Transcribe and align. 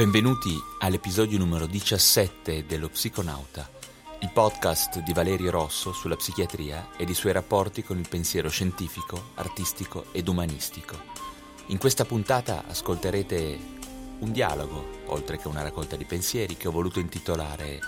Benvenuti 0.00 0.58
all'episodio 0.78 1.36
numero 1.36 1.66
17 1.66 2.64
dello 2.64 2.88
Psiconauta, 2.88 3.68
il 4.20 4.30
podcast 4.32 5.00
di 5.00 5.12
Valerio 5.12 5.50
Rosso 5.50 5.92
sulla 5.92 6.16
psichiatria 6.16 6.88
ed 6.96 7.10
i 7.10 7.14
suoi 7.14 7.34
rapporti 7.34 7.82
con 7.82 7.98
il 7.98 8.08
pensiero 8.08 8.48
scientifico, 8.48 9.32
artistico 9.34 10.06
ed 10.12 10.26
umanistico. 10.26 10.96
In 11.66 11.76
questa 11.76 12.06
puntata 12.06 12.64
ascolterete 12.66 13.58
un 14.20 14.32
dialogo, 14.32 15.02
oltre 15.08 15.36
che 15.36 15.48
una 15.48 15.60
raccolta 15.60 15.96
di 15.96 16.06
pensieri, 16.06 16.56
che 16.56 16.68
ho 16.68 16.72
voluto 16.72 16.98
intitolare 16.98 17.78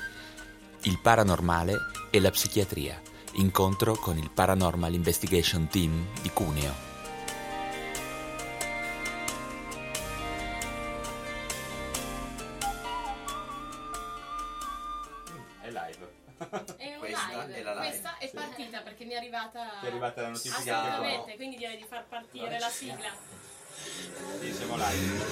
Il 0.83 0.99
paranormale 0.99 1.79
e 2.11 2.21
la 2.21 2.31
psichiatria, 2.31 3.01
incontro 3.37 3.97
con 3.97 4.19
il 4.19 4.29
Paranormal 4.31 4.93
Investigation 4.93 5.67
Team 5.67 6.09
di 6.21 6.29
Cuneo. 6.29 6.92
Mi 19.13 19.15
è 19.15 19.17
arrivata. 19.17 19.81
È 19.81 19.87
arrivata 19.87 20.23
la 20.23 20.29
notifica? 20.29 20.83
Assolutamente, 20.83 21.37
quindi 21.37 21.57
direi 21.57 21.77
di 21.77 21.85
far 21.85 22.05
partire 22.07 22.59
la 22.59 22.69
sigla. 22.69 23.11
Sì, 24.41 24.53
siamo 24.53 24.77
live. 24.77 25.25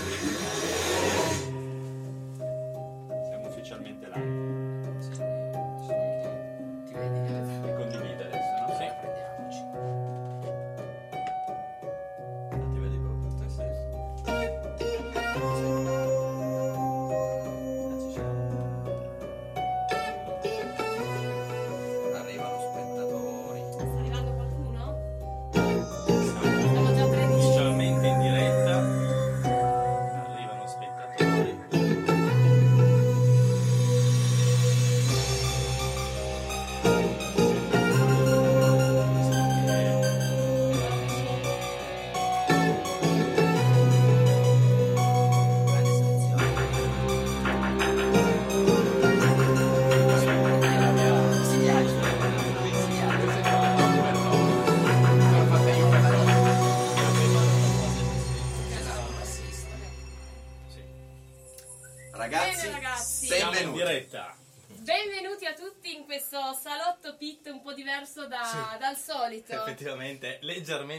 Siamo 3.28 3.46
ufficialmente 3.48 4.06
live. 4.12 4.59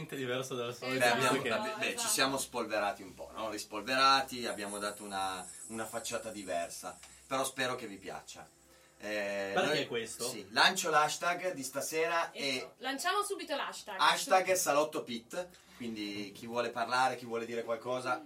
Leggermente 0.02 0.16
diverso 0.16 0.54
dal 0.54 0.74
solito. 0.74 0.98
Beh, 0.98 1.10
abbiamo- 1.10 1.42
Esatto. 1.44 1.78
beh, 1.78 1.84
ci 1.86 1.94
esatto. 1.94 2.08
siamo 2.08 2.38
spolverati 2.38 3.02
un 3.02 3.14
po', 3.14 3.30
no? 3.34 3.50
Rispolverati, 3.50 4.46
abbiamo 4.46 4.78
dato 4.78 5.04
una, 5.04 5.46
una 5.68 5.86
facciata 5.86 6.30
diversa, 6.30 6.98
però 7.26 7.44
spero 7.44 7.74
che 7.76 7.86
vi 7.86 7.96
piaccia. 7.96 8.46
Eh, 8.98 9.50
Perché 9.54 9.86
questo? 9.88 10.28
Sì, 10.28 10.46
lancio 10.50 10.88
l'hashtag 10.88 11.52
di 11.54 11.62
stasera 11.64 12.30
e 12.30 12.56
Ecco, 12.58 12.74
lanciamo 12.78 13.22
subito 13.22 13.56
l'hashtag. 13.56 13.96
hashtag 13.98 14.52
salotto 14.52 15.02
pit, 15.02 15.48
quindi 15.76 16.30
chi 16.32 16.46
vuole 16.46 16.70
parlare, 16.70 17.16
chi 17.16 17.24
vuole 17.24 17.44
dire 17.44 17.64
qualcosa, 17.64 18.24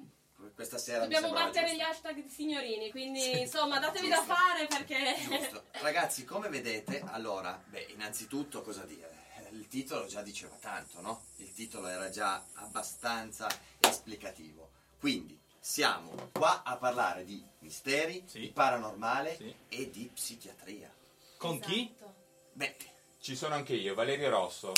questa 0.54 0.76
sera 0.76 1.00
Dobbiamo 1.00 1.32
battere 1.32 1.75
gli 1.75 1.81
hashtag 1.81 2.26
signorini, 2.26 2.91
quindi 2.91 3.41
insomma 3.41 3.78
datevi 3.78 4.08
da 4.08 4.22
fare 4.22 4.66
perché... 4.66 5.14
Giusto. 5.19 5.64
Ragazzi, 5.81 6.25
come 6.26 6.50
vedete, 6.50 7.03
allora, 7.06 7.58
beh, 7.69 7.87
innanzitutto 7.94 8.60
cosa 8.60 8.82
dire? 8.82 9.16
Il 9.56 9.69
titolo 9.69 10.05
già 10.06 10.21
diceva 10.21 10.55
tanto, 10.61 11.00
no? 11.00 11.22
Il 11.37 11.50
titolo 11.50 11.87
era 11.89 12.11
già 12.11 12.44
abbastanza 12.56 13.49
esplicativo. 13.81 14.71
Quindi, 15.00 15.41
siamo 15.59 16.28
qua 16.33 16.62
a 16.62 16.77
parlare 16.77 17.25
di 17.25 17.43
misteri, 17.61 18.22
Sì. 18.27 18.41
di 18.41 18.49
paranormale 18.50 19.34
Sì. 19.37 19.55
e 19.71 19.91
di 19.91 20.11
psichiatria. 20.12 20.93
Con 21.39 21.59
chi? 21.59 21.91
Esatto. 21.94 22.15
Beh, 22.53 22.77
Ci 23.19 23.34
sono 23.34 23.55
anche 23.55 23.72
io, 23.75 23.94
Valerio 23.94 24.28
Rosso. 24.28 24.72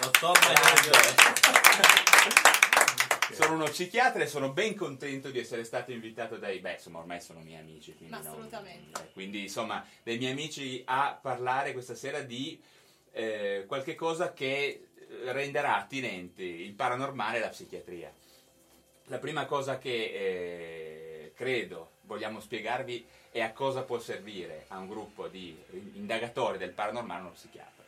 Dottor 0.00 0.36
Sono 3.32 3.54
uno 3.54 3.64
psichiatra 3.64 4.22
e 4.22 4.26
sono 4.26 4.52
ben 4.52 4.74
contento 4.74 5.30
di 5.30 5.38
essere 5.38 5.64
stato 5.64 5.92
invitato 5.92 6.36
dai... 6.36 6.58
Beh, 6.58 6.74
insomma, 6.74 6.98
ormai 6.98 7.20
sono 7.20 7.40
miei 7.40 7.60
amici. 7.60 7.94
Quindi 7.94 8.14
Ma 8.14 8.20
non- 8.20 8.32
assolutamente. 8.32 9.02
eh, 9.02 9.12
quindi, 9.12 9.42
insomma, 9.42 9.84
dei 10.02 10.18
miei 10.18 10.32
amici 10.32 10.82
a 10.86 11.18
parlare 11.20 11.72
questa 11.72 11.94
sera 11.94 12.20
di 12.20 12.60
eh, 13.16 13.64
qualche 13.66 13.94
cosa 13.94 14.34
che 14.34 14.88
eh, 14.94 15.32
renderà 15.32 15.76
attinenti 15.76 16.42
il 16.42 16.72
paranormale 16.72 17.38
e 17.38 17.40
la 17.40 17.48
psichiatria. 17.48 18.12
La 19.04 19.18
prima 19.18 19.46
cosa 19.46 19.78
che 19.78 19.90
eh, 19.90 21.32
credo 21.34 21.92
vogliamo 22.02 22.40
spiegarvi 22.40 23.06
è 23.30 23.40
a 23.40 23.52
cosa 23.52 23.82
può 23.82 23.98
servire 23.98 24.66
a 24.68 24.78
un 24.78 24.88
gruppo 24.88 25.28
di 25.28 25.56
indagatori 25.94 26.58
del 26.58 26.70
paranormale 26.70 27.20
uno 27.22 27.30
psichiatra. 27.30 27.84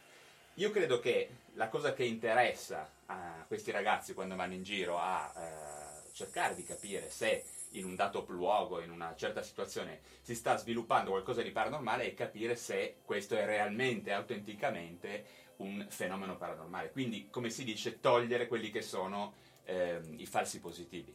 Io 0.55 0.71
credo 0.71 0.99
che 0.99 1.29
la 1.55 1.69
cosa 1.69 1.93
che 1.93 2.05
interessa 2.05 2.91
a 3.07 3.45
questi 3.47 3.71
ragazzi 3.71 4.15
quando 4.15 4.35
vanno 4.35 4.55
in 4.55 4.63
giro 4.63 4.99
a 4.99 5.33
eh, 5.37 6.13
cercare 6.13 6.55
di 6.55 6.65
capire 6.65 7.11
se 7.11 7.45
in 7.73 7.85
un 7.85 7.95
dato 7.95 8.25
luogo, 8.29 8.81
in 8.81 8.91
una 8.91 9.15
certa 9.17 9.43
situazione, 9.43 10.01
si 10.23 10.35
sta 10.35 10.57
sviluppando 10.57 11.11
qualcosa 11.11 11.43
di 11.43 11.51
paranormale 11.51 12.05
è 12.05 12.15
capire 12.15 12.57
se 12.57 12.97
questo 13.05 13.37
è 13.37 13.45
realmente, 13.45 14.13
autenticamente 14.13 15.47
un 15.57 15.87
fenomeno 15.89 16.37
paranormale. 16.37 16.91
Quindi, 16.91 17.29
come 17.31 17.51
si 17.51 17.65
dice, 17.65 18.01
togliere 18.01 18.47
quelli 18.47 18.71
che 18.71 18.83
sono 18.83 19.35
ehm, 19.65 20.15
i 20.19 20.27
falsi 20.27 20.61
positivi. 20.61 21.15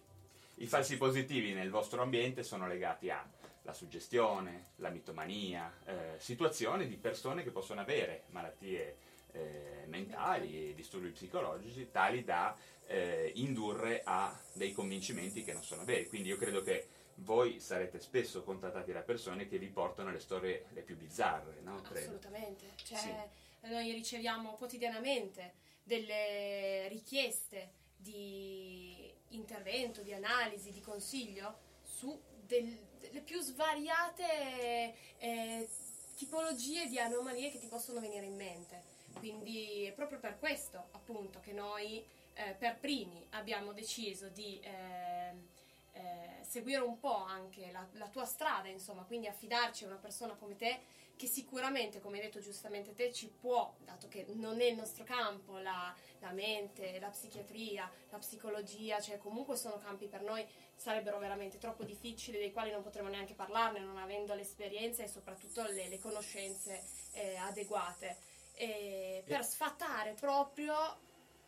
I 0.55 0.67
falsi 0.67 0.97
positivi 0.97 1.53
nel 1.53 1.69
vostro 1.69 2.01
ambiente 2.01 2.43
sono 2.43 2.67
legati 2.67 3.09
alla 3.09 3.73
suggestione, 3.73 4.71
la 4.77 4.89
mitomania, 4.89 5.73
eh, 5.85 6.15
situazioni 6.17 6.87
di 6.87 6.97
persone 6.97 7.43
che 7.43 7.51
possono 7.51 7.81
avere 7.81 8.23
malattie 8.29 8.97
eh, 9.33 9.83
mentali 9.87 10.69
e 10.69 10.73
disturbi 10.73 11.09
psicologici 11.09 11.89
tali 11.91 12.23
da 12.23 12.57
eh, 12.87 13.31
indurre 13.35 14.01
a 14.03 14.37
dei 14.53 14.71
convincimenti 14.71 15.43
che 15.43 15.53
non 15.53 15.63
sono 15.63 15.83
veri. 15.83 16.07
Quindi 16.07 16.29
io 16.29 16.37
credo 16.37 16.61
che 16.61 16.87
voi 17.15 17.59
sarete 17.59 17.99
spesso 17.99 18.43
contattati 18.43 18.91
da 18.91 19.01
persone 19.01 19.47
che 19.47 19.57
vi 19.59 19.67
portano 19.67 20.11
le 20.11 20.19
storie 20.19 20.65
le 20.73 20.81
più 20.81 20.97
bizzarre, 20.97 21.59
no? 21.61 21.81
Assolutamente, 21.83 22.71
cioè 22.83 23.29
noi 23.61 23.91
riceviamo 23.91 24.53
quotidianamente 24.53 25.53
delle 25.83 26.87
richieste 26.87 27.71
di 27.95 29.11
intervento, 29.29 30.01
di 30.01 30.13
analisi, 30.13 30.71
di 30.71 30.81
consiglio 30.81 31.57
su 31.83 32.19
del- 32.45 32.77
delle 32.99 33.21
più 33.21 33.39
svariate 33.41 34.95
eh, 35.17 35.67
tipologie 36.15 36.87
di 36.87 36.99
anomalie 36.99 37.51
che 37.51 37.59
ti 37.59 37.67
possono 37.67 37.99
venire 37.99 38.25
in 38.25 38.35
mente. 38.35 38.81
Quindi 39.17 39.85
è 39.85 39.91
proprio 39.91 40.19
per 40.19 40.37
questo 40.39 40.87
appunto 40.91 41.39
che 41.39 41.53
noi 41.53 42.03
eh, 42.33 42.55
per 42.57 42.77
primi 42.79 43.25
abbiamo 43.31 43.73
deciso 43.73 44.27
di 44.29 44.59
ehm, 44.61 45.47
eh, 45.93 46.43
seguire 46.43 46.81
un 46.81 46.99
po' 46.99 47.23
anche 47.23 47.71
la, 47.71 47.85
la 47.93 48.07
tua 48.07 48.25
strada, 48.25 48.67
insomma, 48.67 49.03
quindi 49.03 49.27
affidarci 49.27 49.83
a 49.83 49.87
una 49.87 49.97
persona 49.97 50.33
come 50.33 50.55
te 50.55 51.01
che 51.15 51.27
sicuramente, 51.27 52.01
come 52.01 52.17
hai 52.17 52.23
detto 52.23 52.39
giustamente 52.39 52.93
te, 52.93 53.13
ci 53.13 53.27
può, 53.27 53.73
dato 53.85 54.07
che 54.07 54.25
non 54.33 54.59
è 54.59 54.65
il 54.65 54.75
nostro 54.75 55.03
campo, 55.03 55.59
la, 55.59 55.93
la 56.19 56.31
mente, 56.31 56.99
la 56.99 57.09
psichiatria, 57.09 57.89
la 58.09 58.17
psicologia, 58.17 58.99
cioè 58.99 59.17
comunque 59.19 59.55
sono 59.55 59.77
campi 59.77 60.07
per 60.07 60.21
noi 60.21 60.45
sarebbero 60.75 61.19
veramente 61.19 61.59
troppo 61.59 61.83
difficili, 61.83 62.39
dei 62.39 62.51
quali 62.51 62.71
non 62.71 62.81
potremo 62.81 63.09
neanche 63.09 63.35
parlarne, 63.35 63.79
non 63.79 63.97
avendo 63.97 64.33
l'esperienza 64.33 65.03
e 65.03 65.07
soprattutto 65.07 65.63
le, 65.63 65.87
le 65.87 65.99
conoscenze 65.99 66.83
eh, 67.13 67.35
adeguate, 67.37 68.17
E 68.55 69.23
per 69.25 69.43
sfatare 69.43 70.13
proprio 70.19 70.75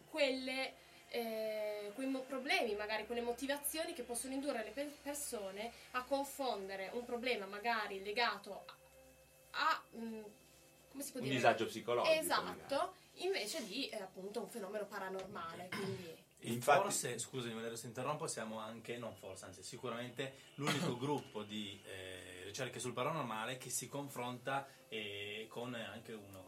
quelle 0.10 0.74
eh, 1.10 1.92
quei 1.94 2.07
mo- 2.07 2.22
problemi, 2.22 2.74
magari 2.75 3.06
quelle 3.06 3.22
motivazioni 3.22 3.94
che 3.94 4.04
possono 4.04 4.34
indurre 4.34 4.63
le 4.63 4.72
pe- 4.72 4.92
persone 5.02 5.72
a 5.92 6.04
confondere 6.04 6.90
un 6.94 7.06
problema 7.06 7.46
magari 7.46 8.04
legato 8.04 8.66
a, 8.66 8.75
a, 9.52 9.84
mm, 9.98 10.22
come 10.90 11.04
si 11.04 11.12
può 11.12 11.19
Un 11.22 11.25
dire? 11.28 11.36
disagio 11.38 11.66
psicologico. 11.68 12.13
magari. 12.13 12.25
Esatto, 12.25 12.94
invece 13.19 13.66
di 13.66 13.88
eh, 13.88 14.02
appunto 14.02 14.42
un 14.42 14.50
fenomeno 14.50 14.86
paranormale, 14.86 15.69
quindi 15.69 16.24
Infatti- 16.40 16.81
forse, 16.81 17.18
scusami 17.18 17.54
Valerio 17.54 17.78
se 17.78 17.88
interrompo, 17.88 18.28
siamo 18.28 18.60
anche, 18.60 18.98
non 18.98 19.16
forse, 19.16 19.46
anzi 19.46 19.63
sicuramente 19.63 20.34
l'unico 20.56 20.96
gruppo 20.98 21.44
di 21.44 21.81
eh, 21.86 22.42
ricerche 22.44 22.80
sul 22.80 22.94
paranormale 22.94 23.57
che 23.57 23.69
si 23.69 23.88
confronta 23.88 24.68
eh, 24.90 25.48
con 25.50 25.74
anche 25.75 26.12
uno, 26.13 26.40
uno 26.42 26.44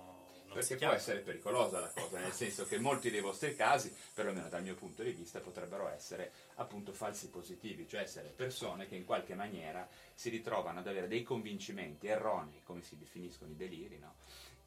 Perché 0.53 0.75
può 0.75 0.89
essere 0.89 1.19
pericolosa 1.19 1.79
la 1.79 1.91
cosa, 1.94 2.19
nel 2.19 2.31
senso 2.31 2.65
che 2.65 2.79
molti 2.79 3.09
dei 3.09 3.21
vostri 3.21 3.55
casi, 3.55 3.94
perlomeno 4.13 4.49
dal 4.49 4.63
mio 4.63 4.75
punto 4.75 5.03
di 5.03 5.11
vista, 5.11 5.39
potrebbero 5.39 5.88
essere 5.89 6.31
appunto 6.55 6.94
falsi 6.94 7.29
positivi, 7.29 7.88
cioè 7.88 8.01
essere 8.01 8.33
persone 8.35 8.88
che 8.88 8.95
in 8.95 9.05
qualche 9.05 9.35
maniera 9.35 9.88
si 10.13 10.29
ritrovano 10.29 10.79
ad 10.79 10.88
avere 10.88 11.07
dei 11.07 11.23
convincimenti 11.23 12.07
erronei, 12.07 12.61
come 12.63 12.81
si 12.81 12.97
definiscono 12.97 13.51
i 13.51 13.55
deliri, 13.55 13.99
no? 13.99 14.15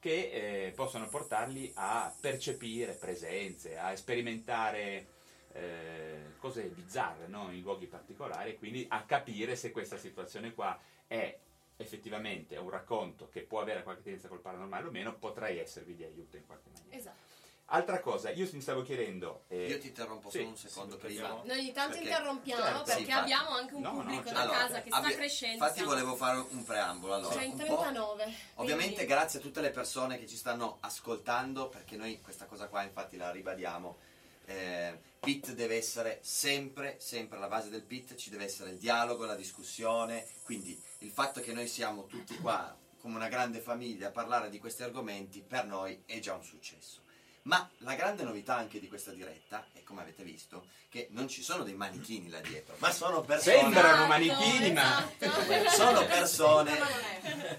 che 0.00 0.66
eh, 0.66 0.72
possono 0.72 1.08
portarli 1.08 1.72
a 1.74 2.12
percepire 2.18 2.94
presenze, 2.94 3.76
a 3.76 3.94
sperimentare 3.94 5.06
eh, 5.52 6.34
cose 6.38 6.62
bizzarre 6.64 7.26
no? 7.26 7.50
in 7.52 7.60
luoghi 7.60 7.86
particolari 7.86 8.50
e 8.50 8.58
quindi 8.58 8.86
a 8.88 9.04
capire 9.04 9.56
se 9.56 9.70
questa 9.70 9.98
situazione 9.98 10.54
qua 10.54 10.78
è 11.06 11.38
effettivamente 11.80 12.56
un 12.56 12.70
racconto 12.70 13.28
che 13.28 13.40
può 13.42 13.60
avere 13.60 13.82
qualche 13.82 14.02
tendenza 14.02 14.28
col 14.28 14.40
paranormale 14.40 14.86
o 14.86 14.90
meno, 14.90 15.14
potrei 15.16 15.58
esservi 15.58 15.94
di 15.96 16.04
aiuto 16.04 16.36
in 16.36 16.46
qualche 16.46 16.68
maniera. 16.72 16.96
esatto. 16.96 17.28
Altra 17.72 18.00
cosa, 18.00 18.30
io 18.30 18.48
mi 18.52 18.60
stavo 18.60 18.82
chiedendo... 18.82 19.44
eh, 19.46 19.68
Io 19.68 19.78
ti 19.78 19.86
interrompo 19.86 20.28
sì, 20.28 20.38
solo 20.38 20.48
un 20.48 20.56
secondo 20.56 20.94
sì, 20.96 21.00
prima. 21.06 21.28
Noi 21.44 21.58
ogni 21.60 21.72
tanto 21.72 21.92
Perché- 21.98 22.08
interrompiamo 22.08 22.62
certo, 22.64 22.82
perché 22.82 22.92
sì, 22.92 23.00
infatti. 23.06 23.20
abbiamo 23.32 23.48
anche 23.50 23.74
un 23.74 23.80
No, 23.82 23.90
no, 23.92 23.96
pubblico 24.00 24.22
certo. 24.24 24.32
da 24.34 24.40
Allora, 24.40 24.58
casa 24.58 24.82
che 24.82 24.88
sta 24.88 24.96
abbia- 24.98 25.16
crescendo. 25.16 25.54
Infatti 25.54 25.74
siamo- 25.74 25.90
volevo 25.90 26.16
fare 26.16 26.44
un 26.50 26.64
preambolo. 26.64 27.14
Allora, 27.14 27.32
Cioè 27.34 27.44
in 27.44 27.50
un 27.52 27.56
po'- 27.58 27.64
39. 27.66 28.34
Ovviamente 28.54 28.94
quindi- 28.94 29.12
grazie 29.12 29.38
a 29.38 29.42
tutte 29.42 29.60
le 29.60 29.70
persone 29.70 30.18
che 30.18 30.26
ci 30.26 30.36
stanno 30.36 30.78
ascoltando, 30.80 31.68
perché 31.68 31.96
noi 31.96 32.20
questa 32.20 32.46
cosa 32.46 32.66
qua 32.66 32.82
infatti 32.82 33.16
la 33.16 33.30
ribadiamo. 33.30 33.98
Eh, 34.46 34.98
PIT 35.20 35.52
deve 35.52 35.76
essere 35.76 36.18
sempre, 36.22 36.96
sempre 36.98 37.36
alla 37.36 37.46
base 37.46 37.68
del 37.70 37.82
PIT, 37.82 38.16
ci 38.16 38.30
deve 38.30 38.44
essere 38.46 38.70
il 38.70 38.78
dialogo, 38.78 39.26
la 39.26 39.36
discussione, 39.36 40.26
quindi 40.42 40.76
il 41.02 41.10
fatto 41.10 41.40
che 41.40 41.52
noi 41.52 41.66
siamo 41.66 42.06
tutti 42.06 42.36
qua 42.36 42.76
come 42.98 43.16
una 43.16 43.28
grande 43.28 43.60
famiglia 43.60 44.08
a 44.08 44.10
parlare 44.10 44.50
di 44.50 44.58
questi 44.58 44.82
argomenti 44.82 45.40
per 45.40 45.64
noi 45.64 46.02
è 46.04 46.18
già 46.18 46.34
un 46.34 46.44
successo. 46.44 47.00
Ma 47.42 47.68
la 47.78 47.94
grande 47.94 48.22
novità 48.22 48.56
anche 48.56 48.78
di 48.78 48.86
questa 48.86 49.12
diretta 49.12 49.66
è, 49.72 49.82
come 49.82 50.02
avete 50.02 50.22
visto, 50.22 50.66
che 50.90 51.08
non 51.12 51.26
ci 51.26 51.42
sono 51.42 51.64
dei 51.64 51.72
manichini 51.72 52.28
là 52.28 52.40
dietro, 52.40 52.76
ma 52.80 52.92
sono 52.92 53.22
persone... 53.22 53.56
Sembrano 53.56 53.88
Esatto, 53.88 54.06
manichini, 54.08 54.72
ma- 54.72 55.10
esatto. 55.18 55.70
Sono 55.70 56.04
persone 56.04 56.78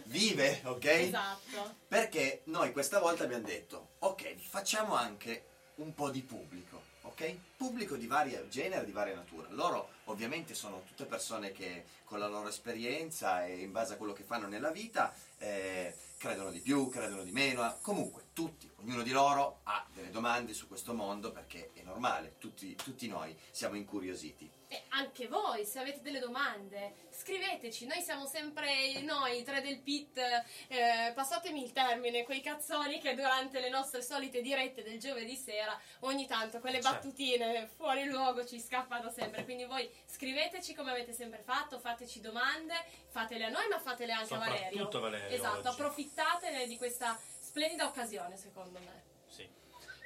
vive, 0.05 0.61
ok? 0.65 0.85
Esatto. 0.85 1.75
Perché 1.87 2.41
noi 2.45 2.71
questa 2.71 2.99
volta 2.99 3.23
abbiamo 3.23 3.47
detto, 3.47 3.93
ok, 3.99 4.35
facciamo 4.35 4.93
anche 4.93 5.45
un 5.75 5.95
po' 5.95 6.11
di 6.11 6.21
pubblico, 6.21 6.83
ok? 7.01 7.35
Pubblico 7.57 7.95
di 7.95 8.05
vario 8.05 8.47
genere, 8.49 8.85
di 8.85 8.91
varia 8.91 9.15
natura. 9.15 9.47
Loro 9.49 9.93
ovviamente 10.11 10.53
sono 10.53 10.83
tutte 10.87 11.05
persone 11.05 11.51
che 11.51 11.85
con 12.05 12.19
la 12.19 12.27
loro 12.27 12.49
esperienza 12.49 13.45
e 13.45 13.61
in 13.61 13.71
base 13.71 13.93
a 13.93 13.97
quello 13.97 14.13
che 14.13 14.23
fanno 14.23 14.47
nella 14.47 14.71
vita 14.71 15.13
eh, 15.37 15.95
credono 16.17 16.51
di 16.51 16.59
più, 16.59 16.89
credono 16.89 17.23
di 17.23 17.31
meno, 17.31 17.77
comunque 17.81 18.25
tutti, 18.33 18.69
ognuno 18.77 19.01
di 19.01 19.11
loro 19.11 19.61
ha 19.63 19.85
delle 19.93 20.11
domande 20.11 20.53
su 20.53 20.67
questo 20.67 20.93
mondo 20.93 21.31
perché 21.31 21.71
è 21.73 21.81
normale, 21.81 22.35
tutti, 22.37 22.75
tutti 22.75 23.07
noi 23.07 23.35
siamo 23.49 23.75
incuriositi. 23.75 24.60
E 24.73 24.83
anche 24.91 25.27
voi, 25.27 25.65
se 25.65 25.79
avete 25.79 25.99
delle 26.01 26.19
domande, 26.19 26.93
scriveteci. 27.09 27.85
Noi 27.87 27.99
siamo 27.99 28.25
sempre 28.25 29.01
noi, 29.01 29.39
i 29.39 29.43
tre 29.43 29.59
del 29.59 29.81
pit. 29.81 30.17
eh, 30.17 31.11
passatemi 31.13 31.61
il 31.61 31.73
termine, 31.73 32.23
quei 32.23 32.39
cazzoni 32.39 32.97
che 33.01 33.13
durante 33.13 33.59
le 33.59 33.67
nostre 33.67 34.01
solite 34.01 34.39
dirette 34.41 34.81
del 34.81 34.97
giovedì 34.97 35.35
sera, 35.35 35.77
ogni 36.01 36.25
tanto 36.25 36.59
quelle 36.61 36.81
Certo. 36.81 36.95
battutine 36.95 37.67
fuori 37.75 38.05
luogo 38.05 38.45
ci 38.45 38.61
scappano 38.61 39.09
sempre. 39.09 39.43
Quindi 39.43 39.65
voi 39.65 39.91
scriveteci 40.05 40.73
come 40.73 40.91
avete 40.91 41.11
sempre 41.11 41.41
fatto, 41.41 41.77
fateci 41.77 42.21
domande, 42.21 42.73
fatele 43.09 43.43
a 43.43 43.49
noi, 43.49 43.67
ma 43.67 43.77
fatele 43.77 44.13
anche 44.13 44.33
a 44.33 44.37
Valerio. 44.37 44.87
Valerio 44.87 45.35
Esatto, 45.35 45.57
oggi. 45.57 45.67
approfittate 45.67 46.65
di 46.65 46.77
questa 46.77 47.19
splendida 47.41 47.85
occasione, 47.87 48.37
secondo 48.37 48.79
me. 48.79 49.03
Sì. 49.27 49.45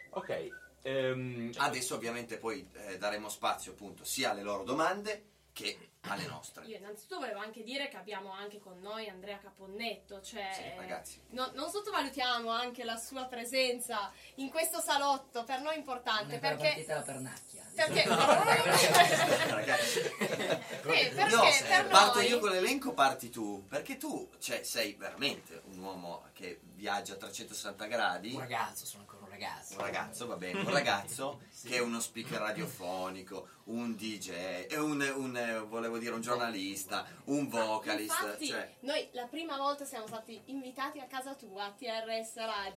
Ok, 0.10 0.48
ehm, 0.86 1.52
Adesso 1.58 1.96
ovviamente 1.96 2.38
poi 2.38 2.68
eh, 2.74 2.98
daremo 2.98 3.28
spazio 3.30 3.72
appunto 3.72 4.04
sia 4.04 4.32
alle 4.32 4.44
loro 4.44 4.64
domande 4.64 5.24
che 5.52 5.90
alle 6.02 6.28
nostre. 6.28 6.66
Io 6.66 6.78
innanzitutto 6.78 7.20
volevo 7.22 7.40
anche 7.40 7.64
dire 7.64 7.88
che 7.88 7.98
abbiamo 7.98 8.32
anche 8.32 8.60
con 8.60 8.80
noi 8.82 9.08
Andrea 9.08 9.40
Caponnetto, 9.40 10.22
cioè 10.22 10.52
Sì, 10.54 10.62
ragazzi. 10.78 11.22
no- 11.30 11.50
non 11.56 11.70
sottovalutiamo 11.72 12.50
anche 12.50 12.84
la 12.84 12.98
sua 12.98 13.26
presenza 13.26 14.12
in 14.36 14.50
questo 14.50 14.82
salotto, 14.82 15.44
per 15.44 15.62
noi 15.62 15.78
importante, 15.78 16.36
Ancora 16.36 16.56
perché... 16.56 16.86
la 16.88 17.02
pernacchia. 17.02 17.64
Perché, 17.76 18.04
Ragazzi. 18.08 20.00
Eh, 20.00 21.12
perché 21.14 21.36
No, 21.36 21.42
per 21.68 21.88
parto 21.88 22.20
noi 22.20 22.28
io 22.30 22.40
con 22.40 22.50
l'elenco, 22.52 22.94
parti 22.94 23.30
tu, 23.30 23.66
perché 23.68 23.98
tu 23.98 24.30
cioè, 24.40 24.64
sei 24.64 24.94
veramente 24.94 25.62
un 25.66 25.80
uomo 25.80 26.24
che 26.34 26.60
viaggia 26.74 27.14
a 27.14 27.18
360 27.18 27.86
gradi, 27.86 28.34
Un 28.34 28.40
ragazzo, 28.40 28.86
sono 28.86 29.05
ragazzo. 29.36 29.74
un 29.74 29.82
ragazzo, 29.82 30.28
va 30.28 30.36
bene, 30.36 30.60
un 30.60 30.70
ragazzo 30.72 31.42
che 31.66 31.76
è 31.76 31.80
uno 31.80 32.00
speaker 32.00 32.40
radiofonico, 32.40 33.48
un 33.66 33.96
DJ, 33.96 34.68
è 34.68 34.78
un, 34.78 35.02
un, 35.16 35.66
volevo 35.70 35.98
dire 35.98 36.14
un 36.14 36.22
giornalista, 36.22 37.06
un 37.26 37.48
vocalist, 37.48 38.16
infatti 38.22 38.48
cioè, 38.48 38.74
noi 38.82 39.08
la 39.12 39.26
prima 39.26 39.58
volta 39.58 39.86
siamo 39.86 40.08
stati 40.08 40.42
invitati 40.46 41.00
a 41.00 41.06
casa 41.06 41.34
tua, 41.34 41.66
a 41.66 41.72
TRS 41.72 42.36
Radio. 42.36 42.76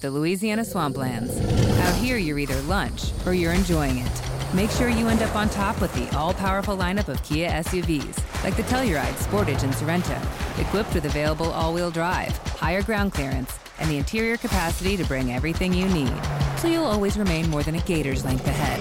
The 0.00 0.10
Louisiana 0.10 0.62
Swamplands. 0.62 1.34
Out 1.80 1.94
here, 1.96 2.18
you're 2.18 2.38
either 2.38 2.60
lunch 2.68 3.10
or 3.26 3.34
you're 3.34 3.52
enjoying 3.52 3.98
it. 3.98 4.22
Make 4.54 4.70
sure 4.70 4.88
you 4.88 5.08
end 5.08 5.22
up 5.22 5.34
on 5.34 5.48
top 5.48 5.80
with 5.80 5.92
the 5.92 6.08
all 6.16 6.32
powerful 6.32 6.76
lineup 6.76 7.08
of 7.08 7.20
Kia 7.24 7.50
SUVs, 7.50 8.16
like 8.44 8.54
the 8.56 8.62
Telluride, 8.62 9.12
Sportage, 9.18 9.64
and 9.64 9.74
Sorento, 9.74 10.16
equipped 10.60 10.94
with 10.94 11.04
available 11.04 11.50
all 11.50 11.74
wheel 11.74 11.90
drive, 11.90 12.36
higher 12.56 12.80
ground 12.82 13.12
clearance, 13.12 13.58
and 13.78 13.90
the 13.90 13.96
interior 13.96 14.36
capacity 14.36 14.96
to 14.96 15.04
bring 15.04 15.32
everything 15.32 15.72
you 15.72 15.88
need. 15.88 16.12
So 16.58 16.68
you'll 16.68 16.84
always 16.84 17.16
remain 17.16 17.48
more 17.50 17.62
than 17.62 17.74
a 17.76 17.80
gator's 17.80 18.24
length 18.24 18.46
ahead. 18.46 18.80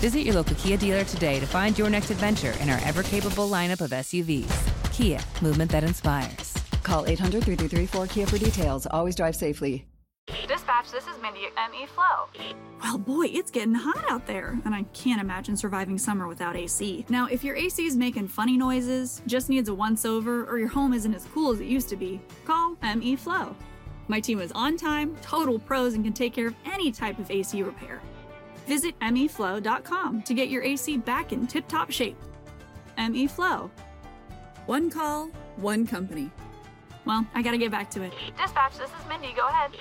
Visit 0.00 0.20
your 0.20 0.34
local 0.34 0.56
Kia 0.56 0.76
dealer 0.76 1.04
today 1.04 1.40
to 1.40 1.46
find 1.46 1.78
your 1.78 1.90
next 1.90 2.10
adventure 2.10 2.54
in 2.60 2.68
our 2.70 2.80
ever 2.84 3.02
capable 3.02 3.48
lineup 3.48 3.80
of 3.80 3.90
SUVs. 3.90 4.92
Kia, 4.92 5.20
movement 5.40 5.70
that 5.70 5.84
inspires. 5.84 6.54
Call 6.82 7.06
800 7.06 7.44
333 7.44 7.86
4KIA 7.86 8.28
for 8.28 8.38
details. 8.38 8.86
Always 8.90 9.14
drive 9.14 9.36
safely. 9.36 9.86
Dispatch, 10.46 10.90
this 10.90 11.06
is 11.06 11.20
Mindy 11.20 11.46
at 11.46 11.70
ME 11.70 11.86
Flow. 11.86 12.28
Well, 12.82 12.98
boy, 12.98 13.26
it's 13.26 13.50
getting 13.50 13.74
hot 13.74 14.04
out 14.08 14.26
there, 14.26 14.58
and 14.64 14.74
I 14.74 14.84
can't 14.92 15.20
imagine 15.20 15.56
surviving 15.56 15.98
summer 15.98 16.28
without 16.28 16.56
AC. 16.56 17.04
Now, 17.08 17.26
if 17.26 17.42
your 17.42 17.56
AC 17.56 17.86
is 17.86 17.96
making 17.96 18.28
funny 18.28 18.56
noises, 18.56 19.22
just 19.26 19.48
needs 19.48 19.68
a 19.68 19.74
once 19.74 20.04
over, 20.04 20.44
or 20.44 20.58
your 20.58 20.68
home 20.68 20.92
isn't 20.92 21.14
as 21.14 21.26
cool 21.32 21.52
as 21.52 21.60
it 21.60 21.66
used 21.66 21.88
to 21.88 21.96
be, 21.96 22.20
call 22.44 22.76
ME 22.82 23.16
Flow. 23.16 23.56
My 24.08 24.20
team 24.20 24.40
is 24.40 24.52
on 24.52 24.76
time, 24.76 25.16
total 25.22 25.58
pros, 25.58 25.94
and 25.94 26.04
can 26.04 26.12
take 26.12 26.32
care 26.34 26.48
of 26.48 26.54
any 26.66 26.90
type 26.92 27.18
of 27.18 27.30
AC 27.30 27.62
repair. 27.62 28.00
Visit 28.66 28.98
meflow.com 29.00 30.22
to 30.22 30.34
get 30.34 30.48
your 30.48 30.62
AC 30.62 30.96
back 30.98 31.32
in 31.32 31.46
tip 31.46 31.66
top 31.68 31.90
shape. 31.90 32.16
MeFlow. 32.98 33.70
One 34.66 34.90
call, 34.90 35.28
one 35.56 35.86
company. 35.86 36.30
Well, 37.04 37.26
I 37.34 37.42
gotta 37.42 37.58
get 37.58 37.70
back 37.72 37.90
to 37.90 38.02
it. 38.02 38.12
Dispatch, 38.36 38.78
this 38.78 38.88
is 38.90 39.08
Mindy. 39.08 39.32
Go 39.34 39.46
ahead. 39.48 39.72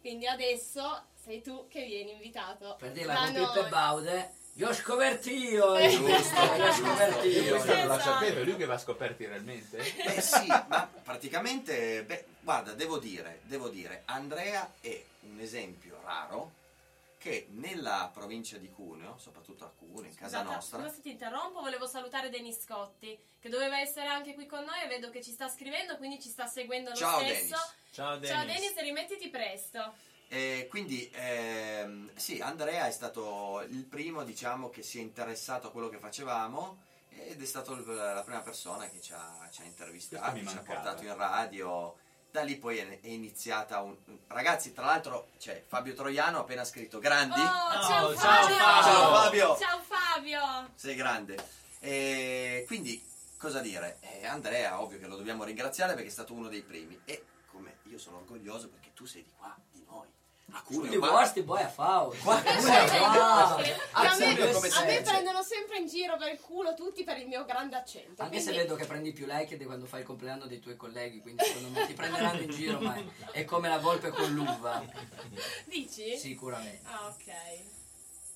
Quindi 0.00 0.26
adesso 0.26 0.82
sei 1.14 1.40
tu 1.40 1.66
che 1.68 1.84
vieni 1.84 2.12
invitato 2.12 2.76
Per 2.78 2.92
dirla 2.92 3.14
da 3.14 3.20
con 3.20 3.32
Pippo 3.32 3.66
e. 3.66 3.68
Baude, 3.70 4.30
io 4.54 4.68
ho 4.68 4.72
scoperto 4.74 5.30
io, 5.30 5.74
è 5.74 5.86
eh, 5.86 5.90
giusto, 5.90 6.42
io 6.42 6.66
ho 6.66 6.72
scoperto 6.72 7.26
io 7.26 7.42
io. 7.42 7.56
non 7.56 7.66
la 7.66 7.82
Esatto. 7.82 8.00
sapevo, 8.00 8.44
lui 8.44 8.56
che 8.56 8.66
va 8.66 8.76
scoperti 8.76 9.24
realmente? 9.24 9.78
Beh 10.04 10.20
sì, 10.20 10.46
ma 10.68 10.86
praticamente, 11.02 12.02
beh, 12.04 12.24
guarda, 12.44 12.74
devo 12.74 12.98
dire, 12.98 13.40
devo 13.44 13.68
dire, 13.68 14.02
Andrea 14.04 14.74
è 14.80 15.02
un 15.22 15.40
esempio 15.40 15.98
raro 16.04 16.62
che 17.18 17.46
nella 17.52 18.10
provincia 18.12 18.58
di 18.58 18.70
Cuneo, 18.70 19.16
soprattutto 19.18 19.64
a 19.64 19.70
Cuneo, 19.70 20.10
in 20.10 20.14
casa 20.14 20.42
nostra, 20.42 20.78
scusa 20.78 20.92
se 20.92 21.00
ti 21.00 21.10
interrompo, 21.10 21.62
volevo 21.62 21.86
salutare 21.86 22.28
Denis 22.28 22.60
Scotti, 22.62 23.18
che 23.40 23.48
doveva 23.48 23.80
essere 23.80 24.08
anche 24.08 24.34
qui 24.34 24.44
con 24.46 24.62
noi 24.62 24.82
e 24.84 24.88
vedo 24.88 25.08
che 25.08 25.22
ci 25.22 25.30
sta 25.30 25.48
scrivendo, 25.48 25.96
quindi 25.96 26.20
ci 26.20 26.28
sta 26.28 26.46
seguendo 26.46 26.90
lo 26.90 26.96
Ciao, 26.96 27.20
stesso. 27.20 27.32
Denis. 27.32 27.74
Ciao 27.92 28.16
Dennis. 28.18 28.28
Ciao 28.28 28.44
Denis, 28.44 28.76
rimettiti 28.80 29.30
presto. 29.30 29.94
E 30.28 30.66
quindi 30.68 31.10
ehm, 31.14 32.14
sì, 32.14 32.40
Andrea 32.40 32.86
è 32.86 32.90
stato 32.90 33.64
il 33.68 33.84
primo 33.84 34.22
diciamo, 34.22 34.68
che 34.68 34.82
si 34.82 34.98
è 34.98 35.00
interessato 35.00 35.68
a 35.68 35.70
quello 35.70 35.88
che 35.88 35.98
facevamo 35.98 36.82
ed 37.08 37.40
è 37.40 37.44
stato 37.46 37.72
il- 37.72 37.86
la 37.86 38.22
prima 38.22 38.40
persona 38.40 38.86
che 38.90 39.00
ci 39.00 39.12
ha, 39.14 39.48
ci 39.50 39.62
ha 39.62 39.64
intervistato, 39.64 40.36
ci 40.46 40.56
ha 40.56 40.60
portato 40.60 41.02
in 41.04 41.16
radio. 41.16 41.96
Da 42.34 42.42
lì 42.42 42.56
poi 42.56 42.78
è, 42.78 42.98
iniziata 43.02 43.80
un... 43.80 43.96
Ragazzi, 44.26 44.72
tra 44.72 44.86
l'altro 44.86 45.28
c'è 45.38 45.62
Fabio 45.64 45.94
Troiano 45.94 46.38
ha 46.38 46.40
appena 46.40 46.64
scritto 46.64 46.98
Grandi. 46.98 47.40
Oh, 47.40 47.80
ciao, 47.80 48.16
ciao, 48.16 48.48
Fabio! 48.48 48.56
Ciao, 48.56 49.14
Fabio! 49.14 49.56
Ciao 49.56 49.80
Fabio! 49.82 50.70
Sei 50.74 50.96
grande. 50.96 51.36
E 51.78 52.64
quindi, 52.66 53.00
cosa 53.38 53.60
dire? 53.60 53.98
Eh, 54.00 54.26
Andrea, 54.26 54.80
ovvio 54.80 54.98
che 54.98 55.06
lo 55.06 55.14
dobbiamo 55.14 55.44
ringraziare 55.44 55.94
perché 55.94 56.08
è 56.08 56.12
stato 56.12 56.32
uno 56.32 56.48
dei 56.48 56.62
primi. 56.62 57.00
E 57.04 57.24
come 57.52 57.76
io 57.84 57.98
sono 57.98 58.16
orgoglioso 58.16 58.68
perché 58.68 58.92
tu 58.94 59.04
sei 59.04 59.22
di 59.22 59.30
qua, 59.36 59.56
di 60.54 60.60
noi. 60.60 60.60
A 60.60 60.62
Cuneo, 60.62 60.84
Tutti 60.84 60.96
qua- 60.98 61.10
vostri 61.10 61.42
poi 61.42 61.62
a 61.62 61.68
Faust. 61.68 62.22
Qua- 62.22 62.42
Cuneo, 62.42 62.82
wow. 62.84 63.56
che 63.62 63.72
Ah, 63.92 64.10
a 64.10 64.16
me, 64.16 64.26
a 64.70 64.84
me 64.84 65.00
prendono 65.02 65.42
sempre 65.42 65.78
in 65.78 65.86
giro 65.86 66.16
per 66.16 66.32
il 66.32 66.40
culo 66.40 66.74
tutti 66.74 67.04
per 67.04 67.18
il 67.18 67.26
mio 67.26 67.44
grande 67.44 67.76
accento. 67.76 68.22
Anche 68.22 68.38
se 68.38 68.44
quindi- 68.46 68.62
vedo 68.62 68.74
che 68.76 68.86
prendi 68.86 69.12
più 69.12 69.26
like 69.28 69.56
di 69.56 69.64
quando 69.64 69.86
fai 69.86 70.00
il 70.00 70.06
compleanno 70.06 70.46
dei 70.46 70.60
tuoi 70.60 70.76
colleghi, 70.76 71.20
quindi 71.20 71.44
secondo 71.44 71.68
me 71.80 71.86
ti 71.86 71.94
prenderanno 71.94 72.40
in 72.40 72.50
giro, 72.50 72.80
ma 72.80 72.94
è 73.32 73.44
come 73.44 73.68
la 73.68 73.78
volpe 73.78 74.10
con 74.10 74.32
l'uva. 74.32 74.82
Dici? 75.64 76.16
Sicuramente. 76.16 76.80
Ah, 76.84 77.06
ok. 77.06 77.32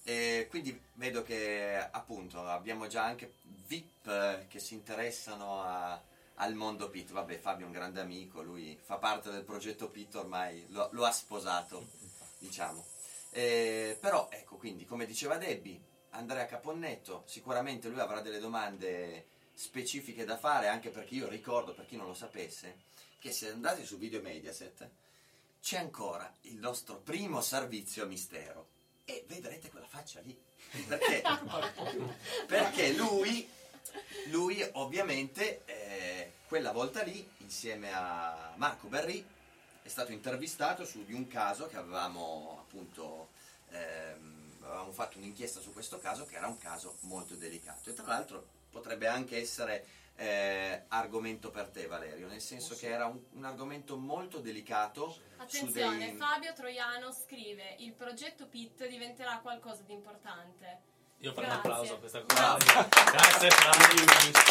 E 0.05 0.47
quindi 0.49 0.81
vedo 0.95 1.23
che 1.23 1.77
appunto 1.91 2.43
abbiamo 2.47 2.87
già 2.87 3.05
anche 3.05 3.35
VIP 3.67 4.47
che 4.49 4.59
si 4.59 4.73
interessano 4.75 5.63
a- 5.63 6.01
al 6.37 6.55
mondo 6.55 6.89
PIT. 6.89 7.11
Vabbè, 7.13 7.39
Fabio 7.39 7.65
è 7.65 7.67
un 7.69 7.75
grande 7.75 8.01
amico, 8.01 8.41
lui 8.43 8.79
fa 8.83 8.97
parte 8.97 9.31
del 9.31 9.43
progetto 9.43 9.89
PIT 9.91 10.15
ormai, 10.15 10.65
lo, 10.71 10.89
lo 10.93 11.05
ha 11.05 11.11
sposato, 11.11 11.85
diciamo. 12.39 12.87
Eh, 13.31 13.97
però 14.01 14.29
ecco, 14.31 14.57
quindi 14.57 14.85
come 14.85 15.07
diceva 15.07 15.37
Debbie, 15.37 15.81
Andrea 16.11 16.47
Caponnetto, 16.47 17.25
sicuramente 17.27 17.89
lui 17.89 18.01
avrà 18.01 18.21
delle 18.21 18.39
domande 18.39 19.27
specifiche 19.53 20.25
da 20.25 20.39
fare, 20.39 20.69
anche 20.69 20.91
perché 20.91 21.15
io 21.15 21.29
ricordo, 21.29 21.75
per 21.75 21.87
chi 21.87 21.97
non 21.97 22.07
lo 22.07 22.15
sapesse, 22.15 22.87
che 23.19 23.33
se 23.33 23.51
andate 23.51 23.85
su 23.85 23.99
Video 23.99 24.23
Mediaset 24.23 24.89
c'è 25.61 25.79
ancora 25.79 26.33
il 26.43 26.57
nostro 26.57 26.97
primo 26.97 27.41
servizio 27.41 28.05
a 28.05 28.07
mistero 28.07 28.69
e 29.05 29.25
vedrete 29.27 29.71
quella 29.71 29.87
faccia 29.87 30.21
lì. 30.21 30.39
Perché? 30.87 31.23
Perché 32.47 32.93
lui, 32.93 33.49
lui 34.27 34.67
ovviamente 34.75 35.63
eh, 35.65 36.33
quella 36.47 36.73
volta 36.73 37.03
lì, 37.03 37.29
insieme 37.39 37.91
a 37.93 38.53
Marco 38.57 38.87
Berri, 38.89 39.25
è 39.89 39.91
stato 39.91 40.13
intervistato 40.13 40.85
su 40.85 41.03
di 41.07 41.15
un 41.15 41.27
caso 41.27 41.67
che 41.67 41.79
avevamo 41.79 42.59
appunto 42.61 43.31
ehm, 43.71 44.59
avevamo 44.61 44.93
fatto 44.93 45.17
un'inchiesta 45.17 45.61
su 45.61 45.73
questo 45.73 45.99
caso 45.99 46.27
che 46.27 46.37
era 46.37 46.47
un 46.47 46.59
caso 46.59 46.97
molto 47.01 47.35
delicato 47.35 47.89
e 47.89 47.95
tra 47.95 48.07
l'altro 48.07 48.47
potrebbe 48.71 49.07
anche 49.07 49.39
essere 49.41 49.87
eh, 50.17 50.85
argomento 50.89 51.51
per 51.51 51.69
te 51.69 51.87
Valerio 51.87 52.29
nel 52.29 52.43
senso 52.43 52.77
che 52.77 52.91
era 52.91 53.07
un, 53.07 53.19
un 53.33 53.45
argomento 53.47 53.97
molto 53.97 54.41
delicato 54.41 55.11
su 55.11 55.21
Attenzione, 55.39 56.11
dei- 56.11 56.17
Fabio 56.17 56.53
Troiano 56.53 57.13
scrive: 57.13 57.77
Il 57.79 57.93
progetto 57.93 58.47
PIT 58.47 58.89
diventerà 58.89 59.39
qualcosa 59.39 59.83
di 59.87 59.93
importante. 59.93 60.81
Io 61.19 61.33
farei 61.33 61.51
un 61.51 61.57
applauso 61.57 61.95
a 61.95 61.99
questa 61.99 62.23
cosa. 62.23 62.57
Grazie 62.57 63.51
Fabio. 63.51 64.05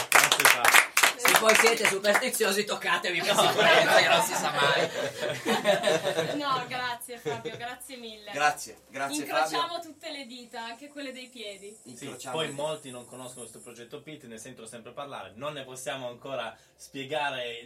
Grazie 0.09 0.43
Fabio. 0.45 1.06
Se 1.17 1.37
poi 1.39 1.55
siete 1.55 1.85
superstiziosi 1.87 2.63
toccatevi 2.63 3.19
per 3.21 3.35
sicurezza 3.35 3.95
che 3.95 4.07
non 4.07 4.21
si 4.23 4.33
sa 4.33 4.51
mai. 4.51 6.35
No, 6.37 6.63
grazie 6.67 7.17
Fabio, 7.17 7.57
grazie 7.57 7.97
mille. 7.97 8.31
grazie 8.31 8.77
grazie 8.89 9.23
Incrociamo 9.23 9.67
Fabio 9.75 9.79
tutte 9.89 10.11
le 10.11 10.25
dita, 10.25 10.63
anche 10.63 10.87
quelle 10.89 11.11
dei 11.11 11.27
piedi. 11.27 11.75
Sì, 11.83 11.89
Incrociamo 12.05 12.35
poi 12.37 12.51
molti 12.51 12.91
non 12.91 13.05
conoscono 13.05 13.41
questo 13.41 13.59
progetto 13.59 14.01
PIT, 14.01 14.23
ne 14.25 14.37
sentono 14.37 14.67
sempre 14.67 14.91
parlare, 14.91 15.31
non 15.35 15.53
ne 15.53 15.63
possiamo 15.63 16.07
ancora 16.07 16.55
spiegare 16.75 17.65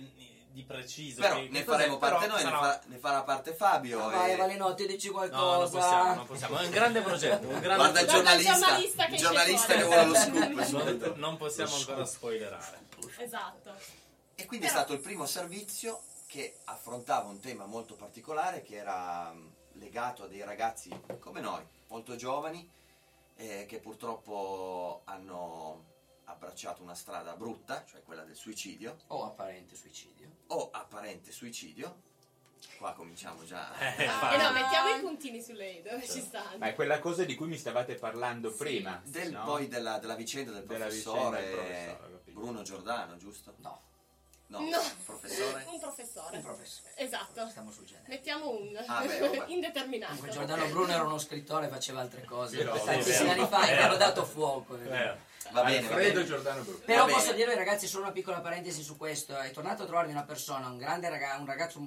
di 0.51 0.63
preciso. 0.63 1.22
però 1.22 1.36
che- 1.36 1.41
ne 1.50 1.60
che 1.60 1.63
cos'è, 1.63 1.77
faremo 1.77 1.98
parte 1.98 2.25
però 2.25 2.27
noi, 2.36 2.43
ne, 2.43 2.50
sarà- 2.50 2.60
fa- 2.60 2.81
ne 2.88 2.98
farà 2.98 3.22
parte 3.24 3.53
Fabio. 3.53 4.05
Ah, 4.05 4.10
vai 4.10 4.31
e- 4.34 4.36
Valenotti, 4.36 4.86
dici 4.86 5.10
No, 5.10 5.20
non 5.22 5.29
qualcosa. 5.29 5.77
possiamo, 5.77 6.13
non 6.15 6.25
possiamo. 6.25 6.58
È 6.58 6.63
un 6.65 6.70
grande 6.72 7.01
progetto, 7.01 7.48
un 7.48 7.60
grande 7.62 7.75
Guarda 7.75 8.00
il 8.01 8.08
giornalista, 8.08 8.53
giornalista 8.58 9.05
che 9.05 9.15
giornalista 9.15 9.74
che 9.75 9.84
vuole 9.84 10.05
lo 10.05 10.13
scoop. 10.15 10.72
non, 10.74 11.13
non 11.15 11.38
possiamo 11.38 11.74
ancora 11.75 12.03
spoilerare. 12.05 12.79
Esatto. 13.17 13.74
E 14.36 14.46
quindi 14.46 14.65
è 14.65 14.70
stato 14.70 14.93
il 14.93 15.00
primo 15.00 15.25
servizio 15.25 16.03
che 16.27 16.60
affrontava 16.65 17.27
un 17.27 17.39
tema 17.39 17.65
molto 17.65 17.96
particolare 17.96 18.62
che 18.62 18.75
era 18.77 19.31
mh, 19.31 19.53
legato 19.74 20.24
a 20.24 20.27
dei 20.27 20.43
ragazzi 20.43 20.89
come 21.20 21.41
noi, 21.41 21.63
molto 21.88 22.15
giovani, 22.15 22.67
eh, 23.36 23.65
che 23.67 23.79
purtroppo 23.79 25.01
hanno 25.05 25.86
abbracciato 26.25 26.81
una 26.81 26.96
strada 26.96 27.36
brutta, 27.36 27.84
cioè 27.86 28.01
quella 28.03 28.24
del 28.24 28.36
suicidio, 28.36 28.98
O 29.08 29.25
apparente 29.25 29.75
suicidio. 29.75 30.29
o 30.48 30.70
apparente 30.72 31.31
suicidio. 31.31 32.10
Qua 32.77 32.93
cominciamo 32.93 33.43
già. 33.43 33.70
Eh, 33.98 34.03
E 34.05 34.38
no, 34.38 34.51
mettiamo 34.53 34.96
i 34.96 35.00
puntini 35.01 35.41
sulle 35.41 35.72
i 35.72 35.81
dove 35.81 36.08
ci 36.08 36.22
stanno. 36.22 36.58
Ma 36.60 36.67
è 36.67 36.75
quella 36.75 37.00
cosa 37.00 37.25
di 37.25 37.36
cui 37.36 37.48
mi 37.48 37.58
stavate 37.58 37.96
parlando 37.96 38.51
Sì. 38.51 38.58
prima. 38.58 39.01
Del, 39.03 39.31
no? 39.31 39.43
Poi 39.43 39.67
della, 39.67 39.98
della 40.00 40.15
vicenda 40.15 40.51
del 40.51 40.65
Della 40.65 40.86
professore, 40.86 41.41
vicenda 41.41 41.62
del 41.62 41.86
professore. 41.98 42.20
Bruno 42.31 42.61
Giordano, 42.63 43.17
giusto? 43.17 43.53
No, 43.57 43.81
No, 44.47 44.59
No. 44.59 44.81
professore? 45.05 45.63
Un 45.71 45.79
professore. 45.79 46.35
un 46.35 46.43
professore. 46.43 46.91
Esatto. 46.97 47.47
Stiamo 47.47 47.71
sul 47.71 47.85
genere. 47.85 48.07
Mettiamo 48.09 48.50
un 48.50 48.83
Ah, 48.85 49.01
beh, 49.05 49.43
indeterminato. 49.47 50.11
Comunque 50.15 50.33
Giordano 50.35 50.65
Bruno 50.67 50.91
era 50.91 51.03
uno 51.03 51.17
scrittore, 51.19 51.69
faceva 51.69 52.01
altre 52.01 52.25
cose. 52.25 52.61
Tantissimi 52.61 53.29
anni 53.29 53.47
fa 53.47 53.65
gli 53.65 53.77
hanno 53.77 53.95
dato 53.95 54.25
fuoco. 54.25 54.77
Vero. 54.77 55.17
Va 55.51 55.63
bene, 55.63 55.88
va 55.88 55.95
bene. 55.95 56.25
Giordano 56.25 56.63
Bruno. 56.63 56.79
Però 56.85 57.05
Va 57.05 57.11
posso 57.13 57.27
bene. 57.31 57.38
dirvi 57.38 57.53
ragazzi 57.55 57.88
solo 57.88 58.03
una 58.03 58.11
piccola 58.11 58.41
parentesi 58.41 58.83
su 58.83 58.97
questo, 58.97 59.38
è 59.38 59.51
tornato 59.51 59.83
a 59.83 59.85
trovarmi 59.85 60.11
una 60.11 60.23
persona, 60.23 60.67
un 60.67 60.77
grande, 60.77 61.07
raga- 61.09 61.38
un 61.38 61.45
ragazzo, 61.45 61.79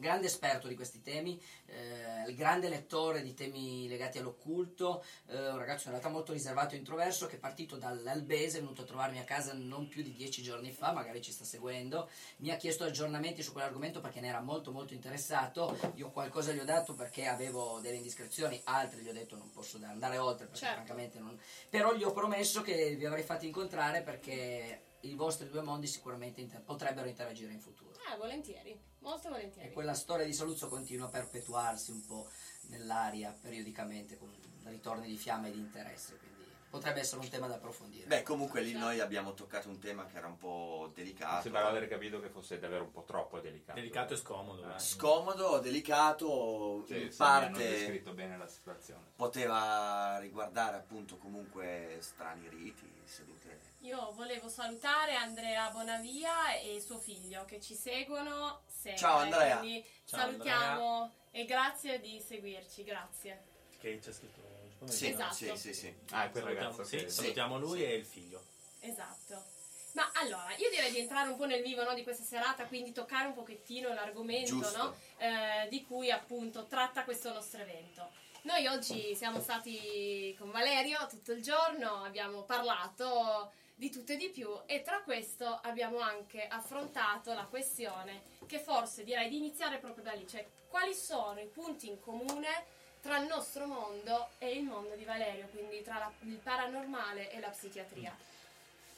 grande 0.00 0.26
esperto 0.26 0.66
di 0.66 0.74
questi 0.74 1.00
temi, 1.02 1.40
eh, 1.66 2.28
il 2.28 2.34
grande 2.34 2.68
lettore 2.68 3.22
di 3.22 3.34
temi 3.34 3.86
legati 3.86 4.18
all'occulto, 4.18 5.04
eh, 5.28 5.50
un 5.50 5.58
ragazzo 5.58 5.84
in 5.84 5.90
realtà 5.90 6.08
molto 6.08 6.32
riservato 6.32 6.74
e 6.74 6.78
introverso 6.78 7.26
che 7.26 7.36
è 7.36 7.38
partito 7.38 7.76
dall'Albese, 7.76 8.58
è 8.58 8.60
venuto 8.60 8.82
a 8.82 8.84
trovarmi 8.86 9.18
a 9.18 9.24
casa 9.24 9.52
non 9.52 9.86
più 9.88 10.02
di 10.02 10.12
dieci 10.12 10.42
giorni 10.42 10.72
fa, 10.72 10.92
magari 10.92 11.20
ci 11.22 11.30
sta 11.30 11.44
seguendo, 11.44 12.08
mi 12.38 12.50
ha 12.50 12.56
chiesto 12.56 12.84
aggiornamenti 12.84 13.42
su 13.42 13.52
quell'argomento 13.52 14.00
perché 14.00 14.20
ne 14.20 14.28
era 14.28 14.40
molto 14.40 14.72
molto 14.72 14.94
interessato, 14.94 15.78
io 15.94 16.10
qualcosa 16.10 16.52
gli 16.52 16.58
ho 16.58 16.64
dato 16.64 16.94
perché 16.94 17.26
avevo 17.26 17.78
delle 17.80 17.96
indiscrezioni, 17.96 18.60
altre 18.64 19.02
gli 19.02 19.08
ho 19.08 19.12
detto 19.12 19.36
non 19.36 19.50
posso 19.50 19.78
andare 19.84 20.18
oltre 20.18 20.46
perché 20.46 20.60
Certo. 20.60 20.74
francamente 20.76 21.18
non... 21.18 21.38
Però 21.68 21.94
gli 21.94 22.02
ho 22.02 22.12
promesso 22.12 22.62
che 22.62 22.96
vi 22.96 23.04
avrei 23.04 23.22
fatti 23.22 23.46
incontrare 23.46 24.02
perché 24.02 24.82
i 25.00 25.14
vostri 25.14 25.48
due 25.48 25.62
mondi 25.62 25.86
sicuramente 25.86 26.40
inter- 26.40 26.62
potrebbero 26.62 27.08
interagire 27.08 27.52
in 27.52 27.60
futuro. 27.60 27.90
Eh, 28.12 28.16
volentieri, 28.16 28.78
molto 29.00 29.28
volentieri. 29.28 29.68
E 29.68 29.72
quella 29.72 29.94
storia 29.94 30.24
di 30.24 30.32
Saluzzo 30.32 30.68
continua 30.68 31.06
a 31.06 31.10
perpetuarsi 31.10 31.90
un 31.90 32.04
po' 32.06 32.28
nell'aria 32.68 33.36
periodicamente 33.40 34.16
con 34.16 34.30
ritorni 34.64 35.06
di 35.08 35.16
fiamme 35.16 35.48
e 35.48 35.52
di 35.52 35.58
interesse, 35.58 36.16
quindi 36.18 36.38
potrebbe 36.70 37.00
essere 37.00 37.20
un 37.20 37.28
tema 37.28 37.48
da 37.48 37.54
approfondire. 37.56 38.06
Beh, 38.06 38.22
comunque 38.22 38.60
lì 38.60 38.72
noi 38.74 39.00
abbiamo 39.00 39.34
toccato 39.34 39.68
un 39.68 39.80
tema 39.80 40.06
che 40.06 40.16
era 40.16 40.28
un 40.28 40.36
po' 40.38 40.92
delicato. 40.94 41.42
Sembrava 41.42 41.68
aver 41.70 41.88
capito 41.88 42.20
che 42.20 42.28
fosse 42.28 42.60
davvero 42.60 42.84
un 42.84 42.92
po' 42.92 43.02
troppo 43.02 43.40
delicato. 43.40 43.76
Delicato 43.78 44.14
e 44.14 44.16
scomodo. 44.16 44.72
eh. 44.72 44.78
Scomodo, 44.78 45.58
delicato, 45.58 46.84
Sì, 46.86 47.02
in 47.02 47.14
parte 47.16 47.68
descritto 47.68 48.12
bene 48.12 48.36
la 48.38 48.46
situazione. 48.46 49.02
poteva 49.16 50.18
riguardare 50.20 50.76
appunto 50.76 51.16
comunque 51.16 51.96
strani 52.00 52.48
riti, 52.48 52.88
sedute. 53.02 53.69
Io 53.82 54.12
volevo 54.12 54.48
salutare 54.48 55.14
Andrea 55.14 55.70
Bonavia 55.70 56.54
e 56.58 56.80
suo 56.80 56.98
figlio 56.98 57.44
che 57.46 57.60
ci 57.60 57.74
seguono 57.74 58.62
sempre. 58.66 59.00
Ciao, 59.00 59.16
Andrea. 59.18 59.58
Quindi 59.58 59.84
Ciao, 60.04 60.20
salutiamo 60.20 61.12
e 61.30 61.44
grazie 61.46 61.98
di 61.98 62.20
seguirci, 62.20 62.84
grazie. 62.84 63.42
Che 63.78 63.98
c'è 63.98 64.12
scritto 64.12 64.40
oggi 64.80 64.92
Sì, 64.92 65.08
Esatto. 65.08 65.34
sì, 65.34 65.56
sì, 65.56 65.72
sì. 65.74 65.94
Ah, 66.10 66.28
quel 66.28 66.42
Salutiamo, 66.42 66.46
ragazzo 66.46 66.84
sì, 66.84 66.96
che... 66.98 67.08
salutiamo 67.08 67.58
lui 67.58 67.78
Sì. 67.78 67.84
e 67.84 67.94
il 67.94 68.04
figlio. 68.04 68.44
Esatto. 68.80 69.44
Ma 69.92 70.10
allora, 70.16 70.54
io 70.56 70.70
direi 70.70 70.92
di 70.92 70.98
entrare 70.98 71.30
un 71.30 71.36
po' 71.36 71.46
nel 71.46 71.62
vivo 71.62 71.82
no, 71.82 71.94
di 71.94 72.02
questa 72.02 72.22
serata, 72.22 72.66
quindi 72.66 72.92
toccare 72.92 73.26
un 73.26 73.34
pochettino 73.34 73.92
l'argomento 73.92 74.70
no, 74.76 74.94
eh, 75.16 75.68
di 75.68 75.84
cui 75.84 76.10
appunto 76.10 76.66
tratta 76.66 77.02
questo 77.04 77.32
nostro 77.32 77.62
evento. 77.62 78.10
Noi 78.42 78.66
oggi 78.68 79.14
siamo 79.16 79.40
stati 79.40 80.34
con 80.38 80.50
Valerio 80.50 81.06
tutto 81.08 81.32
il 81.32 81.42
giorno, 81.42 82.04
abbiamo 82.04 82.42
parlato 82.42 83.52
di 83.80 83.90
tutto 83.90 84.12
e 84.12 84.16
di 84.18 84.28
più 84.28 84.46
e 84.66 84.82
tra 84.82 85.00
questo 85.00 85.46
abbiamo 85.62 86.00
anche 86.00 86.46
affrontato 86.46 87.32
la 87.32 87.46
questione 87.48 88.20
che 88.44 88.58
forse 88.58 89.04
direi 89.04 89.30
di 89.30 89.38
iniziare 89.38 89.78
proprio 89.78 90.04
da 90.04 90.12
lì, 90.12 90.28
cioè 90.28 90.46
quali 90.68 90.92
sono 90.92 91.40
i 91.40 91.46
punti 91.46 91.88
in 91.88 91.98
comune 91.98 92.64
tra 93.00 93.16
il 93.18 93.26
nostro 93.26 93.64
mondo 93.64 94.28
e 94.36 94.50
il 94.50 94.64
mondo 94.64 94.94
di 94.96 95.04
Valerio, 95.04 95.48
quindi 95.50 95.80
tra 95.82 95.96
la- 95.96 96.12
il 96.24 96.36
paranormale 96.42 97.32
e 97.32 97.40
la 97.40 97.48
psichiatria. 97.48 98.14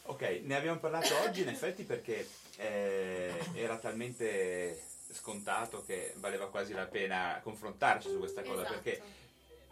Ok, 0.07 0.41
ne 0.43 0.57
abbiamo 0.57 0.81
parlato 0.81 1.17
oggi 1.21 1.43
in 1.43 1.49
effetti 1.55 1.85
perché 1.85 2.29
eh, 2.57 3.33
era 3.55 3.79
talmente 3.79 4.83
scontato 5.13 5.85
che 5.85 6.13
valeva 6.17 6.49
quasi 6.51 6.73
la 6.73 6.87
pena 6.87 7.39
confrontarci 7.41 8.09
su 8.09 8.19
questa 8.19 8.43
cosa 8.43 8.63
Esatto. 8.63 8.81
perché 8.81 9.03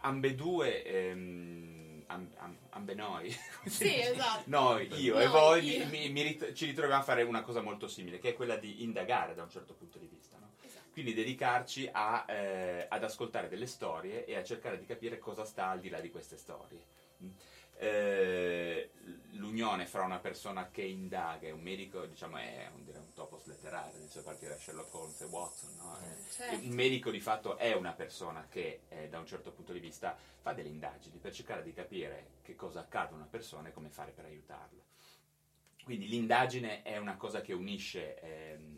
ambedue, 0.03 0.83
ehm, 0.83 1.70
am- 2.11 2.31
am- 2.37 2.57
ambe 2.69 2.93
noi, 2.93 3.29
Sì, 3.65 3.99
esatto. 3.99 4.43
noi, 4.45 4.87
io 5.01 5.19
e 5.19 5.25
Noi, 5.25 5.31
voi 5.31 5.77
io. 5.77 5.87
mi- 5.87 6.09
mi 6.09 6.21
rit- 6.21 6.53
ci 6.53 6.65
ritroviamo 6.65 7.01
a 7.01 7.03
fare 7.05 7.23
una 7.23 7.41
cosa 7.41 7.61
molto 7.61 7.87
simile 7.87 8.19
che 8.19 8.29
è 8.29 8.33
quella 8.33 8.57
di 8.57 8.83
indagare 8.83 9.33
da 9.35 9.43
un 9.43 9.49
certo 9.49 9.73
punto 9.73 9.97
di 9.97 10.07
vista. 10.07 10.37
no? 10.39 10.51
Esatto. 10.61 10.89
Quindi 10.91 11.13
dedicarci 11.13 11.89
a, 11.91 12.25
eh, 12.27 12.85
ad 12.89 13.03
ascoltare 13.03 13.47
delle 13.49 13.65
storie 13.67 14.25
e 14.25 14.35
a 14.35 14.43
cercare 14.43 14.77
di 14.77 14.85
capire 14.85 15.17
cosa 15.19 15.45
sta 15.45 15.67
al 15.69 15.79
di 15.79 15.89
là 15.89 15.99
di 15.99 16.09
queste 16.11 16.37
storie. 16.37 16.85
Eh, 17.81 18.91
l'unione 19.31 19.87
fra 19.87 20.03
una 20.03 20.19
persona 20.19 20.69
che 20.69 20.83
indaga 20.83 21.47
e 21.47 21.51
un 21.51 21.61
medico, 21.61 22.05
diciamo, 22.05 22.37
è 22.37 22.69
un, 22.75 22.83
un 22.85 23.13
topos 23.15 23.45
letterario, 23.45 23.97
nel 23.97 24.07
senso 24.07 24.21
partire 24.21 24.51
da 24.51 24.59
Sherlock 24.59 24.93
Holmes 24.93 25.19
e 25.21 25.25
Watson. 25.25 25.75
no? 25.77 25.97
Eh, 25.99 26.31
certo. 26.31 26.63
Un 26.63 26.73
medico 26.73 27.09
di 27.09 27.19
fatto 27.19 27.57
è 27.57 27.73
una 27.73 27.93
persona 27.93 28.45
che 28.47 28.81
eh, 28.87 29.09
da 29.09 29.17
un 29.17 29.25
certo 29.25 29.51
punto 29.51 29.73
di 29.73 29.79
vista 29.79 30.15
fa 30.15 30.53
delle 30.53 30.69
indagini 30.69 31.17
per 31.17 31.33
cercare 31.33 31.63
di 31.63 31.73
capire 31.73 32.33
che 32.43 32.55
cosa 32.55 32.81
accade 32.81 33.13
a 33.13 33.15
una 33.15 33.27
persona 33.27 33.69
e 33.69 33.71
come 33.71 33.89
fare 33.89 34.11
per 34.11 34.25
aiutarla. 34.25 34.83
Quindi 35.83 36.07
l'indagine 36.07 36.83
è 36.83 36.97
una 36.97 37.17
cosa 37.17 37.41
che 37.41 37.53
unisce 37.53 38.19
ehm, 38.19 38.77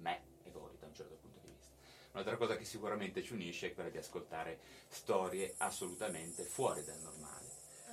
me 0.00 0.20
e 0.42 0.50
voi 0.50 0.76
da 0.78 0.86
un 0.86 0.94
certo 0.94 1.14
punto 1.14 1.38
di 1.42 1.50
vista. 1.50 1.72
Un'altra 2.12 2.36
cosa 2.36 2.58
che 2.58 2.64
sicuramente 2.64 3.22
ci 3.22 3.32
unisce 3.32 3.68
è 3.68 3.74
quella 3.74 3.88
di 3.88 3.96
ascoltare 3.96 4.58
storie 4.88 5.54
assolutamente 5.56 6.42
fuori 6.42 6.84
dal 6.84 6.98
normale. 7.00 7.29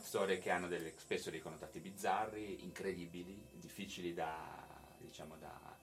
Storie 0.07 0.39
che 0.39 0.51
hanno 0.51 0.69
delle- 0.69 0.93
spesso 0.95 1.29
dei 1.29 1.41
connotati 1.41 1.79
bizzarri, 1.79 2.63
incredibili, 2.63 3.45
difficili 3.51 4.13
da, 4.13 4.65
diciamo, 4.99 5.35
da, 5.35 5.77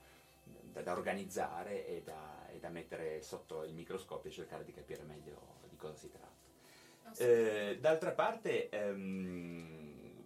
da- 0.44 0.80
da 0.80 0.92
organizzare 0.92 1.86
e 1.86 2.02
da, 2.02 2.48
e 2.50 2.58
da 2.58 2.70
mettere 2.70 3.20
sotto 3.20 3.64
il 3.64 3.74
microscopio 3.74 4.30
e 4.30 4.32
cercare 4.32 4.64
di 4.64 4.72
capire 4.72 5.02
meglio 5.02 5.58
di 5.68 5.76
cosa 5.76 5.94
si 5.96 6.10
tratta. 6.10 7.22
Eh, 7.22 7.76
d'altra 7.78 8.12
parte, 8.12 8.70
ehm, 8.70 10.24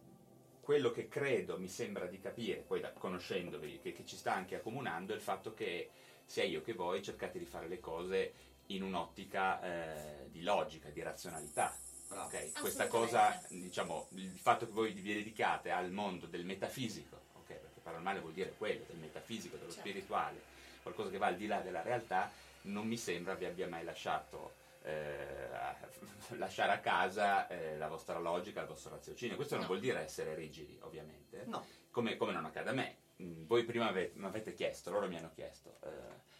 quello 0.60 0.92
che 0.92 1.08
credo 1.08 1.58
mi 1.58 1.68
sembra 1.68 2.06
di 2.06 2.20
capire, 2.20 2.60
poi 2.60 2.80
conoscendovi, 2.96 3.80
che, 3.80 3.92
che 3.92 4.06
ci 4.06 4.14
sta 4.14 4.32
anche 4.32 4.54
accomunando, 4.54 5.12
è 5.12 5.16
il 5.16 5.22
fatto 5.22 5.54
che 5.54 5.90
sia 6.24 6.44
io 6.44 6.62
che 6.62 6.72
voi 6.72 7.02
cercate 7.02 7.40
di 7.40 7.46
fare 7.46 7.66
le 7.66 7.80
cose 7.80 8.32
in 8.66 8.84
un'ottica 8.84 9.60
eh, 9.60 10.30
di 10.30 10.42
logica, 10.42 10.88
di 10.88 11.02
razionalità. 11.02 11.76
Bravo. 12.08 12.26
ok? 12.26 12.60
Questa 12.60 12.86
cosa, 12.88 13.40
diciamo, 13.48 14.08
il 14.12 14.38
fatto 14.38 14.66
che 14.66 14.72
voi 14.72 14.92
vi 14.92 15.14
dedicate 15.14 15.70
al 15.70 15.90
mondo 15.90 16.26
del 16.26 16.44
metafisico, 16.44 17.16
ok? 17.34 17.46
perché 17.46 17.80
paranormale 17.82 18.20
vuol 18.20 18.32
dire 18.32 18.54
quello, 18.56 18.84
del 18.86 18.96
metafisico, 18.96 19.56
dello 19.56 19.70
Certo. 19.70 19.88
spirituale, 19.88 20.40
qualcosa 20.82 21.10
che 21.10 21.18
va 21.18 21.26
al 21.26 21.36
di 21.36 21.46
là 21.46 21.60
della 21.60 21.82
realtà, 21.82 22.30
non 22.62 22.86
mi 22.86 22.96
sembra 22.96 23.34
vi 23.34 23.44
abbia 23.44 23.68
mai 23.68 23.84
lasciato 23.84 24.54
eh, 24.82 25.48
lasciare 26.38 26.72
a 26.72 26.78
casa 26.80 27.46
eh, 27.48 27.76
la 27.76 27.88
vostra 27.88 28.18
logica, 28.18 28.60
il 28.62 28.66
vostro 28.68 28.90
raziocinio. 28.90 29.36
Questo 29.36 29.54
non 29.54 29.62
No. 29.64 29.68
vuol 29.70 29.80
dire 29.80 30.00
essere 30.00 30.34
rigidi, 30.34 30.78
ovviamente, 30.82 31.42
No. 31.46 31.66
come, 31.90 32.16
come 32.16 32.32
non 32.32 32.44
accade 32.44 32.70
a 32.70 32.72
me. 32.72 32.96
Mm, 33.22 33.46
Voi 33.46 33.64
prima 33.64 33.88
ave- 33.88 34.12
mi 34.14 34.24
avete 34.26 34.54
chiesto, 34.54 34.90
loro 34.90 35.08
mi 35.08 35.16
hanno 35.16 35.30
chiesto, 35.34 35.76
eh, 35.84 35.88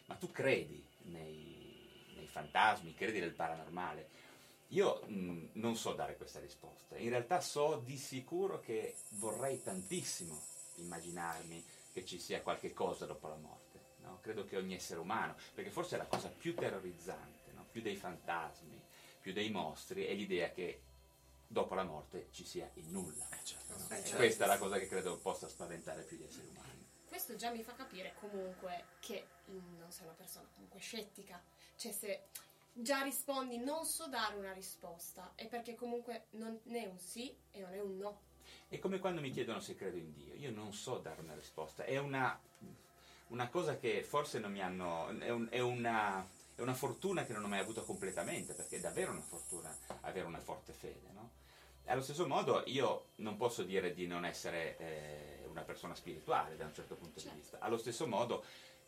ma 0.06 0.14
tu 0.14 0.30
credi 0.30 0.82
nei, 1.02 2.06
nei 2.14 2.26
fantasmi, 2.28 2.94
credi 2.94 3.18
nel 3.20 3.32
paranormale? 3.32 4.08
Io 4.68 5.00
mh, 5.06 5.50
non 5.54 5.76
so 5.76 5.94
dare 5.94 6.16
questa 6.16 6.40
risposta, 6.40 6.96
in 6.96 7.08
realtà 7.08 7.40
so 7.40 7.80
di 7.84 7.96
sicuro 7.96 8.60
che 8.60 8.96
vorrei 9.10 9.62
tantissimo 9.62 10.38
immaginarmi 10.76 11.64
che 11.92 12.04
ci 12.04 12.18
sia 12.18 12.42
qualche 12.42 12.72
cosa 12.72 13.06
dopo 13.06 13.28
la 13.28 13.36
morte, 13.36 13.80
no? 14.02 14.18
credo 14.20 14.44
che 14.44 14.56
ogni 14.56 14.74
essere 14.74 15.00
umano, 15.00 15.36
perché 15.54 15.70
forse 15.70 15.94
è 15.94 15.98
la 15.98 16.06
cosa 16.06 16.28
più 16.28 16.54
terrorizzante, 16.54 17.50
no? 17.52 17.66
più 17.70 17.80
dei 17.80 17.96
fantasmi, 17.96 18.80
più 19.20 19.32
dei 19.32 19.50
mostri, 19.50 20.04
è 20.04 20.12
l'idea 20.12 20.50
che 20.50 20.82
dopo 21.46 21.74
la 21.74 21.84
morte 21.84 22.28
ci 22.30 22.44
sia 22.44 22.70
il 22.74 22.86
nulla. 22.88 23.26
Eh, 23.30 23.38
E 23.38 23.44
certo. 23.44 24.16
Questa 24.16 24.44
è 24.44 24.46
la 24.46 24.58
cosa 24.58 24.78
che 24.78 24.86
credo 24.86 25.16
possa 25.16 25.48
spaventare 25.48 26.02
più 26.02 26.18
gli 26.18 26.24
esseri 26.24 26.46
umani. 26.46 26.86
Questo 27.06 27.36
già 27.36 27.50
mi 27.50 27.62
fa 27.62 27.72
capire 27.72 28.14
comunque 28.20 28.84
che 29.00 29.26
mm, 29.50 29.78
non 29.78 29.90
sei 29.90 30.04
una 30.04 30.14
persona 30.14 30.46
comunque 30.52 30.78
scettica. 30.78 31.42
Cioè 31.74 31.90
se 31.92 32.24
già 32.80 33.02
rispondi 33.02 33.58
non 33.58 33.84
so 33.84 34.06
dare 34.06 34.36
una 34.36 34.52
risposta 34.52 35.32
è 35.34 35.46
perché 35.46 35.74
comunque 35.74 36.26
non 36.30 36.60
è 36.68 36.86
un 36.86 36.98
sì 36.98 37.34
e 37.50 37.60
non 37.60 37.72
è 37.72 37.80
un 37.80 37.96
no. 37.98 38.20
È 38.68 38.78
come 38.78 38.98
quando 38.98 39.20
mi 39.20 39.30
chiedono 39.30 39.60
se 39.60 39.74
credo 39.74 39.96
in 39.96 40.12
Dio, 40.12 40.34
io 40.34 40.50
non 40.50 40.72
so 40.72 40.98
dare 40.98 41.20
una 41.20 41.34
risposta, 41.34 41.84
è 41.84 41.98
una, 41.98 42.38
una 43.28 43.48
cosa 43.48 43.76
che 43.78 44.02
forse 44.02 44.38
non 44.38 44.52
mi 44.52 44.62
hanno, 44.62 45.08
è, 45.18 45.30
un- 45.30 45.48
è 45.50 45.60
una, 45.60 46.26
è 46.54 46.60
una 46.60 46.74
fortuna 46.74 47.24
che 47.24 47.32
non 47.32 47.44
ho 47.44 47.48
mai 47.48 47.60
avuto 47.60 47.82
completamente, 47.84 48.54
perché 48.54 48.76
è 48.76 48.80
davvero 48.80 49.10
una 49.10 49.22
fortuna 49.22 49.74
avere 50.02 50.26
una 50.26 50.40
forte 50.40 50.72
fede, 50.72 51.08
no? 51.12 51.30
Allo 51.86 52.02
stesso 52.02 52.26
modo 52.26 52.62
io 52.66 53.06
non 53.16 53.38
posso 53.38 53.62
dire 53.62 53.94
di 53.94 54.06
non 54.06 54.26
essere 54.26 54.76
eh, 54.76 55.46
una 55.48 55.62
persona 55.62 55.94
spirituale 55.94 56.56
da 56.56 56.66
un 56.66 56.74
certo 56.74 56.94
punto 56.96 57.20
di 57.20 57.30
vista, 57.34 57.58
allo 57.60 57.78
stesso 57.78 58.06
modo 58.06 58.44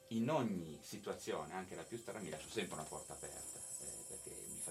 in 0.09 0.29
ogni 0.29 0.79
situazione, 0.83 1.55
anche 1.55 1.75
la 1.75 1.83
più 1.83 1.97
strana, 1.97 2.21
mi 2.21 2.29
lascio 2.29 2.49
sempre 2.49 2.75
una 2.75 2.85
porta 2.85 3.13
aperta, 3.15 3.60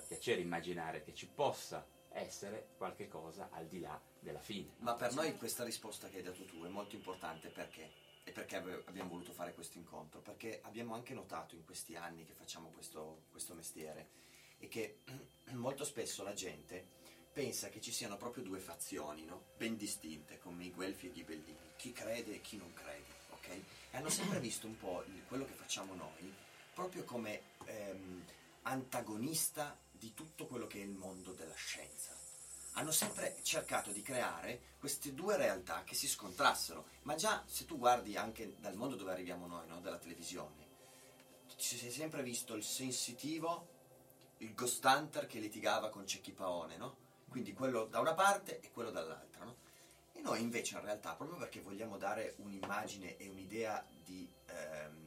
piacere 0.09 0.41
immaginare 0.41 1.03
che 1.03 1.13
ci 1.13 1.27
possa 1.27 1.85
essere 2.09 2.69
qualche 2.77 3.07
cosa 3.07 3.49
al 3.51 3.67
di 3.67 3.79
là 3.79 4.01
della 4.19 4.39
fine. 4.39 4.73
Ma 4.79 4.95
per 4.95 5.13
noi 5.13 5.37
questa 5.37 5.63
risposta 5.63 6.09
che 6.09 6.17
hai 6.17 6.23
dato 6.23 6.43
tu 6.45 6.63
è 6.65 6.67
molto 6.67 6.95
importante 6.95 7.49
perché? 7.49 7.91
E 8.23 8.31
perché 8.31 8.55
abbiamo 8.55 9.09
voluto 9.09 9.33
fare 9.33 9.53
questo 9.53 9.77
incontro? 9.77 10.19
Perché 10.19 10.61
abbiamo 10.63 10.95
anche 10.95 11.13
notato 11.13 11.53
in 11.53 11.63
questi 11.63 11.95
anni 11.95 12.25
che 12.25 12.33
facciamo 12.33 12.69
questo, 12.69 13.25
questo 13.29 13.53
mestiere 13.53 14.09
e 14.57 14.67
che 14.67 15.01
molto 15.53 15.83
spesso 15.83 16.23
la 16.23 16.33
gente 16.33 16.97
pensa 17.31 17.69
che 17.69 17.79
ci 17.79 17.91
siano 17.91 18.17
proprio 18.17 18.43
due 18.43 18.59
fazioni, 18.59 19.25
no? 19.25 19.49
Ben 19.57 19.77
distinte, 19.77 20.39
come 20.39 20.65
i 20.65 20.71
Guelfi 20.71 21.05
e 21.05 21.09
i 21.09 21.13
Ghibellini, 21.13 21.69
chi 21.75 21.91
crede 21.91 22.33
e 22.33 22.41
chi 22.41 22.57
non 22.57 22.73
crede, 22.73 23.13
ok? 23.29 23.47
E 23.91 23.97
hanno 23.97 24.09
sempre 24.09 24.39
visto 24.39 24.65
un 24.65 24.75
po' 24.75 25.03
quello 25.27 25.45
che 25.45 25.53
facciamo 25.53 25.93
noi 25.93 26.33
proprio 26.73 27.03
come 27.03 27.41
ehm, 27.65 28.25
antagonista 28.63 29.77
di 29.99 30.13
tutto 30.13 30.47
quello 30.47 30.65
che 30.65 30.79
è 30.79 30.83
il 30.83 30.95
mondo 30.95 31.33
della 31.33 31.53
scienza 31.53 32.19
hanno 32.79 32.91
sempre 32.91 33.37
cercato 33.41 33.91
di 33.91 34.01
creare 34.01 34.61
queste 34.79 35.13
due 35.13 35.35
realtà 35.35 35.83
che 35.83 35.95
si 35.95 36.07
scontrassero. 36.07 36.85
Ma 37.03 37.15
già 37.15 37.43
se 37.45 37.65
tu 37.65 37.77
guardi 37.77 38.15
anche 38.15 38.55
dal 38.59 38.75
mondo 38.75 38.95
dove 38.95 39.11
arriviamo 39.11 39.47
noi, 39.47 39.67
no? 39.67 39.81
dalla 39.81 39.97
televisione, 39.97 40.67
ci 41.57 41.77
si 41.77 41.87
è 41.87 41.89
sempre 41.89 42.23
visto 42.23 42.55
il 42.55 42.63
sensitivo, 42.63 43.77
il 44.37 44.53
ghost 44.53 44.83
hunter 44.85 45.27
che 45.27 45.39
litigava 45.39 45.89
con 45.89 46.07
Cecchi 46.07 46.31
Paone, 46.31 46.77
no? 46.77 47.07
Quindi 47.27 47.53
quello 47.53 47.85
da 47.85 47.99
una 47.99 48.13
parte 48.13 48.61
e 48.61 48.71
quello 48.71 48.91
dall'altra, 48.91 49.43
no? 49.43 49.57
E 50.13 50.21
noi 50.21 50.41
invece 50.41 50.75
in 50.75 50.83
realtà, 50.83 51.15
proprio 51.15 51.37
perché 51.37 51.59
vogliamo 51.59 51.97
dare 51.97 52.35
un'immagine 52.37 53.17
e 53.17 53.27
un'idea 53.27 53.85
di, 54.03 54.31
ehm, 54.45 54.98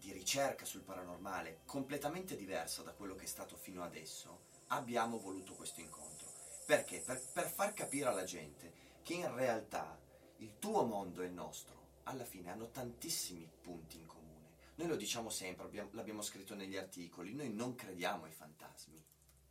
di 0.00 0.12
ricerca 0.12 0.64
sul 0.64 0.80
paranormale 0.80 1.60
completamente 1.66 2.34
diversa 2.34 2.82
da 2.82 2.92
quello 2.92 3.14
che 3.14 3.24
è 3.24 3.28
stato 3.28 3.54
fino 3.54 3.82
adesso, 3.82 4.48
abbiamo 4.68 5.18
voluto 5.18 5.52
questo 5.54 5.80
incontro. 5.80 6.26
Perché? 6.64 7.00
Per, 7.00 7.20
per 7.32 7.46
far 7.46 7.74
capire 7.74 8.08
alla 8.08 8.24
gente 8.24 8.72
che 9.02 9.14
in 9.14 9.34
realtà 9.34 9.98
il 10.38 10.58
tuo 10.58 10.84
mondo 10.84 11.20
e 11.20 11.26
il 11.26 11.32
nostro 11.32 11.88
alla 12.04 12.24
fine 12.24 12.50
hanno 12.50 12.70
tantissimi 12.70 13.48
punti 13.60 13.98
in 13.98 14.06
comune. 14.06 14.54
Noi 14.76 14.88
lo 14.88 14.96
diciamo 14.96 15.28
sempre, 15.28 15.66
abbiamo- 15.66 15.90
l'abbiamo 15.92 16.22
scritto 16.22 16.54
negli 16.54 16.76
articoli, 16.76 17.34
noi 17.34 17.52
non 17.52 17.74
crediamo 17.74 18.24
ai 18.24 18.32
fantasmi, 18.32 19.04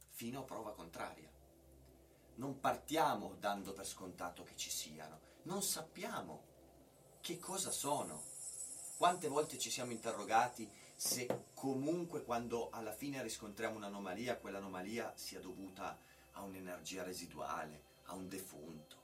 fino 0.09 0.39
a 0.39 0.43
prova 0.43 0.73
contraria. 0.73 1.31
Non 2.35 2.59
partiamo 2.59 3.35
dando 3.35 3.71
per 3.73 3.85
scontato 3.85 4.43
che 4.43 4.55
ci 4.55 4.71
siano, 4.71 5.19
non 5.43 5.61
sappiamo 5.61 6.43
che 7.21 7.37
cosa 7.37 7.69
sono. 7.69 8.28
Quante 8.99 9.29
volte 9.29 9.57
ci 9.57 9.71
siamo 9.71 9.93
interrogati 9.93 10.69
se 10.93 11.25
comunque 11.53 12.21
quando 12.21 12.67
alla 12.69 12.91
fine 12.91 13.23
riscontriamo 13.23 13.77
un'anomalia, 13.77 14.35
quell'anomalia 14.35 15.13
sia 15.15 15.39
dovuta 15.39 15.97
a 16.33 16.41
un'energia 16.41 17.03
residuale, 17.03 17.83
a 18.07 18.15
un 18.15 18.27
defunto, 18.27 18.97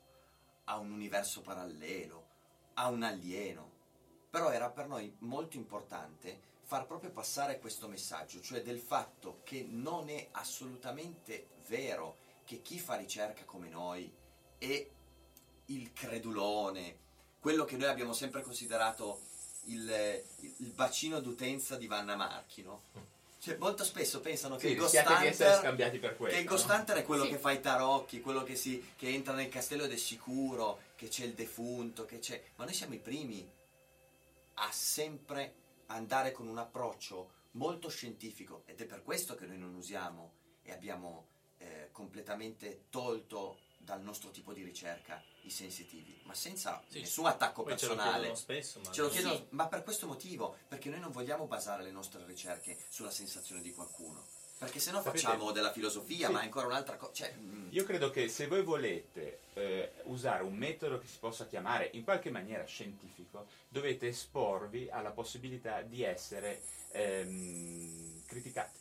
a 0.66 0.80
un 0.80 0.92
universo 0.92 1.40
parallelo, 1.40 2.28
a 2.74 2.90
un 2.90 3.04
alieno. 3.04 3.72
Però 4.30 4.52
era 4.52 4.70
per 4.70 4.88
noi 4.90 5.16
molto 5.20 5.56
importante 5.56 6.42
far 6.64 6.88
proprio 6.88 7.12
passare 7.12 7.58
questo 7.60 7.88
messaggio, 7.88 8.42
cioè 8.42 8.62
del 8.62 8.80
fatto 8.80 9.40
che 9.46 9.66
non 9.66 10.10
è 10.10 10.28
assolutamente 10.32 11.52
vero 11.68 12.18
che 12.44 12.62
chi 12.62 12.80
fa 12.82 12.96
ricerca 12.96 13.46
come 13.46 13.70
noi 13.70 14.14
è 14.58 14.90
il 15.68 15.94
credulone, 15.94 17.00
quello 17.40 17.64
che 17.64 17.78
noi 17.78 17.88
abbiamo 17.88 18.12
sempre 18.12 18.42
considerato 18.42 19.22
il, 19.66 20.24
il 20.58 20.72
bacino 20.72 21.20
d'utenza 21.20 21.76
di 21.78 21.88
Vanna 21.88 22.16
Marchi, 22.16 22.62
no? 22.64 22.84
Cioè, 23.40 23.58
molto 23.58 23.84
spesso 23.84 24.22
pensano 24.22 24.56
che 24.56 24.68
Sì, 24.68 24.74
il 24.74 24.78
Ghost 24.80 24.94
Hunter 24.96 26.16
questo. 26.16 26.36
che 26.36 26.42
il 26.42 26.48
Ghost 26.48 26.68
no? 26.68 26.74
Hunter 26.76 26.98
è 26.98 27.04
quello 27.04 27.24
Sì. 27.26 27.30
che 27.30 27.38
fa 27.38 27.52
i 27.52 27.62
tarocchi, 27.62 28.22
quello 28.22 28.44
che, 28.44 28.56
si, 28.56 28.94
che 28.96 29.10
entra 29.10 29.34
nel 29.34 29.50
castello 29.50 29.84
ed 29.84 29.92
è 29.92 29.98
sicuro, 29.98 30.80
che 30.96 31.10
c'è 31.10 31.26
il 31.26 31.34
defunto, 31.34 32.06
che 32.06 32.18
c'è... 32.20 32.42
Ma 32.56 32.64
noi 32.66 32.74
siamo 32.74 32.96
i 32.96 33.00
primi 33.00 33.48
a 34.56 34.72
sempre 34.72 35.54
andare 35.88 36.32
con 36.32 36.48
un 36.48 36.58
approccio 36.58 37.34
molto 37.52 37.90
scientifico 37.90 38.64
ed 38.66 38.82
è 38.82 38.86
per 38.86 39.04
questo 39.04 39.36
che 39.36 39.46
noi 39.46 39.58
non 39.60 39.76
usiamo 39.76 40.32
e 40.64 40.72
abbiamo 40.72 41.28
eh, 41.60 41.90
completamente 41.92 42.86
tolto 42.90 43.60
dal 43.86 44.02
nostro 44.02 44.32
tipo 44.32 44.52
di 44.52 44.64
ricerca 44.64 45.24
i 45.44 45.50
sensitivi, 45.50 46.20
ma 46.24 46.34
senza 46.34 46.84
Sì, 46.90 47.00
nessun 47.00 47.28
attacco 47.28 47.64
Poi 47.64 47.78
ce 47.78 47.88
lo 47.88 47.96
personale. 47.96 48.36
spesso, 48.36 48.80
ma 48.84 48.92
Ce 48.92 49.02
lo 49.02 49.10
chiedono, 49.10 49.36
Sì. 49.36 49.46
ma 49.52 49.68
per 49.68 49.84
questo 49.84 50.08
motivo, 50.08 50.58
perché 50.68 50.90
noi 50.90 51.00
non 51.00 51.12
vogliamo 51.12 51.46
basare 51.46 51.84
le 51.84 51.92
nostre 51.92 52.26
ricerche 52.26 52.78
sulla 52.90 53.12
sensazione 53.12 53.62
di 53.62 53.72
qualcuno. 53.72 54.26
Perché 54.58 54.80
se 54.80 54.92
no 54.92 55.02
facciamo 55.02 55.52
della 55.52 55.72
filosofia, 55.72 56.28
Sì. 56.28 56.34
ma 56.34 56.42
è 56.42 56.44
ancora 56.46 56.66
un'altra 56.68 56.96
cosa. 56.96 57.12
Cioè, 57.14 57.34
mm, 57.38 57.68
Io 57.72 57.84
credo 57.84 58.10
che 58.10 58.28
se 58.30 58.48
voi 58.48 58.64
volete 58.64 59.40
eh, 59.54 59.92
usare 60.06 60.44
un 60.44 60.56
metodo 60.56 60.98
che 60.98 61.08
si 61.08 61.18
possa 61.20 61.46
chiamare 61.46 61.90
in 61.94 62.04
qualche 62.04 62.32
maniera 62.32 62.64
scientifico, 62.66 63.48
dovete 63.68 64.08
esporvi 64.08 64.90
alla 64.90 65.12
possibilità 65.12 65.82
di 65.82 66.04
essere 66.04 66.62
ehm, 66.92 68.24
criticati. 68.26 68.80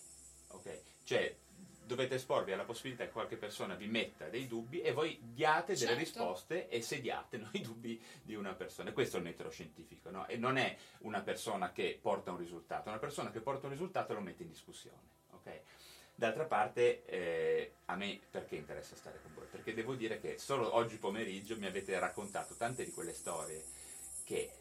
ok? 0.49 0.81
Cioè, 1.05 1.37
dovete 1.85 2.17
esporvi 2.17 2.53
alla 2.53 2.65
possibilità 2.65 3.05
che 3.05 3.11
qualche 3.11 3.37
persona 3.37 3.75
vi 3.75 3.87
metta 3.87 4.29
dei 4.29 4.47
dubbi 4.47 4.81
e 4.81 4.93
voi 4.93 5.19
diate 5.23 5.75
delle 5.75 5.87
Certo. 5.87 5.99
risposte 5.99 6.69
e 6.69 6.83
sediate 6.83 7.37
no, 7.39 7.49
i 7.53 7.61
dubbi 7.61 8.03
di 8.23 8.35
una 8.35 8.55
persona. 8.55 8.91
E 8.91 8.93
questo 8.93 9.17
è 9.17 9.19
il 9.21 9.27
metodo 9.27 9.51
scientifico, 9.51 10.11
no? 10.11 10.27
E 10.27 10.37
non 10.37 10.57
è 10.57 10.77
una 11.01 11.21
persona 11.21 11.73
che 11.73 11.99
porta 12.01 12.31
un 12.31 12.39
risultato, 12.39 12.89
una 12.89 12.99
persona 12.99 13.31
che 13.31 13.41
porta 13.41 13.67
un 13.67 13.73
risultato 13.73 14.15
lo 14.15 14.21
mette 14.21 14.43
in 14.43 14.49
discussione. 14.49 15.01
ok? 15.33 15.61
D'altra 16.17 16.45
parte, 16.45 17.05
eh, 17.07 17.75
a 17.87 17.97
me 17.97 18.21
perché 18.31 18.55
interessa 18.57 18.95
stare 18.95 19.21
con 19.21 19.35
voi? 19.35 19.47
Perché 19.51 19.75
devo 19.75 19.95
dire 19.95 20.21
che 20.21 20.39
solo 20.39 20.75
oggi 20.75 20.97
pomeriggio 20.97 21.59
mi 21.59 21.67
avete 21.67 21.99
raccontato 21.99 22.55
tante 22.55 22.85
di 22.85 22.93
quelle 22.93 23.13
storie 23.13 23.65
che 24.25 24.53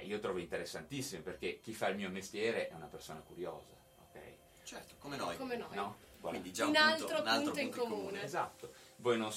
eh, 0.00 0.04
io 0.04 0.18
trovo 0.18 0.38
interessantissime, 0.38 1.22
perché 1.22 1.60
chi 1.60 1.72
fa 1.72 1.88
il 1.88 1.96
mio 1.96 2.10
mestiere 2.10 2.68
è 2.68 2.74
una 2.74 2.86
persona 2.88 3.20
curiosa, 3.20 3.74
ok? 4.08 4.20
certo, 4.64 4.96
come 4.98 5.16
noi. 5.16 5.36
Come 5.36 5.56
noi. 5.56 5.74
No? 5.76 5.96
Quindi 6.20 6.52
già 6.52 6.64
Un 6.64 6.70
un, 6.70 6.76
altro 6.76 7.06
punto, 7.06 7.22
un 7.22 7.28
altro 7.28 7.44
punto 7.52 7.60
in 7.60 7.70
punto 7.70 7.84
comune. 7.94 8.22
Esatto. 8.22 8.72
Voi 8.96 9.16
non 9.18 9.32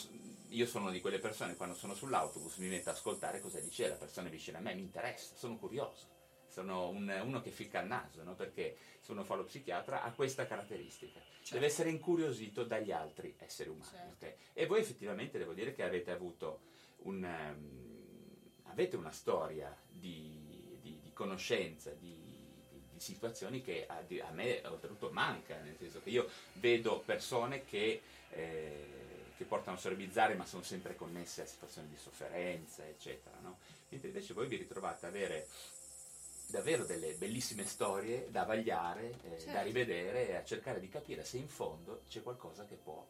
io 0.50 0.66
sono 0.66 0.90
di 0.92 1.00
quelle 1.00 1.20
persone, 1.20 1.56
quando 1.56 1.76
sono 1.76 1.94
sull'autobus 1.94 2.58
mi 2.58 2.68
metto 2.68 2.90
ad 2.90 2.96
ascoltare 2.96 3.40
cosa 3.40 3.60
dice 3.62 3.88
la 3.88 3.96
persona 3.96 4.28
vicino 4.28 4.58
a 4.58 4.62
me, 4.62 4.74
mi 4.74 4.82
interessa, 4.82 5.34
sono 5.36 5.58
curioso. 5.58 6.08
Sono 6.50 6.90
un- 6.90 7.22
uno 7.24 7.42
che 7.42 7.50
ficca 7.52 7.80
il 7.80 7.88
naso, 7.88 8.22
no? 8.24 8.36
perché 8.36 8.76
se 9.00 9.14
uno 9.14 9.24
fa 9.24 9.36
lo 9.36 9.46
psichiatra 9.46 10.04
ha 10.04 10.12
questa 10.12 10.46
caratteristica. 10.46 11.22
Deve 11.50 11.68
essere 11.68 11.90
incuriosito 11.90 12.66
dagli 12.66 12.92
altri 12.92 13.34
esseri 13.38 13.70
umani. 13.70 13.86
Certo. 13.90 14.26
ok? 14.26 14.36
E 14.52 14.66
voi 14.66 14.82
effettivamente 14.82 15.38
devo 15.38 15.54
dire 15.54 15.72
che 15.74 15.84
avete 15.84 16.12
avuto 16.12 16.60
un, 17.04 17.24
ehm, 17.24 18.64
avete 18.64 18.98
una 18.98 19.12
storia 19.12 19.74
di, 19.90 20.78
di- 20.82 21.00
di 21.02 21.12
conoscenza, 21.14 21.92
di 21.92 22.21
situazioni 23.02 23.62
che 23.62 23.86
a, 23.88 23.98
a 23.98 24.32
me 24.32 24.62
oltretutto 24.66 25.10
manca, 25.12 25.58
nel 25.60 25.76
senso 25.78 26.02
che 26.02 26.10
io 26.10 26.30
vedo 26.54 27.00
persone 27.00 27.66
che, 27.66 28.02
eh, 28.30 28.86
che 29.36 29.44
portano 29.46 29.78
storie 29.78 29.98
bizzarre 29.98 30.36
ma 30.36 30.46
sono 30.46 30.64
sempre 30.64 30.96
connesse 30.96 31.42
a 31.42 31.46
situazioni 31.46 31.90
di 31.90 31.98
sofferenza, 31.98 32.86
eccetera. 32.88 33.38
no? 33.42 33.58
Mentre 33.90 34.10
invece 34.10 34.34
voi 34.34 34.48
vi 34.48 34.58
ritrovate 34.58 35.06
ad 35.06 35.14
avere 35.16 35.48
davvero 36.48 36.84
delle 36.86 37.14
bellissime 37.14 37.66
storie 37.66 38.30
da 38.30 38.44
vagliare, 38.44 39.10
eh, 39.24 39.30
da 39.30 39.38
Certo. 39.40 39.64
rivedere 39.64 40.30
e 40.30 40.36
a 40.36 40.44
cercare 40.44 40.80
di 40.80 40.90
capire 40.90 41.24
se 41.24 41.38
in 41.38 41.48
fondo 41.48 42.02
c'è 42.10 42.22
qualcosa 42.22 42.66
che 42.66 42.76
può 42.76 43.06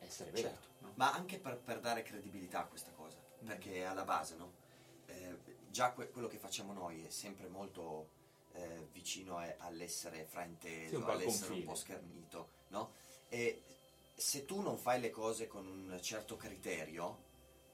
essere 0.00 0.30
vero. 0.30 0.48
Certo, 0.48 0.66
no? 0.80 0.92
ma 0.96 1.12
anche 1.12 1.38
per, 1.38 1.58
per 1.58 1.80
dare 1.80 2.02
credibilità 2.02 2.60
a 2.60 2.66
questa 2.66 2.90
cosa, 2.92 3.18
perché 3.44 3.84
alla 3.84 4.04
base, 4.04 4.36
no? 4.36 4.52
Eh, 5.06 5.36
già 5.70 5.92
que- 5.92 6.10
quello 6.10 6.26
che 6.26 6.38
facciamo 6.38 6.72
noi 6.72 7.04
è 7.04 7.10
sempre 7.10 7.48
molto 7.48 8.08
eh, 8.56 8.88
vicino 8.92 9.38
a- 9.38 9.54
all'essere 9.58 10.24
frainteso, 10.24 10.98
Sì, 10.98 11.10
all'essere 11.10 11.52
un 11.52 11.64
po' 11.64 11.74
schernito, 11.74 12.48
no? 12.68 12.92
E 13.28 13.62
se 14.14 14.44
tu 14.44 14.60
non 14.60 14.78
fai 14.78 15.00
le 15.00 15.10
cose 15.10 15.46
con 15.46 15.66
un 15.66 15.98
certo 16.00 16.36
criterio, 16.36 17.24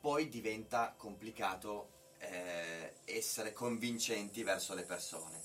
poi 0.00 0.28
diventa 0.28 0.94
complicato 0.96 2.00
eh, 2.18 2.94
essere 3.04 3.52
convincenti 3.52 4.42
verso 4.42 4.74
le 4.74 4.82
persone. 4.82 5.40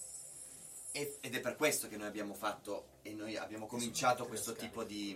E- 0.92 1.18
ed 1.22 1.36
è 1.36 1.40
per 1.40 1.56
questo 1.56 1.88
che 1.88 1.98
noi 1.98 2.08
abbiamo 2.08 2.34
fatto 2.34 2.98
e 3.04 3.14
noi 3.14 3.36
abbiamo 3.38 3.68
cominciato 3.68 4.26
questo 4.26 4.54
tipo 4.54 4.84
di, 4.84 5.16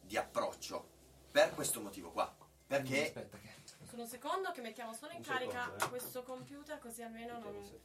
di 0.00 0.16
approccio. 0.16 0.90
Per 1.30 1.54
questo 1.54 1.80
motivo 1.80 2.10
qua. 2.10 2.34
Perché 2.66 3.06
Aspetta 3.06 3.38
che... 3.38 3.50
Solo 3.88 4.02
un 4.02 4.08
secondo 4.08 4.50
che 4.52 4.60
mettiamo 4.62 4.94
solo 4.94 5.12
in 5.12 5.18
Un 5.18 5.24
carica 5.24 5.64
secondo, 5.64 5.84
eh. 5.84 5.88
questo 5.88 6.22
computer 6.22 6.78
così 6.78 7.02
almeno 7.02 7.38
non... 7.38 7.80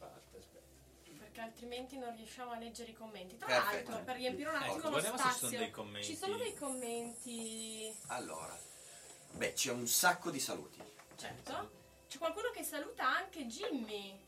perché 1.38 1.40
altrimenti 1.42 1.96
non 1.98 2.14
riusciamo 2.16 2.50
a 2.52 2.58
leggere 2.58 2.90
i 2.90 2.94
commenti. 2.94 3.36
Tra 3.36 3.46
Perfetto. 3.46 3.90
l'altro, 3.90 4.04
per 4.04 4.16
riempire 4.16 4.50
un 4.50 4.56
Ecco, 4.56 4.72
attimo 4.72 4.90
lo 4.90 5.00
se 5.00 5.06
ci 5.10 5.18
spazio, 5.18 5.46
sono 5.48 5.58
dei 5.58 5.70
commenti. 5.70 6.06
ci 6.06 6.16
sono 6.16 6.36
dei 6.36 6.54
commenti, 6.54 7.94
Allora, 8.08 8.58
beh, 9.32 9.52
c'è 9.52 9.70
un 9.72 9.86
sacco 9.86 10.30
di 10.30 10.40
saluti. 10.40 10.82
certo. 11.16 11.76
C'è 12.08 12.18
qualcuno 12.18 12.50
che 12.50 12.62
saluta 12.64 13.06
anche 13.06 13.46
Jimmy. 13.46 14.18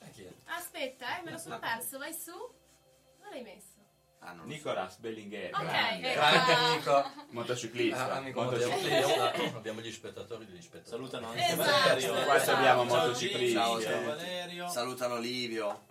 Eh, 0.00 0.10
chi 0.10 0.24
è? 0.24 0.32
Aspetta, 0.46 1.18
eh, 1.18 1.22
me 1.22 1.30
lo 1.30 1.38
sono 1.38 1.58
perso, 1.58 1.96
vai 1.98 2.12
su. 2.12 2.32
Dove 2.32 3.30
l'hai 3.30 3.42
messo? 3.42 3.76
Ah, 4.20 4.32
lo 4.34 4.40
so. 4.42 4.46
Nicolas 4.48 4.96
Bellingheri, 4.96 5.52
Ok, 5.52 5.62
grande, 5.62 6.10
ecco. 6.10 6.20
Grande 6.20 6.52
amico. 6.52 7.10
motociclista, 7.30 8.12
Ah, 8.12 8.16
amico 8.16 8.42
motociclista. 8.42 9.32
Abbiamo 9.54 9.80
gli 9.80 9.92
spettatori 9.92 10.46
degli 10.46 10.60
spettatori. 10.60 10.90
Salutano 10.90 11.28
anche 11.28 11.44
Esatto, 11.44 11.62
Valerio. 11.62 12.24
Qua 12.24 12.34
abbiamo 12.42 12.86
Ciao 12.88 12.98
motociclisti. 13.06 13.52
Ciao, 13.54 13.80
ciao 13.80 13.90
ciao. 13.92 14.04
Valerio. 14.04 14.68
Salutano 14.68 15.18
Livio. 15.18 15.86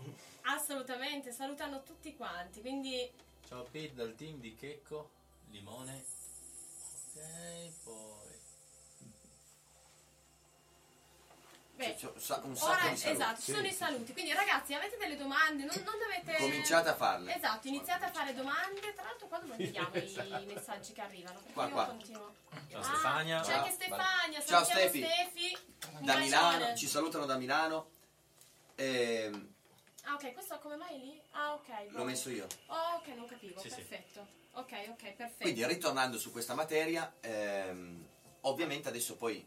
Assolutamente, 0.50 1.32
salutano 1.32 1.84
tutti 1.84 2.16
quanti, 2.16 2.62
quindi 2.62 3.10
Ciao 3.48 3.64
Pete 3.70 3.94
dal 3.96 4.16
team 4.16 4.40
di 4.40 4.56
Checco, 4.56 5.10
Limone. 5.52 6.04
Ok, 7.16 7.72
poi... 7.84 8.28
beh, 11.76 11.96
c'è 11.96 12.06
un 12.14 12.20
sa- 12.20 12.42
un 12.44 12.56
sacco 12.56 12.72
ora 12.72 12.90
di 12.90 12.98
saluti. 12.98 13.22
esatto, 13.22 13.42
ci 13.42 13.52
sono 13.54 13.68
i 13.68 13.72
saluti. 13.72 14.14
Quindi 14.14 14.34
ragazzi, 14.34 14.74
avete 14.74 14.98
delle 14.98 15.16
domande? 15.18 15.64
Non, 15.66 15.76
non 15.84 15.96
dovete 16.00 16.38
Cominciate 16.38 16.90
a 16.90 16.96
farle. 16.96 17.36
Esatto, 17.36 17.68
iniziate 17.68 18.06
a 18.06 18.12
fare 18.12 18.34
domande. 18.34 18.80
Tra 18.94 19.04
l'altro 19.04 19.28
qua 19.28 19.40
dove 19.40 19.56
vediamo 19.58 19.96
i 19.96 20.46
messaggi 20.46 20.94
che 20.94 21.02
arrivano? 21.02 21.40
Perché 21.40 21.54
Qua, 21.54 21.66
io 21.66 21.72
qua. 21.72 21.86
continuo. 21.88 22.36
Ciao 22.70 22.80
Ah, 22.80 22.84
Stefania. 22.84 23.42
C'è 23.42 23.54
anche 23.54 23.72
Stefania, 23.72 24.40
Ciao, 24.46 24.64
salutiamo 24.64 24.80
Stefi. 24.90 25.04
Stefi. 25.06 25.58
Da 26.06 26.18
Milano, 26.18 26.76
ci 26.76 26.88
salutano 26.88 27.26
da 27.26 27.38
Milano. 27.38 27.90
Ehm, 28.76 29.56
Ah, 30.08 30.14
ok, 30.14 30.32
questo 30.34 30.58
come 30.60 30.78
mai 30.78 30.98
lì? 31.00 31.22
Ah, 31.32 31.54
ok. 31.54 31.92
l'ho 31.92 32.00
boh. 32.00 32.04
messo 32.06 32.30
io. 32.30 32.48
Oh, 32.68 32.96
ok, 32.96 33.08
non 33.16 33.28
capivo. 33.28 33.60
Sì, 33.60 33.70
sì. 33.70 33.76
perfetto. 33.76 34.26
Ok, 34.54 34.72
ok, 34.90 35.02
perfetto. 35.14 35.42
Quindi 35.42 35.66
ritornando 35.66 36.18
su 36.18 36.32
questa 36.32 36.54
materia, 36.54 37.14
ehm, 37.20 38.08
ovviamente 38.42 38.88
adesso 38.88 39.18
poi 39.18 39.46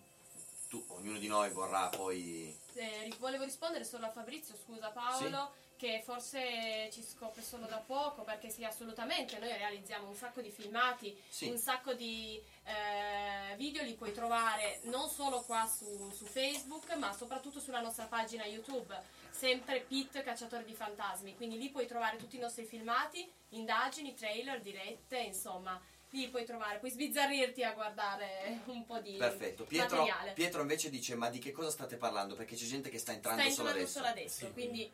tu, 0.69 0.85
ognuno 0.89 1.19
di 1.19 1.27
noi 1.27 1.51
vorrà 1.51 1.89
poi... 1.89 2.55
Eh, 2.75 3.13
volevo 3.19 3.45
rispondere 3.45 3.85
solo 3.85 4.07
a 4.07 4.11
Fabrizio, 4.11 4.55
scusa 4.55 4.91
Paolo, 4.91 5.53
che 5.77 6.03
forse 6.05 6.91
ci 6.93 7.03
scopre 7.03 7.43
solo 7.43 7.65
da 7.67 7.79
poco, 7.79 8.23
perché 8.23 8.51
sì, 8.51 8.63
assolutamente, 8.65 9.39
noi 9.39 9.49
realizziamo 9.49 10.09
un 10.09 10.15
sacco 10.15 10.43
di 10.43 10.51
filmati, 10.51 11.19
Sì. 11.29 11.49
un 11.49 11.57
sacco 11.57 11.95
di 11.95 12.41
eh, 12.65 13.57
video, 13.57 13.83
li 13.83 13.95
puoi 13.95 14.13
trovare 14.13 14.81
non 14.85 15.09
solo 15.09 15.41
qua 15.41 15.67
su, 15.67 16.13
su 16.15 16.27
Facebook, 16.27 16.93
ma 16.97 17.13
soprattutto 17.15 17.59
sulla 17.61 17.81
nostra 17.81 18.05
pagina 18.05 18.45
YouTube, 18.45 18.95
sempre 19.41 19.81
Pit 19.81 20.23
Cacciatore 20.23 20.67
di 20.67 20.75
Fantasmi, 20.75 21.35
quindi 21.35 21.57
lì 21.57 21.71
puoi 21.71 21.87
trovare 21.87 22.19
tutti 22.19 22.37
i 22.37 22.39
nostri 22.39 22.67
filmati, 22.67 23.27
indagini, 23.51 24.15
trailer, 24.15 24.61
dirette, 24.61 25.17
insomma, 25.19 25.81
lì 26.11 26.29
puoi 26.29 26.45
trovare, 26.45 26.79
puoi 26.79 26.91
sbizzarrirti 26.91 27.65
a 27.65 27.73
guardare 27.73 28.61
un 28.67 28.85
po' 28.85 28.99
di 28.99 29.13
Perfetto. 29.17 29.65
Pietro, 29.65 29.97
materiale. 29.97 30.33
Pietro 30.33 30.61
invece 30.61 30.91
dice 30.91 31.15
ma 31.15 31.31
di 31.31 31.39
che 31.39 31.53
cosa 31.53 31.71
state 31.71 31.97
parlando? 31.97 32.35
Perché 32.35 32.55
c'è 32.55 32.67
gente 32.67 32.91
che 32.91 32.99
sta 32.99 33.13
entrando, 33.13 33.41
Sta 33.41 33.51
solo 33.51 33.69
entrando 33.71 33.81
adesso. 33.81 33.99
solo 33.99 34.11
adesso, 34.11 34.53
quindi 34.53 34.93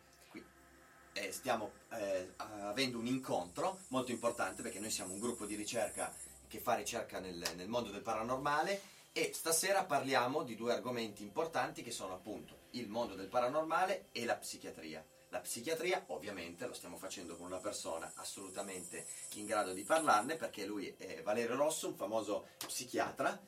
eh, 1.15 1.33
stiamo 1.33 1.73
eh, 1.95 2.35
avendo 2.37 2.99
un 2.99 3.07
incontro 3.07 3.81
molto 3.89 4.13
importante 4.13 4.63
perché 4.63 4.79
noi 4.79 4.93
siamo 4.93 5.13
un 5.13 5.19
gruppo 5.19 5.45
di 5.45 5.57
ricerca 5.57 6.15
che 6.47 6.61
fa 6.61 6.75
ricerca 6.75 7.19
nel, 7.19 7.43
nel 7.57 7.67
mondo 7.67 7.91
del 7.91 8.03
paranormale 8.03 8.81
e 9.11 9.33
stasera 9.33 9.83
parliamo 9.83 10.45
di 10.45 10.55
due 10.55 10.73
argomenti 10.73 11.25
importanti 11.25 11.83
che 11.83 11.91
sono 11.91 12.13
appunto 12.13 12.66
il 12.73 12.89
mondo 12.89 13.15
del 13.15 13.29
paranormale 13.29 14.09
e 14.13 14.25
la 14.25 14.37
psichiatria. 14.37 15.05
La 15.31 15.41
psichiatria 15.41 16.05
ovviamente 16.09 16.67
lo 16.67 16.73
stiamo 16.73 16.97
facendo 16.97 17.37
con 17.37 17.47
una 17.47 17.59
persona 17.59 18.13
assolutamente 18.17 19.07
in 19.35 19.47
grado 19.47 19.73
di 19.73 19.83
parlarne 19.83 20.37
perché 20.37 20.65
lui 20.65 20.95
è 20.97 21.23
Valerio 21.23 21.57
Rosso, 21.57 21.89
un 21.89 21.97
famoso 21.97 22.49
psichiatra 22.59 23.39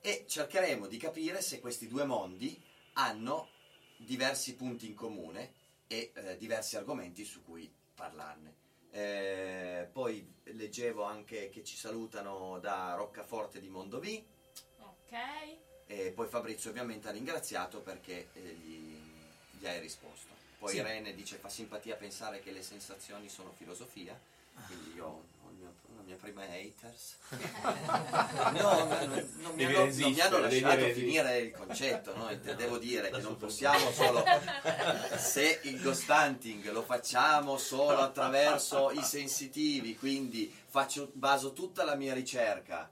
e 0.00 0.24
cercheremo 0.26 0.86
di 0.86 0.96
capire 0.96 1.40
se 1.40 1.60
questi 1.60 1.86
due 1.86 2.04
mondi 2.04 2.60
hanno 2.94 3.48
diversi 3.98 4.56
punti 4.56 4.86
in 4.86 4.94
comune 4.94 5.54
e 5.86 6.12
eh, 6.14 6.36
diversi 6.36 6.76
argomenti 6.76 7.24
su 7.24 7.44
cui 7.44 7.72
parlarne. 7.94 8.56
Eh, 8.90 9.88
poi 9.92 10.40
leggevo 10.44 11.04
anche 11.04 11.48
che 11.48 11.62
ci 11.62 11.76
salutano 11.76 12.58
da 12.58 12.94
Roccaforte 12.94 13.60
di 13.60 13.68
Mondovì 13.68 14.38
Ok. 15.10 15.69
E 15.90 16.12
poi 16.12 16.28
Fabrizio 16.28 16.70
ovviamente 16.70 17.08
ha 17.08 17.10
ringraziato 17.10 17.80
perché 17.80 18.28
eh, 18.34 18.40
gli, 18.40 18.96
gli 19.58 19.66
hai 19.66 19.80
risposto. 19.80 20.28
Poi 20.56 20.70
Sì. 20.70 20.76
Irene 20.76 21.14
dice 21.14 21.36
fa 21.36 21.48
simpatia 21.48 21.96
pensare 21.96 22.40
che 22.40 22.52
le 22.52 22.62
sensazioni 22.62 23.28
sono 23.28 23.52
filosofia, 23.56 24.16
quindi 24.66 24.94
io 24.94 25.06
ho 25.06 25.50
il 25.50 25.56
mio- 25.56 25.74
la 25.96 26.02
mia 26.02 26.14
prima 26.14 26.42
haters. 26.44 27.16
no, 28.60 28.84
non, 28.84 28.88
non 28.88 28.88
mi 28.88 28.94
hanno, 28.94 29.26
non 29.40 29.54
mi 29.54 29.66
resistere, 29.66 30.22
hanno 30.22 30.38
lasciato 30.38 30.74
resistere. 30.76 30.92
finire 30.92 31.38
il 31.38 31.50
concetto, 31.50 32.16
no? 32.16 32.30
Intendevo 32.30 32.78
dire 32.78 33.10
che 33.10 33.20
non 33.20 33.36
possiamo 33.36 33.90
solo 33.90 34.22
se 35.18 35.60
il 35.64 35.80
ghost 35.82 36.08
hunting 36.08 36.70
lo 36.70 36.82
facciamo 36.82 37.56
solo 37.56 37.98
attraverso 37.98 38.92
i 38.92 39.02
sensitivi, 39.02 39.96
quindi 39.96 40.54
faccio, 40.68 41.10
baso 41.14 41.52
tutta 41.52 41.82
la 41.82 41.96
mia 41.96 42.14
ricerca 42.14 42.88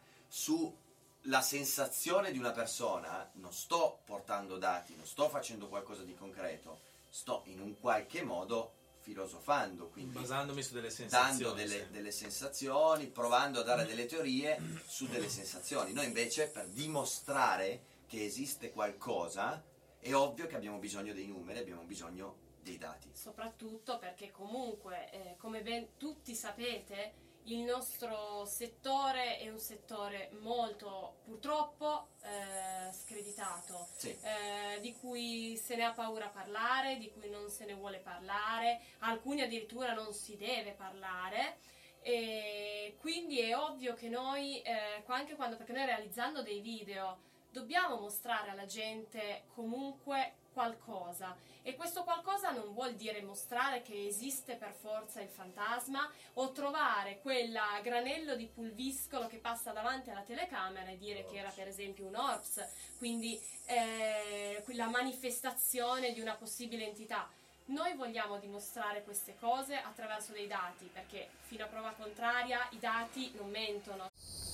sulla 1.20 1.40
sensazione 1.42 2.32
di 2.32 2.38
una 2.38 2.52
persona, 2.52 3.30
non 3.34 3.52
sto 3.52 4.00
portando 4.04 4.56
dati, 4.56 4.94
non 4.96 5.06
sto 5.06 5.28
facendo 5.28 5.68
qualcosa 5.68 6.02
di 6.02 6.14
concreto, 6.14 6.80
sto 7.08 7.42
in 7.46 7.60
un 7.60 7.78
qualche 7.78 8.22
modo 8.22 8.72
filosofando, 9.00 9.88
quindi 9.88 10.18
Basandomi 10.18 10.62
su 10.62 10.74
delle 10.74 10.90
sensazioni. 10.90 11.38
dando 11.38 11.52
delle, 11.54 11.84
sì. 11.84 11.90
delle 11.90 12.10
sensazioni, 12.10 13.06
provando 13.06 13.60
a 13.60 13.62
dare 13.62 13.86
delle 13.86 14.06
teorie 14.06 14.60
su 14.86 15.06
delle 15.06 15.28
sensazioni. 15.28 15.92
Noi 15.92 16.06
invece 16.06 16.48
per 16.48 16.66
dimostrare 16.68 17.84
che 18.06 18.24
esiste 18.24 18.70
qualcosa 18.70 19.62
è 19.98 20.14
ovvio 20.14 20.46
che 20.46 20.56
abbiamo 20.56 20.78
bisogno 20.78 21.12
dei 21.12 21.26
numeri, 21.26 21.58
abbiamo 21.58 21.82
bisogno 21.82 22.36
dei 22.62 22.78
dati. 22.78 23.10
Soprattutto 23.12 23.98
perché 23.98 24.30
comunque, 24.30 25.10
eh, 25.10 25.36
come 25.38 25.62
ben 25.62 25.96
tutti 25.96 26.34
sapete, 26.34 27.26
il 27.50 27.60
nostro 27.60 28.44
settore 28.44 29.38
è 29.38 29.48
un 29.48 29.58
settore 29.58 30.30
molto 30.40 31.16
purtroppo 31.24 32.08
eh, 32.22 32.92
screditato, 32.92 33.88
Sì. 33.96 34.10
eh, 34.22 34.80
di 34.80 34.92
cui 34.94 35.56
se 35.56 35.76
ne 35.76 35.84
ha 35.84 35.92
paura 35.92 36.26
a 36.26 36.30
parlare, 36.30 36.98
di 36.98 37.10
cui 37.10 37.30
non 37.30 37.48
se 37.48 37.64
ne 37.64 37.74
vuole 37.74 37.98
parlare, 37.98 38.80
alcuni 38.98 39.40
addirittura 39.42 39.94
non 39.94 40.12
si 40.12 40.36
deve 40.36 40.72
parlare. 40.72 41.58
E 42.00 42.96
quindi 43.00 43.40
è 43.40 43.56
ovvio 43.56 43.94
che 43.94 44.08
noi, 44.08 44.60
eh, 44.62 45.02
anche 45.06 45.34
quando, 45.34 45.56
perché 45.56 45.72
noi 45.72 45.86
realizzando 45.86 46.42
dei 46.42 46.60
video, 46.60 47.18
dobbiamo 47.50 47.98
mostrare 47.98 48.50
alla 48.50 48.66
gente 48.66 49.44
comunque 49.54 50.34
qualcosa 50.58 51.36
e 51.62 51.76
questo 51.76 52.02
qualcosa 52.02 52.50
non 52.50 52.72
vuol 52.72 52.94
dire 52.94 53.22
mostrare 53.22 53.80
che 53.82 54.08
esiste 54.08 54.56
per 54.56 54.72
forza 54.72 55.20
il 55.20 55.28
fantasma 55.28 56.10
o 56.34 56.50
trovare 56.50 57.20
quella 57.20 57.78
granello 57.80 58.34
di 58.34 58.48
pulviscolo 58.52 59.28
che 59.28 59.36
passa 59.36 59.70
davanti 59.70 60.10
alla 60.10 60.22
telecamera 60.22 60.90
e 60.90 60.98
dire 60.98 61.24
che 61.30 61.36
era 61.38 61.50
per 61.54 61.68
esempio 61.68 62.06
un 62.06 62.16
ORPS, 62.16 62.96
quindi 62.98 63.40
eh, 63.66 64.64
la 64.72 64.88
manifestazione 64.88 66.12
di 66.12 66.18
una 66.20 66.34
possibile 66.34 66.84
entità. 66.88 67.30
Noi 67.66 67.94
vogliamo 67.94 68.38
dimostrare 68.38 69.04
queste 69.04 69.36
cose 69.38 69.76
attraverso 69.76 70.32
dei 70.32 70.48
dati 70.48 70.90
perché 70.92 71.28
fino 71.42 71.64
a 71.64 71.68
prova 71.68 71.94
contraria 71.96 72.66
i 72.70 72.80
dati 72.80 73.30
non 73.36 73.48
mentono. 73.50 74.10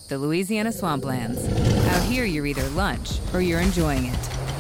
The 0.09 0.17
Louisiana 0.17 0.71
Swamplands. 0.71 1.41
Out 1.95 2.03
here, 2.11 2.27
you're 2.27 2.47
either 2.47 2.69
lunch 2.75 3.21
or 3.33 3.41
you're 3.41 3.63
enjoying 3.63 4.05
it. 4.05 4.34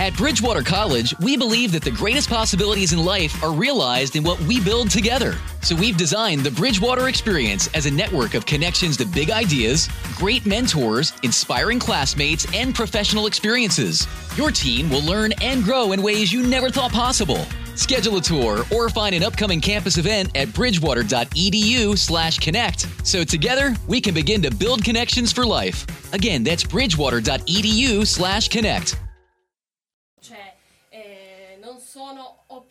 At 0.00 0.16
Bridgewater 0.16 0.62
College, 0.62 1.14
we 1.20 1.36
believe 1.36 1.72
that 1.72 1.82
the 1.82 1.90
greatest 1.90 2.30
possibilities 2.30 2.94
in 2.94 3.04
life 3.04 3.44
are 3.44 3.52
realized 3.52 4.16
in 4.16 4.24
what 4.24 4.40
we 4.40 4.58
build 4.58 4.88
together. 4.88 5.36
So 5.60 5.76
we've 5.76 5.98
designed 5.98 6.40
the 6.40 6.50
Bridgewater 6.50 7.08
Experience 7.08 7.68
as 7.74 7.84
a 7.84 7.90
network 7.90 8.32
of 8.32 8.46
connections 8.46 8.96
to 8.96 9.04
big 9.04 9.30
ideas, 9.30 9.90
great 10.16 10.46
mentors, 10.46 11.12
inspiring 11.22 11.78
classmates, 11.78 12.46
and 12.54 12.74
professional 12.74 13.26
experiences. 13.26 14.08
Your 14.36 14.50
team 14.50 14.88
will 14.88 15.02
learn 15.02 15.34
and 15.42 15.62
grow 15.62 15.92
in 15.92 16.00
ways 16.00 16.32
you 16.32 16.46
never 16.46 16.70
thought 16.70 16.92
possible. 16.92 17.44
Schedule 17.74 18.16
a 18.16 18.22
tour 18.22 18.64
or 18.72 18.88
find 18.88 19.14
an 19.14 19.22
upcoming 19.22 19.60
campus 19.60 19.98
event 19.98 20.34
at 20.34 20.48
bridgewater.edu/connect. 20.54 22.86
So 23.06 23.22
together, 23.22 23.76
we 23.86 24.00
can 24.00 24.14
begin 24.14 24.40
to 24.40 24.50
build 24.50 24.82
connections 24.82 25.30
for 25.30 25.44
life. 25.44 25.84
Again, 26.14 26.42
that's 26.42 26.64
bridgewater.edu/connect. 26.64 28.96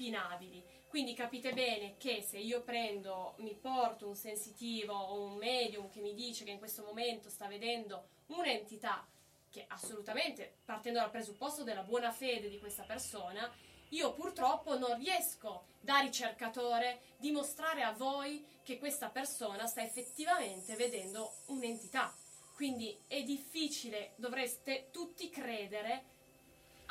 sono 0.10 0.26
opinabili. 0.26 0.64
Quindi 0.88 1.14
capite 1.14 1.54
bene 1.54 1.98
che 1.98 2.24
se 2.24 2.40
io 2.40 2.62
prendo, 2.64 3.36
mi 3.38 3.54
porto 3.54 4.08
un 4.08 4.16
sensitivo 4.16 4.94
o 4.94 5.22
un 5.22 5.36
medium 5.36 5.88
che 5.90 6.02
mi 6.02 6.16
dice 6.16 6.44
che 6.44 6.52
in 6.52 6.58
questo 6.58 6.84
momento 6.84 7.30
sta 7.30 7.48
vedendo 7.48 8.10
un'entità 8.28 9.08
che 9.52 9.66
assolutamente, 9.68 10.58
partendo 10.66 11.00
dal 11.00 11.10
presupposto 11.10 11.64
della 11.64 11.84
buona 11.84 12.12
fede 12.12 12.50
di 12.50 12.60
questa 12.60 12.84
persona, 12.84 13.52
io 13.90 14.14
purtroppo 14.14 14.78
non 14.78 14.98
riesco 14.98 15.66
da 15.80 16.00
ricercatore 16.00 17.02
dimostrare 17.18 17.82
a 17.82 17.94
voi 17.94 18.46
che 18.64 18.78
questa 18.78 19.10
persona 19.10 19.66
sta 19.66 19.82
effettivamente 19.82 20.76
vedendo 20.76 21.34
un'entità. 21.48 22.14
Quindi 22.56 22.96
è 23.08 23.24
difficile, 23.24 24.14
dovreste 24.18 24.90
tutti 24.92 25.30
credere 25.30 26.18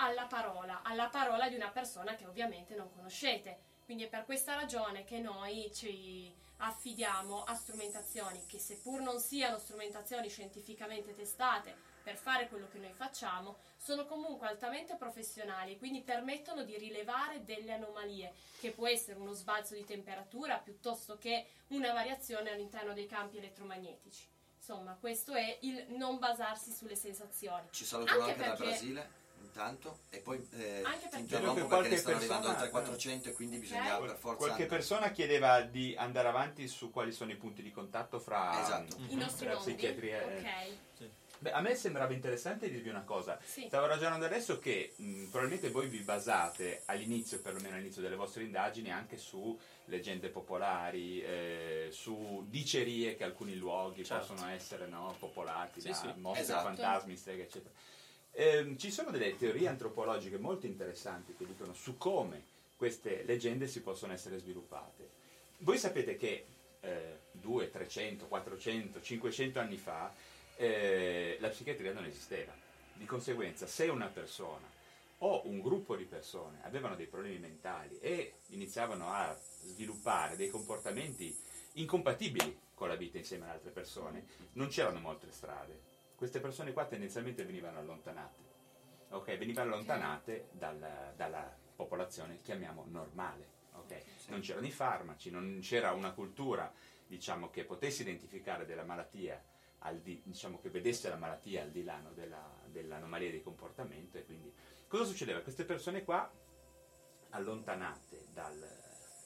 alla 0.01 0.27
parola, 0.27 0.83
alla 0.83 1.09
parola 1.09 1.49
di 1.49 1.55
una 1.55 1.69
persona 1.71 2.15
che 2.15 2.27
ovviamente 2.27 2.75
non 2.75 2.93
conoscete. 2.95 3.67
Quindi 3.85 4.05
è 4.05 4.09
per 4.09 4.25
questa 4.25 4.55
ragione 4.55 5.05
che 5.05 5.19
noi 5.19 5.71
ci 5.73 6.33
affidiamo 6.59 7.45
a 7.45 7.55
strumentazioni 7.55 8.45
che 8.47 8.59
seppur 8.59 9.01
non 9.01 9.21
siano 9.21 9.59
strumentazioni 9.59 10.29
scientificamente 10.29 11.15
testate 11.15 11.75
per 12.03 12.17
fare 12.17 12.49
quello 12.49 12.69
che 12.69 12.79
noi 12.79 12.93
facciamo, 12.93 13.57
sono 13.77 14.07
comunque 14.07 14.47
altamente 14.49 14.95
professionali, 14.97 15.79
quindi 15.79 16.01
permettono 16.01 16.65
di 16.65 16.77
rilevare 16.79 17.45
delle 17.45 17.73
anomalie, 17.73 18.33
che 18.61 18.71
può 18.73 18.87
essere 18.89 19.19
uno 19.19 19.33
sbalzo 19.33 19.75
di 19.75 19.85
temperatura 19.85 20.57
piuttosto 20.57 21.19
che 21.19 21.47
una 21.69 21.93
variazione 21.93 22.51
all'interno 22.51 22.93
dei 22.95 23.07
campi 23.07 23.37
elettromagnetici. 23.39 24.27
Insomma, 24.57 24.97
questo 24.99 25.33
è 25.35 25.59
il 25.63 25.87
non 25.91 26.19
basarsi 26.19 26.73
sulle 26.73 26.97
sensazioni. 26.97 27.69
Ci 27.71 27.85
salutano 27.85 28.21
anche, 28.25 28.33
Anche 28.33 28.43
dal 28.45 28.57
perché- 28.57 28.71
Brasile, 28.73 29.11
intanto, 29.49 29.99
e 30.11 30.19
poi 30.21 30.37
eh, 30.53 30.83
Anche 30.85 30.99
ti 30.99 31.09
perché- 31.09 31.19
interrompo 31.19 31.53
perché 31.55 31.63
ne 31.63 31.67
qualche 31.69 31.97
stanno 31.97 32.17
arrivando 32.17 32.47
persona- 32.49 32.65
oltre 32.65 32.71
400 32.71 33.29
e 33.29 33.33
quindi 33.33 33.59
bisogna 33.59 33.99
Ok. 33.99 34.07
per 34.07 34.17
forza... 34.17 34.37
Qualche 34.47 34.67
persona 34.67 35.11
chiedeva 35.11 35.61
di 35.63 35.95
andare 35.97 36.29
avanti 36.29 36.69
su 36.69 36.91
quali 36.91 37.13
sono 37.13 37.33
i 37.33 37.37
punti 37.37 37.63
di 37.63 37.71
contatto 37.73 38.21
fra, 38.21 38.61
Esatto. 38.63 38.97
I 39.09 39.15
nostri 39.17 39.47
fra 39.47 39.57
psichiatria 39.57 40.21
e... 40.23 40.37
Ok. 40.39 41.09
Beh, 41.41 41.53
a 41.53 41.61
me 41.61 41.77
sembrava 41.77 42.13
interessante 42.13 42.69
dirvi 42.69 42.89
una 42.89 43.05
cosa. 43.05 43.39
Sì. 43.45 43.67
Stavo 43.69 43.87
ragionando 43.87 44.25
adesso 44.25 44.59
che 44.59 44.95
mh, 44.97 45.27
probabilmente 45.27 45.71
voi 45.71 45.87
vi 45.87 46.01
basate 46.01 46.83
all'inizio, 46.87 47.41
perlomeno 47.41 47.77
all'inizio 47.77 48.03
delle 48.03 48.17
vostre 48.17 48.43
indagini, 48.43 48.91
anche 48.91 49.17
su 49.19 49.57
leggende 49.85 50.31
popolari, 50.31 51.23
eh, 51.23 51.89
su 51.93 52.45
dicerie 52.49 53.15
che 53.15 53.23
alcuni 53.23 53.55
luoghi 53.55 54.05
Certo. 54.05 54.35
possono 54.35 54.51
essere 54.51 54.89
no, 54.89 55.15
popolati 55.17 55.81
Sì, 55.81 55.89
da 55.91 55.95
sì. 55.95 56.13
mostri, 56.17 56.43
Esatto. 56.43 56.65
fantasmi, 56.65 57.17
streghe, 57.17 57.43
eccetera. 57.45 57.73
Ehm, 58.33 58.77
ci 58.77 58.91
sono 58.91 59.11
delle 59.11 59.37
teorie 59.37 59.69
antropologiche 59.69 60.39
molto 60.39 60.67
interessanti 60.67 61.35
che 61.37 61.47
dicono 61.47 61.73
su 61.75 61.97
come 61.97 62.57
queste 62.77 63.25
leggende 63.25 63.67
si 63.67 63.83
possono 63.83 64.13
essere 64.13 64.39
sviluppate. 64.39 65.11
Voi 65.59 65.77
sapete 65.77 66.17
che 66.17 66.47
eh, 66.81 67.19
200, 67.33 67.79
300, 67.79 68.27
400, 68.27 69.01
500 69.01 69.59
anni 69.59 69.77
fa 69.77 70.15
eh, 70.57 71.37
la 71.41 71.49
psichiatria 71.49 71.93
non 71.93 72.05
esisteva. 72.05 72.53
Di 72.95 73.05
conseguenza, 73.05 73.67
se 73.67 73.89
una 73.89 74.07
persona 74.07 74.67
o 75.19 75.43
un 75.47 75.61
gruppo 75.61 75.97
di 75.97 76.05
persone 76.05 76.61
avevano 76.63 76.95
dei 76.95 77.07
problemi 77.07 77.39
mentali 77.39 77.99
e 78.01 78.35
iniziavano 78.49 79.13
a 79.13 79.37
sviluppare 79.63 80.37
dei 80.37 80.49
comportamenti 80.49 81.37
incompatibili 81.75 82.57
con 82.75 82.89
la 82.89 82.95
vita 82.95 83.19
insieme 83.19 83.45
ad 83.45 83.51
altre 83.51 83.71
persone, 83.71 84.25
non 84.53 84.69
c'erano 84.69 85.01
molte 85.01 85.27
strade. 85.31 85.88
Queste 86.19 86.41
persone 86.41 86.73
qua 86.73 86.85
tendenzialmente 86.85 87.45
venivano 87.45 87.79
allontanate. 87.79 88.43
Ok, 89.11 89.39
venivano 89.39 89.73
allontanate 89.73 90.49
dalla, 90.51 91.13
dalla 91.15 91.57
popolazione, 91.77 92.41
chiamiamo 92.43 92.85
normale. 92.89 93.47
ok? 93.75 94.03
Non 94.27 94.41
c'erano 94.41 94.67
i 94.67 94.73
farmaci, 94.73 95.31
non 95.31 95.61
c'era 95.63 95.93
una 95.93 96.11
cultura 96.13 96.73
diciamo, 97.07 97.51
che 97.51 97.63
potesse 97.65 98.03
identificare 98.03 98.67
della 98.67 98.83
malattia 98.83 99.41
al 99.83 100.01
di- 100.01 100.21
diciamo, 100.25 100.59
che 100.59 100.71
vedesse 100.71 101.09
la 101.09 101.15
malattia 101.15 101.63
al 101.63 101.71
di 101.71 101.85
là 101.85 101.99
no, 102.01 102.11
della- 102.15 102.53
dell'anomalia 102.67 103.31
di 103.31 103.41
comportamento 103.41 104.19
e 104.19 104.25
quindi 104.25 104.53
cosa 104.89 105.05
succedeva? 105.05 105.41
Queste 105.41 105.65
persone 105.65 106.03
qua 106.03 106.29
allontanate 107.31 108.27
dal, 108.33 108.59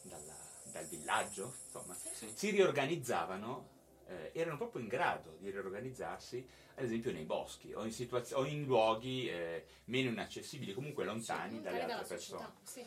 dalla- 0.02 0.50
dal 0.70 0.86
villaggio, 0.88 1.54
insomma, 1.64 1.94
si 1.94 2.50
riorganizzavano, 2.50 3.80
eh, 4.06 4.30
erano 4.34 4.56
proprio 4.56 4.82
in 4.82 4.88
grado 4.88 5.36
di 5.38 5.50
riorganizzarsi, 5.50 6.46
ad 6.74 6.84
esempio 6.84 7.12
nei 7.12 7.24
boschi 7.24 7.72
o 7.72 7.84
in, 7.84 7.92
situazio- 7.92 8.38
o 8.38 8.44
in 8.44 8.64
luoghi 8.64 9.28
eh, 9.28 9.64
meno 9.86 10.10
inaccessibili, 10.10 10.72
comunque 10.72 11.04
lontani 11.04 11.60
dalle 11.60 11.78
Lontani 11.78 11.92
altre 11.92 12.16
persone. 12.16 12.52
sì. 12.62 12.86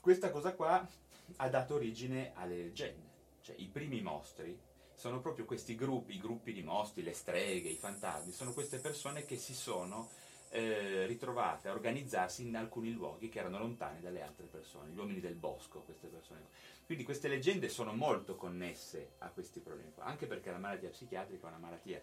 Questa 0.00 0.30
cosa 0.30 0.54
qua 0.54 0.86
ha 1.36 1.48
dato 1.48 1.74
origine 1.74 2.32
alle 2.34 2.56
leggende, 2.56 3.10
cioè 3.42 3.56
i 3.58 3.66
primi 3.66 4.00
mostri 4.00 4.58
sono 4.94 5.20
proprio 5.20 5.44
questi 5.44 5.74
gruppi, 5.74 6.14
i 6.14 6.18
gruppi 6.18 6.52
di 6.52 6.62
mostri, 6.62 7.02
le 7.02 7.12
streghe, 7.12 7.68
i 7.68 7.76
fantasmi, 7.76 8.32
sono 8.32 8.52
queste 8.52 8.78
persone 8.78 9.24
che 9.24 9.36
si 9.36 9.54
sono 9.54 10.08
eh, 10.50 11.06
ritrovate 11.06 11.68
a 11.68 11.72
organizzarsi 11.72 12.46
in 12.46 12.56
alcuni 12.56 12.92
luoghi 12.92 13.28
che 13.28 13.40
erano 13.40 13.58
lontani 13.58 14.00
dalle 14.00 14.22
altre 14.22 14.46
persone, 14.46 14.90
gli 14.90 14.96
uomini 14.96 15.20
del 15.20 15.34
bosco, 15.34 15.80
queste 15.80 16.06
persone. 16.06 16.48
Quindi 16.86 17.02
queste 17.02 17.26
leggende 17.26 17.68
sono 17.68 17.92
molto 17.92 18.36
connesse 18.36 19.14
a 19.18 19.28
questi 19.30 19.58
problemi 19.58 19.92
qua, 19.92 20.04
anche 20.04 20.26
perché 20.26 20.52
la 20.52 20.58
malattia 20.58 20.88
psichiatrica 20.88 21.46
è 21.46 21.50
una 21.50 21.58
malattia, 21.58 22.00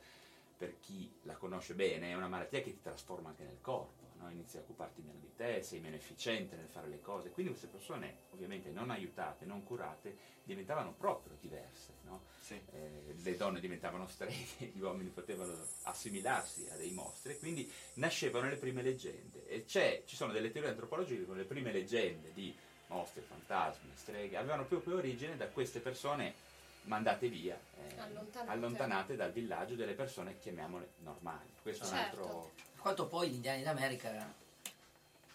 per 0.58 0.78
chi 0.80 1.10
la 1.24 1.36
conosce 1.36 1.74
bene, 1.74 2.10
è 2.10 2.16
una 2.16 2.28
malattia 2.28 2.62
che 2.62 2.72
ti 2.72 2.82
trasforma 2.82 3.30
anche 3.30 3.44
nel 3.44 3.62
corpo, 3.62 4.12
no? 4.18 4.30
inizi 4.30 4.58
a 4.58 4.60
occuparti 4.60 5.02
meno 5.02 5.20
di 5.20 5.32
te, 5.36 5.62
sei 5.64 5.80
meno 5.80 5.96
efficiente 5.96 6.58
nel 6.58 6.68
fare 6.68 6.88
le 6.88 7.02
cose, 7.02 7.32
quindi 7.32 7.52
queste 7.52 7.70
persone 7.70 8.24
ovviamente 8.32 8.72
non 8.72 8.90
aiutate, 8.90 9.46
non 9.46 9.64
curate, 9.64 10.16
diventavano 10.44 10.94
proprio 10.94 11.38
diverse, 11.40 11.94
no? 12.04 12.24
Eh, 12.74 13.16
le 13.22 13.38
donne 13.38 13.60
diventavano 13.62 14.06
streghe, 14.08 14.72
gli 14.74 14.82
uomini 14.82 15.10
potevano 15.10 15.54
assimilarsi 15.84 16.68
a 16.70 16.76
dei 16.76 16.92
mostri, 16.92 17.38
quindi 17.40 17.72
nascevano 17.96 18.50
le 18.50 18.58
prime 18.58 18.82
leggende. 18.82 19.48
E 19.48 19.64
c'è- 19.64 20.04
ci 20.06 20.16
sono 20.18 20.34
delle 20.34 20.52
teorie 20.52 20.72
antropologiche 20.72 21.26
con 21.26 21.38
le 21.38 21.46
prime 21.46 21.72
leggende 21.72 22.34
di 22.34 22.56
mostri, 22.88 23.22
fantasmi, 23.22 23.92
streghe, 23.96 24.38
avevano 24.38 24.66
proprio 24.66 24.98
origine 24.98 25.36
da 25.38 25.48
queste 25.48 25.80
persone 25.80 26.34
mandate 26.84 27.30
via, 27.30 27.58
eh, 27.78 28.00
Allontanate. 28.00 28.52
allontanate 28.52 29.16
dal 29.16 29.32
villaggio 29.32 29.76
delle 29.76 29.94
persone, 29.94 30.38
chiamiamole 30.40 30.94
normali. 31.00 31.50
Questo 31.62 31.86
è 31.86 31.88
un 31.88 31.94
Certo. 31.94 32.18
altro... 32.18 32.52
Per 32.74 32.82
quanto 32.82 33.08
poi 33.08 33.30
gli 33.30 33.36
indiani 33.36 33.64
d'America, 33.64 34.34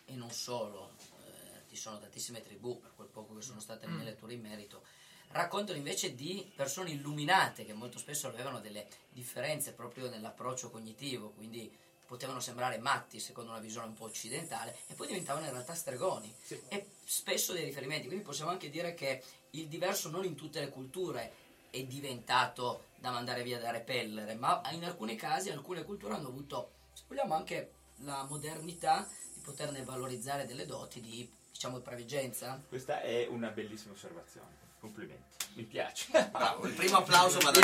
e 0.04 0.14
non 0.14 0.30
solo, 0.30 0.90
eh, 1.26 1.62
ci 1.70 1.76
sono 1.76 1.98
tantissime 1.98 2.42
tribù, 2.42 2.78
per 2.78 2.92
quel 2.94 3.08
poco 3.08 3.34
che 3.34 3.42
sono 3.42 3.60
state 3.60 3.86
le 3.86 3.92
mie 3.92 4.04
letture 4.04 4.34
in 4.34 4.42
merito, 4.42 4.82
raccontano 5.30 5.76
invece 5.78 6.14
di 6.14 6.50
persone 6.54 6.90
illuminate 6.90 7.64
che 7.64 7.72
molto 7.72 7.98
spesso 7.98 8.28
avevano 8.28 8.60
delle 8.60 8.86
differenze 9.10 9.72
proprio 9.72 10.08
nell'approccio 10.08 10.70
cognitivo, 10.70 11.30
quindi 11.30 11.70
potevano 12.08 12.40
sembrare 12.40 12.78
matti 12.78 13.20
secondo 13.20 13.50
una 13.50 13.60
visione 13.60 13.88
un 13.88 13.92
po' 13.92 14.06
occidentale 14.06 14.74
e 14.86 14.94
poi 14.94 15.08
diventavano 15.08 15.44
in 15.44 15.52
realtà 15.52 15.74
stregoni 15.74 16.34
e 16.68 16.86
spesso 17.04 17.52
dei 17.52 17.64
riferimenti, 17.64 18.06
quindi 18.06 18.24
possiamo 18.24 18.50
anche 18.50 18.70
dire 18.70 18.94
che 18.94 19.22
il 19.50 19.68
diverso 19.68 20.08
non 20.08 20.24
in 20.24 20.34
tutte 20.34 20.58
le 20.58 20.70
culture 20.70 21.30
è 21.68 21.82
diventato 21.84 22.86
da 22.96 23.10
mandare 23.10 23.42
via 23.42 23.60
da 23.60 23.70
repellere, 23.70 24.34
ma 24.34 24.62
in 24.70 24.84
alcuni 24.84 25.16
casi 25.16 25.50
alcune 25.50 25.84
culture 25.84 26.14
hanno 26.14 26.28
avuto, 26.28 26.70
se 26.94 27.02
vogliamo, 27.06 27.34
anche 27.34 27.72
la 27.96 28.24
modernità 28.24 29.06
di 29.34 29.40
poterne 29.40 29.82
valorizzare 29.84 30.46
delle 30.46 30.64
doti 30.64 31.02
di, 31.02 31.30
diciamo, 31.52 31.78
preveggenza. 31.80 32.58
Questa 32.66 33.02
è 33.02 33.26
una 33.28 33.50
bellissima 33.50 33.92
osservazione. 33.92 34.66
Complimenti, 34.80 35.46
mi 35.54 35.64
piace. 35.64 36.28
Bravo, 36.30 36.64
il 36.68 36.72
primo 36.72 36.96
applauso 36.98 37.38
applauso 37.38 37.60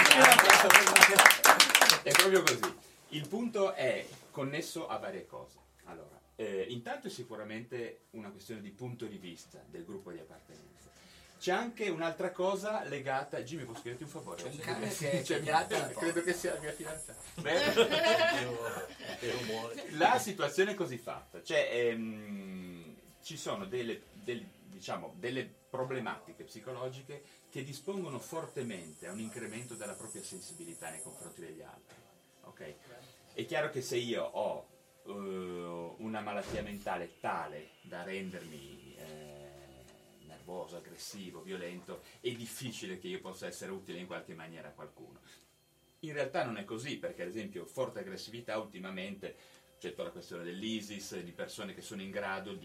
È 2.03 2.11
proprio 2.11 2.43
così. 2.43 2.77
Il 3.09 3.27
punto 3.29 3.73
è 3.73 4.05
connesso 4.39 4.89
a 4.89 4.99
varie 4.99 5.27
cose. 5.27 5.59
Allora, 5.85 6.21
eh, 6.35 6.67
intanto 6.71 7.07
è 7.07 7.11
sicuramente 7.11 8.07
una 8.11 8.31
questione 8.33 8.61
di 8.61 8.71
punto 8.73 9.07
di 9.07 9.17
vista 9.17 9.63
del 9.69 9.85
gruppo 9.85 10.11
di 10.11 10.19
appartenenza. 10.19 10.91
C'è 11.39 11.53
anche 11.53 11.89
un'altra 11.89 12.33
cosa 12.33 12.83
legata. 12.85 13.41
Jimmy, 13.43 13.65
posso 13.65 13.83
chiederti 13.83 14.03
un 14.05 14.09
favore? 14.09 14.43
C'è 14.43 14.49
un 14.49 14.53
Sì, 14.55 14.61
cane 14.61 14.91
sì, 14.91 15.09
che- 15.23 15.41
mia- 15.41 15.65
gratta. 15.65 15.89
Credo 15.91 16.23
che 16.23 16.33
sia 16.33 16.55
la 16.55 16.61
mia 16.61 16.73
fidanzata. 16.73 17.21
La 19.93 20.19
situazione 20.19 20.73
è 20.73 20.75
così 20.75 20.99
fatta, 20.99 21.43
cioè 21.43 21.69
ehm, 21.71 22.95
ci 23.23 23.37
sono 23.37 23.67
delle, 23.67 24.03
del- 24.15 24.47
diciamo, 24.67 25.15
delle 25.19 25.45
problematiche 25.71 26.45
psicologiche 26.45 27.23
che 27.51 27.63
dispongono 27.63 28.19
fortemente 28.19 29.07
a 29.07 29.13
un 29.13 29.21
incremento 29.21 29.75
della 29.75 29.95
propria 29.95 30.23
sensibilità 30.23 30.91
nei 30.91 31.03
confronti 31.03 31.41
degli 31.41 31.63
altri. 31.63 31.97
ok? 32.43 32.75
È 33.35 33.45
chiaro 33.47 33.69
che 33.69 33.83
se 33.83 33.97
io 33.97 34.23
ho 34.23 34.69
eh, 35.07 35.11
una 35.99 36.21
malattia 36.21 36.63
mentale 36.63 37.19
tale 37.19 37.71
da 37.83 38.05
rendermi 38.05 38.95
eh, 38.97 40.25
nervoso, 40.27 40.77
aggressivo, 40.77 41.43
violento, 41.43 42.03
è 42.21 42.31
difficile 42.31 42.97
che 43.01 43.09
io 43.09 43.21
possa 43.21 43.49
essere 43.49 43.73
utile 43.73 43.99
in 43.99 44.07
qualche 44.07 44.35
maniera 44.35 44.69
a 44.69 44.71
qualcuno. 44.71 45.19
In 46.01 46.13
realtà 46.13 46.45
non 46.45 46.59
è 46.59 46.65
così, 46.65 46.97
perché 46.97 47.23
ad 47.23 47.29
esempio 47.29 47.67
forte 47.67 47.99
aggressività 47.99 48.57
ultimamente 48.57 49.35
c'è 49.81 49.91
tutta 49.91 50.05
la 50.05 50.11
questione 50.11 50.45
dell'ISIS, 50.45 51.19
di 51.19 51.33
persone 51.33 51.75
che 51.75 51.83
sono 51.83 52.03
in 52.03 52.11
grado 52.13 52.53
di 52.53 52.65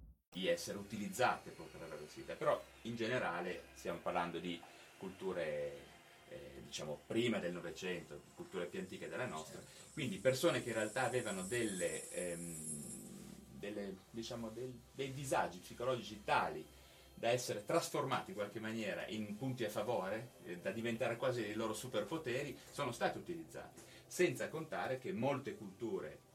Di 0.31 0.47
essere 0.47 0.77
utilizzate 0.77 1.49
poi 1.51 1.67
per 1.67 1.81
la 1.81 1.87
velocità, 1.87 2.35
però 2.35 2.61
in 2.83 2.95
generale 2.95 3.63
stiamo 3.73 3.99
parlando 3.99 4.39
di 4.39 4.59
culture 4.97 5.89
eh, 6.29 6.61
diciamo 6.65 7.01
prima 7.05 7.39
del 7.39 7.51
Novecento, 7.51 8.21
culture 8.35 8.65
più 8.65 8.79
antiche 8.79 9.09
della 9.09 9.25
nostra, 9.25 9.59
quindi 9.93 10.17
persone 10.19 10.63
che 10.63 10.69
in 10.69 10.75
realtà 10.75 11.03
avevano 11.03 11.41
delle, 11.43 12.09
ehm, 12.09 12.89
delle, 13.59 13.97
diciamo, 14.09 14.49
del- 14.49 14.79
dei 14.93 15.13
disagi 15.13 15.59
psicologici 15.59 16.21
tali 16.23 16.65
da 17.13 17.29
essere 17.29 17.65
trasformati 17.65 18.31
in 18.31 18.37
qualche 18.37 18.59
maniera 18.59 19.05
in 19.07 19.35
punti 19.37 19.65
a 19.65 19.69
favore, 19.69 20.31
eh, 20.45 20.57
da 20.57 20.71
diventare 20.71 21.17
quasi 21.17 21.41
dei 21.41 21.53
loro 21.53 21.73
superpoteri, 21.73 22.57
sono 22.71 22.91
stati 22.91 23.17
utilizzati, 23.17 23.81
senza 24.07 24.47
contare 24.47 24.97
che 24.97 25.11
molte 25.11 25.55
culture 25.55 26.29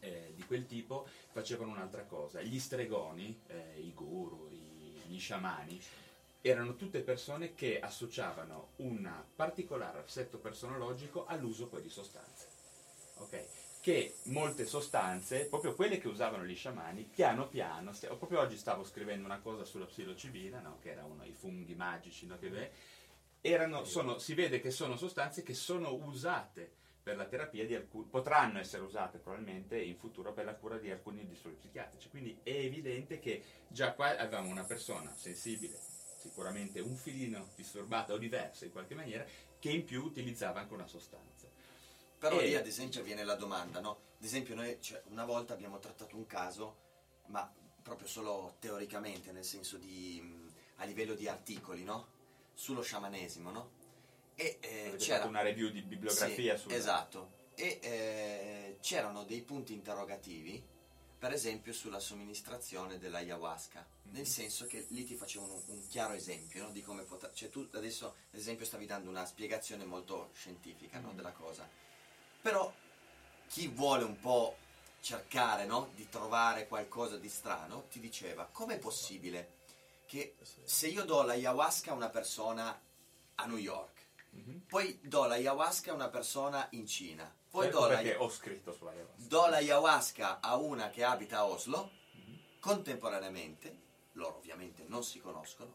eh, 0.00 0.32
di 0.34 0.42
quel 0.44 0.66
tipo 0.66 1.06
facevano 1.30 1.72
un'altra 1.72 2.04
cosa. 2.04 2.40
Gli 2.42 2.58
stregoni, 2.58 3.40
eh, 3.48 3.80
i 3.80 3.92
guru, 3.94 4.48
i- 4.50 5.02
gli 5.06 5.18
sciamani, 5.18 5.80
erano 6.40 6.74
tutte 6.76 7.00
persone 7.00 7.54
che 7.54 7.78
associavano 7.78 8.70
un 8.76 9.08
particolare 9.36 10.00
assetto 10.00 10.38
personologico 10.38 11.24
all'uso 11.26 11.68
poi 11.68 11.82
di 11.82 11.88
sostanze. 11.88 12.48
Ok? 13.18 13.44
Che 13.80 14.14
molte 14.24 14.64
sostanze, 14.64 15.46
proprio 15.46 15.74
quelle 15.74 15.98
che 15.98 16.08
usavano 16.08 16.44
gli 16.44 16.54
sciamani, 16.54 17.02
piano 17.04 17.48
piano, 17.48 17.92
st- 17.92 18.14
proprio 18.14 18.40
oggi 18.40 18.56
stavo 18.56 18.84
scrivendo 18.84 19.24
una 19.24 19.40
cosa 19.40 19.64
sulla 19.64 19.86
psilocibina, 19.86 20.60
no? 20.60 20.78
che 20.80 20.90
era 20.90 21.04
uno 21.04 21.22
dei 21.22 21.32
funghi 21.32 21.74
magici, 21.74 22.26
no? 22.26 22.38
che 22.38 22.70
erano, 23.40 23.84
sono, 23.84 24.18
si 24.18 24.34
vede 24.34 24.60
che 24.60 24.70
sono 24.70 24.96
sostanze 24.96 25.42
che 25.42 25.54
sono 25.54 25.92
usate 25.92 26.74
per 27.02 27.16
la 27.16 27.24
terapia 27.26 27.66
di 27.66 27.74
alcuni, 27.74 28.06
potranno 28.08 28.58
essere 28.60 28.82
usate 28.82 29.18
probabilmente 29.18 29.80
in 29.80 29.96
futuro 29.96 30.32
per 30.32 30.44
la 30.44 30.54
cura 30.54 30.78
di 30.78 30.90
alcuni 30.90 31.26
disturbi 31.26 31.56
psichiatrici. 31.56 32.08
Quindi 32.08 32.38
è 32.42 32.50
evidente 32.50 33.18
che 33.18 33.42
già 33.66 33.92
qua 33.92 34.16
avevamo 34.16 34.48
una 34.48 34.64
persona 34.64 35.12
sensibile, 35.16 35.78
sicuramente 36.20 36.80
un 36.80 36.94
filino 36.94 37.48
disturbata 37.56 38.12
o 38.12 38.18
diversa 38.18 38.64
in 38.64 38.70
qualche 38.70 38.94
maniera, 38.94 39.26
che 39.58 39.70
in 39.70 39.84
più 39.84 40.02
utilizzava 40.04 40.60
anche 40.60 40.74
una 40.74 40.86
sostanza. 40.86 41.48
Però 42.18 42.38
E- 42.40 42.46
lì 42.46 42.54
ad 42.54 42.66
esempio 42.66 43.02
viene 43.02 43.24
la 43.24 43.34
domanda, 43.34 43.80
no? 43.80 43.90
Ad 44.18 44.24
esempio 44.24 44.54
noi 44.54 44.80
cioè, 44.80 45.02
una 45.08 45.24
volta 45.24 45.54
abbiamo 45.54 45.80
trattato 45.80 46.16
un 46.16 46.26
caso, 46.26 46.76
ma 47.26 47.52
proprio 47.82 48.06
solo 48.06 48.56
teoricamente, 48.60 49.32
nel 49.32 49.44
senso 49.44 49.76
di 49.76 50.50
a 50.76 50.84
livello 50.84 51.14
di 51.14 51.26
articoli, 51.26 51.82
no? 51.82 52.20
Sullo 52.54 52.82
sciamanesimo, 52.82 53.50
no? 53.50 53.70
E 54.42 54.58
eh, 54.60 54.80
Avete 54.88 54.96
c'era 54.96 55.24
una 55.26 55.42
review 55.42 55.68
di 55.70 55.82
bibliografia 55.82 56.56
Sì, 56.56 56.62
sul- 56.62 56.72
Esatto. 56.72 57.40
E 57.54 57.78
eh, 57.80 58.78
c'erano 58.80 59.22
dei 59.22 59.40
punti 59.42 59.72
interrogativi, 59.72 60.60
per 61.16 61.32
esempio 61.32 61.72
sulla 61.72 62.00
somministrazione 62.00 62.98
dell'ayahuasca, 62.98 63.86
Mhm. 64.02 64.14
nel 64.16 64.26
senso 64.26 64.66
che 64.66 64.86
lì 64.88 65.04
ti 65.04 65.14
facevano 65.14 65.54
un, 65.54 65.62
un 65.66 65.86
chiaro 65.86 66.14
esempio 66.14 66.64
no, 66.64 66.70
di 66.72 66.82
come 66.82 67.04
poter... 67.04 67.32
Cioè 67.32 67.50
tu 67.50 67.68
adesso 67.74 68.06
ad 68.32 68.38
esempio 68.38 68.66
stavi 68.66 68.84
dando 68.86 69.08
una 69.10 69.24
spiegazione 69.24 69.84
molto 69.84 70.30
scientifica 70.34 70.98
no, 70.98 71.10
Mhm. 71.10 71.16
della 71.16 71.32
cosa, 71.32 71.68
Però 72.40 72.72
chi 73.46 73.68
vuole 73.68 74.02
un 74.02 74.18
po' 74.18 74.56
cercare 75.00 75.64
no, 75.66 75.90
di 75.94 76.08
trovare 76.08 76.66
qualcosa 76.66 77.16
di 77.16 77.28
strano, 77.28 77.84
ti 77.88 78.00
diceva, 78.00 78.48
com'è 78.50 78.78
possibile 78.78 79.60
che 80.06 80.34
se 80.64 80.88
io 80.88 81.04
do 81.04 81.22
l'ayahuasca 81.22 81.92
a 81.92 81.94
una 81.94 82.08
persona 82.08 82.76
a 83.36 83.46
New 83.46 83.56
York, 83.58 83.91
poi 84.66 84.98
do 85.02 85.26
l'ayahuasca 85.26 85.90
a 85.90 85.94
una 85.94 86.08
persona 86.08 86.66
in 86.70 86.86
Cina, 86.86 87.32
poi 87.50 87.64
Certo, 87.64 87.80
do, 87.80 87.86
la- 87.88 87.94
perché 87.96 88.14
ho 88.16 88.28
scritto 88.30 88.72
sulla 88.72 88.90
ayahuasca. 88.90 89.22
do 89.28 89.46
l'ayahuasca 89.48 90.40
a 90.40 90.56
una 90.56 90.90
che 90.90 91.04
abita 91.04 91.38
a 91.38 91.46
Oslo, 91.46 91.90
contemporaneamente, 92.60 93.80
loro 94.12 94.36
ovviamente 94.36 94.84
non 94.88 95.04
si 95.04 95.18
conoscono, 95.20 95.74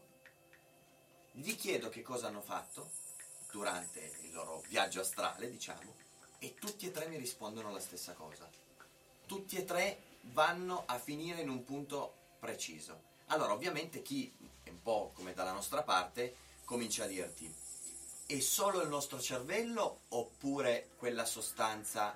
gli 1.32 1.54
chiedo 1.54 1.88
che 1.88 2.02
cosa 2.02 2.26
hanno 2.28 2.40
fatto 2.40 2.90
durante 3.52 4.18
il 4.22 4.32
loro 4.32 4.62
viaggio 4.68 5.00
astrale, 5.00 5.48
diciamo, 5.50 5.94
e 6.38 6.54
tutti 6.54 6.86
e 6.86 6.90
tre 6.90 7.06
mi 7.08 7.16
rispondono 7.16 7.70
la 7.70 7.80
stessa 7.80 8.12
cosa. 8.14 8.48
Tutti 9.26 9.56
e 9.56 9.64
tre 9.64 10.02
vanno 10.32 10.84
a 10.86 10.98
finire 10.98 11.40
in 11.42 11.48
un 11.48 11.64
punto 11.64 12.14
preciso. 12.38 13.02
Allora, 13.26 13.52
ovviamente 13.52 14.02
chi 14.02 14.34
è 14.62 14.70
un 14.70 14.80
po' 14.82 15.12
come 15.14 15.34
dalla 15.34 15.52
nostra 15.52 15.82
parte 15.82 16.34
comincia 16.64 17.04
a 17.04 17.06
dirti 17.06 17.52
è 18.30 18.40
solo 18.40 18.82
il 18.82 18.90
nostro 18.90 19.18
cervello 19.18 20.00
oppure 20.08 20.90
quella 20.98 21.24
sostanza 21.24 22.14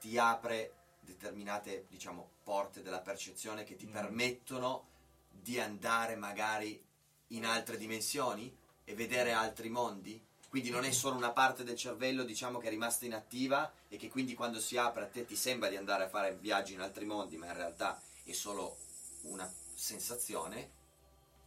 ti 0.00 0.18
apre 0.18 0.72
determinate, 0.98 1.86
diciamo, 1.88 2.28
porte 2.42 2.82
della 2.82 2.98
percezione 2.98 3.62
che 3.62 3.76
ti 3.76 3.86
permettono 3.86 4.88
di 5.30 5.60
andare 5.60 6.16
magari 6.16 6.84
in 7.28 7.46
altre 7.46 7.76
dimensioni 7.76 8.52
e 8.82 8.94
vedere 8.94 9.30
altri 9.30 9.68
mondi? 9.68 10.20
Quindi 10.48 10.70
non 10.70 10.84
è 10.84 10.90
solo 10.90 11.14
una 11.14 11.30
parte 11.30 11.62
del 11.62 11.76
cervello, 11.76 12.24
diciamo, 12.24 12.58
che 12.58 12.66
è 12.66 12.70
rimasta 12.70 13.04
inattiva 13.04 13.72
e 13.88 13.96
che 13.96 14.08
quindi 14.08 14.34
quando 14.34 14.58
si 14.58 14.76
apre 14.76 15.04
a 15.04 15.08
te 15.08 15.24
ti 15.24 15.36
sembra 15.36 15.68
di 15.68 15.76
andare 15.76 16.02
a 16.02 16.08
fare 16.08 16.34
viaggi 16.34 16.72
in 16.72 16.80
altri 16.80 17.04
mondi, 17.04 17.36
ma 17.36 17.46
in 17.46 17.54
realtà 17.54 18.02
è 18.24 18.32
solo 18.32 18.76
una 19.22 19.48
sensazione? 19.72 20.80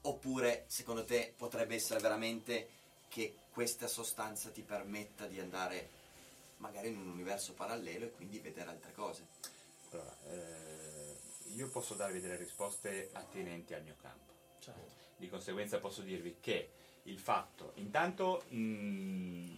Oppure 0.04 0.64
secondo 0.68 1.04
te 1.04 1.34
potrebbe 1.36 1.76
essere 1.76 2.00
veramente 2.00 2.70
che 3.10 3.40
questa 3.56 3.88
sostanza 3.88 4.50
ti 4.50 4.64
permetta 4.64 5.28
di 5.28 5.40
andare 5.40 5.90
magari 6.58 6.90
in 6.90 6.98
un 6.98 7.08
universo 7.08 7.54
parallelo 7.54 8.04
e 8.04 8.12
quindi 8.12 8.40
vedere 8.40 8.70
altre 8.70 8.92
cose? 8.92 9.26
Allora, 9.92 10.14
eh, 10.28 11.16
io 11.54 11.70
posso 11.70 11.94
darvi 11.94 12.20
delle 12.20 12.36
risposte 12.36 13.12
attinenti 13.14 13.74
al 13.74 13.82
mio 13.84 13.96
campo. 14.02 14.34
Di 15.16 15.30
conseguenza 15.30 15.80
posso 15.80 16.02
dirvi 16.02 16.36
che 16.42 16.70
il 17.04 17.18
fatto, 17.18 17.72
intanto, 17.76 18.44
mh, 18.50 19.54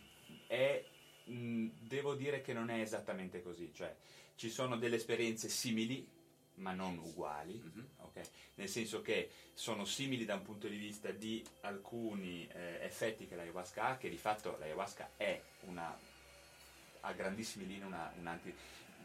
è, 0.45 0.85
mh, 1.23 1.67
devo 1.79 2.13
dire 2.13 2.41
che 2.41 2.53
non 2.53 2.69
è 2.69 2.79
esattamente 2.79 3.41
così, 3.41 3.71
cioè 3.73 3.95
ci 4.35 4.51
sono 4.51 4.77
delle 4.77 4.97
esperienze 4.97 5.49
simili 5.49 6.07
ma 6.57 6.73
non 6.73 6.97
uguali, 6.97 7.61
ok? 7.97 8.29
nel 8.55 8.69
senso 8.69 9.01
che 9.01 9.29
sono 9.53 9.85
simili 9.85 10.25
da 10.25 10.35
un 10.35 10.41
punto 10.43 10.67
di 10.67 10.77
vista 10.77 11.11
di 11.11 11.45
alcuni 11.61 12.47
eh, 12.51 12.79
effetti 12.81 13.27
che 13.27 13.35
l'ayahuasca 13.35 13.83
ha, 13.83 13.97
che 13.97 14.09
di 14.09 14.17
fatto 14.17 14.55
l'ayahuasca 14.59 15.11
è 15.17 15.39
una, 15.61 15.95
a 17.01 17.11
grandissime 17.13 17.65
linee 17.65 17.85
una, 17.85 18.11
un 18.17 18.27
anti... 18.27 18.55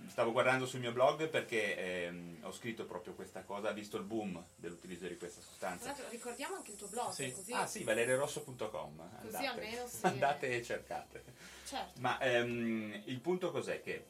Stavo 0.07 0.33
guardando 0.33 0.67
sul 0.67 0.81
mio 0.81 0.91
blog 0.91 1.29
perché 1.29 2.07
ehm, 2.07 2.39
ho 2.43 2.51
scritto 2.53 2.87
proprio 2.87 3.13
questa 3.13 3.43
cosa, 3.43 3.71
visto 3.73 3.99
il 3.99 4.05
boom 4.05 4.43
dell'utilizzo 4.57 5.07
di 5.07 5.17
questa 5.17 5.41
sostanza. 5.41 5.87
l'altro 5.87 6.09
ricordiamo 6.09 6.57
anche 6.57 6.73
il 6.73 6.79
tuo 6.79 6.89
blog, 6.89 7.07
così, 7.33 7.53
Ah 7.53 7.67
sì, 7.67 7.85
valeriorosso.com. 7.85 9.11
Andate, 9.21 9.47
almeno 9.47 9.87
si- 9.87 9.99
andate 10.07 10.57
e 10.57 10.63
cercate. 10.63 11.23
certo. 11.65 12.01
Ma 12.01 12.19
ehm, 12.21 13.03
il 13.05 13.21
punto 13.21 13.53
cos'è? 13.53 13.81
Che 13.81 14.05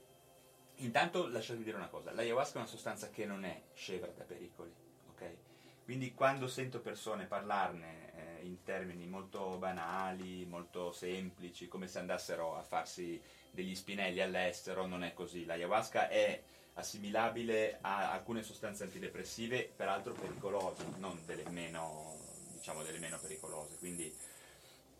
intanto 0.76 1.28
lasciatemi 1.28 1.64
dire 1.64 1.76
una 1.76 1.88
cosa, 1.88 2.12
l'ayahuasca 2.12 2.54
è 2.54 2.58
una 2.58 2.66
sostanza 2.66 3.10
che 3.10 3.24
non 3.26 3.44
è 3.44 3.62
scevra 3.74 4.10
da 4.16 4.24
pericoli, 4.24 4.72
ok? 5.10 5.36
Quindi 5.84 6.14
quando 6.14 6.46
sento 6.48 6.80
persone 6.80 7.26
parlarne 7.26 8.40
eh, 8.40 8.46
in 8.46 8.62
termini 8.62 9.06
molto 9.06 9.56
banali, 9.58 10.44
molto 10.46 10.92
semplici, 10.92 11.68
come 11.68 11.88
se 11.88 11.98
andassero 11.98 12.56
a 12.56 12.62
farsi 12.62 13.20
degli 13.50 13.74
spinelli 13.74 14.20
all'estero, 14.20 14.86
non 14.86 15.02
è 15.02 15.12
così. 15.12 15.44
L'ayahuasca 15.44 16.08
è 16.08 16.42
assimilabile 16.74 17.78
a 17.80 18.12
alcune 18.12 18.42
sostanze 18.42 18.84
antidepressive, 18.84 19.70
peraltro 19.74 20.14
pericolose, 20.14 20.84
non 20.98 21.20
delle 21.26 21.48
meno, 21.50 22.16
diciamo, 22.52 22.82
delle 22.82 22.98
meno 22.98 23.18
pericolose. 23.18 23.76
Quindi 23.78 24.14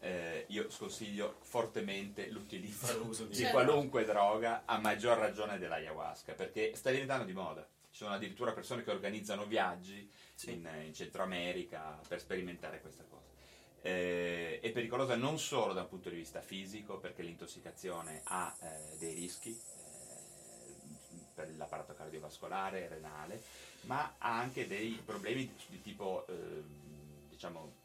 eh, 0.03 0.46
io 0.48 0.68
sconsiglio 0.68 1.36
fortemente 1.42 2.28
l'utilizzo 2.28 3.24
di- 3.26 3.36
di 3.36 3.44
qualunque 3.50 4.05
droga, 4.05 4.62
a 4.64 4.78
maggior 4.78 5.16
ragione 5.16 5.59
dell'ayahuasca, 5.59 6.32
perché 6.34 6.74
sta 6.74 6.90
diventando 6.90 7.24
di 7.24 7.32
moda. 7.32 7.62
Ci 7.90 8.03
sono 8.03 8.14
addirittura 8.14 8.53
persone 8.53 8.82
che 8.82 8.90
organizzano 8.90 9.46
viaggi 9.46 10.11
in, 10.46 10.68
in 10.84 10.92
Centro 10.92 11.22
America 11.22 12.00
per 12.09 12.18
sperimentare 12.18 12.80
questa 12.80 13.05
cosa. 13.05 13.30
Eh, 13.80 14.59
è 14.61 14.70
pericolosa 14.72 15.14
non 15.14 15.38
solo 15.38 15.72
da 15.72 15.82
un 15.82 15.88
punto 15.88 16.09
di 16.09 16.16
vista 16.16 16.40
fisico, 16.40 16.98
perché 16.98 17.22
l'intossicazione 17.22 18.22
ha 18.24 18.57
eh, 18.61 18.96
dei 18.98 19.14
rischi 19.14 19.50
eh, 19.50 19.61
per 21.34 21.48
l'apparato 21.57 21.94
cardiovascolare, 21.94 22.88
renale, 22.88 23.40
ma 23.82 24.14
ha 24.18 24.38
anche 24.38 24.66
dei 24.66 25.00
problemi 25.05 25.46
di, 25.46 25.55
di 25.68 25.80
tipo, 25.80 26.26
ehm, 26.28 27.28
diciamo, 27.28 27.80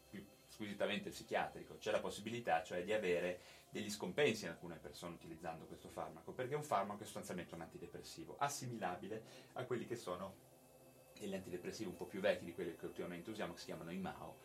squisitamente 0.58 1.10
psichiatrico. 1.10 1.76
C'è 1.78 1.92
la 1.92 2.00
possibilità, 2.00 2.64
cioè, 2.64 2.82
di 2.82 2.92
avere 2.92 3.40
degli 3.70 3.88
scompensi 3.88 4.44
in 4.44 4.50
alcune 4.50 4.74
persone 4.74 5.14
utilizzando 5.14 5.66
questo 5.66 5.88
farmaco, 5.88 6.32
perché 6.32 6.54
è 6.54 6.56
un 6.56 6.64
farmaco 6.64 7.02
è 7.02 7.04
sostanzialmente 7.04 7.54
un 7.54 7.60
antidepressivo, 7.60 8.34
assimilabile 8.38 9.22
a 9.52 9.62
quelli 9.62 9.86
che 9.86 9.94
sono 9.94 10.46
degli 11.16 11.34
antidepressivi 11.34 11.88
un 11.88 11.96
po' 11.96 12.06
più 12.06 12.18
vecchi 12.18 12.44
di 12.44 12.54
quelli 12.54 12.74
che 12.74 12.86
ultimamente 12.86 13.30
usiamo, 13.30 13.52
che 13.52 13.60
si 13.60 13.66
chiamano 13.66 13.92
i 13.92 13.98
MAO, 13.98 14.36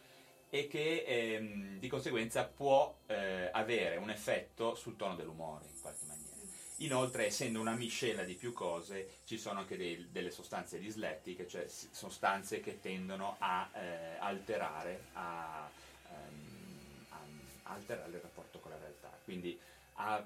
e 0.51 0.67
che 0.67 1.03
ehm, 1.07 1.79
di 1.79 1.87
conseguenza 1.87 2.45
può 2.45 2.95
eh, 3.07 3.49
avere 3.51 3.97
un 3.97 4.11
effetto 4.11 4.75
sul 4.75 4.95
tono 4.95 5.15
dell'umore 5.15 5.65
in 5.65 5.81
qualche 5.81 6.05
maniera. 6.05 6.31
Inoltre, 6.77 7.25
essendo 7.25 7.59
una 7.59 7.75
miscela 7.75 8.23
di 8.23 8.35
più 8.35 8.51
cose, 8.53 9.09
ci 9.23 9.39
sono 9.39 9.59
anche 9.59 9.77
dei- 9.77 10.11
delle 10.11 10.29
sostanze 10.29 10.77
dislettiche, 10.77 11.47
cioè 11.47 11.65
sostanze 11.67 12.59
che 12.59 12.79
tendono 12.79 13.37
a 13.39 13.69
eh, 13.73 14.17
alterare, 14.19 15.05
a 15.13 15.69
alterare 17.63 18.11
il 18.11 18.21
rapporto 18.21 18.59
con 18.59 18.71
la 18.71 18.77
realtà, 18.77 19.09
quindi 19.23 19.59
a 19.95 20.25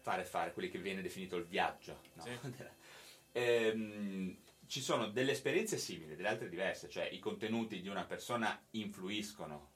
fare 0.00 0.24
fare 0.24 0.52
quelli 0.52 0.70
che 0.70 0.78
viene 0.78 1.02
definito 1.02 1.36
il 1.36 1.44
viaggio. 1.44 2.00
no? 2.14 2.24
Ehm, 3.32 4.36
ci 4.66 4.80
sono 4.80 5.08
delle 5.08 5.32
esperienze 5.32 5.76
simili, 5.78 6.16
delle 6.16 6.28
altre 6.28 6.48
diverse, 6.48 6.88
cioè 6.88 7.04
i 7.04 7.18
contenuti 7.18 7.80
di 7.80 7.88
una 7.88 8.04
persona 8.04 8.60
influiscono 8.70 9.70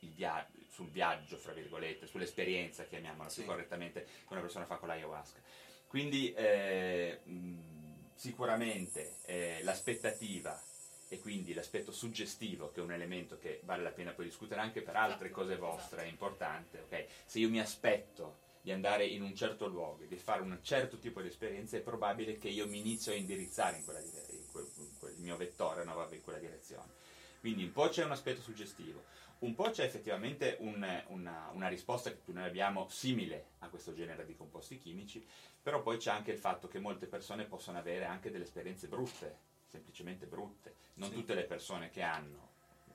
via- 0.00 0.46
sul 0.68 0.90
viaggio, 0.90 1.36
fra 1.36 1.52
virgolette, 1.52 2.06
sull'esperienza, 2.06 2.84
chiamiamola 2.84 3.30
più 3.30 3.44
correttamente, 3.44 4.04
che 4.04 4.32
una 4.32 4.40
persona 4.40 4.66
fa 4.66 4.76
con 4.76 4.88
l'ayahuasca. 4.88 5.40
Quindi 5.86 6.32
eh, 6.34 7.20
mh, 7.24 8.10
sicuramente 8.14 9.16
eh, 9.24 9.60
l'aspettativa 9.62 10.60
e 11.08 11.18
quindi 11.20 11.54
l'aspetto 11.54 11.92
suggestivo, 11.92 12.70
che 12.72 12.80
è 12.80 12.82
un 12.82 12.92
elemento 12.92 13.38
che 13.38 13.60
vale 13.64 13.82
la 13.82 13.90
pena 13.90 14.12
poi 14.12 14.24
discutere 14.24 14.60
anche 14.60 14.82
per 14.82 14.96
altre 14.96 15.30
cose 15.30 15.56
vostre, 15.56 16.02
è 16.02 16.06
importante. 16.06 16.80
ok? 16.80 17.06
Se 17.26 17.38
io 17.38 17.48
mi 17.48 17.60
aspetto 17.60 18.44
di 18.60 18.72
andare 18.72 19.04
in 19.06 19.22
un 19.22 19.34
certo 19.36 19.68
luogo, 19.68 20.04
di 20.04 20.16
fare 20.16 20.42
un 20.42 20.58
certo 20.62 20.98
tipo 20.98 21.20
di 21.20 21.28
esperienza, 21.28 21.76
è 21.76 21.80
probabile 21.80 22.36
che 22.36 22.48
io 22.48 22.66
mi 22.66 22.80
inizio 22.80 23.12
a 23.12 23.14
indirizzare 23.14 23.76
in 23.76 23.84
quella 23.84 24.00
dire- 24.00 24.26
in 24.30 24.46
quel- 24.50 24.68
in 24.78 24.98
quel- 24.98 25.12
il 25.14 25.20
mio 25.20 25.36
vettore 25.36 25.84
no, 25.84 25.94
va 25.94 26.08
in 26.10 26.22
quella 26.22 26.40
direzione. 26.40 26.94
Quindi 27.38 27.62
un 27.62 27.70
po' 27.72 27.88
c'è 27.88 28.04
un 28.04 28.10
aspetto 28.10 28.40
suggestivo, 28.40 29.04
un 29.40 29.54
po' 29.54 29.70
c'è 29.70 29.84
effettivamente 29.84 30.56
un- 30.60 31.04
una, 31.08 31.50
una 31.52 31.68
risposta 31.68 32.10
che 32.10 32.18
noi 32.32 32.44
abbiamo 32.44 32.88
simile 32.88 33.50
a 33.60 33.68
questo 33.68 33.94
genere 33.94 34.24
di 34.26 34.34
composti 34.34 34.78
chimici, 34.78 35.24
però 35.62 35.80
poi 35.80 35.98
c'è 35.98 36.10
anche 36.10 36.32
il 36.32 36.38
fatto 36.38 36.66
che 36.66 36.80
molte 36.80 37.06
persone 37.06 37.44
possono 37.44 37.78
avere 37.78 38.04
anche 38.06 38.32
delle 38.32 38.44
esperienze 38.44 38.88
brutte, 38.88 39.38
semplicemente 39.76 40.26
brutte. 40.26 40.74
Non 40.94 41.12
tutte 41.12 41.34
le 41.34 41.44
persone 41.44 41.90
che 41.90 42.02
hanno, 42.02 42.48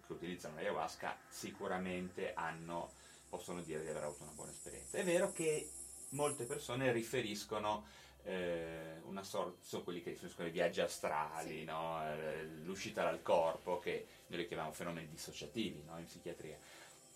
che 0.05 0.13
utilizzano 0.13 0.55
l'ayahuasca, 0.55 1.17
sicuramente 1.27 2.33
hanno, 2.33 2.91
possono 3.29 3.61
dire 3.61 3.81
di 3.81 3.89
aver 3.89 4.03
avuto 4.03 4.23
una 4.23 4.31
buona 4.33 4.51
esperienza. 4.51 4.97
È 4.97 5.03
vero 5.03 5.31
che 5.31 5.69
molte 6.09 6.45
persone 6.45 6.91
riferiscono 6.91 7.85
eh, 8.23 8.99
una 9.05 9.23
sorta, 9.23 9.57
sono 9.63 9.83
quelli 9.83 10.01
che 10.01 10.11
riferiscono 10.11 10.47
ai 10.47 10.53
viaggi 10.53 10.81
astrali, 10.81 11.63
no? 11.63 12.01
Eh, 12.03 12.43
l'uscita 12.63 13.03
dal 13.03 13.21
corpo, 13.21 13.79
che 13.79 14.07
noi 14.27 14.39
li 14.39 14.47
chiamiamo 14.47 14.71
fenomeni 14.71 15.07
dissociativi 15.07 15.83
no? 15.83 15.97
in 15.97 16.05
psichiatria. 16.05 16.57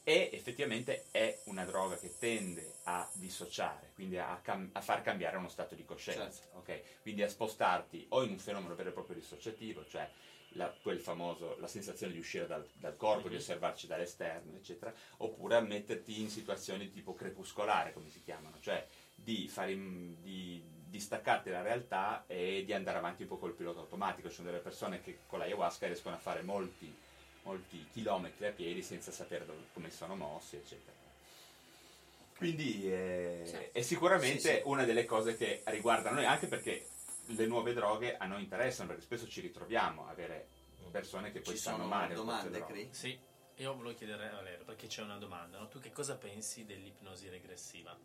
E 0.08 0.30
effettivamente 0.34 1.06
è 1.10 1.39
una 1.45 1.66
droga 1.66 1.97
che 1.97 2.14
tende 2.20 2.76
a 2.84 3.10
dissociare, 3.14 3.89
quindi 3.95 4.20
a, 4.20 4.39
cam- 4.39 4.70
a 4.74 4.82
far 4.82 5.01
cambiare 5.01 5.38
uno 5.38 5.49
stato 5.49 5.74
di 5.74 5.84
coscienza, 5.84 6.43
ok? 6.53 7.01
quindi 7.01 7.24
a 7.24 7.28
spostarti 7.28 8.06
o 8.10 8.22
in 8.22 8.30
un 8.30 8.38
fenomeno 8.38 8.76
vero 8.76 8.89
e 8.89 8.91
proprio 8.91 9.16
dissociativo, 9.16 9.84
cioè 9.88 10.08
la, 10.49 10.72
quel 10.80 10.99
famoso, 10.99 11.58
la 11.60 11.66
sensazione 11.66 12.14
di 12.14 12.20
uscire 12.20 12.45
dal, 12.45 12.68
dal 12.74 12.95
corpo, 12.95 13.30
di 13.30 13.36
osservarci 13.36 13.88
dall'esterno, 13.88 14.56
eccetera, 14.56 14.93
oppure 15.18 15.56
a 15.56 15.62
metterti 15.62 16.22
in 16.22 16.30
situazioni 16.30 16.91
tipo 16.91 17.16
crepuscolare, 17.16 17.91
come 17.91 18.10
si 18.12 18.22
chiamano, 18.22 18.60
cioè 18.60 18.86
di, 19.16 19.47
fare 19.47 19.72
in- 19.72 20.22
di, 20.22 20.62
di 20.64 20.89
distaccarti 20.89 21.49
dalla 21.49 21.64
realtà 21.64 22.26
e 22.28 22.64
di 22.64 22.74
andare 22.74 22.99
avanti 22.99 23.24
un 23.24 23.30
po' 23.30 23.38
col 23.38 23.53
pilota 23.56 23.80
automatico. 23.80 24.30
Ci 24.30 24.36
sono 24.36 24.49
delle 24.49 24.62
persone 24.62 25.01
che 25.01 25.22
con 25.26 25.39
l'ayahuasca 25.39 25.88
riescono 25.88 26.16
a 26.16 26.20
fare 26.20 26.43
molti, 26.43 26.95
molti 27.50 27.88
chilometri 27.91 28.46
a 28.48 28.52
piedi 28.52 28.82
senza 28.84 29.12
sapere 29.12 29.46
dove- 29.46 29.68
come 29.74 29.89
sono 29.91 30.16
mossi, 30.16 30.56
eccetera. 30.58 30.93
Quindi 32.38 32.91
eh, 32.91 33.72
è 33.72 33.82
sicuramente 33.82 34.39
Sì, 34.39 34.56
sì. 34.58 34.62
una 34.66 34.84
delle 34.84 35.06
cose 35.06 35.38
che 35.38 35.62
riguardano 35.66 36.16
noi, 36.18 36.26
anche 36.26 36.48
perché 36.48 36.86
le 37.28 37.46
nuove 37.46 37.74
droghe 37.74 38.18
a 38.18 38.26
noi 38.26 38.43
interessano, 38.43 38.89
perché 38.89 39.04
spesso 39.04 39.28
ci 39.28 39.39
ritroviamo 39.41 40.06
a 40.08 40.10
avere 40.12 40.48
persone 40.91 41.32
che 41.32 41.39
poi 41.39 41.54
Ci 41.54 41.60
stanno 41.62 41.78
sono 41.78 41.89
male. 41.89 42.14
domande. 42.14 42.66
Cri? 42.66 42.89
Sì, 42.91 43.18
io 43.56 43.74
volevo 43.74 43.96
chiedere 43.96 44.28
a 44.30 44.36
Valerio, 44.36 44.66
perché 44.66 44.88
c'è 44.88 45.02
una 45.02 45.18
domanda, 45.18 45.60
no? 45.60 45.68
Tu 45.70 45.80
che 45.80 45.91
cosa 45.91 46.16
pensi 46.16 46.66
dell'ipnosi 46.66 47.30
regressiva? 47.30 47.98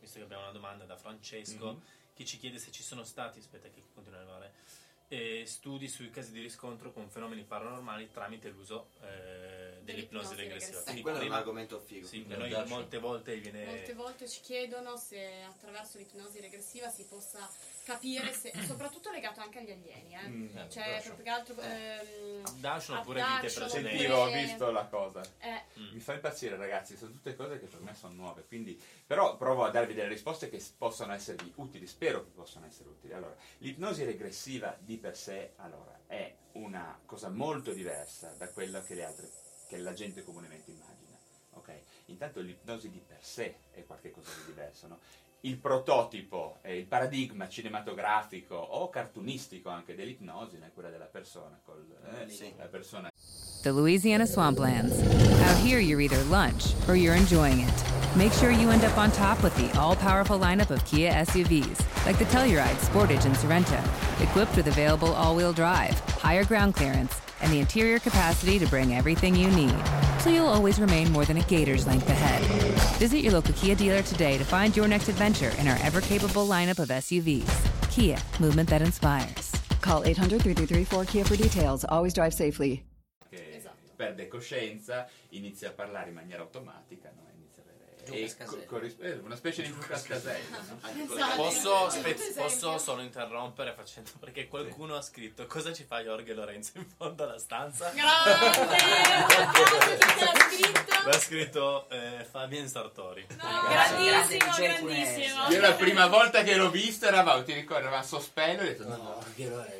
Visto 0.00 0.18
che 0.18 0.24
abbiamo 0.24 0.42
una 0.42 0.52
domanda 0.52 0.84
da 0.84 0.96
Francesco, 0.96 1.72
Mhm. 1.72 1.82
che 2.14 2.24
ci 2.24 2.38
chiede 2.38 2.58
se 2.58 2.70
ci 2.70 2.82
sono 2.82 3.04
stati, 3.04 3.38
aspetta 3.38 3.68
che 3.68 3.82
continua 3.94 4.18
a 4.18 4.22
arrivare, 4.22 4.52
eh, 5.08 5.44
studi 5.46 5.88
sui 5.88 6.10
casi 6.10 6.32
di 6.32 6.40
riscontro 6.40 6.92
con 6.92 7.08
fenomeni 7.08 7.42
paranormali 7.42 8.10
tramite 8.10 8.50
l'uso 8.50 8.90
eh, 9.00 9.80
dell'ipnosi 9.82 10.34
regressiva. 10.34 10.82
Quindi 10.82 11.00
quello 11.00 11.16
è 11.16 11.20
un 11.20 11.26
prima- 11.26 11.40
argomento 11.40 11.80
figo. 11.80 12.06
Sì, 12.06 12.26
che 12.26 12.36
noi 12.36 12.68
molte 12.68 12.98
volte 12.98 13.36
viene... 13.38 13.64
Molte 13.64 13.94
volte 13.94 14.28
ci 14.28 14.40
chiedono 14.40 14.96
se 14.96 15.42
attraverso 15.42 15.98
l'ipnosi 15.98 16.40
regressiva 16.40 16.90
si 16.90 17.04
possa 17.04 17.48
capire, 17.88 18.32
se, 18.32 18.52
soprattutto 18.66 19.10
legato 19.10 19.40
anche 19.40 19.60
agli 19.60 19.70
alieni, 19.70 20.14
eh. 20.14 20.28
Mm. 20.28 20.56
Eh, 20.56 20.68
cioè 20.70 21.00
proprio 21.02 21.24
che 21.24 21.30
altro... 21.30 21.60
ehm, 21.60 22.42
Abduction 22.44 22.98
oppure 22.98 23.22
vite 23.24 23.52
precedenti. 23.52 23.98
Sentivo, 23.98 24.16
ho 24.16 24.30
visto 24.30 24.70
la 24.70 24.84
cosa. 24.86 25.22
eh, 25.38 25.66
Mm. 25.78 25.92
Mi 25.92 26.00
fa 26.00 26.14
impazzire 26.14 26.56
ragazzi, 26.56 26.96
sono 26.96 27.12
tutte 27.12 27.36
cose 27.36 27.60
che 27.60 27.66
per 27.66 27.80
me 27.80 27.94
sono 27.94 28.12
nuove, 28.14 28.44
quindi 28.46 28.80
però 29.06 29.36
provo 29.36 29.64
a 29.64 29.70
darvi 29.70 29.94
delle 29.94 30.08
risposte 30.08 30.48
che 30.48 30.60
possono 30.76 31.12
esservi 31.12 31.52
utili, 31.56 31.86
spero 31.86 32.24
che 32.24 32.30
possano 32.30 32.66
essere 32.66 32.88
utili. 32.88 33.12
Allora, 33.12 33.34
l'ipnosi 33.58 34.04
regressiva 34.04 34.76
di 34.80 34.96
per 34.98 35.16
sé, 35.16 35.52
allora, 35.56 36.00
è 36.06 36.34
una 36.52 36.98
cosa 37.06 37.28
molto 37.28 37.72
diversa 37.72 38.34
da 38.36 38.48
quella 38.50 38.82
che 38.82 38.94
le 38.94 39.04
altre 39.04 39.30
che 39.68 39.76
la 39.78 39.92
gente 39.92 40.24
comunemente 40.24 40.70
immagina. 40.70 41.16
ok? 41.52 41.72
Intanto 42.06 42.40
l'ipnosi 42.40 42.90
di 42.90 43.00
per 43.06 43.22
sé 43.22 43.56
è 43.70 43.84
qualcosa 43.84 44.30
di 44.38 44.44
diverso, 44.46 44.86
no? 44.88 44.98
Il 45.42 45.56
prototipo, 45.58 46.58
eh, 46.62 46.76
il 46.78 46.86
paradigma 46.86 47.48
cinematografico 47.48 48.56
o 48.56 48.90
cartunistico 48.90 49.68
anche 49.68 49.94
dell'ipnosi 49.94 50.56
è 50.56 50.70
quella 50.74 50.90
della 50.90 51.04
persona, 51.04 51.56
col, 51.64 51.84
eh, 52.26 52.28
Sì. 52.28 52.52
la 52.56 52.64
persona 52.66 53.08
The 53.62 53.70
Louisiana 53.70 54.26
Swamplands. 54.26 54.96
Out 54.98 55.56
here, 55.64 55.78
you're 55.80 56.00
either 56.02 56.22
lunch 56.28 56.74
or 56.88 56.96
you're 56.96 57.16
enjoying 57.16 57.60
it. 57.60 57.84
Make 58.16 58.32
sure 58.32 58.50
you 58.50 58.70
end 58.70 58.82
up 58.84 58.96
on 58.96 59.10
top 59.12 59.40
with 59.42 59.54
the 59.56 59.70
all 59.78 59.94
powerful 59.94 60.38
lineup 60.38 60.70
of 60.70 60.84
Kia 60.84 61.12
SUVs, 61.12 61.78
like 62.04 62.18
the 62.18 62.24
Telluride, 62.26 62.76
Sportage, 62.80 63.24
and 63.24 63.36
Sorento, 63.36 63.78
equipped 64.20 64.56
with 64.56 64.66
available 64.66 65.12
all 65.14 65.36
wheel 65.36 65.52
drive, 65.52 65.94
higher 66.20 66.44
ground 66.44 66.74
clearance, 66.74 67.20
and 67.40 67.52
the 67.52 67.60
interior 67.60 67.98
capacity 67.98 68.58
to 68.58 68.66
bring 68.66 68.94
everything 68.94 69.34
you 69.34 69.48
need. 69.50 69.74
So 70.20 70.30
you'll 70.30 70.46
always 70.48 70.80
remain 70.80 71.10
more 71.12 71.24
than 71.24 71.36
a 71.36 71.42
gator's 71.42 71.86
length 71.86 72.08
ahead. 72.08 72.42
Visit 72.98 73.18
your 73.18 73.32
local 73.32 73.54
Kia 73.54 73.74
dealer 73.74 74.02
today 74.02 74.38
to 74.38 74.44
find 74.44 74.76
your 74.76 74.88
next 74.88 75.08
adventure 75.08 75.52
in 75.58 75.68
our 75.68 75.78
ever 75.82 76.00
capable 76.00 76.46
lineup 76.46 76.78
of 76.78 76.88
SUVs. 76.88 77.48
Kia, 77.90 78.18
movement 78.40 78.68
that 78.68 78.82
inspires. 78.82 79.52
Call 79.80 80.04
800 80.04 80.42
333 80.42 80.84
4KIA 80.84 81.26
for 81.26 81.36
details. 81.36 81.84
Always 81.88 82.12
drive 82.14 82.34
safely. 82.34 82.84
che 83.30 83.56
Esatto. 83.56 83.76
perde 83.96 84.26
coscienza, 84.28 85.06
inizia 85.30 85.68
a 85.68 85.72
parlare 85.72 86.08
in 86.08 86.14
maniera 86.14 86.42
automatica, 86.42 87.10
no? 87.14 87.27
E 88.14 88.64
corris- 88.66 88.96
eh, 89.00 89.20
una 89.22 89.36
specie 89.36 89.62
di 89.62 89.68
Lucas 89.68 90.02
Casella, 90.02 90.58
no? 90.68 90.80
Esatto. 91.14 91.36
Posso, 91.36 91.90
spez- 91.90 92.32
posso 92.34 92.78
solo 92.78 93.02
interrompere 93.02 93.72
facendo 93.74 94.10
perché 94.18 94.48
qualcuno 94.48 94.96
ha 94.96 95.02
scritto 95.02 95.46
cosa 95.46 95.72
ci 95.72 95.84
fa 95.84 96.00
Jorge 96.02 96.34
Lorenzo 96.34 96.72
in 96.74 96.86
fondo 96.96 97.24
alla 97.24 97.38
stanza? 97.38 97.90
Grande! 97.90 98.56
Chi 100.48 101.04
l'ha 101.04 101.18
scritto? 101.18 101.88
Eh, 101.90 102.26
Fabian 102.30 102.68
Sartori. 102.68 103.26
No, 103.30 103.68
grandissimo, 103.68 104.52
grandissimo. 104.56 105.48
Io 105.48 105.60
la 105.60 105.72
prima 105.72 106.06
volta 106.06 106.42
che 106.42 106.54
l'ho 106.54 106.70
visto 106.70 107.06
eravamo, 107.06 107.42
ti 107.44 107.52
ricordi, 107.52 107.82
eravamo 107.82 108.02
a 108.02 108.06
sospello 108.06 108.60
e 108.62 108.64
ho 108.64 108.68
detto 108.68 108.86
no, 108.88 109.22
che 109.34 109.48
lo 109.48 109.60
è. 109.62 109.76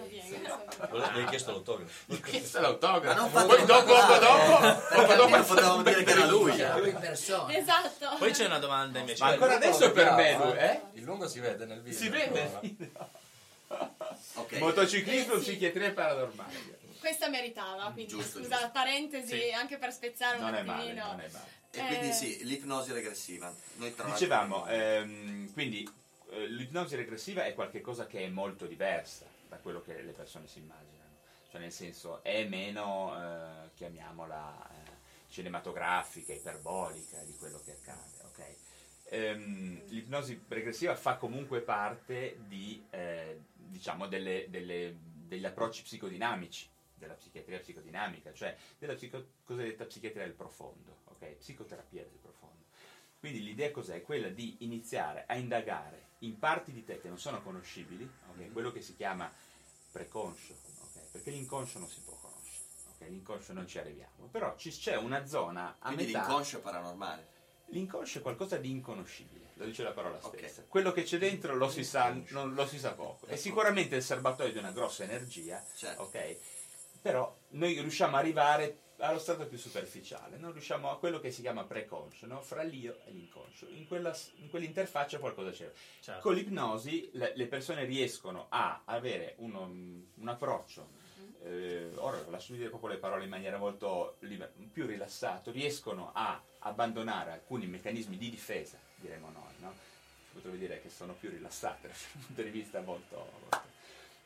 Mi 0.90 1.20
hai 1.20 1.24
chiesto 1.26 1.50
l'autografo. 1.52 1.90
Gli 2.06 2.14
ho 2.14 2.20
chiesto 2.20 2.60
l'autografo. 2.60 3.14
Ma 3.14 3.20
non 3.20 3.30
fate- 3.30 3.46
Poi 3.56 3.64
dopo, 3.64 3.92
dopo, 3.94 4.18
dopo, 4.18 4.58
Perché 4.58 4.94
dopo, 4.96 5.12
dopo 5.14 5.22
almeno 5.22 5.44
potevamo 5.44 5.82
dire 5.82 6.04
che 6.04 6.10
era 6.10 6.26
lui. 6.26 6.56
Lui 6.78 6.88
in 6.90 6.98
persona. 6.98 7.56
Esatto. 7.56 8.17
Poi 8.18 8.32
c'è 8.32 8.46
una 8.46 8.58
domanda 8.58 8.98
invece. 8.98 9.22
Ma 9.22 9.30
ancora 9.30 9.54
adesso 9.54 9.90
per 9.92 10.12
me 10.12 10.36
lui, 10.36 10.56
eh? 10.58 10.80
Il 10.94 11.04
lungo 11.04 11.28
si 11.28 11.40
vede 11.40 11.64
nel 11.64 11.80
video. 11.80 11.98
Si 11.98 12.08
vede? 12.08 12.60
Ok. 14.34 14.52
Motociclismo, 14.58 15.34
Eh, 15.34 15.38
sì. 15.40 15.50
psichiatria 15.50 15.88
e 15.88 15.92
paranormale. 15.92 16.76
Questa 16.98 17.28
meritava, 17.28 17.90
quindi 17.92 18.12
Giusto, 18.12 18.38
scusa, 18.40 18.56
giusto. 18.56 18.70
parentesi 18.72 19.38
Sì. 19.40 19.50
anche 19.52 19.78
per 19.78 19.92
spezzare 19.92 20.36
un 20.36 20.42
Non 20.44 20.54
è 20.54 20.62
male, 20.62 20.80
attimino. 20.82 21.06
non 21.06 21.20
è 21.20 21.28
male. 21.30 21.56
E 21.70 21.86
quindi 21.86 22.08
Eh. 22.08 22.12
sì, 22.12 22.44
l'ipnosi 22.44 22.92
regressiva. 22.92 23.52
Noi 23.76 23.94
tra 23.94 24.08
Dicevamo, 24.08 24.66
ehm, 24.66 25.52
quindi 25.52 25.88
eh, 26.30 26.46
l'ipnosi 26.46 26.96
regressiva 26.96 27.44
è 27.44 27.54
qualcosa 27.54 28.06
che 28.06 28.24
è 28.24 28.28
molto 28.28 28.66
diversa 28.66 29.26
da 29.48 29.56
quello 29.58 29.80
che 29.82 30.00
le 30.02 30.12
persone 30.12 30.48
si 30.48 30.58
immaginano. 30.58 30.96
Cioè 31.50 31.60
nel 31.60 31.72
senso 31.72 32.22
è 32.24 32.44
meno, 32.44 33.14
eh, 33.16 33.68
chiamiamola, 33.76 34.68
eh, 34.70 34.77
cinematografica, 35.28 36.32
iperbolica 36.32 37.22
di 37.22 37.36
quello 37.36 37.60
che 37.64 37.72
accade. 37.72 38.16
ok? 38.24 38.56
Ehm, 39.10 39.86
l'ipnosi 39.88 40.42
regressiva 40.48 40.94
fa 40.94 41.16
comunque 41.16 41.60
parte 41.60 42.38
di, 42.46 42.84
eh, 42.90 43.40
diciamo, 43.54 44.06
delle- 44.06 44.46
delle- 44.50 44.96
degli 45.00 45.44
approcci 45.44 45.82
psicodinamici 45.82 46.68
della 46.94 47.14
psichiatria 47.14 47.60
psicodinamica, 47.60 48.32
cioè 48.32 48.56
della 48.78 48.94
psico- 48.94 49.24
cosiddetta 49.44 49.84
psichiatria 49.84 50.24
del 50.24 50.34
profondo, 50.34 50.98
ok? 51.04 51.26
Psicoterapia 51.36 52.02
del 52.02 52.18
profondo. 52.20 52.64
Quindi 53.18 53.42
l'idea 53.42 53.70
cos'è? 53.70 54.02
Quella 54.02 54.28
di 54.28 54.56
iniziare 54.60 55.24
a 55.26 55.36
indagare 55.36 56.06
in 56.20 56.38
parti 56.38 56.72
di 56.72 56.84
te 56.84 57.00
che 57.00 57.08
non 57.08 57.18
sono 57.18 57.42
conoscibili, 57.42 58.08
ok? 58.30 58.52
quello 58.52 58.72
che 58.72 58.82
si 58.82 58.94
chiama 58.96 59.30
preconscio, 59.90 60.54
perché 61.12 61.30
l'inconscio 61.30 61.78
non 61.78 61.88
si 61.88 62.00
può 62.00 62.17
conoscere, 63.08 63.08
ok? 63.08 63.10
l'inconscio 63.10 63.52
non 63.52 63.66
ci 63.66 63.78
arriviamo, 63.78 64.28
però 64.30 64.54
ci- 64.56 64.70
c'è 64.70 64.96
una 64.96 65.26
zona 65.26 65.76
a 65.78 65.86
Quindi 65.92 66.06
metà. 66.06 66.18
l'inconscio 66.20 66.58
è 66.58 66.60
paranormale. 66.60 67.36
L'inconscio 67.70 68.18
è 68.18 68.22
qualcosa 68.22 68.56
di 68.56 68.70
inconoscibile, 68.70 69.50
lo 69.54 69.64
dice 69.66 69.82
la 69.82 69.92
parola 69.92 70.18
stessa. 70.20 70.64
Quello 70.66 70.90
che 70.92 71.02
c'è 71.02 71.18
dentro 71.18 71.54
lo 71.54 71.68
si 71.68 71.84
sa, 71.84 72.16
non, 72.30 72.54
lo 72.54 72.66
si 72.66 72.78
sa 72.78 72.92
poco. 72.94 73.26
È 73.26 73.36
sicuramente 73.36 73.96
il 73.96 74.02
serbatoio 74.02 74.52
di 74.52 74.58
una 74.58 74.70
grossa 74.72 75.04
energia, 75.04 75.62
Certo. 75.76 76.02
ok? 76.02 76.36
Però 77.02 77.36
noi 77.50 77.78
riusciamo 77.80 78.16
ad 78.16 78.22
arrivare 78.22 78.78
allo 79.00 79.18
stato 79.20 79.46
più 79.46 79.58
superficiale, 79.58 80.38
non 80.38 80.50
riusciamo 80.52 80.90
a 80.90 80.98
quello 80.98 81.20
che 81.20 81.30
si 81.30 81.42
chiama 81.42 81.62
preconscio, 81.64 82.26
no? 82.26 82.40
fra 82.40 82.62
l'io 82.62 82.98
e 83.04 83.12
l'inconscio. 83.12 83.68
In, 83.68 83.86
quella, 83.86 84.16
in 84.36 84.48
quell'interfaccia 84.48 85.18
qualcosa 85.18 85.50
c'è. 85.50 85.70
Certo. 86.00 86.20
Con 86.22 86.34
l'ipnosi 86.34 87.10
le, 87.12 87.32
le 87.36 87.46
persone 87.46 87.84
riescono 87.84 88.46
a 88.48 88.82
avere 88.86 89.34
uno- 89.38 89.64
un 89.66 90.26
approccio, 90.28 90.88
eh, 91.44 91.90
ora 91.96 92.22
lasciami 92.28 92.58
dire 92.58 92.70
proprio 92.70 92.90
le 92.90 92.98
parole 92.98 93.24
in 93.24 93.30
maniera 93.30 93.58
molto 93.58 94.16
liber- 94.20 94.52
più 94.72 94.86
rilassato, 94.86 95.50
riescono 95.50 96.10
a 96.12 96.40
abbandonare 96.60 97.32
alcuni 97.32 97.66
meccanismi 97.66 98.16
di 98.16 98.30
difesa, 98.30 98.78
diremo 98.96 99.30
noi, 99.30 99.52
no? 99.60 99.72
potrei 100.32 100.58
dire 100.58 100.80
che 100.80 100.90
sono 100.90 101.14
più 101.14 101.30
rilassate 101.30 101.88
dal 101.88 101.96
punto 102.26 102.42
di 102.42 102.50
vista 102.50 102.80
molto, 102.80 103.16
molto- 103.16 103.66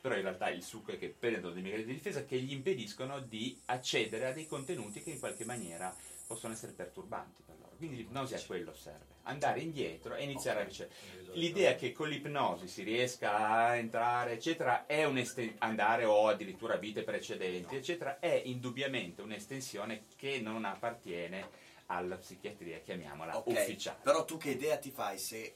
però 0.01 0.17
in 0.17 0.23
realtà 0.23 0.51
il 0.51 0.63
succo 0.63 0.93
è 0.93 0.99
che 0.99 1.15
prendono 1.17 1.55
dei 1.55 1.63
meccanismi 1.63 1.93
di 1.93 1.99
difesa 1.99 2.25
che 2.25 2.39
gli 2.39 2.53
impediscono 2.53 3.21
di 3.21 3.61
accedere 3.67 4.27
a 4.27 4.33
dei 4.33 4.47
contenuti 4.47 5.03
che 5.03 5.11
in 5.11 5.21
qualche 5.21 5.45
maniera 5.45 5.95
possono 6.27 6.53
essere 6.53 6.73
perturbanti 6.73 7.43
per 7.45 7.57
loro. 7.59 7.77
Quindi 7.77 7.97
l'ipnosi 7.97 8.35
a 8.35 8.43
quello 8.47 8.75
serve, 8.75 9.07
andare 9.23 9.61
indietro 9.61 10.15
e 10.15 10.23
iniziare 10.23 10.61
a 10.61 10.65
ricevere. 10.65 10.95
L'idea 11.33 11.75
che 11.75 11.93
con 11.93 12.09
l'ipnosi 12.09 12.69
si 12.69 12.83
riesca 12.83 13.37
a 13.37 13.77
entrare, 13.77 14.33
eccetera, 14.33 14.87
è 14.87 15.05
un'esten- 15.05 15.57
andare 15.59 16.05
o 16.05 16.29
addirittura 16.29 16.77
vite 16.77 17.03
precedenti, 17.03 17.77
eccetera, 17.77 18.19
è 18.19 18.41
indubbiamente 18.45 19.23
un'estensione 19.23 20.05
che 20.17 20.41
non 20.41 20.65
appartiene 20.65 21.49
alla 21.87 22.17
psichiatria, 22.17 22.79
chiamiamola 22.79 23.37
Ok, 23.39 23.47
ufficiale. 23.49 23.99
Però 24.03 24.25
tu 24.25 24.37
che 24.39 24.51
idea 24.51 24.79
ti 24.79 24.91
fai 24.91 25.19
se 25.19 25.55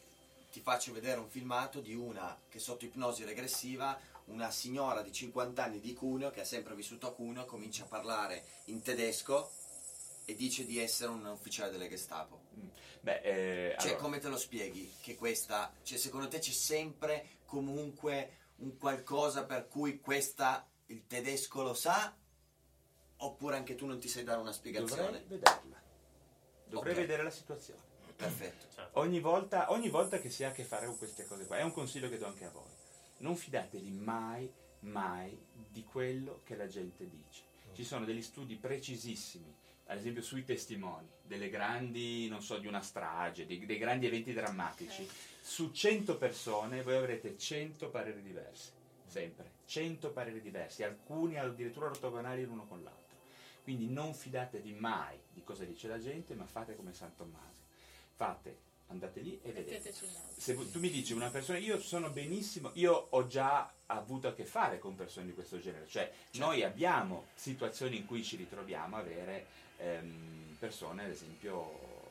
ti 0.51 0.61
faccio 0.61 0.93
vedere 0.93 1.21
un 1.21 1.29
filmato 1.29 1.81
di 1.81 1.95
una 1.95 2.37
che 2.49 2.59
sotto 2.59 2.85
ipnosi 2.85 3.25
regressiva, 3.25 3.99
una 4.27 4.51
signora 4.51 5.03
di 5.03 5.13
50 5.13 5.63
anni 5.63 5.81
di 5.81 5.95
Cuneo 5.95 6.31
che 6.31 6.41
ha 6.41 6.45
sempre 6.45 6.75
vissuto 6.75 7.07
a 7.07 7.13
Cuneo, 7.13 7.45
comincia 7.45 7.85
a 7.85 7.87
parlare 7.87 8.43
in 8.65 8.83
tedesco 8.83 9.51
e 10.29 10.35
dice 10.35 10.67
di 10.67 10.79
essere 10.79 11.11
un 11.13 11.25
ufficiale 11.25 11.71
delle 11.71 11.89
Gestapo. 11.89 12.43
Beh, 13.01 13.21
eh, 13.21 13.77
Cioè, 13.79 13.91
allora- 13.91 14.03
come 14.03 14.19
te 14.19 14.29
lo 14.29 14.37
spieghi? 14.37 14.93
Che 15.01 15.15
questa, 15.15 15.73
cioè, 15.85 15.97
secondo 15.97 16.27
te 16.27 16.41
c'è 16.41 16.51
sempre 16.51 17.39
comunque 17.47 18.39
un 18.57 18.77
qualcosa 18.77 19.45
per 19.45 19.69
cui 19.69 20.01
questa 20.01 20.69
il 20.87 21.07
tedesco 21.07 21.63
lo 21.63 21.75
sa? 21.75 22.15
Oppure 23.19 23.57
anche 23.57 23.77
tu 23.77 23.87
non 23.87 24.01
ti 24.01 24.09
sai 24.09 24.25
dare 24.25 24.41
una 24.41 24.53
spiegazione? 24.53 25.03
Dovrei 25.23 25.27
vederla. 25.29 25.83
Dovrei 26.67 26.93
Ok. 26.95 26.99
vedere 27.01 27.23
la 27.23 27.31
situazione. 27.31 27.81
Perfetto. 28.17 28.67
Certo. 28.75 28.99
Ogni 28.99 29.21
volta, 29.21 29.71
ogni 29.71 29.89
volta 29.91 30.19
che 30.19 30.29
si 30.31 30.43
ha 30.43 30.49
a 30.49 30.53
che 30.53 30.65
fare 30.65 30.87
con 30.87 30.99
queste 30.99 31.25
cose 31.25 31.47
qua, 31.47 31.59
è 31.59 31.63
un 31.63 31.73
consiglio 31.73 32.09
che 32.09 32.19
do 32.19 32.27
anche 32.27 32.45
a 32.47 32.51
voi. 32.51 32.71
Non 33.19 33.37
fidatevi 33.37 33.91
mai, 33.93 34.53
mai 34.81 35.39
di 35.55 35.85
quello 35.85 36.41
che 36.45 36.57
la 36.57 36.67
gente 36.67 37.09
dice. 37.09 37.45
Ci 37.75 37.85
sono 37.85 38.05
degli 38.05 38.23
studi 38.23 38.57
precisissimi, 38.57 39.55
ad 39.87 39.99
esempio 39.99 40.23
sui 40.23 40.45
testimoni, 40.45 41.09
delle 41.23 41.49
grandi, 41.49 42.29
non 42.29 42.43
so, 42.43 42.59
di 42.59 42.67
una 42.67 42.81
strage, 42.81 43.47
dei, 43.47 43.65
dei 43.65 43.79
grandi 43.79 44.07
eventi 44.07 44.33
drammatici. 44.33 45.09
Su 45.41 45.71
100 45.71 46.17
persone 46.17 46.83
voi 46.83 46.97
avrete 46.97 47.39
100 47.39 47.89
pareri 47.91 48.23
diversi, 48.23 48.71
sempre. 49.07 49.55
100 49.67 50.11
pareri 50.11 50.41
diversi, 50.41 50.83
alcuni 50.83 51.39
addirittura 51.39 51.87
ortogonali 51.87 52.45
l'uno 52.45 52.67
con 52.67 52.83
l'altro. 52.83 53.05
Quindi 53.63 53.89
non 53.89 54.15
fidatevi 54.15 54.75
mai 54.75 55.19
di 55.33 55.43
cosa 55.43 55.65
dice 55.65 55.89
la 55.89 56.01
gente, 56.01 56.35
ma 56.35 56.47
fate 56.47 56.77
come 56.77 56.93
San 56.93 57.15
Tommaso. 57.17 57.65
Fate, 58.15 58.59
andate 58.89 59.21
lì 59.21 59.39
e 59.43 59.53
vedete. 59.53 59.93
Se 59.93 60.55
tu 60.71 60.79
mi 60.79 60.91
dici 60.91 61.13
una 61.13 61.31
persona, 61.31 61.59
io 61.59 61.81
sono 61.81 62.11
benissimo, 62.11 62.71
io 62.75 63.09
ho 63.11 63.27
già 63.27 63.73
avuto 63.87 64.29
a 64.29 64.35
che 64.35 64.45
fare 64.45 64.79
con 64.79 64.95
persone 64.95 65.27
di 65.27 65.35
questo 65.35 65.59
genere, 65.59 65.87
cioè 65.89 66.13
noi 66.35 66.63
abbiamo 66.63 67.27
situazioni 67.35 67.97
in 67.97 68.07
cui 68.07 68.23
ci 68.23 68.37
ritroviamo 68.37 68.97
a 68.97 69.01
avere 69.01 69.47
ehm, 69.79 70.57
persone, 70.59 71.05
ad 71.05 71.11
esempio, 71.11 72.05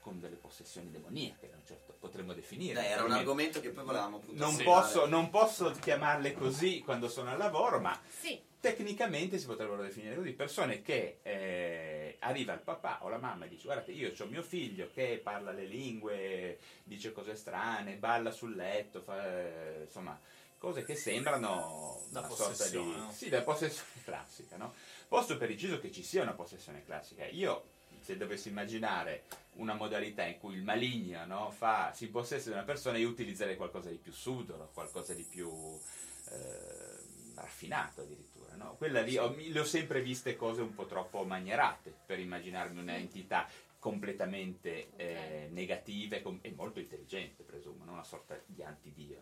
con 0.00 0.20
delle 0.20 0.34
possessioni 0.34 0.90
demoniache, 0.90 1.48
non 1.50 1.62
certo, 1.64 1.94
potremmo 1.98 2.32
definire. 2.34 2.74
Dai, 2.74 2.86
era 2.86 3.04
un 3.04 3.12
argomento 3.12 3.60
che 3.60 3.70
poi 3.70 3.84
volevamo 3.84 4.16
appunto 4.16 4.44
non 4.44 4.56
posso, 4.56 5.06
non 5.06 5.30
posso 5.30 5.70
chiamarle 5.70 6.32
così 6.32 6.80
quando 6.80 7.08
sono 7.08 7.30
al 7.30 7.38
lavoro, 7.38 7.78
ma 7.78 7.98
Sì, 8.08 8.40
tecnicamente 8.58 9.38
si 9.38 9.46
potrebbero 9.46 9.80
definire 9.80 10.16
così. 10.16 10.32
Persone 10.32 10.82
che 10.82 11.18
eh, 11.22 12.16
arriva 12.18 12.52
il 12.52 12.60
papà 12.60 13.04
o 13.04 13.08
la 13.08 13.18
mamma 13.18 13.44
e 13.44 13.48
dice 13.48 13.64
guardate 13.64 13.92
io 13.92 14.12
ho 14.16 14.24
mio 14.26 14.42
figlio 14.42 14.90
che 14.92 15.20
parla 15.22 15.52
le 15.52 15.66
lingue, 15.66 16.58
dice 16.82 17.12
cose 17.12 17.36
strane, 17.36 17.94
balla 17.94 18.32
sul 18.32 18.56
letto, 18.56 19.02
fa, 19.02 19.24
eh, 19.24 19.82
insomma 19.84 20.18
cose 20.58 20.84
che 20.84 20.94
sembrano 20.94 22.00
Da 22.10 22.20
una 22.20 22.28
sorta 22.30 22.68
di... 22.68 22.76
no? 22.76 23.10
Sì, 23.12 23.28
da 23.28 23.42
possessione 23.42 23.90
classica, 24.04 24.56
no? 24.56 24.74
Posto 25.12 25.36
per 25.36 25.50
inciso 25.50 25.78
che 25.78 25.92
ci 25.92 26.02
sia 26.02 26.22
una 26.22 26.32
possessione 26.32 26.82
classica. 26.86 27.26
Io, 27.26 27.64
se 28.00 28.16
dovessi 28.16 28.48
immaginare 28.48 29.24
una 29.56 29.74
modalità 29.74 30.24
in 30.24 30.38
cui 30.38 30.54
il 30.54 30.62
maligno 30.62 31.26
no, 31.26 31.50
fa, 31.50 31.92
si 31.92 32.08
possessa 32.08 32.48
di 32.48 32.54
una 32.54 32.64
persona, 32.64 32.96
io 32.96 33.10
utilizzerei 33.10 33.56
qualcosa 33.56 33.90
di 33.90 33.98
più 33.98 34.10
subdolo, 34.10 34.70
qualcosa 34.72 35.12
di 35.12 35.24
più 35.24 35.50
eh, 35.50 37.34
raffinato 37.34 38.00
addirittura. 38.00 38.54
No? 38.54 38.76
Quella 38.78 39.02
lì, 39.02 39.18
ho- 39.18 39.36
le 39.36 39.60
ho 39.60 39.66
sempre 39.66 40.00
viste 40.00 40.34
cose 40.34 40.62
un 40.62 40.74
po' 40.74 40.86
troppo 40.86 41.24
manierate 41.24 41.94
per 42.06 42.18
immaginarmi 42.18 42.80
un'entità 42.80 43.46
completamente 43.78 44.96
eh, 44.96 45.48
negativa 45.50 46.16
e, 46.16 46.22
com- 46.22 46.38
e 46.40 46.52
molto 46.52 46.80
intelligente, 46.80 47.42
presumo, 47.42 47.84
no? 47.84 47.92
una 47.92 48.04
sorta 48.04 48.40
di 48.46 48.62
antidio. 48.62 49.18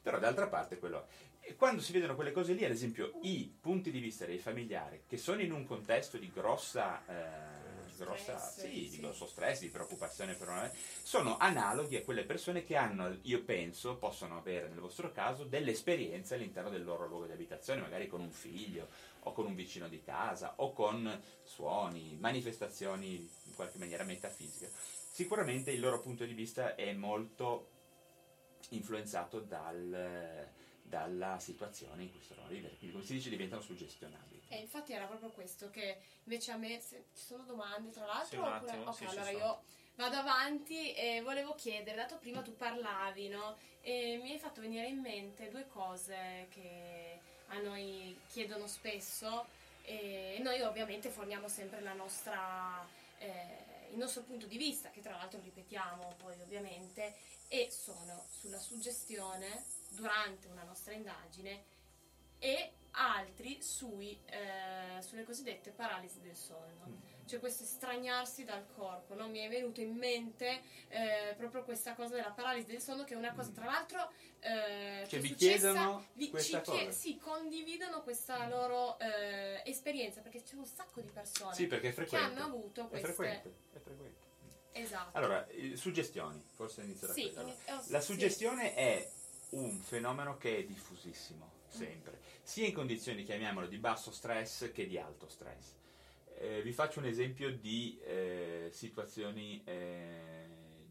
Però 0.00 0.20
d'altra 0.20 0.46
parte 0.46 0.78
quello 0.78 1.00
è. 1.00 1.30
E 1.44 1.56
quando 1.56 1.82
si 1.82 1.92
vedono 1.92 2.14
quelle 2.14 2.30
cose 2.30 2.52
lì, 2.52 2.64
ad 2.64 2.70
esempio, 2.70 3.18
i 3.22 3.52
punti 3.60 3.90
di 3.90 3.98
vista 3.98 4.24
dei 4.24 4.38
familiari 4.38 5.02
che 5.08 5.16
sono 5.16 5.40
in 5.42 5.50
un 5.50 5.66
contesto 5.66 6.16
di 6.16 6.30
grossa, 6.32 7.04
eh, 7.06 7.96
grossa- 7.96 8.38
Stress, 8.38 8.60
sì, 8.60 8.70
di 8.70 8.88
sì. 8.88 9.00
grosso 9.00 9.26
stress, 9.26 9.60
di 9.60 9.68
preoccupazione 9.68 10.34
per 10.34 10.48
una 10.48 10.70
sono 11.02 11.36
analoghi 11.38 11.96
a 11.96 12.02
quelle 12.02 12.24
persone 12.24 12.62
che 12.62 12.76
hanno, 12.76 13.18
io 13.22 13.42
penso, 13.42 13.96
possono 13.96 14.38
avere 14.38 14.68
nel 14.68 14.78
vostro 14.78 15.10
caso 15.10 15.42
delle 15.42 15.72
esperienze 15.72 16.34
all'interno 16.36 16.70
del 16.70 16.84
loro 16.84 17.08
luogo 17.08 17.26
di 17.26 17.32
abitazione, 17.32 17.80
magari 17.80 18.06
con 18.06 18.20
un 18.20 18.30
figlio 18.30 18.88
o 19.24 19.32
con 19.32 19.44
un 19.44 19.56
vicino 19.56 19.88
di 19.88 20.00
casa 20.00 20.54
o 20.58 20.72
con 20.72 21.20
suoni, 21.42 22.16
manifestazioni 22.20 23.28
in 23.44 23.54
qualche 23.54 23.78
maniera 23.78 24.04
metafisiche. 24.04 24.70
Sicuramente 25.10 25.72
il 25.72 25.80
loro 25.80 25.98
punto 26.00 26.24
di 26.24 26.34
vista 26.34 26.76
è 26.76 26.92
molto 26.92 27.68
influenzato 28.70 29.40
dal- 29.40 30.60
dalla 30.92 31.38
situazione 31.38 32.02
in 32.02 32.10
cui 32.10 32.20
si 32.20 32.26
trovano 32.28 32.48
a 32.48 32.52
vivere, 32.52 32.76
quindi 32.76 32.92
come 32.94 33.06
si 33.06 33.14
dice 33.14 33.30
diventano 33.30 33.62
suggestionabili. 33.62 34.42
e 34.48 34.58
infatti 34.58 34.92
era 34.92 35.06
proprio 35.06 35.30
questo 35.30 35.70
che 35.70 35.96
invece 36.24 36.50
a 36.52 36.56
me 36.58 36.78
se- 36.80 37.06
ci 37.14 37.24
sono 37.24 37.44
domande 37.44 37.88
tra 37.90 38.04
l'altro 38.04 38.26
Sì, 38.28 38.36
un 38.36 38.44
oppure- 38.52 38.70
attimo, 38.72 38.90
ok 38.90 38.96
sì, 38.96 39.04
allora 39.06 39.30
io 39.30 39.62
vado 39.94 40.16
avanti 40.16 40.92
e 40.92 41.22
volevo 41.22 41.54
chiedere 41.54 41.96
dato 41.96 42.18
prima 42.18 42.42
tu 42.42 42.54
parlavi 42.54 43.28
no? 43.28 43.56
E 43.80 44.18
mi 44.22 44.32
hai 44.32 44.38
fatto 44.38 44.60
venire 44.60 44.86
in 44.86 45.00
mente 45.00 45.48
due 45.48 45.66
cose 45.66 46.46
che 46.50 47.18
a 47.46 47.58
noi 47.60 48.14
chiedono 48.28 48.66
spesso 48.66 49.46
e 49.84 50.38
noi 50.42 50.60
ovviamente 50.60 51.08
forniamo 51.08 51.48
sempre 51.48 51.80
la 51.80 51.94
nostra 51.94 52.86
eh, 53.18 53.88
il 53.92 53.96
nostro 53.98 54.22
punto 54.22 54.46
di 54.46 54.58
vista 54.58 54.90
che 54.90 55.00
tra 55.00 55.16
l'altro 55.16 55.40
ripetiamo 55.40 56.16
poi 56.18 56.38
ovviamente 56.42 57.14
e 57.48 57.70
sono 57.70 58.26
sulla 58.28 58.58
suggestione 58.58 59.64
durante 59.94 60.48
una 60.48 60.62
nostra 60.64 60.92
indagine 60.92 61.64
e 62.38 62.72
altri 62.94 63.62
sui, 63.62 64.18
eh, 64.26 65.00
sulle 65.00 65.24
cosiddette 65.24 65.70
paralisi 65.70 66.20
del 66.20 66.36
sonno. 66.36 67.10
Cioè 67.24 67.38
questo 67.38 67.62
estraniarsi 67.62 68.44
dal 68.44 68.66
corpo, 68.74 69.14
no? 69.14 69.28
mi 69.28 69.38
è 69.38 69.48
venuto 69.48 69.80
in 69.80 69.94
mente 69.96 70.60
eh, 70.88 71.34
proprio 71.36 71.62
questa 71.62 71.94
cosa 71.94 72.16
della 72.16 72.32
paralisi 72.32 72.66
del 72.66 72.80
sonno 72.80 73.04
che 73.04 73.14
è 73.14 73.16
una 73.16 73.32
cosa 73.32 73.50
tra 73.52 73.64
l'altro 73.64 74.10
eh, 74.40 75.04
che 75.06 75.16
è 75.18 75.20
vi 75.20 75.34
chiedono 75.34 76.08
vi- 76.14 76.28
questa 76.30 76.60
ci 76.62 76.70
chie- 76.72 76.84
cosa? 76.86 76.98
sì, 76.98 77.16
condividono 77.18 78.02
questa 78.02 78.46
loro 78.48 78.98
eh, 78.98 79.62
esperienza 79.64 80.20
perché 80.20 80.42
c'è 80.42 80.56
un 80.56 80.66
sacco 80.66 81.00
di 81.00 81.08
persone 81.10 81.54
Sì, 81.54 81.68
è 81.68 81.78
che 82.04 82.16
hanno 82.16 82.42
avuto 82.42 82.86
È 82.86 82.88
queste... 82.88 83.06
frequente, 83.12 83.54
è 83.72 83.78
frequente. 83.78 84.20
Esatto. 84.72 85.16
Allora, 85.16 85.46
suggestioni, 85.76 86.42
forse 86.54 86.82
inizio 86.82 87.06
da 87.06 87.12
Sì, 87.12 87.28
ini- 87.28 87.56
oh, 87.68 87.82
La 87.86 88.00
sì. 88.00 88.06
suggestione 88.12 88.74
è 88.74 89.08
un 89.52 89.78
fenomeno 89.80 90.36
che 90.36 90.58
è 90.58 90.64
diffusissimo, 90.64 91.50
sempre, 91.68 92.20
sia 92.42 92.66
in 92.66 92.72
condizioni, 92.72 93.24
chiamiamolo, 93.24 93.66
di 93.66 93.78
basso 93.78 94.10
stress 94.10 94.70
che 94.72 94.86
di 94.86 94.98
alto 94.98 95.28
stress. 95.28 95.74
Eh, 96.38 96.62
vi 96.62 96.72
faccio 96.72 96.98
un 96.98 97.06
esempio 97.06 97.52
di 97.56 97.98
eh, 98.04 98.68
situazioni 98.72 99.62
eh, 99.64 100.42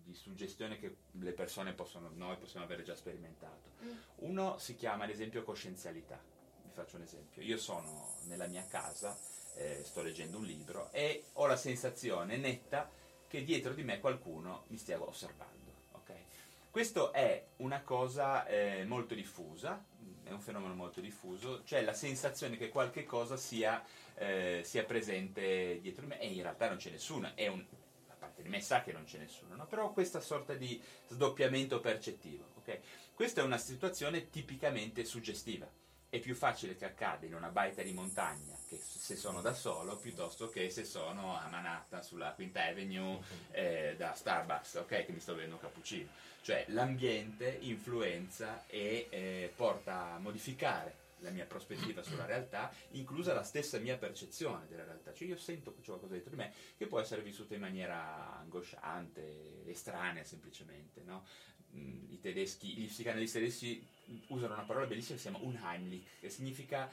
di 0.03 0.13
suggestione 0.13 0.77
che 0.77 0.95
le 1.11 1.31
persone 1.31 1.73
possono, 1.73 2.11
noi 2.13 2.37
possiamo 2.37 2.65
avere 2.65 2.83
già 2.83 2.95
sperimentato. 2.95 3.71
Mm. 3.83 3.91
Uno 4.27 4.57
si 4.57 4.75
chiama 4.75 5.05
ad 5.05 5.09
esempio 5.09 5.43
coscienzialità. 5.43 6.21
Vi 6.63 6.69
faccio 6.71 6.97
un 6.97 7.03
esempio. 7.03 7.41
Io 7.41 7.57
sono 7.57 8.15
nella 8.25 8.47
mia 8.47 8.65
casa, 8.67 9.17
eh, 9.55 9.81
sto 9.83 10.01
leggendo 10.01 10.37
un 10.37 10.45
libro 10.45 10.91
e 10.91 11.25
ho 11.33 11.45
la 11.47 11.55
sensazione 11.55 12.37
netta 12.37 12.89
che 13.27 13.43
dietro 13.43 13.73
di 13.73 13.83
me 13.83 13.99
qualcuno 13.99 14.65
mi 14.67 14.77
stia 14.77 15.01
osservando. 15.01 15.60
Questo 16.71 17.11
è 17.11 17.47
una 17.57 17.81
cosa 17.81 18.45
eh, 18.47 18.85
molto 18.85 19.13
diffusa, 19.13 19.83
è 20.23 20.31
un 20.31 20.39
fenomeno 20.39 20.73
molto 20.73 21.01
diffuso, 21.01 21.65
cioè 21.65 21.81
la 21.81 21.93
sensazione 21.93 22.55
che 22.55 22.69
qualche 22.69 23.03
cosa 23.03 23.35
sia, 23.35 23.83
eh, 24.15 24.61
sia 24.63 24.85
presente 24.85 25.79
dietro 25.81 26.03
di 26.03 26.07
me 26.07 26.21
e 26.21 26.27
in 26.27 26.41
realtà 26.41 26.69
non 26.69 26.77
c'è 26.77 26.89
nessuno, 26.89 27.29
è 27.35 27.47
un, 27.47 27.61
a 28.07 28.13
parte 28.17 28.41
di 28.41 28.47
me 28.47 28.61
sa 28.61 28.83
che 28.83 28.93
non 28.93 29.03
c'è 29.03 29.17
nessuno, 29.17 29.57
no? 29.57 29.65
però 29.65 29.91
questa 29.91 30.21
sorta 30.21 30.53
di 30.53 30.81
sdoppiamento 31.09 31.81
percettivo. 31.81 32.45
ok? 32.59 32.79
Questa 33.13 33.41
è 33.41 33.43
una 33.43 33.57
situazione 33.57 34.29
tipicamente 34.29 35.03
suggestiva. 35.03 35.69
È 36.11 36.19
più 36.19 36.35
facile 36.35 36.75
che 36.75 36.83
accada 36.83 37.25
in 37.25 37.33
una 37.33 37.47
baita 37.47 37.81
di 37.81 37.93
montagna 37.93 38.53
che 38.67 38.77
se 38.83 39.15
sono 39.15 39.39
da 39.39 39.53
solo 39.53 39.95
piuttosto 39.95 40.49
che 40.49 40.69
se 40.69 40.83
sono 40.83 41.37
a 41.37 41.47
Manhattan 41.47 42.03
sulla 42.03 42.33
Quinta 42.33 42.65
Avenue 42.65 43.17
eh, 43.51 43.95
da 43.97 44.13
Starbucks, 44.13 44.75
ok? 44.75 45.05
Che 45.05 45.11
mi 45.13 45.21
sto 45.21 45.35
bevendo 45.35 45.55
un 45.55 45.61
cappuccino. 45.61 46.09
Cioè 46.41 46.65
l'ambiente 46.67 47.59
influenza 47.61 48.65
e 48.67 49.07
eh, 49.09 49.53
porta 49.55 50.15
a 50.15 50.19
modificare 50.19 50.99
la 51.19 51.29
mia 51.29 51.45
prospettiva 51.45 52.03
sulla 52.03 52.25
realtà, 52.25 52.73
inclusa 52.91 53.33
la 53.33 53.43
stessa 53.43 53.77
mia 53.77 53.97
percezione 53.97 54.67
della 54.67 54.83
realtà. 54.83 55.13
Cioè 55.13 55.29
io 55.29 55.37
sento 55.37 55.73
che 55.73 55.79
c'è 55.79 55.87
qualcosa 55.87 56.11
dentro 56.11 56.31
di 56.31 56.35
me 56.35 56.51
che 56.75 56.87
può 56.87 56.99
essere 56.99 57.21
vissuto 57.21 57.53
in 57.53 57.61
maniera 57.61 58.37
angosciante, 58.37 59.63
estranea 59.65 60.25
semplicemente, 60.25 61.03
no? 61.03 61.23
I 61.73 62.19
tedeschi, 62.21 62.73
gli 62.73 62.87
psicanalisti 62.87 63.39
tedeschi 63.39 63.87
usano 64.27 64.53
una 64.53 64.63
parola 64.63 64.85
bellissima 64.85 65.15
che 65.15 65.23
si 65.23 65.29
chiama 65.29 65.45
unheimlich, 65.45 66.05
che 66.19 66.29
significa 66.29 66.91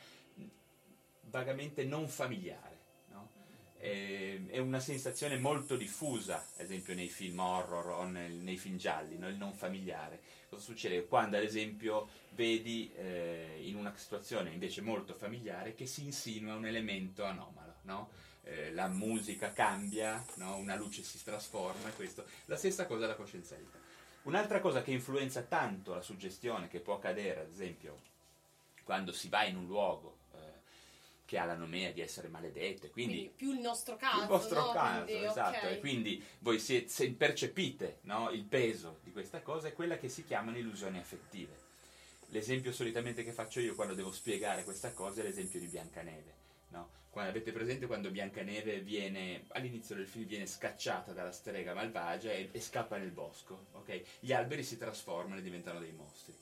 vagamente 1.22 1.84
non 1.84 2.08
familiare. 2.08 2.76
no? 3.10 3.28
È, 3.76 4.40
è 4.46 4.58
una 4.58 4.80
sensazione 4.80 5.38
molto 5.38 5.76
diffusa, 5.76 6.44
ad 6.56 6.62
esempio 6.62 6.94
nei 6.94 7.08
film 7.08 7.38
horror 7.38 7.86
o 7.88 8.04
nel- 8.04 8.32
nei 8.32 8.56
film 8.56 8.76
gialli, 8.76 9.18
no? 9.18 9.28
il 9.28 9.36
non 9.36 9.52
familiare. 9.54 10.20
Cosa 10.48 10.62
succede? 10.62 11.06
Quando 11.06 11.36
ad 11.36 11.42
esempio 11.42 12.08
vedi 12.30 12.90
eh, 12.96 13.60
in 13.62 13.76
una 13.76 13.94
situazione 13.96 14.50
invece 14.50 14.80
molto 14.80 15.14
familiare 15.14 15.74
che 15.74 15.86
si 15.86 16.04
insinua 16.04 16.54
un 16.54 16.66
elemento 16.66 17.24
anomalo, 17.24 17.74
no? 17.82 18.10
Eh, 18.44 18.72
la 18.72 18.88
musica 18.88 19.52
cambia, 19.52 20.24
una 20.36 20.74
luce 20.74 21.02
si 21.02 21.22
trasforma, 21.22 21.88
e 21.90 21.92
questo. 21.92 22.24
La 22.46 22.56
stessa 22.56 22.86
cosa 22.86 23.04
è 23.04 23.08
la 23.08 23.14
coscienzialità. 23.14 23.77
Un'altra 24.28 24.60
cosa 24.60 24.82
che 24.82 24.90
influenza 24.90 25.40
tanto 25.40 25.94
la 25.94 26.02
suggestione, 26.02 26.68
che 26.68 26.80
può 26.80 26.94
accadere 26.96 27.40
ad 27.40 27.50
esempio 27.50 28.02
quando 28.84 29.10
si 29.10 29.30
va 29.30 29.44
in 29.44 29.56
un 29.56 29.66
luogo, 29.66 30.18
eh, 30.34 30.36
che 31.24 31.38
ha 31.38 31.46
la 31.46 31.54
nomea 31.54 31.92
di 31.92 32.02
essere 32.02 32.28
maledette, 32.28 32.90
quindi 32.90 33.14
Quindi 33.14 33.32
più 33.34 33.52
il 33.52 33.60
nostro 33.60 33.96
caso, 33.96 34.20
il 34.20 34.26
vostro 34.26 34.66
no? 34.66 34.72
caso, 34.72 35.04
Quindi, 35.04 35.24
esatto, 35.24 35.66
ok. 35.66 35.72
e 35.72 35.78
quindi 35.80 36.22
voi 36.40 36.58
siete- 36.58 36.88
se 36.88 37.10
percepite 37.12 38.00
no, 38.02 38.28
il 38.28 38.44
peso 38.44 38.98
di 39.02 39.12
questa 39.12 39.40
cosa 39.40 39.68
è 39.68 39.72
quella 39.72 39.96
che 39.96 40.10
si 40.10 40.22
chiamano 40.26 40.58
illusioni 40.58 40.98
affettive. 40.98 41.56
L'esempio 42.26 42.70
solitamente 42.72 43.24
che 43.24 43.32
faccio 43.32 43.60
io 43.60 43.74
quando 43.74 43.94
devo 43.94 44.12
spiegare 44.12 44.62
questa 44.62 44.92
cosa 44.92 45.22
è 45.22 45.24
l'esempio 45.24 45.58
di 45.58 45.66
Biancaneve. 45.68 46.34
no? 46.68 46.90
Quando 47.10 47.30
avete 47.30 47.52
presente 47.52 47.86
quando 47.86 48.10
Biancaneve 48.10 48.80
viene, 48.80 49.44
all'inizio 49.48 49.94
del 49.94 50.06
film 50.06 50.26
viene 50.26 50.46
scacciata 50.46 51.12
dalla 51.12 51.32
strega 51.32 51.74
malvagia 51.74 52.32
e, 52.32 52.48
e 52.52 52.60
scappa 52.60 52.96
nel 52.96 53.10
bosco, 53.10 53.66
ok? 53.72 54.02
Gli 54.20 54.32
alberi 54.32 54.62
si 54.62 54.76
trasformano 54.76 55.40
e 55.40 55.42
diventano 55.42 55.80
dei 55.80 55.92
mostri. 55.92 56.34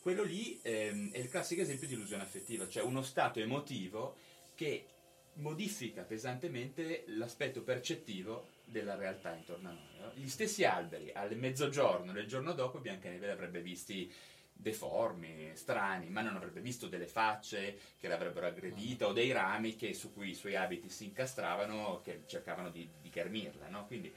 Quello 0.00 0.22
lì 0.22 0.58
ehm, 0.62 1.12
è 1.12 1.18
il 1.18 1.28
classico 1.28 1.62
esempio 1.62 1.86
di 1.86 1.94
illusione 1.94 2.22
affettiva, 2.22 2.68
cioè 2.68 2.82
uno 2.82 3.02
stato 3.02 3.40
emotivo 3.40 4.16
che 4.54 4.86
modifica 5.34 6.02
pesantemente 6.02 7.04
l'aspetto 7.08 7.62
percettivo 7.62 8.48
della 8.64 8.94
realtà 8.94 9.34
intorno 9.34 9.68
a 9.68 9.72
noi. 9.72 9.98
no? 9.98 10.12
Gli 10.14 10.28
stessi 10.28 10.64
alberi, 10.64 11.10
al 11.12 11.36
mezzogiorno 11.36 12.12
del 12.12 12.26
giorno 12.26 12.52
dopo, 12.52 12.78
Biancaneve 12.78 13.26
li 13.26 13.32
avrebbe 13.32 13.60
visti 13.60 14.12
deformi, 14.60 15.50
strani, 15.54 16.08
ma 16.08 16.20
non 16.20 16.36
avrebbe 16.36 16.60
visto 16.60 16.86
delle 16.86 17.06
facce 17.06 17.78
che 17.98 18.08
l'avrebbero 18.08 18.46
aggredita 18.46 19.06
o 19.06 19.12
dei 19.12 19.32
rami 19.32 19.76
che- 19.76 19.94
su 19.94 20.12
cui 20.12 20.30
i 20.30 20.34
suoi 20.34 20.56
abiti 20.56 20.88
si 20.88 21.04
incastravano 21.04 22.00
che 22.02 22.22
cercavano 22.26 22.70
di, 22.70 22.88
di 23.00 23.10
ghermirla. 23.10 23.68
no? 23.68 23.86
Quindi 23.86 24.12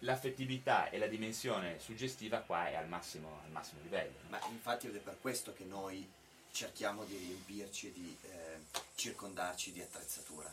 l'affettività 0.00 0.90
e 0.90 0.98
la 0.98 1.06
dimensione 1.06 1.78
suggestiva 1.78 2.40
qua 2.40 2.68
è 2.68 2.74
al 2.74 2.88
massimo, 2.88 3.40
al 3.44 3.50
massimo 3.50 3.80
livello. 3.82 4.14
Ma 4.28 4.38
infatti 4.50 4.86
ed 4.86 4.96
è 4.96 5.00
per 5.00 5.18
questo 5.20 5.52
che 5.52 5.64
noi 5.64 6.06
cerchiamo 6.50 7.04
di 7.04 7.16
riempirci 7.16 7.88
e 7.88 7.92
di 7.92 8.16
eh, 8.22 8.58
circondarci 8.94 9.72
di 9.72 9.80
attrezzatura. 9.80 10.52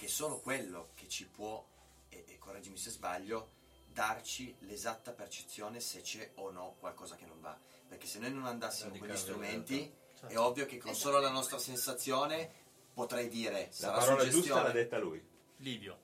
Che 0.00 0.06
è 0.06 0.08
solo 0.08 0.40
quello 0.40 0.92
che 0.94 1.08
ci 1.08 1.26
può, 1.26 1.62
e, 2.08 2.24
e 2.26 2.38
correggimi 2.38 2.78
se 2.78 2.88
sbaglio, 2.88 3.50
darci 3.92 4.56
l'esatta 4.60 5.12
percezione 5.12 5.78
se 5.78 6.00
c'è 6.00 6.30
o 6.36 6.50
no 6.50 6.76
qualcosa 6.80 7.16
che 7.16 7.26
non 7.26 7.38
va. 7.42 7.54
Perché 7.86 8.06
se 8.06 8.18
noi 8.18 8.32
non 8.32 8.46
andassimo 8.46 8.96
con 8.96 9.06
gli 9.06 9.10
la 9.10 9.16
strumenti, 9.16 9.76
realtà. 9.76 10.28
è 10.28 10.38
ovvio 10.38 10.64
che 10.64 10.78
con 10.78 10.94
solo 10.94 11.18
la 11.18 11.28
nostra 11.28 11.58
sensazione 11.58 12.50
potrei 12.94 13.28
dire 13.28 13.66
La 13.66 13.72
sarà 13.72 13.98
parola 13.98 14.26
giusta 14.26 14.62
l'ha 14.62 14.70
detta 14.70 14.96
lui. 14.96 15.22
Livio. 15.58 15.98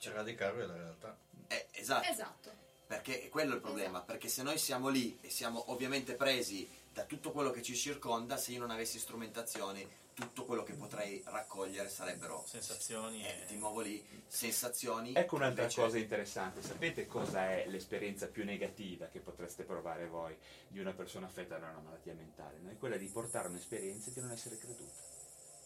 C'è 0.00 0.10
radicarlo 0.10 0.66
la 0.66 0.74
realtà. 0.74 1.16
Eh, 1.46 1.68
esatto. 1.70 2.08
Esatto. 2.08 2.50
Perché 2.88 3.22
è 3.22 3.28
quello 3.28 3.54
il 3.54 3.60
problema, 3.60 4.00
perché 4.00 4.26
se 4.26 4.42
noi 4.42 4.58
siamo 4.58 4.88
lì 4.88 5.16
e 5.20 5.30
siamo 5.30 5.70
ovviamente 5.70 6.14
presi 6.14 6.68
da 6.92 7.04
tutto 7.04 7.30
quello 7.30 7.50
che 7.50 7.62
ci 7.62 7.76
circonda, 7.76 8.36
se 8.36 8.52
io 8.52 8.60
non 8.60 8.70
avessi 8.70 8.98
strumentazioni, 8.98 9.86
tutto 10.12 10.44
quello 10.44 10.62
che 10.62 10.74
potrei 10.74 11.22
raccogliere 11.24 11.88
sarebbero 11.88 12.44
sensazioni 12.46 13.24
eh, 13.24 13.46
di 13.48 13.56
nuovo 13.56 13.80
lì, 13.80 14.04
sensazioni. 14.26 15.14
Ecco 15.14 15.36
un'altra 15.36 15.62
invece- 15.62 15.80
cosa 15.80 15.98
interessante, 15.98 16.62
sapete 16.62 17.06
cosa 17.06 17.48
è 17.48 17.66
l'esperienza 17.68 18.26
più 18.26 18.44
negativa 18.44 19.06
che 19.06 19.20
potreste 19.20 19.64
provare 19.64 20.06
voi 20.06 20.36
di 20.68 20.78
una 20.78 20.92
persona 20.92 21.26
affetta 21.26 21.58
da 21.58 21.70
una 21.70 21.80
malattia 21.80 22.14
mentale? 22.14 22.58
No? 22.60 22.70
È 22.70 22.76
quella 22.76 22.96
di 22.96 23.06
portare 23.06 23.48
un'esperienza 23.48 24.10
e 24.10 24.12
di 24.12 24.20
non 24.20 24.32
essere 24.32 24.58
creduta. 24.58 24.92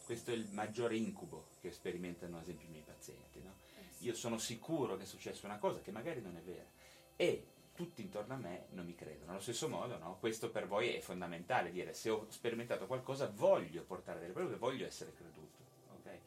Questo 0.04 0.30
è 0.30 0.34
il 0.34 0.48
maggiore 0.50 0.96
incubo 0.96 1.48
che 1.60 1.72
sperimentano 1.72 2.36
ad 2.36 2.42
esempio 2.42 2.68
i 2.68 2.70
miei 2.70 2.84
pazienti. 2.84 3.40
no? 3.42 3.56
Io 4.00 4.14
sono 4.14 4.38
sicuro 4.38 4.96
che 4.96 5.04
è 5.04 5.06
successa 5.06 5.46
una 5.46 5.58
cosa 5.58 5.80
che 5.80 5.90
magari 5.90 6.20
non 6.20 6.36
è 6.36 6.42
vera 6.42 6.68
e 7.16 7.46
tutti 7.74 8.02
intorno 8.02 8.34
a 8.34 8.36
me 8.36 8.66
non 8.70 8.86
mi 8.86 8.94
credono. 8.94 9.32
Allo 9.32 9.40
stesso 9.40 9.68
modo, 9.68 9.98
no? 9.98 10.16
questo 10.20 10.50
per 10.50 10.66
voi 10.66 10.94
è 10.94 11.00
fondamentale, 11.00 11.70
dire 11.70 11.92
se 11.92 12.10
ho 12.10 12.26
sperimentato 12.30 12.86
qualcosa 12.86 13.30
voglio 13.34 13.82
portare 13.82 14.20
delle 14.20 14.32
prove, 14.32 14.56
voglio 14.56 14.86
essere 14.86 15.12
creduto. 15.12 15.62
ok? 15.98 16.18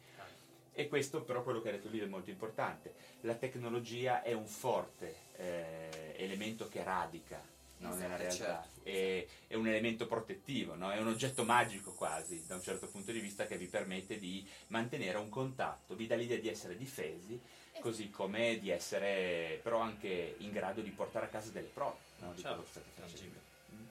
E 0.74 0.88
questo 0.88 1.24
però 1.24 1.43
quello 1.43 1.62
che 1.62 1.70
ha 1.70 1.72
detto 1.72 1.89
lui 1.89 2.00
è 2.00 2.06
molto 2.06 2.30
importante. 2.30 2.93
La 3.22 3.36
tecnologia 3.36 4.22
è 4.22 4.34
un 4.34 4.48
forte 4.48 5.16
eh, 5.38 6.14
elemento 6.18 6.68
che 6.68 6.84
radica 6.84 7.56
no, 7.78 7.89
Esatto, 7.89 8.02
nella 8.02 8.18
realtà, 8.18 8.36
certo. 8.36 8.89
è, 8.89 9.26
è 9.48 9.56
un 9.56 9.68
elemento 9.68 10.08
protettivo, 10.08 10.76
no? 10.76 10.91
è 10.91 11.00
un 11.00 11.08
oggetto 11.08 11.43
magico 11.43 11.93
quasi 11.93 12.45
da 12.45 12.56
un 12.56 12.62
certo 12.62 12.88
punto 12.88 13.12
di 13.12 13.20
vista 13.20 13.45
che 13.45 13.58
vi 13.58 13.68
permette 13.68 14.18
di 14.18 14.48
mantenere 14.68 15.18
un 15.18 15.30
contatto, 15.30 15.95
vi 15.95 16.08
dà 16.08 16.16
l'idea 16.16 16.39
di 16.39 16.50
essere 16.50 16.76
difesi, 16.76 17.39
così 17.80 18.09
come 18.09 18.59
di 18.59 18.69
essere 18.69 19.59
però 19.63 19.80
anche 19.80 20.36
in 20.39 20.51
grado 20.51 20.82
di 20.82 20.89
portare 20.91 21.25
a 21.25 21.30
casa 21.30 21.49
delle 21.51 21.67
prove 21.67 21.97
no, 22.19 22.34
di 22.34 22.41
Certo, 22.41 22.47
quello 22.47 22.63
che 22.63 22.69
state 22.69 22.89
facendo. 23.11 23.39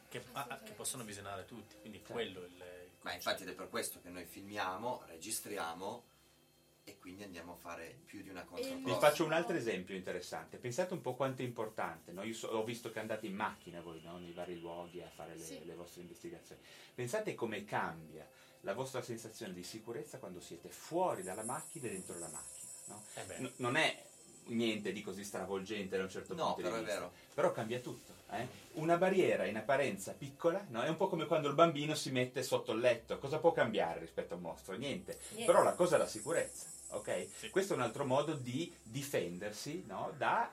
che, 0.08 0.22
ah, 0.32 0.60
che 0.64 0.72
possono 0.72 1.04
visionare 1.04 1.44
tutti, 1.46 1.76
quindi 1.80 2.02
quello 2.02 2.40
il, 2.40 2.52
il 2.52 2.90
Ma 3.02 3.12
infatti 3.14 3.42
ed 3.42 3.50
è 3.50 3.52
per 3.54 3.68
questo 3.68 4.00
che 4.02 4.08
noi 4.08 4.24
filmiamo, 4.24 5.02
registriamo 5.06 6.04
e 6.88 6.98
quindi 7.00 7.24
andiamo 7.24 7.54
a 7.54 7.56
fare 7.56 7.98
più 8.06 8.22
di 8.22 8.28
una 8.28 8.42
Vi 8.42 8.46
controprova. 8.48 8.98
faccio 9.00 9.24
un 9.24 9.32
altro 9.32 9.56
esempio 9.56 9.96
interessante. 9.96 10.56
Pensate 10.56 10.92
un 10.94 11.00
po' 11.00 11.14
quanto 11.14 11.42
è 11.42 11.44
importante. 11.44 12.12
no? 12.12 12.22
Io 12.22 12.32
so- 12.34 12.46
ho 12.48 12.62
visto 12.62 12.92
che 12.92 13.00
andate 13.00 13.26
in 13.26 13.34
macchina 13.34 13.80
voi 13.80 14.00
no? 14.02 14.18
nei 14.18 14.32
vari 14.32 14.56
luoghi 14.58 15.02
a 15.02 15.10
fare 15.10 15.34
le, 15.34 15.42
Sì. 15.44 15.64
le 15.64 15.74
vostre 15.74 16.02
investigazioni. 16.02 16.60
Pensate 16.94 17.34
come 17.34 17.64
cambia 17.64 18.24
la 18.60 18.72
vostra 18.72 19.02
sensazione 19.02 19.52
di 19.52 19.64
sicurezza 19.64 20.18
quando 20.18 20.40
siete 20.40 20.68
fuori 20.68 21.22
dalla 21.24 21.42
macchina 21.42 21.86
e 21.88 21.90
dentro 21.90 22.16
la 22.20 22.28
macchina. 22.28 22.55
No? 22.86 23.02
Eh. 23.14 23.40
N- 23.40 23.52
non 23.56 23.76
è 23.76 24.04
niente 24.48 24.92
di 24.92 25.02
così 25.02 25.24
stravolgente 25.24 25.96
da 25.96 26.04
un 26.04 26.10
certo 26.10 26.34
No, 26.34 26.54
punto 26.54 26.62
però 26.62 26.74
di 26.76 26.82
è 26.82 26.84
vista. 26.84 26.98
vero. 27.00 27.12
Però 27.34 27.52
cambia 27.52 27.78
tutto. 27.80 28.12
eh? 28.30 28.46
Una 28.74 28.96
barriera 28.96 29.44
in 29.46 29.56
apparenza 29.56 30.12
piccola 30.12 30.64
no? 30.68 30.82
è 30.82 30.88
un 30.88 30.96
po' 30.96 31.08
come 31.08 31.26
quando 31.26 31.48
il 31.48 31.54
bambino 31.54 31.94
si 31.94 32.10
mette 32.10 32.42
sotto 32.42 32.72
il 32.72 32.80
letto. 32.80 33.18
Cosa 33.18 33.38
può 33.38 33.52
cambiare 33.52 34.00
rispetto 34.00 34.34
a 34.34 34.36
un 34.36 34.42
mostro? 34.42 34.76
Niente. 34.76 35.18
Niente. 35.30 35.44
Però 35.50 35.62
la 35.64 35.74
cosa 35.74 35.96
è 35.96 35.98
la 35.98 36.06
sicurezza. 36.06 36.66
ok? 36.90 37.50
Questo 37.50 37.72
è 37.72 37.76
un 37.76 37.82
altro 37.82 38.04
modo 38.04 38.34
di 38.34 38.72
difendersi 38.82 39.84
no? 39.86 40.12
da 40.16 40.50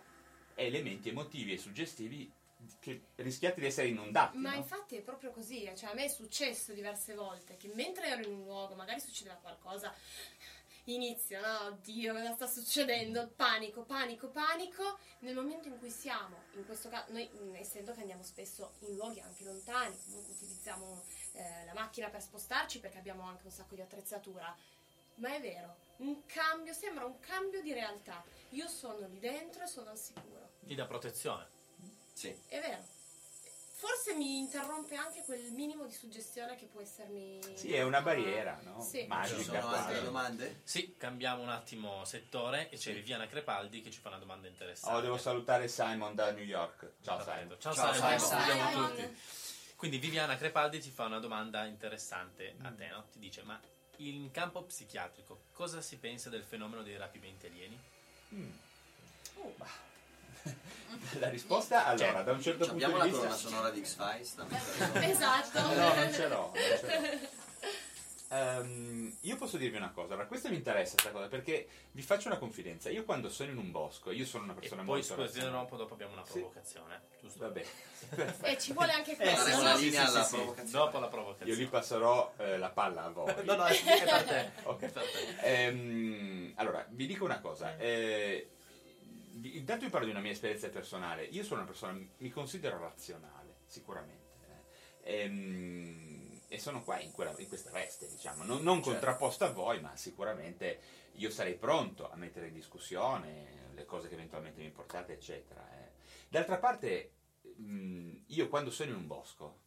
elementi 0.55 1.09
emotivi 1.09 1.53
e 1.53 1.57
suggestivi 1.57 2.31
che 2.79 3.01
rischiate 3.15 3.59
di 3.59 3.67
essere 3.67 3.87
inondati. 3.89 4.37
Ma 4.37 4.51
no? 4.51 4.57
infatti 4.57 4.95
è 4.95 5.01
proprio 5.01 5.31
così, 5.31 5.69
cioè 5.75 5.89
a 5.89 5.93
me 5.93 6.05
è 6.05 6.07
successo 6.07 6.71
diverse 6.73 7.13
volte 7.13 7.57
che 7.57 7.69
mentre 7.75 8.07
ero 8.07 8.21
in 8.23 8.33
un 8.37 8.43
luogo, 8.43 8.73
magari 8.75 8.99
succedeva 9.01 9.35
qualcosa, 9.35 9.93
inizio, 10.85 11.39
no? 11.39 11.67
Oddio, 11.67 12.13
cosa 12.13 12.33
sta 12.33 12.47
succedendo? 12.47 13.29
Panico, 13.35 13.83
panico, 13.83 14.29
panico. 14.29 14.99
Nel 15.19 15.35
momento 15.35 15.67
in 15.67 15.77
cui 15.79 15.89
siamo, 15.89 16.43
in 16.53 16.65
questo 16.65 16.89
caso, 16.89 17.11
noi 17.11 17.29
mh, 17.29 17.55
essendo 17.55 17.93
che 17.93 18.01
andiamo 18.01 18.23
spesso 18.23 18.73
in 18.79 18.95
luoghi 18.95 19.19
anche 19.21 19.43
lontani, 19.43 19.95
comunque 20.05 20.33
utilizziamo 20.33 21.03
eh, 21.33 21.65
la 21.65 21.73
macchina 21.73 22.09
per 22.09 22.21
spostarci 22.21 22.79
perché 22.79 22.97
abbiamo 22.97 23.23
anche 23.23 23.45
un 23.45 23.51
sacco 23.51 23.75
di 23.75 23.81
attrezzatura, 23.81 24.55
ma 25.15 25.33
è 25.33 25.39
vero, 25.39 25.75
un 25.97 26.25
cambio, 26.25 26.73
sembra 26.73 27.05
un 27.05 27.19
cambio 27.19 27.61
di 27.61 27.71
realtà. 27.71 28.23
Io 28.49 28.67
sono 28.67 29.07
lì 29.07 29.19
dentro 29.19 29.63
e 29.63 29.67
sono 29.67 29.91
al 29.91 29.97
sicuro. 29.97 30.51
ti 30.65 30.75
dà 30.75 30.85
protezione. 30.85 31.47
Sì. 32.13 32.35
È 32.47 32.59
vero. 32.59 32.92
Forse 33.83 34.13
mi 34.13 34.37
interrompe 34.37 34.95
anche 34.95 35.23
quel 35.25 35.51
minimo 35.51 35.85
di 35.85 35.91
suggestione 35.91 36.55
che 36.55 36.67
può 36.67 36.79
essermi. 36.79 37.41
Sì, 37.53 37.73
è 37.73 37.83
una 37.83 38.01
barriera, 38.01 38.57
no? 38.63 38.81
Sì. 38.81 39.03
Magica. 39.07 39.37
Ci 39.39 39.43
sono 39.43 39.67
altre 39.67 40.01
domande? 40.01 40.61
Sì, 40.63 40.95
cambiamo 40.95 41.41
un 41.41 41.49
attimo 41.49 42.05
settore 42.05 42.69
e 42.69 42.77
c'è 42.77 42.93
Viviana 42.93 43.27
Crepaldi 43.27 43.81
che 43.81 43.91
ci 43.91 43.99
fa 43.99 44.07
una 44.07 44.19
domanda 44.19 44.47
interessante. 44.47 44.95
Oh, 44.97 45.01
devo 45.01 45.17
salutare 45.17 45.67
Simon 45.67 46.15
da 46.15 46.31
New 46.31 46.45
York. 46.45 46.93
Ciao 47.01 47.19
Simon. 47.19 47.57
Ciao, 47.59 47.73
Ciao, 47.73 47.91
Simon, 47.93 48.17
Simon. 48.17 48.19
salutiamo 48.19 48.69
Simon. 48.69 48.89
tutti. 48.89 49.17
Quindi 49.75 49.97
Viviana 49.97 50.37
Crepaldi 50.37 50.79
ti 50.79 50.89
fa 50.89 51.03
una 51.03 51.19
domanda 51.19 51.65
interessante 51.65 52.55
a 52.61 52.71
te, 52.71 52.87
no? 52.87 53.07
Ti 53.11 53.19
dice, 53.19 53.43
ma 53.43 53.59
in 53.97 54.31
campo 54.31 54.63
psichiatrico 54.63 55.47
cosa 55.51 55.81
si 55.81 55.97
pensa 55.97 56.29
del 56.29 56.45
fenomeno 56.45 56.83
dei 56.83 56.95
rapimenti 56.95 57.47
alieni? 57.47 57.77
La 61.19 61.29
risposta, 61.29 61.85
allora, 61.85 62.21
da 62.23 62.31
un 62.31 62.41
certo 62.41 62.65
punto 62.67 62.73
Abbiamo 62.85 62.93
di 62.93 62.99
la 62.99 63.05
vista... 63.05 63.19
colonna 63.19 63.35
sonora 63.37 63.69
di 63.69 63.83
X-Files. 63.85 64.35
Esatto. 65.11 65.59
No, 65.61 65.93
non 65.93 66.11
ce 66.13 66.27
l'ho. 66.27 66.51
non 66.53 66.77
ce 66.79 67.09
l'ho. 67.19 67.41
Ehm, 68.29 69.15
io 69.21 69.35
posso 69.35 69.57
dirvi 69.57 69.77
una 69.77 69.91
cosa, 69.91 70.13
allora 70.13 70.25
questa 70.27 70.49
mi 70.49 70.55
interessa 70.55 70.93
questa 70.93 71.11
cosa 71.11 71.27
perché 71.27 71.67
vi 71.91 72.01
faccio 72.01 72.29
una 72.29 72.37
confidenza. 72.39 72.89
Io 72.89 73.03
quando 73.03 73.29
sono 73.29 73.51
in 73.51 73.57
un 73.57 73.69
bosco, 73.69 74.09
io 74.09 74.25
sono 74.25 74.45
una 74.45 74.53
persona 74.53 74.81
E 74.81 74.85
poi 74.85 74.95
molto 74.95 75.13
scusa, 75.13 75.21
razionale. 75.27 75.51
rompo, 75.51 75.75
dopo 75.77 75.93
abbiamo 75.93 76.13
una 76.13 76.25
Sì. 76.25 76.31
provocazione, 76.39 77.01
giusto? 77.21 77.39
Vabbè. 77.39 77.65
E 78.41 78.57
ci 78.59 78.73
vuole 78.73 78.91
anche 78.93 79.11
Eh, 79.11 79.15
questo. 79.17 79.49
no? 79.49 79.59
una 79.59 79.75
sì, 79.75 79.83
linea 79.83 80.05
sì, 80.07 80.15
alla 80.15 80.23
sì, 80.25 80.35
provocazione. 80.35 80.71
Dopo 80.71 80.99
la 80.99 81.07
provocazione. 81.07 81.51
Io 81.51 81.57
gli 81.57 81.67
passerò 81.67 82.33
eh, 82.37 82.57
la 82.57 82.69
palla 82.69 83.03
a 83.03 83.09
voi. 83.09 83.33
No, 83.45 83.55
no, 83.55 83.65
è 83.65 83.79
per 83.83 84.23
te. 84.23 84.51
Ok. 84.63 84.81
È 84.81 84.89
per 84.89 85.03
te. 85.03 85.37
Ehm, 85.41 86.53
allora, 86.55 86.83
vi 86.89 87.05
dico 87.05 87.23
una 87.25 87.39
cosa. 87.39 87.77
eh, 87.77 88.49
vi- 88.49 88.62
intanto 89.43 89.85
vi 89.85 89.91
parlo 89.91 90.05
di 90.05 90.11
una 90.11 90.21
mia 90.21 90.31
esperienza 90.31 90.69
personale. 90.69 91.23
Io 91.25 91.43
sono 91.43 91.61
una 91.61 91.69
persona, 91.69 91.99
mi 92.17 92.29
considero 92.29 92.77
razionale, 92.79 93.57
sicuramente. 93.65 94.21
eh. 95.01 95.21
Ehm, 95.21 96.41
e 96.47 96.59
sono 96.59 96.83
qua 96.83 96.99
in, 96.99 97.11
quella- 97.11 97.33
in 97.37 97.47
questa 97.47 97.71
veste, 97.71 98.07
diciamo. 98.07 98.43
Non, 98.43 98.61
non 98.61 98.79
contrapposto 98.79 99.43
a 99.45 99.51
voi, 99.51 99.79
ma 99.81 99.95
sicuramente 99.95 100.79
io 101.13 101.29
sarei 101.29 101.55
pronto 101.55 102.09
a 102.09 102.15
mettere 102.15 102.47
in 102.47 102.53
discussione 102.53 103.71
le 103.73 103.85
cose 103.85 104.07
che 104.07 104.13
eventualmente 104.13 104.61
mi 104.61 104.69
portate, 104.69 105.13
eccetera. 105.13 105.67
eh. 105.79 105.91
D'altra 106.29 106.57
parte, 106.57 107.13
mh, 107.57 108.11
io 108.27 108.47
quando 108.49 108.69
sono 108.71 108.91
in 108.91 108.97
un 108.97 109.07
bosco, 109.07 109.61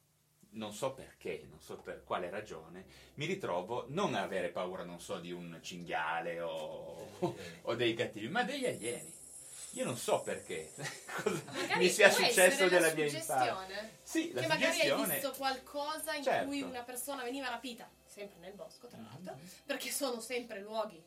non 0.50 0.72
so 0.72 0.92
perché, 0.94 1.44
non 1.50 1.60
so 1.60 1.76
per 1.76 2.02
quale 2.04 2.30
ragione, 2.30 2.86
mi 3.14 3.26
ritrovo 3.26 3.86
non 3.88 4.14
a 4.14 4.22
avere 4.22 4.48
paura, 4.50 4.84
non 4.84 5.00
so, 5.00 5.18
di 5.18 5.32
un 5.32 5.58
cinghiale 5.60 6.40
o, 6.40 7.18
o 7.62 7.74
dei 7.74 7.94
cattivi, 7.94 8.28
ma 8.28 8.42
degli 8.44 8.64
alieni. 8.66 9.12
Io 9.76 9.84
non 9.84 9.96
so 9.96 10.20
perché 10.22 10.72
mi 11.76 11.88
sia 11.90 12.10
successo 12.10 12.68
della 12.68 12.92
mia 12.94 13.04
infanzia. 13.04 13.56
Sì, 14.02 14.32
la 14.32 14.40
che 14.42 14.46
magari 14.46 14.80
hai 14.80 15.04
visto 15.04 15.32
qualcosa 15.36 16.14
in 16.14 16.22
Certo. 16.22 16.46
cui 16.46 16.62
una 16.62 16.82
persona 16.82 17.22
veniva 17.22 17.48
rapita, 17.48 17.88
sempre 18.06 18.38
nel 18.40 18.54
bosco 18.54 18.86
tra 18.86 18.98
l'altro, 18.98 19.34
Mm-hmm. 19.34 19.46
perché 19.66 19.90
sono 19.90 20.20
sempre 20.20 20.60
luoghi 20.60 21.02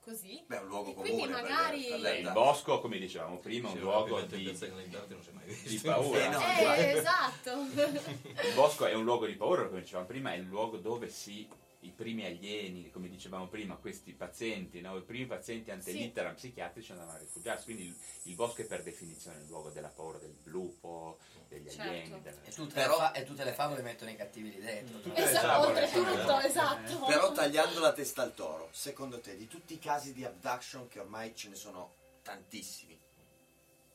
così. 0.00 0.42
Beh, 0.46 0.56
è 0.58 0.60
un 0.60 0.66
luogo 0.68 0.90
E 0.90 0.94
quindi 0.94 1.20
comune 1.22 1.34
le- 1.42 1.42
magari- 1.48 2.00
per 2.00 2.18
il 2.18 2.30
bosco, 2.32 2.80
come 2.80 2.98
dicevamo 2.98 3.38
prima, 3.38 3.68
è 3.68 3.72
un 3.72 3.78
luogo 3.80 4.20
di, 4.22 4.42
piazza 4.44 4.66
Glendardi 4.66 5.14
non 5.14 5.22
si 5.22 5.28
è 5.28 5.32
mai 5.32 5.44
visto. 5.46 5.68
di 5.68 5.78
paura. 5.78 6.24
Eh, 6.24 6.28
no. 6.28 6.74
Eh, 6.74 6.90
esatto. 6.98 7.50
Il 8.46 8.54
bosco 8.54 8.86
è 8.86 8.94
un 8.94 9.04
luogo 9.04 9.26
di 9.26 9.34
paura, 9.34 9.66
come 9.66 9.80
dicevamo 9.80 10.06
prima, 10.06 10.32
è 10.32 10.36
il 10.36 10.44
luogo 10.44 10.76
dove 10.76 11.08
si 11.08 11.48
i 11.84 11.90
primi 11.90 12.24
alieni, 12.24 12.90
come 12.90 13.08
dicevamo 13.08 13.48
prima, 13.48 13.74
questi 13.76 14.12
pazienti, 14.12 14.80
no? 14.80 14.96
i 14.96 15.02
primi 15.02 15.26
pazienti 15.26 15.70
antelitteram 15.72 16.34
psichiatrici 16.34 16.92
andavano 16.92 17.16
a 17.16 17.20
rifugiarsi, 17.20 17.64
quindi 17.64 17.84
il, 17.86 17.96
il 18.24 18.34
bosco 18.34 18.62
è 18.62 18.66
per 18.66 18.82
definizione 18.84 19.38
il 19.40 19.46
luogo 19.46 19.70
della 19.70 19.88
paura 19.88 20.18
del 20.18 20.36
lupo, 20.44 21.18
degli 21.48 21.68
Certo. 21.68 21.82
alieni. 21.90 22.22
della- 22.22 22.42
E 22.44 22.50
tutte, 22.52 22.74
Però- 22.74 22.92
le 22.94 22.98
fa- 22.98 23.12
e 23.12 23.24
tutte 23.24 23.44
le 23.44 23.52
favole 23.52 23.82
mettono 23.82 24.10
i 24.10 24.16
cattivi 24.16 24.50
lì 24.52 24.60
dentro. 24.60 25.00
Tutte 25.00 25.20
le 25.20 25.28
esatto, 25.28 25.46
favole 25.46 25.82
oltretutto, 25.82 26.20
sono- 26.26 26.40
esatto. 26.40 27.04
Però 27.06 27.32
tagliando 27.32 27.80
la 27.80 27.92
testa 27.92 28.22
al 28.22 28.34
toro, 28.34 28.68
secondo 28.72 29.20
te, 29.20 29.36
di 29.36 29.48
tutti 29.48 29.74
i 29.74 29.78
casi 29.80 30.12
di 30.12 30.24
abduction, 30.24 30.86
che 30.86 31.00
ormai 31.00 31.34
ce 31.34 31.48
ne 31.48 31.56
sono 31.56 31.94
tantissimi, 32.22 32.96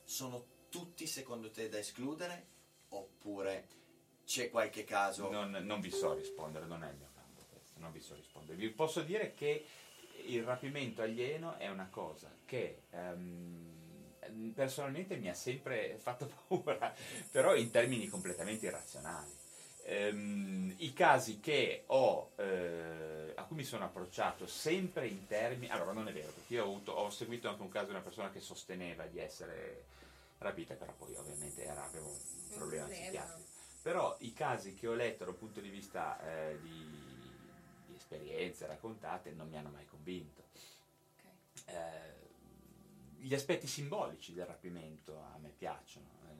sono 0.04 0.44
tutti 0.68 1.06
secondo 1.06 1.50
te 1.50 1.68
da 1.68 1.78
escludere? 1.78 2.46
Oppure 2.90 3.66
c'è 4.26 4.50
qualche 4.50 4.84
caso... 4.84 5.30
Non, 5.30 5.50
non 5.50 5.80
vi 5.80 5.90
so 5.90 6.12
rispondere, 6.14 6.66
non 6.66 6.84
è 6.84 6.90
il 6.90 6.96
mio 6.96 7.07
non 7.78 7.92
vi 7.92 8.00
so 8.00 8.14
rispondere. 8.14 8.56
Vi 8.56 8.68
posso 8.70 9.02
dire 9.02 9.34
che 9.34 9.64
il 10.26 10.42
rapimento 10.42 11.02
alieno 11.02 11.56
è 11.56 11.68
una 11.68 11.88
cosa 11.90 12.30
che 12.44 12.82
ehm, 12.90 14.52
personalmente 14.54 15.16
mi 15.16 15.28
ha 15.28 15.34
sempre 15.34 15.96
fatto 15.98 16.28
paura, 16.48 16.94
però 17.30 17.54
in 17.54 17.70
termini 17.70 18.08
completamente 18.08 18.66
irrazionali. 18.66 19.30
Ehm, 19.84 20.74
I 20.78 20.92
casi 20.92 21.40
che 21.40 21.84
ho, 21.86 22.32
eh, 22.36 23.32
a 23.34 23.44
cui 23.44 23.56
mi 23.56 23.64
sono 23.64 23.84
approcciato 23.84 24.46
sempre 24.46 25.06
in 25.06 25.26
termini... 25.26 25.72
Allora, 25.72 25.92
non 25.92 26.08
è 26.08 26.12
vero, 26.12 26.30
perché 26.30 26.54
io 26.54 26.64
ho, 26.64 26.68
avuto- 26.68 26.92
ho 26.92 27.10
seguito 27.10 27.48
anche 27.48 27.62
un 27.62 27.70
caso 27.70 27.86
di 27.86 27.92
una 27.92 28.02
persona 28.02 28.30
che 28.30 28.40
sosteneva 28.40 29.06
di 29.06 29.18
essere 29.18 29.84
rapita, 30.38 30.74
però 30.74 30.92
poi 30.92 31.14
ovviamente 31.16 31.64
era, 31.64 31.84
aveva 31.84 32.06
un 32.06 32.18
problema 32.54 32.86
psichiatrico. 32.86 33.48
Però 33.80 34.16
i 34.20 34.32
casi 34.34 34.74
che 34.74 34.86
ho 34.86 34.94
letto 34.94 35.24
dal 35.24 35.34
punto 35.34 35.60
di 35.60 35.70
vista 35.70 36.20
eh, 36.20 36.60
di 36.60 36.87
esperienze 38.08 38.66
raccontate 38.66 39.32
non 39.32 39.48
mi 39.48 39.58
hanno 39.58 39.68
mai 39.68 39.84
convinto. 39.86 40.44
Ok. 41.16 41.24
Eh, 41.66 42.16
gli 43.18 43.34
aspetti 43.34 43.66
simbolici 43.66 44.32
del 44.32 44.46
rapimento 44.46 45.18
a 45.34 45.38
me 45.38 45.50
piacciono. 45.50 46.06
eh, 46.28 46.36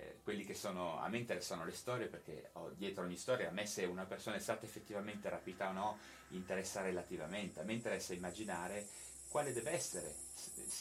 eh, 0.00 0.18
quelli 0.22 0.44
che 0.44 0.54
sono, 0.54 0.98
a 0.98 1.08
me 1.08 1.18
interessano 1.18 1.64
le 1.64 1.72
storie 1.72 2.06
perché 2.08 2.50
ho- 2.54 2.70
dietro 2.76 3.04
ogni 3.04 3.16
storia, 3.16 3.48
a 3.48 3.52
me 3.52 3.66
se 3.66 3.84
una 3.84 4.04
persona 4.04 4.36
è 4.36 4.40
stata 4.40 4.66
effettivamente 4.66 5.28
rapita 5.30 5.70
o 5.70 5.72
no, 5.72 5.98
interessa 6.30 6.82
relativamente. 6.82 7.60
A 7.60 7.64
me 7.64 7.72
interessa 7.72 8.12
immaginare 8.12 8.86
quale 9.28 9.52
deve 9.52 9.70
essere, 9.72 10.14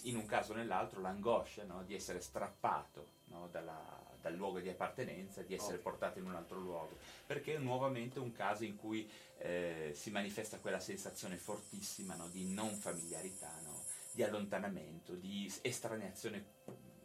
in 0.04 0.18
un 0.18 0.26
caso 0.26 0.52
o 0.52 0.56
nell'altro, 0.56 1.00
l'angoscia 1.02 1.64
no, 1.64 1.84
di 1.84 1.96
essere 1.96 2.20
strappato 2.22 3.08
no, 3.26 3.48
dalla- 3.48 4.04
dal 4.28 4.36
luogo 4.36 4.60
di 4.60 4.70
appartenenza, 4.70 5.42
di 5.42 5.54
essere 5.54 5.78
Ovvio. 5.78 5.84
portato 5.84 6.20
in 6.20 6.26
un 6.26 6.36
altro 6.36 6.60
luogo. 6.60 6.98
Perché 7.26 7.56
è 7.56 7.58
nuovamente 7.58 8.20
un 8.20 8.32
caso 8.32 8.64
in 8.66 8.76
cui 8.76 9.10
eh, 9.38 9.92
si 9.94 10.12
manifesta 10.12 10.60
quella 10.60 10.80
sensazione 10.80 11.38
fortissima 11.38 12.16
no, 12.16 12.28
di 12.28 12.46
non 12.46 12.76
familiarità, 12.76 13.54
no, 13.64 13.84
di 14.12 14.24
allontanamento, 14.24 15.14
di 15.14 15.52
estraneazione 15.62 16.56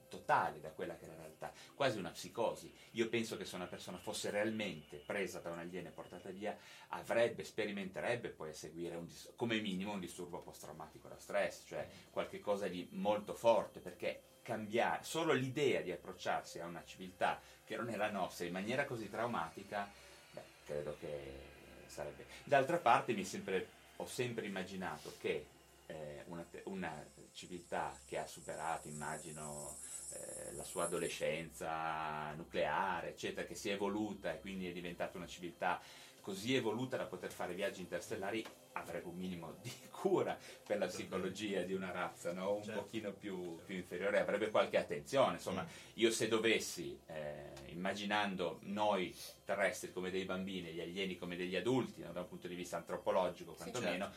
totale 0.08 0.60
da 0.60 0.70
quella 0.72 0.94
che 0.96 1.06
è 1.06 1.08
la 1.08 1.16
realtà, 1.16 1.52
quasi 1.74 1.98
una 1.98 2.10
psicosi. 2.10 2.70
Io 2.92 3.08
penso 3.08 3.38
che 3.38 3.46
se 3.46 3.56
una 3.56 3.66
persona 3.66 3.96
fosse 3.96 4.28
realmente 4.30 4.98
presa 4.98 5.38
da 5.38 5.50
un 5.50 5.58
alieno 5.58 5.88
e 5.88 5.92
portata 5.92 6.28
via, 6.28 6.54
avrebbe, 6.88 7.44
sperimenterebbe 7.44 8.28
poi 8.28 8.50
a 8.50 8.54
seguire 8.54 8.96
un 8.96 9.08
come 9.36 9.58
minimo 9.60 9.92
un 9.92 10.00
disturbo 10.00 10.42
post-traumatico 10.42 11.08
da 11.08 11.18
stress, 11.18 11.62
cioè 11.64 11.88
qualche 12.10 12.40
cosa 12.40 12.68
di 12.68 12.86
molto 12.92 13.32
forte, 13.32 13.80
perché 13.80 14.31
cambiare, 14.42 15.04
solo 15.04 15.32
l'idea 15.32 15.80
di 15.80 15.92
approcciarsi 15.92 16.58
a 16.58 16.66
una 16.66 16.82
civiltà 16.84 17.40
che 17.64 17.76
non 17.76 17.88
la 17.96 18.10
nostra 18.10 18.44
in 18.44 18.52
maniera 18.52 18.84
così 18.84 19.08
traumatica, 19.08 19.88
beh, 20.32 20.42
credo 20.66 20.96
che 20.98 21.50
sarebbe. 21.86 22.26
D'altra 22.44 22.78
parte 22.78 23.14
sempre- 23.24 23.68
ho 23.96 24.06
sempre 24.06 24.46
immaginato 24.46 25.14
che 25.18 25.46
eh, 25.86 26.24
una, 26.26 26.44
una 26.64 27.06
civiltà 27.32 27.96
che 28.06 28.18
ha 28.18 28.26
superato, 28.26 28.88
immagino, 28.88 29.76
eh, 30.12 30.52
la 30.52 30.64
sua 30.64 30.84
adolescenza 30.84 32.32
nucleare, 32.32 33.10
eccetera, 33.10 33.46
che 33.46 33.54
si 33.54 33.70
è 33.70 33.74
evoluta 33.74 34.32
e 34.32 34.40
quindi 34.40 34.68
è 34.68 34.72
diventata 34.72 35.16
una 35.16 35.26
civiltà 35.26 35.80
così 36.22 36.54
evoluta 36.54 36.96
da 36.96 37.04
poter 37.04 37.30
fare 37.32 37.52
viaggi 37.52 37.80
interstellari, 37.80 38.42
avrebbe 38.74 39.08
un 39.08 39.16
minimo 39.16 39.56
di 39.60 39.70
cura 39.90 40.38
per 40.64 40.78
la 40.78 40.86
psicologia 40.86 41.62
di 41.62 41.74
una 41.74 41.90
razza, 41.90 42.32
no? 42.32 42.54
un 42.54 42.62
Certo. 42.62 42.80
pochino 42.80 43.12
più, 43.12 43.58
più 43.66 43.76
inferiore, 43.76 44.20
avrebbe 44.20 44.48
qualche 44.50 44.78
attenzione. 44.78 45.34
Insomma, 45.34 45.66
io 45.94 46.10
se 46.10 46.28
dovessi, 46.28 46.98
eh, 47.06 47.50
immaginando 47.66 48.60
noi 48.62 49.14
terrestri 49.44 49.92
come 49.92 50.10
dei 50.10 50.24
bambini 50.24 50.72
gli 50.72 50.80
alieni 50.80 51.18
come 51.18 51.36
degli 51.36 51.56
adulti, 51.56 52.02
no? 52.02 52.12
da 52.12 52.20
un 52.20 52.28
punto 52.28 52.48
di 52.48 52.54
vista 52.54 52.76
antropologico 52.76 53.52
quantomeno, 53.52 54.10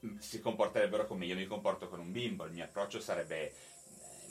m- 0.00 0.18
si 0.18 0.38
comporterebbero 0.40 1.06
come 1.06 1.24
io 1.26 1.34
mi 1.34 1.46
comporto 1.46 1.88
con 1.88 1.98
un 1.98 2.12
bimbo, 2.12 2.44
il 2.44 2.52
mio 2.52 2.64
approccio 2.64 3.00
sarebbe 3.00 3.52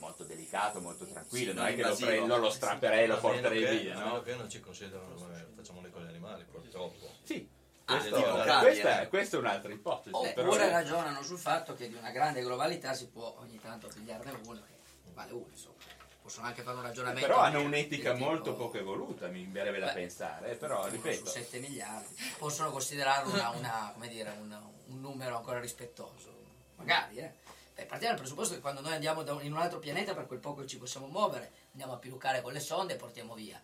molto 0.02 0.24
delicato, 0.24 0.82
molto 0.82 1.06
tranquillo, 1.06 1.52
Sì, 1.52 1.58
non 1.58 1.66
è 1.68 1.76
che 1.76 1.84
lo 1.84 1.96
prendo, 1.96 2.38
lo 2.38 2.50
strapperei 2.50 3.04
e 3.04 3.08
lo 3.08 3.20
porterei 3.20 3.64
che- 3.64 3.78
via, 3.80 3.96
a 3.96 4.00
meno 4.00 4.16
no? 4.16 4.22
che 4.24 4.36
non 4.36 4.50
ci 4.50 4.60
considerano 4.60 5.14
come 5.14 5.48
facciamo 5.56 5.80
noi 5.80 5.92
con 5.92 6.04
gli 6.04 6.08
animali, 6.08 6.44
purtroppo. 6.44 7.08
Sì, 7.24 7.48
Ah, 7.86 7.98
questo- 7.98 8.60
questa, 8.62 9.08
questa 9.08 9.38
è 9.38 9.40
un'altra 9.40 9.72
ipotesi. 9.72 10.16
Oppure 10.16 10.34
però- 10.34 10.70
ragionano 10.70 11.22
sul 11.24 11.38
fatto 11.38 11.74
che 11.76 11.88
di 11.88 11.96
una 11.96 12.12
grande 12.12 12.42
globalità 12.42 12.94
si 12.94 13.08
può 13.08 13.36
ogni 13.40 13.60
tanto 13.60 13.88
pigliarne 13.94 14.32
uno 14.46 14.60
che 14.62 15.12
vale 15.14 15.32
uno, 15.34 15.46
insomma. 15.52 15.76
Possono 16.22 16.46
anche 16.48 16.62
fare 16.62 16.78
un 16.78 16.84
ragionamento. 16.84 17.28
però 17.28 17.40
hanno 17.42 17.62
un'etica 17.62 18.14
molto 18.14 18.54
poco 18.56 18.78
evoluta, 18.78 19.28
mi 19.28 19.44
verrebbe 19.52 19.80
da 19.80 19.92
pensare, 19.92 20.56
però 20.56 20.88
ripeto, 20.88 21.26
su 21.26 21.32
7 21.32 21.60
miliardi. 21.60 22.16
Possono 22.38 22.70
considerarlo 22.72 23.34
una, 23.34 23.50
una, 23.50 23.90
come 23.94 24.08
dire, 24.08 24.30
un, 24.40 24.56
un 24.88 25.00
numero 25.02 25.36
ancora 25.38 25.60
rispettoso. 25.60 26.32
Magari, 26.76 27.18
eh. 27.18 27.34
Beh, 27.76 27.86
partiamo 27.86 28.14
dal 28.14 28.22
presupposto 28.22 28.54
che 28.54 28.60
quando 28.62 28.82
noi 28.82 28.94
andiamo 28.94 29.24
da 29.24 29.34
un- 29.34 29.44
in 29.44 29.52
un 29.54 29.60
altro 29.60 29.80
pianeta 29.80 30.14
per 30.14 30.28
quel 30.28 30.40
poco 30.40 30.62
che 30.62 30.68
ci 30.68 30.78
possiamo 30.78 31.08
muovere, 31.08 31.52
andiamo 31.72 31.94
a 31.94 31.98
pilucare 31.98 32.42
con 32.42 32.52
le 32.54 32.60
sonde 32.60 32.94
e 32.94 32.98
portiamo 32.98 33.34
via. 33.34 33.62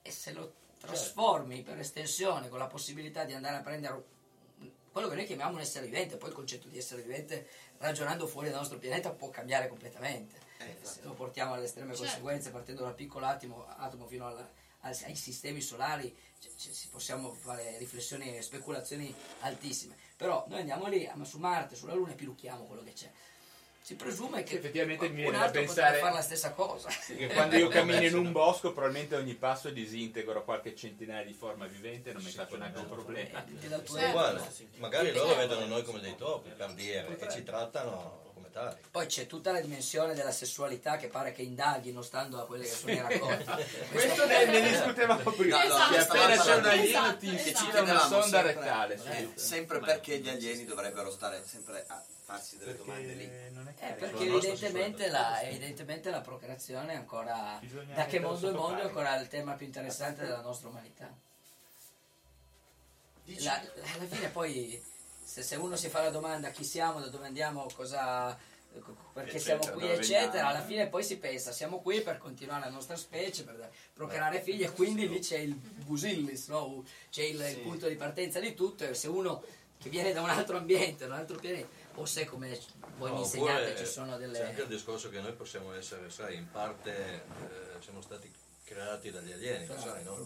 E 0.00 0.10
se 0.10 0.32
lo 0.32 0.54
trasformi 0.80 1.62
per 1.62 1.78
estensione 1.78 2.48
con 2.48 2.58
la 2.58 2.66
possibilità 2.66 3.24
di 3.24 3.34
andare 3.34 3.56
a 3.56 3.60
prendere 3.60 4.04
quello 4.90 5.08
che 5.08 5.14
noi 5.14 5.26
chiamiamo 5.26 5.54
un 5.54 5.60
essere 5.60 5.86
vivente, 5.86 6.16
poi 6.16 6.30
il 6.30 6.34
concetto 6.34 6.68
di 6.68 6.76
essere 6.78 7.02
vivente 7.02 7.48
ragionando 7.78 8.26
fuori 8.26 8.48
dal 8.48 8.58
nostro 8.58 8.78
pianeta 8.78 9.10
può 9.10 9.30
cambiare 9.30 9.68
completamente. 9.68 10.40
Eh, 10.58 10.76
se 10.82 11.00
lo 11.02 11.12
portiamo 11.12 11.54
alle 11.54 11.64
estreme 11.64 11.88
Certo. 11.90 12.02
conseguenze, 12.04 12.50
partendo 12.50 12.82
dal 12.82 12.94
piccolo 12.94 13.26
atomo, 13.26 13.66
atomo 13.76 14.06
fino 14.06 14.26
alla- 14.26 14.48
al- 14.80 14.98
ai 15.04 15.14
sistemi 15.16 15.60
solari, 15.60 16.14
c- 16.40 16.48
c- 16.56 16.72
si- 16.74 16.88
possiamo 16.88 17.32
fare 17.32 17.78
riflessioni 17.78 18.36
e 18.36 18.42
speculazioni 18.42 19.14
altissime. 19.40 19.96
Però 20.16 20.44
noi 20.48 20.60
andiamo 20.60 20.86
lì, 20.88 21.08
ma 21.14 21.24
su 21.24 21.38
Marte, 21.38 21.74
sulla 21.76 21.94
Luna 21.94 22.12
e 22.12 22.14
pilucchiamo 22.14 22.64
quello 22.64 22.82
che 22.82 22.92
c'è. 22.92 23.10
Si 23.84 23.96
presume 23.96 24.44
che 24.44 24.58
Effettivamente 24.58 25.04
mi 25.06 25.10
un 25.10 25.16
viene 25.16 25.30
da 25.32 25.42
altro 25.44 25.60
pensare- 25.60 25.80
potrebbe 25.82 26.00
fare 26.04 26.14
la 26.14 26.22
stessa 26.22 26.50
cosa. 26.52 26.88
Che 27.04 27.26
quando 27.28 27.56
io 27.56 27.66
cammino 27.68 28.06
in 28.06 28.14
un 28.16 28.30
bosco, 28.30 28.72
probabilmente 28.72 29.16
ogni 29.16 29.34
passo 29.34 29.70
disintegro 29.70 30.44
qualche 30.44 30.74
centinaia 30.76 31.24
di 31.24 31.32
forma 31.32 31.66
vivente 31.66 32.10
e 32.10 32.12
non 32.12 32.22
mi 32.22 32.30
faccio 32.30 32.56
neanche 32.56 32.78
un 32.78 32.88
problema. 32.88 33.44
Guarda, 34.12 34.48
magari 34.76 35.12
loro 35.12 35.34
vedono 35.34 35.66
noi 35.66 35.82
come 35.82 35.98
dei 36.00 36.14
topi, 36.16 36.52
cardiere, 36.56 37.18
e 37.18 37.28
ci 37.30 37.42
trattano 37.42 38.20
come 38.34 38.50
tali. 38.52 38.76
Poi 38.90 39.06
c'è 39.06 39.26
tutta 39.26 39.50
la 39.50 39.60
dimensione 39.60 40.14
della 40.14 40.30
sessualità 40.32 40.96
che 40.96 41.08
pare 41.08 41.32
che 41.32 41.42
indaghino 41.42 42.02
stando 42.02 42.40
a 42.40 42.46
quelle 42.46 42.62
che 42.64 42.70
sono 42.70 42.92
i 42.92 43.00
racconti. 43.00 43.44
Questo 43.90 44.26
ne, 44.26 44.44
ne 44.44 44.60
discutevamo 44.70 45.30
prima. 45.32 45.64
Esatto, 45.64 45.92
che 45.92 45.98
appena 45.98 46.36
c'è 46.42 46.54
un 46.54 46.64
alieno 46.66 47.16
ti 47.16 47.34
che 47.34 47.54
ci 47.54 47.64
infila 47.64 47.80
una 47.82 47.98
sonda 47.98 48.20
sempre- 48.22 48.52
rettale. 48.54 48.94
eh, 48.94 48.98
sì. 49.00 49.32
sempre 49.34 49.78
perché 49.80 50.18
gli 50.20 50.28
alieni 50.28 50.64
dovrebbero 50.64 51.10
stare 51.10 51.42
sempre 51.44 51.84
a 51.88 52.00
farsi 52.32 52.56
delle 52.56 52.76
domande 52.76 53.12
lì. 53.12 53.24
Eh, 53.24 53.92
perché 53.92 54.24
evidentemente 54.24 55.08
la, 55.08 55.42
evidentemente 55.42 56.10
la 56.10 56.20
procreazione 56.20 56.92
è 56.92 56.96
ancora, 56.96 57.58
Bisogna 57.60 57.94
da 57.94 58.06
che 58.06 58.20
mondo 58.20 58.48
è 58.48 58.52
mondo, 58.52 58.80
è 58.80 58.84
ancora 58.84 59.18
il 59.20 59.28
tema 59.28 59.52
più 59.54 59.66
interessante 59.66 60.22
della 60.22 60.40
nostra 60.40 60.68
umanità. 60.68 61.14
La- 63.40 63.62
alla 63.94 64.06
fine 64.08 64.28
poi, 64.28 64.82
se, 65.22 65.42
se 65.42 65.56
uno 65.56 65.76
si 65.76 65.88
fa 65.88 66.02
la 66.02 66.10
domanda 66.10 66.50
chi 66.50 66.64
siamo, 66.64 67.00
da 67.00 67.06
dove 67.08 67.26
andiamo, 67.26 67.66
cosa, 67.74 68.36
perché 69.12 69.36
Eccetera, 69.36 69.62
siamo 69.62 69.78
qui, 69.78 69.88
eccetera, 69.90 70.26
veniamo. 70.26 70.48
alla 70.48 70.62
fine 70.64 70.88
poi 70.88 71.04
si 71.04 71.18
pensa, 71.18 71.52
siamo 71.52 71.80
qui 71.80 72.00
per 72.00 72.18
continuare 72.18 72.64
la 72.64 72.70
nostra 72.70 72.96
specie, 72.96 73.44
per 73.44 73.70
procreare 73.92 74.40
figli 74.40 74.62
e 74.62 74.72
quindi 74.72 75.08
lì 75.08 75.20
c'è 75.20 75.38
il 75.38 75.54
busillis, 75.54 76.48
no? 76.48 76.82
c'è 77.10 77.22
il, 77.22 77.40
il 77.40 77.58
punto 77.60 77.86
di 77.88 77.94
partenza 77.94 78.40
di 78.40 78.54
tutto 78.54 78.84
e 78.84 78.94
se 78.94 79.08
uno 79.08 79.42
che 79.82 79.88
viene 79.88 80.12
da 80.12 80.22
un 80.22 80.30
altro 80.30 80.56
ambiente, 80.56 81.06
da 81.06 81.14
un 81.14 81.20
altro 81.20 81.38
pianeta, 81.38 81.66
o 81.94 82.04
se 82.06 82.24
come 82.24 82.58
voi 82.96 83.10
No, 83.10 83.16
mi 83.16 83.22
insegnate 83.22 83.76
ci 83.76 83.86
sono 83.86 84.16
C'è 84.16 84.24
anche 84.24 84.30
delle... 84.30 84.62
il 84.62 84.68
discorso 84.68 85.08
che 85.10 85.20
noi 85.20 85.32
possiamo 85.32 85.72
essere, 85.74 86.10
sai, 86.10 86.36
in 86.36 86.50
parte 86.50 86.90
eh, 86.94 87.80
siamo 87.80 88.00
stati 88.00 88.30
creati 88.72 89.10
dagli 89.10 89.32
alieni, 89.32 89.66
lo 89.66 89.78
sai, 89.78 90.02
no? 90.04 90.16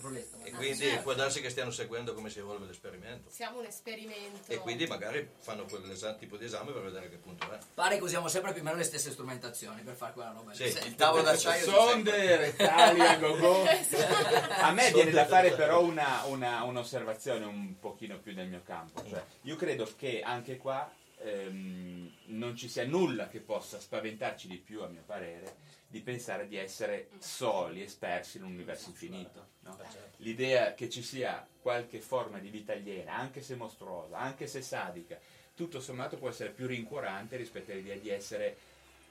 E 0.45 0.53
quindi 0.53 0.85
certo. 0.85 1.03
può 1.03 1.15
darsi 1.15 1.41
che 1.41 1.51
stiano 1.51 1.71
seguendo 1.71 2.15
come 2.15 2.31
si 2.31 2.39
evolve 2.39 2.67
l'esperimento. 2.67 3.31
Siamo 3.31 3.59
un 3.59 3.65
esperimento. 3.65 4.53
E 4.53 4.59
quindi 4.59 4.87
magari 4.87 5.29
fanno 5.41 5.65
quell'esatto 5.65 6.19
tipo 6.19 6.37
di 6.37 6.45
esame 6.45 6.73
per 6.73 6.83
vedere 6.83 7.11
che 7.11 7.17
punto 7.17 7.51
è. 7.51 7.59
Pare 7.75 7.97
che 7.97 8.03
usiamo 8.03 8.29
sempre 8.29 8.53
più 8.53 8.61
o 8.61 8.65
meno 8.65 8.77
le 8.77 8.85
stesse 8.85 9.11
strumentazioni 9.11 9.83
per 9.83 9.95
fare 9.95 10.13
quella 10.13 10.31
roba. 10.31 10.53
Sì. 10.55 10.65
Il 10.65 10.95
tavolo 10.95 11.23
d'acciaio 11.23 11.65
Sonde, 11.65 12.37
rettali, 12.37 13.01
a 13.01 13.17
go 13.17 13.65
A 14.61 14.73
me 14.73 14.93
viene 14.93 15.11
da 15.11 15.27
fare 15.27 15.53
però 15.53 15.83
una, 15.83 16.23
una- 16.27 16.63
un'osservazione 16.63 17.45
un 17.45 17.79
pochino 17.81 18.19
più 18.19 18.33
nel 18.35 18.49
mio 18.49 18.63
campo. 18.65 19.03
Cioè, 19.09 19.25
io 19.43 19.57
credo 19.57 19.89
che 19.97 20.21
anche 20.23 20.57
qua 20.57 20.89
ehm, 21.27 22.13
non 22.27 22.57
ci 22.57 22.69
sia 22.69 22.87
nulla 22.87 23.29
che 23.29 23.41
possa 23.41 23.81
spaventarci 23.81 24.49
di 24.49 24.59
più, 24.59 24.83
a 24.83 24.89
mio 24.89 25.03
parere, 25.05 25.57
di 25.89 26.01
pensare 26.01 26.47
di 26.47 26.57
essere 26.57 27.09
soli, 27.19 27.83
espersi 27.83 28.39
in 28.39 28.45
un 28.45 28.53
universo 28.53 28.89
infinito. 28.89 29.49
no? 29.61 29.79
L'idea 30.19 30.75
che 30.75 30.89
ci 30.89 31.03
sia 31.03 31.47
qualche 31.61 32.01
forma 32.01 32.39
di 32.39 32.49
vita 32.49 32.73
aliena, 32.73 33.15
anche 33.15 33.43
se 33.43 33.57
mostruosa, 33.57 34.19
anche 34.19 34.47
se 34.47 34.63
sadica, 34.63 35.19
tutto 35.55 35.81
sommato 35.81 36.17
può 36.17 36.29
essere 36.29 36.51
più 36.51 36.67
rincuorante 36.67 37.37
rispetto 37.37 37.73
all'idea 37.73 37.97
di 37.97 38.11
essere 38.11 38.57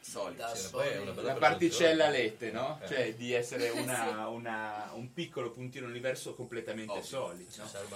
solidi. 0.09 0.37
Da 0.37 0.55
Sì, 0.55 0.69
poi 0.69 0.87
è 0.87 0.99
una 0.99 1.11
bella 1.11 1.33
la 1.33 1.39
particella 1.39 2.09
lette, 2.09 2.51
no? 2.51 2.79
Eh. 2.81 2.87
Cioè 2.87 3.15
di 3.15 3.33
essere 3.33 3.69
una- 3.81 4.27
una- 4.27 4.91
un 4.93 5.11
piccolo 5.13 5.51
puntino 5.51 5.87
universo 5.87 6.35
completamente 6.35 6.91
Ovvio. 6.91 7.03
solido. 7.03 7.51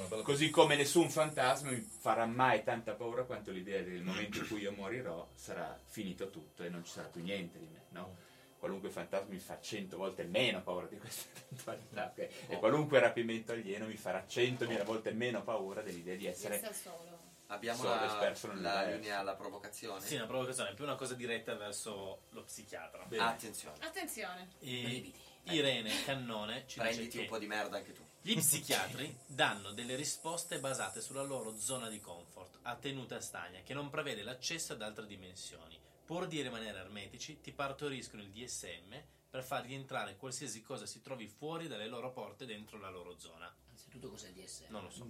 No? 0.10 0.22
Così 0.24 0.50
come 0.50 0.76
nessun 0.76 1.10
fantasma 1.10 1.70
mi 1.72 1.80
farà 1.82 2.26
mai 2.26 2.64
tanta 2.64 2.94
paura 2.94 3.24
quanto 3.24 3.52
l'idea 3.52 3.82
del 3.82 4.02
momento 4.02 4.40
in 4.40 4.48
cui 4.48 4.62
io 4.62 4.72
morirò 4.72 5.28
sarà 5.36 5.78
finito 5.86 6.30
tutto 6.30 6.64
e 6.64 6.70
non 6.70 6.84
ci 6.84 6.92
sarà 6.92 7.08
più 7.08 7.22
niente 7.22 7.60
di 7.60 7.68
me, 7.72 7.84
no? 7.90 8.16
Qualunque 8.60 8.90
fantasma 8.90 9.28
mi 9.30 9.40
fa 9.40 9.58
cento 9.62 9.96
volte 9.96 10.24
meno 10.24 10.62
paura 10.62 10.86
di 10.88 10.98
questa 10.98 11.30
eventualità, 11.50 12.12
ok? 12.14 12.28
E 12.50 12.58
qualunque 12.58 13.00
rapimento 13.00 13.54
alieno 13.54 13.86
mi 13.86 13.96
farà 13.96 14.26
centomila 14.28 14.84
volte 14.84 15.12
meno 15.12 15.42
paura 15.44 15.82
dell'idea 15.82 16.16
di 16.16 16.26
essere 16.26 16.56
essere 16.56 16.74
solo. 16.74 17.19
Abbiamo 17.52 17.82
Solo 17.82 17.96
la, 17.96 18.84
la 18.84 18.92
linea 18.92 19.20
alla 19.20 19.36
provocazione. 19.36 20.02
Sì, 20.02 20.16
una 20.16 20.28
provocazione, 20.28 20.70
è 20.70 20.74
più 20.76 20.84
una 20.84 20.96
cosa 20.96 21.16
diretta 21.16 21.56
verso 21.56 22.22
lo 22.30 22.44
psichiatra. 22.44 23.06
Bene. 23.06 23.24
Attenzione, 23.24 23.78
Attenzione. 23.80 24.50
E 24.60 25.12
Irene 25.44 26.04
Cannone 26.04 26.66
ci 26.68 26.78
prenditi 26.78 27.06
dice 27.06 27.20
un 27.22 27.28
po' 27.28 27.40
di 27.40 27.48
merda 27.48 27.78
anche 27.78 27.94
tu. 27.94 28.06
gli 28.22 28.36
psichiatri 28.36 29.18
danno 29.26 29.72
delle 29.72 29.96
risposte 29.96 30.60
basate 30.60 31.02
sulla 31.02 31.24
loro 31.24 31.58
zona 31.58 31.90
di 31.90 32.00
comfort, 32.00 32.60
a 32.64 32.76
tenuta 32.76 33.20
stagna, 33.20 33.62
che 33.64 33.74
non 33.74 33.90
prevede 33.90 34.22
l'accesso 34.22 34.74
ad 34.74 34.84
altre 34.84 35.08
dimensioni. 35.08 35.80
Pur 36.06 36.28
di 36.28 36.42
rimanere 36.42 36.78
ermetici, 36.78 37.42
ti 37.42 37.52
partoriscono 37.52 38.22
il 38.22 38.30
DSM 38.30 38.96
per 39.30 39.44
fargli 39.44 39.74
entrare 39.74 40.18
qualsiasi 40.18 40.62
cosa 40.62 40.86
si 40.86 41.02
trovi 41.02 41.28
fuori 41.28 41.68
dalle 41.68 41.88
loro 41.88 42.12
porte 42.12 42.46
dentro 42.46 42.78
la 42.78 42.90
loro 42.90 43.18
zona. 43.18 43.52
Innanzitutto 43.90 44.10
cos'è 44.12 44.28
il 44.28 44.34
DSM? 44.36 44.66
Non 44.70 44.84
lo 44.84 44.90
so. 44.92 45.08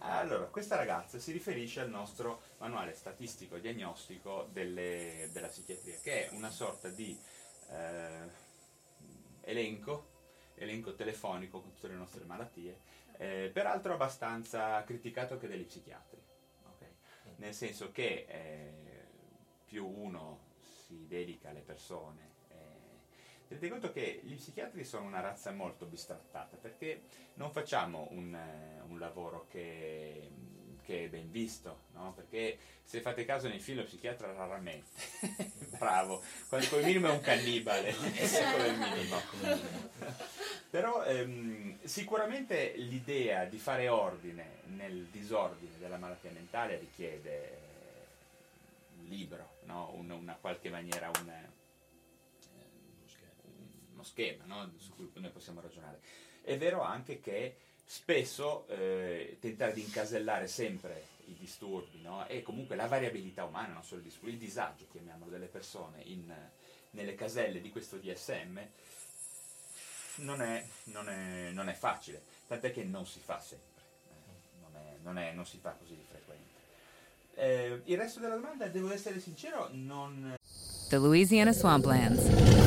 Allora, 0.00 0.44
questa 0.44 0.76
ragazza 0.76 1.18
si 1.18 1.32
riferisce 1.32 1.80
al 1.80 1.88
nostro 1.88 2.42
manuale 2.58 2.92
statistico 2.92 3.56
diagnostico 3.56 4.48
delle- 4.52 5.30
della 5.32 5.48
psichiatria, 5.48 5.98
che 6.02 6.28
è 6.28 6.34
una 6.34 6.50
sorta 6.50 6.88
di 6.90 7.18
eh, 7.70 8.28
elenco, 9.42 10.10
elenco 10.56 10.94
telefonico 10.94 11.62
con 11.62 11.72
tutte 11.72 11.88
le 11.88 11.94
nostre 11.94 12.24
malattie, 12.24 12.80
eh, 13.16 13.50
peraltro 13.50 13.94
abbastanza 13.94 14.84
criticato 14.84 15.34
anche 15.34 15.48
dagli 15.48 15.64
psichiatri, 15.64 16.20
ok? 16.66 16.86
nel 17.36 17.54
senso 17.54 17.92
che 17.92 18.26
eh, 18.28 19.06
più 19.64 19.86
uno 19.86 20.50
si 20.60 21.06
dedica 21.06 21.48
alle 21.48 21.60
persone. 21.60 22.31
Tenete 23.52 23.68
conto 23.68 23.92
che 23.92 24.20
gli 24.24 24.34
psichiatri 24.34 24.82
sono 24.82 25.04
una 25.06 25.20
razza 25.20 25.52
molto 25.52 25.84
bistrattata 25.84 26.56
perché 26.56 27.02
non 27.34 27.52
facciamo 27.52 28.08
un, 28.12 28.34
eh, 28.34 28.80
un 28.88 28.98
lavoro 28.98 29.46
che, 29.50 30.30
che 30.82 31.04
è 31.04 31.08
ben 31.08 31.30
visto, 31.30 31.82
no? 31.92 32.14
perché 32.14 32.58
se 32.82 33.02
fate 33.02 33.26
caso 33.26 33.48
nei 33.48 33.58
film 33.58 33.78
lo 33.78 33.84
psichiatra 33.84 34.32
raramente, 34.32 34.88
bravo, 35.78 36.22
come 36.48 36.82
minimo 36.82 37.08
è 37.08 37.10
un 37.10 37.20
cannibale, 37.20 37.92
come 37.94 38.72
minimo. 38.72 39.20
Però 40.70 41.04
ehm, 41.04 41.78
sicuramente 41.84 42.72
l'idea 42.76 43.44
di 43.44 43.58
fare 43.58 43.88
ordine 43.88 44.60
nel 44.68 45.08
disordine 45.10 45.76
della 45.78 45.98
malattia 45.98 46.30
mentale 46.30 46.78
richiede 46.78 47.44
eh, 47.44 47.58
un 48.98 49.04
libro, 49.04 49.56
no? 49.64 49.92
Un- 49.96 50.10
una 50.10 50.38
qualche 50.40 50.70
maniera, 50.70 51.10
un, 51.20 51.30
uno 54.02 54.04
schema 54.04 54.44
no? 54.44 54.70
su 54.76 54.94
cui 54.94 55.10
noi 55.14 55.30
possiamo 55.30 55.60
ragionare. 55.60 56.00
È 56.42 56.58
vero 56.58 56.82
anche 56.82 57.20
che 57.20 57.56
spesso 57.84 58.66
eh, 58.68 59.38
tentare 59.40 59.72
di 59.72 59.82
incasellare 59.82 60.48
sempre 60.48 61.06
i 61.26 61.36
disturbi 61.38 62.00
no? 62.02 62.26
e 62.26 62.42
comunque 62.42 62.74
la 62.74 62.86
variabilità 62.86 63.44
umana, 63.44 63.72
non 63.72 63.84
solo 63.84 64.00
il 64.00 64.06
disturbo, 64.06 64.28
il 64.28 64.38
disagio, 64.38 64.86
chiamiamolo, 64.90 65.30
delle 65.30 65.46
persone 65.46 66.02
in, 66.04 66.32
nelle 66.90 67.14
caselle 67.14 67.60
di 67.60 67.70
questo 67.70 67.96
DSM 67.96 68.58
non 70.16 70.42
è, 70.42 70.66
non 70.84 71.08
è- 71.08 71.50
non 71.52 71.68
è 71.68 71.74
facile, 71.74 72.22
tant'è 72.46 72.72
che 72.72 72.82
non 72.82 73.06
si 73.06 73.20
fa 73.20 73.40
sempre, 73.40 73.82
eh, 74.74 74.98
non, 75.02 75.16
è- 75.16 75.32
non 75.32 75.46
si 75.46 75.58
fa 75.58 75.70
così 75.78 75.94
di 75.94 76.04
frequente. 76.06 76.50
Eh, 77.34 77.80
il 77.84 77.96
resto 77.96 78.20
della 78.20 78.34
domanda, 78.34 78.66
devo 78.66 78.92
essere 78.92 79.20
sincero, 79.20 79.68
non... 79.72 80.34
The 80.90 80.98
Louisiana 80.98 81.52
Swamplands. 81.52 82.61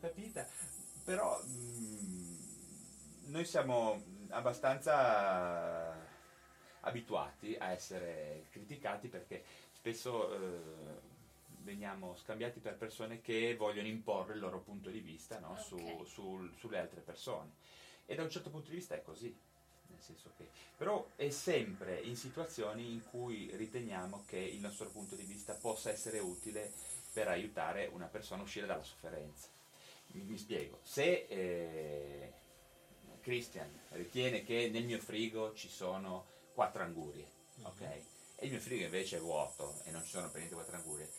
L'ho 0.00 0.08
capita, 0.08 0.46
però 1.02 1.42
mm, 1.44 2.36
noi 3.26 3.44
siamo 3.44 4.00
abbastanza 4.28 5.92
abituati 6.80 7.56
a 7.58 7.72
essere 7.72 8.46
criticati 8.50 9.08
perché 9.08 9.42
spesso 9.72 10.32
eh, 10.32 10.60
veniamo 11.62 12.14
scambiati 12.16 12.60
per 12.60 12.76
persone 12.76 13.20
che 13.20 13.56
vogliono 13.56 13.88
imporre 13.88 14.34
il 14.34 14.40
loro 14.40 14.60
punto 14.60 14.88
di 14.88 15.00
vista 15.00 15.40
no, 15.40 15.56
su- 15.58 15.74
Ok. 15.74 16.06
sul- 16.06 16.54
sulle 16.56 16.78
altre 16.78 17.00
persone. 17.00 17.50
E 18.06 18.14
da 18.14 18.22
un 18.22 18.30
certo 18.30 18.50
punto 18.50 18.70
di 18.70 18.76
vista 18.76 18.94
è 18.94 19.02
così. 19.02 19.36
Nel 19.90 20.00
senso 20.02 20.30
che, 20.36 20.46
però 20.76 21.08
è 21.16 21.30
sempre 21.30 21.98
in 21.98 22.14
situazioni 22.14 22.92
in 22.92 23.02
cui 23.04 23.50
riteniamo 23.56 24.24
che 24.26 24.36
il 24.38 24.60
nostro 24.60 24.90
punto 24.90 25.16
di 25.16 25.24
vista 25.24 25.54
possa 25.54 25.90
essere 25.90 26.18
utile 26.18 26.70
per 27.12 27.26
aiutare 27.26 27.86
una 27.86 28.06
persona 28.06 28.42
a 28.42 28.44
uscire 28.44 28.66
dalla 28.66 28.82
sofferenza. 28.82 29.48
Mi, 30.12 30.38
spiego, 30.38 30.78
se 30.82 31.26
eh, 31.28 32.32
Christian 33.20 33.68
ritiene 33.90 34.42
che 34.42 34.68
nel 34.70 34.84
mio 34.84 34.98
frigo 34.98 35.52
ci 35.54 35.68
sono 35.68 36.26
quattro 36.54 36.82
angurie, 36.82 37.26
ok? 37.62 37.80
E 37.82 38.46
il 38.46 38.50
mio 38.50 38.60
frigo 38.60 38.84
invece 38.84 39.16
è 39.18 39.20
vuoto 39.20 39.80
e 39.84 39.90
non 39.90 40.02
ci 40.02 40.10
sono 40.10 40.26
per 40.28 40.36
niente 40.38 40.54
quattro 40.54 40.76
angurie, 40.76 41.10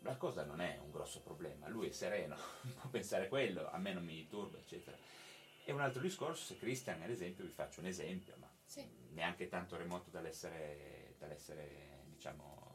la 0.00 0.16
cosa 0.16 0.44
non 0.44 0.60
è 0.60 0.78
un 0.82 0.90
grosso 0.90 1.20
problema, 1.20 1.68
lui 1.68 1.88
è 1.88 1.92
sereno, 1.92 2.36
può 2.80 2.90
pensare 2.90 3.28
quello, 3.28 3.68
a 3.70 3.78
me 3.78 3.92
non 3.92 4.04
mi 4.04 4.26
turba, 4.28 4.58
eccetera. 4.58 4.96
E 5.64 5.72
un 5.72 5.80
altro 5.80 6.00
discorso, 6.00 6.44
se 6.44 6.56
Christian, 6.58 7.02
ad 7.02 7.10
esempio, 7.10 7.44
vi 7.44 7.50
faccio 7.50 7.80
un 7.80 7.86
esempio, 7.86 8.34
ma 8.38 8.48
Sì. 8.64 8.86
neanche 9.10 9.48
tanto 9.48 9.76
remoto 9.76 10.10
dall'essere, 10.10 11.14
dall'essere, 11.18 12.04
diciamo, 12.04 12.65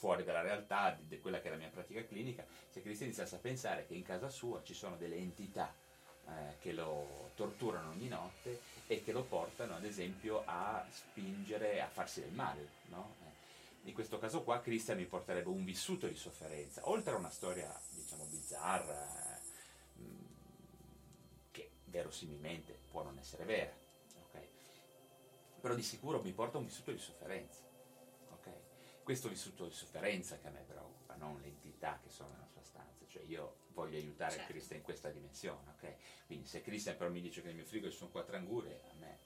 fuori 0.00 0.24
dalla 0.24 0.40
realtà 0.40 0.92
di, 0.92 1.06
di 1.06 1.20
quella 1.20 1.40
che 1.40 1.48
è 1.48 1.50
la 1.50 1.58
mia 1.58 1.68
pratica 1.68 2.02
clinica, 2.06 2.46
se 2.70 2.80
Christian 2.80 3.08
iniziasse 3.08 3.34
a 3.34 3.38
pensare 3.38 3.84
che 3.84 3.92
in 3.92 4.02
casa 4.02 4.30
sua 4.30 4.62
ci 4.62 4.72
sono 4.72 4.96
delle 4.96 5.16
entità 5.16 5.74
eh, 6.26 6.56
che 6.58 6.72
lo 6.72 7.32
torturano 7.34 7.90
ogni 7.90 8.08
notte 8.08 8.60
e 8.86 9.04
che 9.04 9.12
lo 9.12 9.24
portano, 9.24 9.76
ad 9.76 9.84
esempio, 9.84 10.42
a 10.46 10.82
spingere 10.90 11.82
a 11.82 11.88
farsi 11.88 12.22
del 12.22 12.32
male, 12.32 12.66
no? 12.88 13.14
Eh, 13.20 13.88
in 13.88 13.94
questo 13.94 14.18
caso 14.18 14.42
qua 14.42 14.60
Christian 14.60 14.96
mi 14.96 15.04
porterebbe 15.04 15.50
un 15.50 15.64
vissuto 15.64 16.06
di 16.06 16.16
sofferenza, 16.16 16.88
oltre 16.88 17.12
a 17.12 17.18
una 17.18 17.30
storia, 17.30 17.78
diciamo, 17.90 18.24
bizzarra, 18.24 19.36
eh, 19.36 19.40
che 21.50 21.70
verosimilmente 21.84 22.78
può 22.90 23.02
non 23.02 23.18
essere 23.18 23.44
vera, 23.44 23.72
ok? 24.22 24.38
Però 25.60 25.74
di 25.74 25.82
sicuro 25.82 26.22
mi 26.22 26.32
porta 26.32 26.56
un 26.56 26.64
vissuto 26.64 26.90
di 26.90 26.98
sofferenza? 26.98 27.68
Questo 29.10 29.28
vissuto 29.28 29.66
di 29.66 29.72
sofferenza 29.74 30.38
che 30.38 30.46
a 30.46 30.50
me 30.52 30.62
preoccupa, 30.68 31.16
non 31.16 31.36
le 31.40 31.48
entità 31.48 31.98
che 32.00 32.08
sono 32.10 32.28
nella 32.28 32.46
sua 32.46 32.62
stanza, 32.62 33.04
cioè 33.08 33.22
io 33.24 33.56
voglio 33.72 33.96
aiutare 33.96 34.34
Certo. 34.36 34.52
Christian 34.52 34.78
in 34.78 34.84
questa 34.84 35.08
dimensione, 35.08 35.68
ok? 35.76 35.94
Quindi 36.26 36.46
se 36.46 36.62
Christian 36.62 36.96
però 36.96 37.10
mi 37.10 37.20
dice 37.20 37.40
che 37.40 37.48
nel 37.48 37.56
mio 37.56 37.64
frigo 37.64 37.90
ci 37.90 37.96
sono 37.96 38.10
quattro 38.10 38.36
angurie, 38.36 38.80
a 38.88 38.94
me 39.00 39.18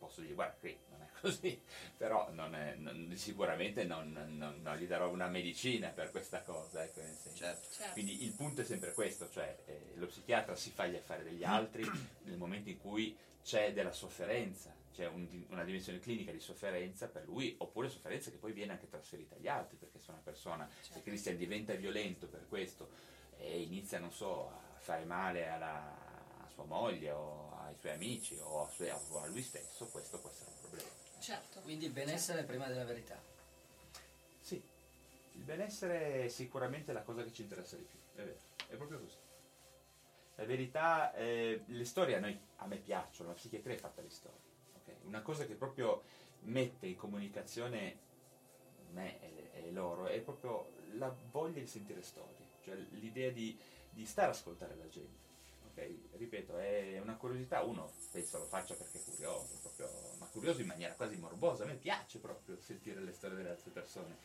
posso 0.00 0.20
dire 0.20 0.34
guarda 0.34 0.56
qui 0.58 0.76
non 0.90 1.00
è 1.00 1.06
così, 1.20 1.62
però 1.96 2.32
non 2.32 2.56
è- 2.56 2.74
non- 2.74 3.12
sicuramente 3.14 3.84
non, 3.84 4.10
non- 4.10 4.60
non 4.60 4.76
gli 4.76 4.88
darò 4.88 5.10
una 5.10 5.28
medicina 5.28 5.90
per 5.90 6.10
questa 6.10 6.40
cosa, 6.42 6.82
ecco, 6.82 7.02
nel 7.02 7.14
senso. 7.14 7.38
Certo. 7.38 7.92
Quindi 7.92 8.24
il 8.24 8.32
punto 8.32 8.62
è 8.62 8.64
sempre 8.64 8.94
questo, 8.94 9.30
cioè 9.30 9.62
eh, 9.64 9.92
lo 9.94 10.06
psichiatra 10.08 10.56
si 10.56 10.72
fa 10.72 10.88
gli 10.88 10.96
affari 10.96 11.22
degli 11.22 11.44
altri 11.44 11.84
nel 12.24 12.36
momento 12.36 12.68
in 12.68 12.80
cui 12.80 13.16
c'è 13.44 13.72
della 13.72 13.92
sofferenza, 13.92 14.74
c'è 14.92 15.06
un- 15.06 15.46
una 15.48 15.64
dimensione 15.64 15.98
clinica 15.98 16.30
di 16.32 16.40
sofferenza 16.40 17.08
per 17.08 17.24
lui, 17.24 17.54
oppure 17.58 17.88
sofferenza 17.88 18.30
che 18.30 18.36
poi 18.36 18.52
viene 18.52 18.72
anche 18.72 18.88
trasferita 18.88 19.34
agli 19.34 19.48
altri, 19.48 19.76
perché 19.76 19.98
se 19.98 20.10
una 20.10 20.20
persona, 20.22 20.68
se 20.80 21.02
Christian 21.02 21.36
diventa 21.36 21.74
violento 21.74 22.26
per 22.28 22.46
questo 22.48 22.90
e 23.38 23.60
inizia, 23.62 23.98
non 23.98 24.12
so, 24.12 24.48
a 24.48 24.78
fare 24.78 25.04
male 25.04 25.48
alla, 25.48 26.44
a 26.44 26.48
sua 26.48 26.64
moglie 26.64 27.10
o 27.10 27.52
ai 27.64 27.74
suoi 27.76 27.92
amici 27.92 28.36
o 28.40 28.62
a, 28.64 28.68
sue- 28.68 28.92
o 28.92 29.18
a 29.22 29.26
lui 29.26 29.42
stesso, 29.42 29.86
questo 29.88 30.18
può 30.20 30.30
essere 30.30 30.50
un 30.50 30.60
problema. 30.60 30.88
Certo. 31.20 31.60
Quindi 31.60 31.86
il 31.86 31.92
benessere 31.92 32.44
prima 32.44 32.66
della 32.66 32.84
verità. 32.84 33.20
Sì, 34.40 34.60
il 35.34 35.42
benessere 35.42 36.24
è 36.24 36.28
sicuramente 36.28 36.92
la 36.92 37.02
cosa 37.02 37.22
che 37.22 37.32
ci 37.32 37.42
interessa 37.42 37.76
di 37.76 37.82
più, 37.82 37.98
è 38.14 38.24
vero, 38.24 38.38
è 38.68 38.74
proprio 38.76 38.98
così. 39.00 39.16
La 40.36 40.44
verità, 40.44 41.12
eh, 41.14 41.62
le 41.66 41.84
storie 41.84 42.16
a, 42.16 42.20
noi, 42.20 42.38
a 42.56 42.66
me 42.66 42.76
piacciono, 42.76 43.28
la 43.30 43.34
psichiatria 43.34 43.74
è 43.74 43.78
fatta 43.78 44.00
di 44.02 44.10
storie. 44.10 44.50
Una 45.04 45.22
cosa 45.22 45.46
che 45.46 45.54
proprio 45.54 46.02
mette 46.40 46.86
in 46.86 46.96
comunicazione 46.96 48.10
me 48.92 49.20
e, 49.52 49.70
loro 49.72 50.06
è 50.06 50.20
proprio 50.20 50.70
la 50.94 51.14
voglia 51.30 51.60
di 51.60 51.66
sentire 51.66 52.02
storie, 52.02 52.50
cioè 52.62 52.74
l'idea 52.90 53.30
di, 53.30 53.58
di 53.90 54.04
stare 54.04 54.28
a 54.28 54.30
ascoltare 54.30 54.76
la 54.76 54.88
gente. 54.88 55.20
ok? 55.70 56.16
Ripeto, 56.16 56.58
è 56.58 56.98
una 57.00 57.16
curiosità, 57.16 57.62
uno 57.62 57.90
penso 58.10 58.38
lo 58.38 58.44
faccia 58.44 58.74
perché 58.74 58.98
è 58.98 59.04
curioso, 59.04 59.58
proprio, 59.62 59.88
ma 60.18 60.26
curioso 60.26 60.60
in 60.60 60.66
maniera 60.66 60.94
quasi 60.94 61.16
morbosa, 61.16 61.64
a 61.64 61.66
me 61.66 61.74
piace 61.74 62.18
proprio 62.18 62.58
sentire 62.60 63.00
le 63.00 63.12
storie 63.12 63.36
delle 63.36 63.50
altre 63.50 63.70
persone. 63.70 64.16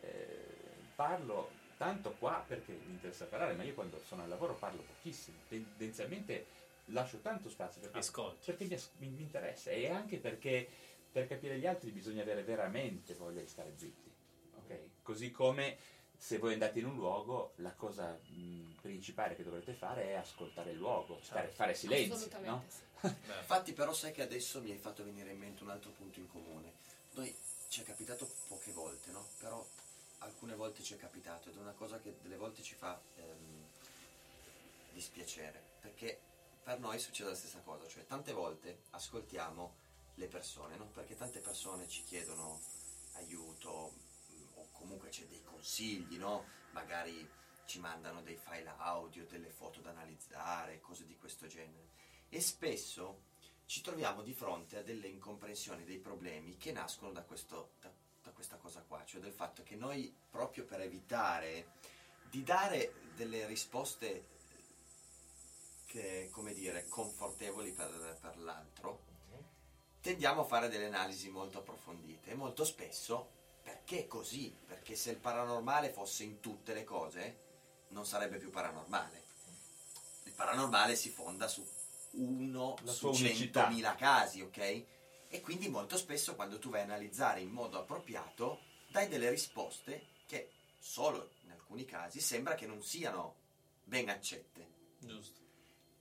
Eh, 0.00 0.64
parlo 0.94 1.50
tanto 1.76 2.12
qua 2.18 2.42
perché 2.46 2.72
mi 2.72 2.92
interessa 2.92 3.26
parlare, 3.26 3.54
ma 3.54 3.62
io 3.62 3.74
quando 3.74 4.00
sono 4.06 4.22
al 4.22 4.28
lavoro 4.28 4.54
parlo 4.54 4.82
pochissimo, 4.82 5.36
tendenzialmente 5.48 6.46
lascio 6.86 7.18
tanto 7.18 7.48
spazio 7.50 7.80
perché, 7.80 7.98
perché 8.44 8.64
mi, 8.64 9.08
mi- 9.08 9.14
mi 9.16 9.22
interessa 9.22 9.70
e 9.70 9.88
anche 9.90 10.18
perché 10.18 10.68
per 11.10 11.26
capire 11.26 11.58
gli 11.58 11.66
altri 11.66 11.90
bisogna 11.90 12.22
avere 12.22 12.42
veramente 12.42 13.14
voglia 13.14 13.40
di 13.40 13.48
stare 13.48 13.72
zitti, 13.76 14.10
ok? 14.56 14.78
Così 15.02 15.30
come 15.30 15.76
se 16.18 16.38
voi 16.38 16.54
andate 16.54 16.78
in 16.78 16.86
un 16.86 16.94
luogo, 16.96 17.52
la 17.56 17.72
cosa 17.72 18.12
mh, 18.12 18.76
principale 18.80 19.34
che 19.36 19.42
dovrete 19.42 19.72
fare 19.74 20.10
è 20.10 20.14
ascoltare 20.14 20.70
il 20.70 20.78
luogo, 20.78 21.20
stare, 21.22 21.48
fare 21.48 21.74
silenzio, 21.74 22.28
no? 22.44 22.64
Infatti 23.38 23.72
però 23.72 23.92
sai 23.92 24.12
che 24.12 24.22
adesso 24.22 24.60
mi 24.60 24.70
hai 24.70 24.78
fatto 24.78 25.04
venire 25.04 25.30
in 25.32 25.38
mente 25.38 25.62
un 25.62 25.70
altro 25.70 25.90
punto 25.90 26.18
in 26.18 26.26
comune. 26.28 26.72
Noi 27.12 27.34
ci 27.68 27.82
è 27.82 27.84
capitato 27.84 28.28
poche 28.48 28.72
volte, 28.72 29.10
no? 29.10 29.26
Però 29.38 29.64
alcune 30.18 30.54
volte 30.54 30.82
ci 30.82 30.94
è 30.94 30.96
capitato 30.96 31.50
ed 31.50 31.56
è 31.56 31.60
una 31.60 31.72
cosa 31.72 31.98
che 32.00 32.16
delle 32.22 32.36
volte 32.36 32.62
ci 32.62 32.74
fa 32.74 32.98
ehm, 33.16 33.64
dispiacere, 34.92 35.62
perché 35.80 36.20
per 36.66 36.80
noi 36.80 36.98
succede 36.98 37.28
la 37.28 37.36
stessa 37.36 37.60
cosa, 37.60 37.86
cioè 37.86 38.04
tante 38.06 38.32
volte 38.32 38.86
ascoltiamo 38.90 39.76
le 40.14 40.26
persone, 40.26 40.76
no? 40.76 40.88
Perché 40.88 41.14
tante 41.14 41.38
persone 41.38 41.86
ci 41.86 42.02
chiedono 42.02 42.60
aiuto 43.12 43.92
mh, 44.26 44.58
o 44.58 44.68
comunque 44.72 45.10
c'è 45.10 45.26
dei 45.26 45.44
consigli, 45.44 46.16
no? 46.16 46.44
Magari 46.72 47.30
ci 47.66 47.78
mandano 47.78 48.20
dei 48.20 48.36
file 48.36 48.74
audio, 48.78 49.24
delle 49.26 49.50
foto 49.50 49.80
da 49.80 49.90
analizzare, 49.90 50.80
cose 50.80 51.06
di 51.06 51.16
questo 51.16 51.46
genere. 51.46 51.90
E 52.28 52.40
spesso 52.40 53.20
ci 53.66 53.80
troviamo 53.80 54.22
di 54.22 54.34
fronte 54.34 54.78
a 54.78 54.82
delle 54.82 55.06
incomprensioni, 55.06 55.84
dei 55.84 56.00
problemi 56.00 56.56
che 56.56 56.72
nascono 56.72 57.12
da, 57.12 57.22
questo, 57.22 57.74
da, 57.80 57.92
da 58.24 58.32
questa 58.32 58.56
cosa 58.56 58.82
qua, 58.82 59.04
cioè 59.04 59.20
del 59.20 59.32
fatto 59.32 59.62
che 59.62 59.76
noi 59.76 60.12
proprio 60.28 60.64
per 60.64 60.80
evitare 60.80 61.74
di 62.28 62.42
dare 62.42 62.92
delle 63.14 63.46
risposte 63.46 64.34
che, 65.86 66.28
come 66.30 66.52
dire, 66.52 66.88
confortevoli 66.88 67.72
per, 67.72 68.18
per 68.20 68.38
l'altro, 68.38 69.04
tendiamo 70.00 70.42
a 70.42 70.44
fare 70.44 70.68
delle 70.68 70.86
analisi 70.86 71.30
molto 71.30 71.58
approfondite 71.58 72.30
e 72.30 72.34
molto 72.34 72.64
spesso 72.64 73.34
perché 73.66 74.06
così? 74.06 74.56
Perché 74.64 74.94
se 74.94 75.10
il 75.10 75.16
paranormale 75.16 75.90
fosse 75.90 76.22
in 76.22 76.38
tutte 76.38 76.72
le 76.72 76.84
cose 76.84 77.44
non 77.88 78.06
sarebbe 78.06 78.38
più 78.38 78.50
paranormale. 78.50 79.24
Il 80.24 80.32
paranormale 80.32 80.94
si 80.94 81.10
fonda 81.10 81.48
su 81.48 81.66
uno 82.12 82.76
La 82.82 82.92
su 82.92 83.12
centomila 83.12 83.96
casi, 83.96 84.40
ok? 84.42 84.84
E 85.28 85.40
quindi 85.40 85.68
molto 85.68 85.96
spesso 85.96 86.36
quando 86.36 86.60
tu 86.60 86.70
vai 86.70 86.82
a 86.82 86.84
analizzare 86.84 87.40
in 87.40 87.50
modo 87.50 87.78
appropriato 87.78 88.60
dai 88.88 89.08
delle 89.08 89.30
risposte 89.30 90.06
che 90.26 90.52
solo 90.78 91.30
in 91.42 91.50
alcuni 91.50 91.84
casi 91.84 92.20
sembra 92.20 92.54
che 92.54 92.66
non 92.66 92.82
siano 92.84 93.34
ben 93.82 94.08
accette. 94.08 94.68
Giusto. 95.00 95.45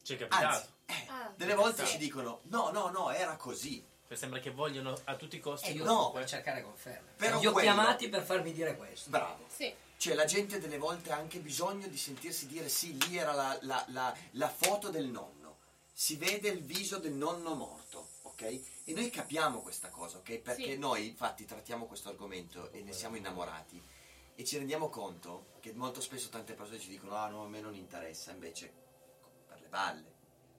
Ci 0.05 0.13
è 0.13 0.17
capitato. 0.17 0.67
Ah, 1.07 1.33
Delle 1.35 1.55
volte 1.55 1.83
ci 1.87 1.97
dicono 1.97 2.41
no, 2.43 2.69
no, 2.69 2.89
no, 2.91 3.09
era 3.09 3.35
così. 3.37 3.83
Cioè, 4.07 4.15
sembra 4.15 4.39
che 4.39 4.51
vogliono 4.51 4.95
a 5.05 5.15
tutti 5.15 5.37
i 5.37 5.39
costi 5.39 5.69
E 5.69 5.71
io 5.73 5.83
no. 5.83 6.11
per 6.11 6.25
cercare 6.27 6.61
conferme. 6.61 7.13
Però 7.17 7.39
Li 7.39 7.47
ho 7.47 7.51
quello- 7.51 7.73
chiamati 7.73 8.07
per 8.07 8.21
farmi 8.21 8.53
dire 8.53 8.75
questo. 8.77 9.09
Bravo. 9.09 9.45
Sì. 9.47 9.73
Cioè 9.97 10.13
la 10.13 10.25
gente 10.25 10.59
delle 10.59 10.77
volte 10.77 11.11
ha 11.11 11.15
anche 11.15 11.39
bisogno 11.39 11.87
di 11.87 11.97
sentirsi 11.97 12.45
dire 12.45 12.69
sì, 12.69 12.95
lì 13.07 13.17
era 13.17 13.33
la, 13.33 13.57
la- 13.61 13.83
la- 13.87 14.15
la 14.33 14.47
foto 14.49 14.89
del 14.89 15.07
nonno, 15.07 15.57
si 15.91 16.17
vede 16.17 16.49
il 16.49 16.61
viso 16.61 16.99
del 16.99 17.13
nonno 17.13 17.55
morto, 17.55 18.09
ok? 18.23 18.41
E 18.43 18.93
noi 18.93 19.09
capiamo 19.09 19.61
questa 19.61 19.89
cosa, 19.89 20.17
ok? 20.17 20.37
Perché 20.37 20.73
Sì. 20.73 20.77
noi 20.77 21.07
infatti 21.07 21.45
trattiamo 21.45 21.87
questo 21.87 22.09
argomento 22.09 22.69
e 22.73 22.83
ne 22.83 22.93
siamo 22.93 23.15
innamorati 23.15 23.81
e 24.35 24.45
ci 24.45 24.57
rendiamo 24.59 24.89
conto 24.89 25.47
che 25.61 25.73
molto 25.73 25.99
spesso 25.99 26.29
tante 26.29 26.53
persone 26.53 26.77
ci 26.79 26.89
dicono 26.89 27.15
ah 27.15 27.27
no, 27.29 27.43
a 27.45 27.47
me 27.47 27.59
non 27.59 27.73
interessa, 27.73 28.29
invece 28.29 28.83
le 29.65 29.69
balle, 29.69 30.13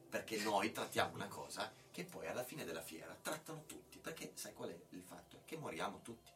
perché 0.08 0.36
noi 0.38 0.72
trattiamo 0.72 1.14
una 1.14 1.28
cosa 1.28 1.72
che 1.90 2.04
poi 2.04 2.26
alla 2.26 2.44
fine 2.44 2.64
della 2.64 2.82
fiera 2.82 3.16
trattano 3.20 3.64
tutti, 3.66 3.98
perché 3.98 4.32
sai 4.34 4.52
qual 4.52 4.70
è 4.70 4.78
il 4.90 5.02
fatto? 5.02 5.42
Che 5.44 5.56
moriamo 5.56 6.00
tutti. 6.02 6.30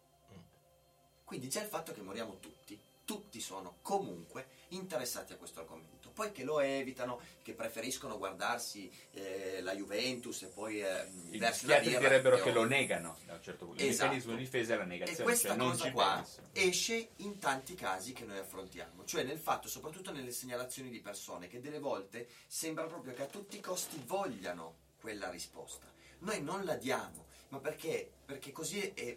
Quindi 1.24 1.48
già 1.48 1.62
il 1.62 1.68
fatto 1.68 1.92
che 1.92 2.00
moriamo 2.00 2.38
tutti, 2.38 2.80
tutti 3.04 3.40
sono 3.40 3.78
comunque 3.82 4.48
interessati 4.68 5.32
a 5.32 5.36
questo 5.36 5.60
argomento. 5.60 5.99
Poi 6.20 6.32
che 6.32 6.44
lo 6.44 6.60
evitano, 6.60 7.18
che 7.40 7.54
preferiscono 7.54 8.18
guardarsi 8.18 8.92
eh, 9.12 9.62
la 9.62 9.74
Juventus 9.74 10.42
e 10.42 10.48
poi 10.48 10.82
eh, 10.82 11.06
I 11.30 11.38
verso 11.38 11.66
la 11.66 11.76
psichiatri 11.78 11.96
direbbero 11.96 12.36
che 12.42 12.52
lo 12.52 12.64
negano 12.64 13.16
da 13.24 13.32
un 13.32 13.42
certo 13.42 13.64
punto. 13.64 13.82
Il 13.82 13.88
Esatto. 13.88 14.04
meccanismo 14.08 14.34
di 14.34 14.42
difesa 14.42 14.74
è 14.74 14.76
la 14.76 14.82
E 14.82 14.86
negazione, 14.86 15.22
questa 15.22 15.48
cioè 15.48 15.56
cosa 15.56 15.90
qua 15.92 16.14
penso. 16.16 16.42
esce 16.52 17.08
in 17.16 17.38
tanti 17.38 17.74
casi 17.74 18.12
che 18.12 18.26
noi 18.26 18.36
affrontiamo, 18.36 19.06
cioè 19.06 19.22
nel 19.22 19.38
fatto, 19.38 19.66
soprattutto 19.66 20.12
nelle 20.12 20.30
segnalazioni 20.30 20.90
di 20.90 21.00
persone, 21.00 21.48
che 21.48 21.58
delle 21.62 21.78
volte 21.78 22.28
sembra 22.46 22.84
proprio 22.84 23.14
che 23.14 23.22
a 23.22 23.26
tutti 23.26 23.56
i 23.56 23.60
costi 23.60 23.98
vogliano 24.04 24.76
quella 25.00 25.30
risposta. 25.30 25.90
Noi 26.18 26.42
non 26.42 26.66
la 26.66 26.74
diamo, 26.74 27.28
ma 27.48 27.60
perché? 27.60 28.10
Perché 28.26 28.52
così 28.52 28.78
è... 28.92 29.16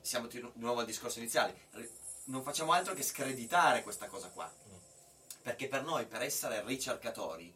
Siamo 0.00 0.28
di 0.28 0.42
nuovo 0.54 0.80
al 0.80 0.86
discorso 0.86 1.18
iniziale. 1.18 1.54
Non 2.24 2.42
facciamo 2.42 2.72
altro 2.72 2.94
che 2.94 3.02
screditare 3.02 3.82
questa 3.82 4.06
cosa 4.06 4.30
qua. 4.30 4.50
Perché 5.46 5.68
per 5.68 5.84
noi, 5.84 6.06
per 6.06 6.22
essere 6.22 6.64
ricercatori, 6.64 7.54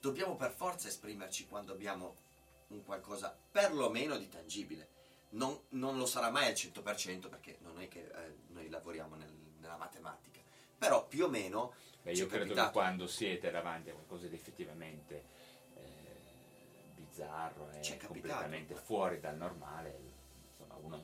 dobbiamo 0.00 0.34
per 0.34 0.50
forza 0.50 0.88
esprimerci 0.88 1.46
quando 1.46 1.72
abbiamo 1.72 2.16
un 2.68 2.82
qualcosa 2.82 3.36
perlomeno 3.50 4.16
di 4.16 4.30
tangibile. 4.30 4.88
Non, 5.32 5.60
non 5.72 5.98
lo 5.98 6.06
sarà 6.06 6.30
mai 6.30 6.46
al 6.46 6.54
100% 6.54 7.28
perché 7.28 7.58
non 7.60 7.82
è 7.82 7.88
che 7.88 8.00
eh, 8.00 8.34
noi 8.46 8.70
lavoriamo 8.70 9.14
nel- 9.14 9.30
nella 9.58 9.76
matematica, 9.76 10.40
però 10.78 11.06
più 11.06 11.26
o 11.26 11.28
meno 11.28 11.74
Beh, 12.00 12.12
io 12.12 12.26
credo 12.28 12.44
capitato. 12.44 12.66
che 12.68 12.72
quando 12.72 13.06
siete 13.06 13.50
davanti 13.50 13.90
a 13.90 13.92
qualcosa 13.92 14.26
di 14.26 14.34
effettivamente 14.34 15.24
eh, 15.74 16.16
bizzarro 16.94 17.68
e 17.72 17.80
capitato. 17.80 18.06
completamente 18.06 18.74
fuori 18.74 19.20
dal 19.20 19.36
normale, 19.36 20.00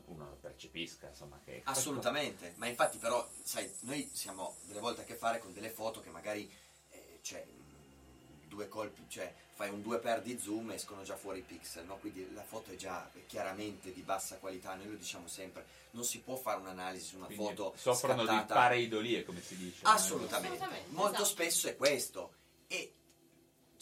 uno, 0.07 0.37
percepisca, 0.41 1.09
insomma, 1.09 1.39
che 1.45 1.61
Assolutamente, 1.65 2.55
ma 2.57 2.67
infatti 2.67 2.99
però, 2.99 3.29
sai, 3.43 3.71
noi 3.81 4.09
siamo 4.13 4.57
delle 4.65 4.81
volte 4.81 5.03
a 5.03 5.05
che 5.05 5.15
fare 5.15 5.39
con 5.39 5.53
delle 5.53 5.71
foto 5.71 6.01
che 6.01 6.11
magari, 6.11 6.51
eh, 6.91 7.19
cioè, 7.23 7.45
mh, 7.45 8.49
due 8.49 8.69
colpi, 8.69 9.05
cioè, 9.09 9.33
fai 9.55 9.71
un 9.71 9.83
2 9.83 9.99
per 10.01 10.21
di 10.23 10.39
zoom 10.39 10.73
e 10.73 10.75
escono 10.75 11.03
già 11.03 11.17
fuori 11.17 11.39
i 11.39 11.43
pixel, 11.43 11.85
no? 11.85 11.97
Quindi 11.99 12.33
la 12.35 12.43
foto 12.43 12.73
è 12.73 12.77
già 12.77 13.09
chiaramente 13.27 13.93
di 13.93 14.01
bassa 14.03 14.37
qualità, 14.39 14.75
noi 14.75 14.91
lo 14.91 14.97
diciamo 14.97 15.29
sempre, 15.29 15.65
non 15.93 16.05
si 16.05 16.19
può 16.21 16.35
fare 16.37 16.61
un'analisi 16.61 17.05
su 17.07 17.17
una 17.17 17.27
Quindi 17.27 17.45
foto 17.45 17.75
soffrono 17.77 18.23
di 18.23 18.27
scattata. 18.27 18.55
pareidolie, 18.55 19.25
come 19.25 19.41
si 19.41 19.57
dice. 19.57 19.81
Assolutamente, 19.85 20.57
Assolutamente, 20.57 20.91
molto 20.91 21.15
esatto. 21.23 21.25
spesso 21.29 21.69
è 21.69 21.77
questo. 21.77 22.33
E 22.67 22.93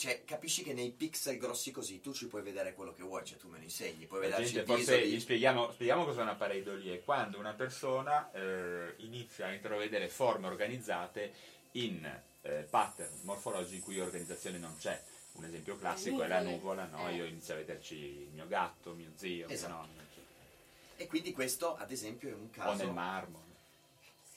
cioè, 0.03 0.25
capisci 0.25 0.65
che 0.65 0.73
nei 0.75 0.91
pixel 0.91 1.39
grossi 1.39 1.71
così 1.71 2.01
tu 2.01 2.13
ci 2.13 2.27
puoi 2.27 2.43
vedere 2.43 2.75
quello 2.75 2.93
che 2.93 3.05
vuoi, 3.05 3.25
cioè 3.25 3.39
tu 3.39 3.47
me 3.47 3.59
lo 3.59 3.63
insegni, 3.63 4.07
puoi 4.07 4.19
vederci 4.23 4.53
gente, 4.55 4.67
forse 4.67 5.01
di- 5.01 5.11
gli 5.13 5.21
spieghiamo, 5.21 5.71
spieghiamo 5.71 6.05
cosa 6.05 6.21
è 6.21 6.23
una 6.25 6.35
pareidolia. 6.35 6.93
È 6.95 7.05
quando 7.05 7.39
una 7.39 7.53
persona 7.53 8.29
eh, 8.33 8.95
inizia 8.97 9.47
a 9.47 9.53
intravedere 9.53 10.09
forme 10.09 10.49
organizzate 10.49 11.33
in 11.73 12.05
eh, 12.41 12.67
pattern 12.69 13.13
morfologici 13.23 13.77
in 13.77 13.83
cui 13.83 14.01
organizzazione 14.01 14.59
non 14.59 14.77
c'è. 14.77 15.01
Un 15.35 15.45
esempio 15.45 15.79
classico 15.79 16.25
è 16.25 16.27
la 16.27 16.43
nuvola, 16.43 16.85
no? 16.87 17.09
Eh. 17.09 17.15
Io 17.15 17.25
inizio 17.25 17.55
a 17.55 17.59
vederci 17.59 17.95
il 17.95 18.29
mio 18.33 18.49
gatto, 18.49 18.95
mio 18.95 19.13
zio, 19.15 19.47
Esatto. 19.47 19.73
mio 19.73 19.83
nonno, 19.83 20.01
eccetera. 20.01 20.97
E 20.97 21.07
quindi 21.07 21.33
questo, 21.33 21.77
ad 21.77 21.93
esempio, 21.93 22.29
è 22.29 22.33
un 22.33 22.47
o 22.47 22.51
caso 22.51 22.83
nel 22.83 22.93
marmo. 22.93 23.51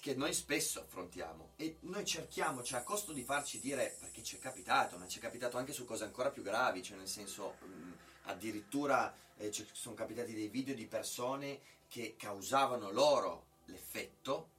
Che 0.05 0.13
noi 0.13 0.35
spesso 0.35 0.81
affrontiamo 0.81 1.53
e 1.55 1.77
noi 1.79 2.05
cerchiamo, 2.05 2.61
cioè 2.61 2.81
a 2.81 2.83
costo 2.83 3.11
di 3.11 3.23
farci 3.23 3.59
dire, 3.59 3.97
perché 3.99 4.21
ci 4.21 4.35
è 4.35 4.39
capitato, 4.39 4.99
ma 4.99 5.07
ci 5.07 5.17
è 5.17 5.21
capitato 5.21 5.57
anche 5.57 5.73
su 5.73 5.83
cose 5.83 6.03
ancora 6.03 6.29
più 6.29 6.43
gravi, 6.43 6.83
cioè 6.83 6.95
nel 6.95 7.07
senso 7.07 7.55
mh, 7.61 7.93
addirittura 8.25 9.11
eh, 9.37 9.49
ci 9.49 9.67
sono 9.71 9.95
capitati 9.95 10.35
dei 10.35 10.47
video 10.47 10.75
di 10.75 10.85
persone 10.85 11.59
che 11.87 12.13
causavano 12.19 12.91
loro 12.91 13.47
l'effetto 13.65 14.49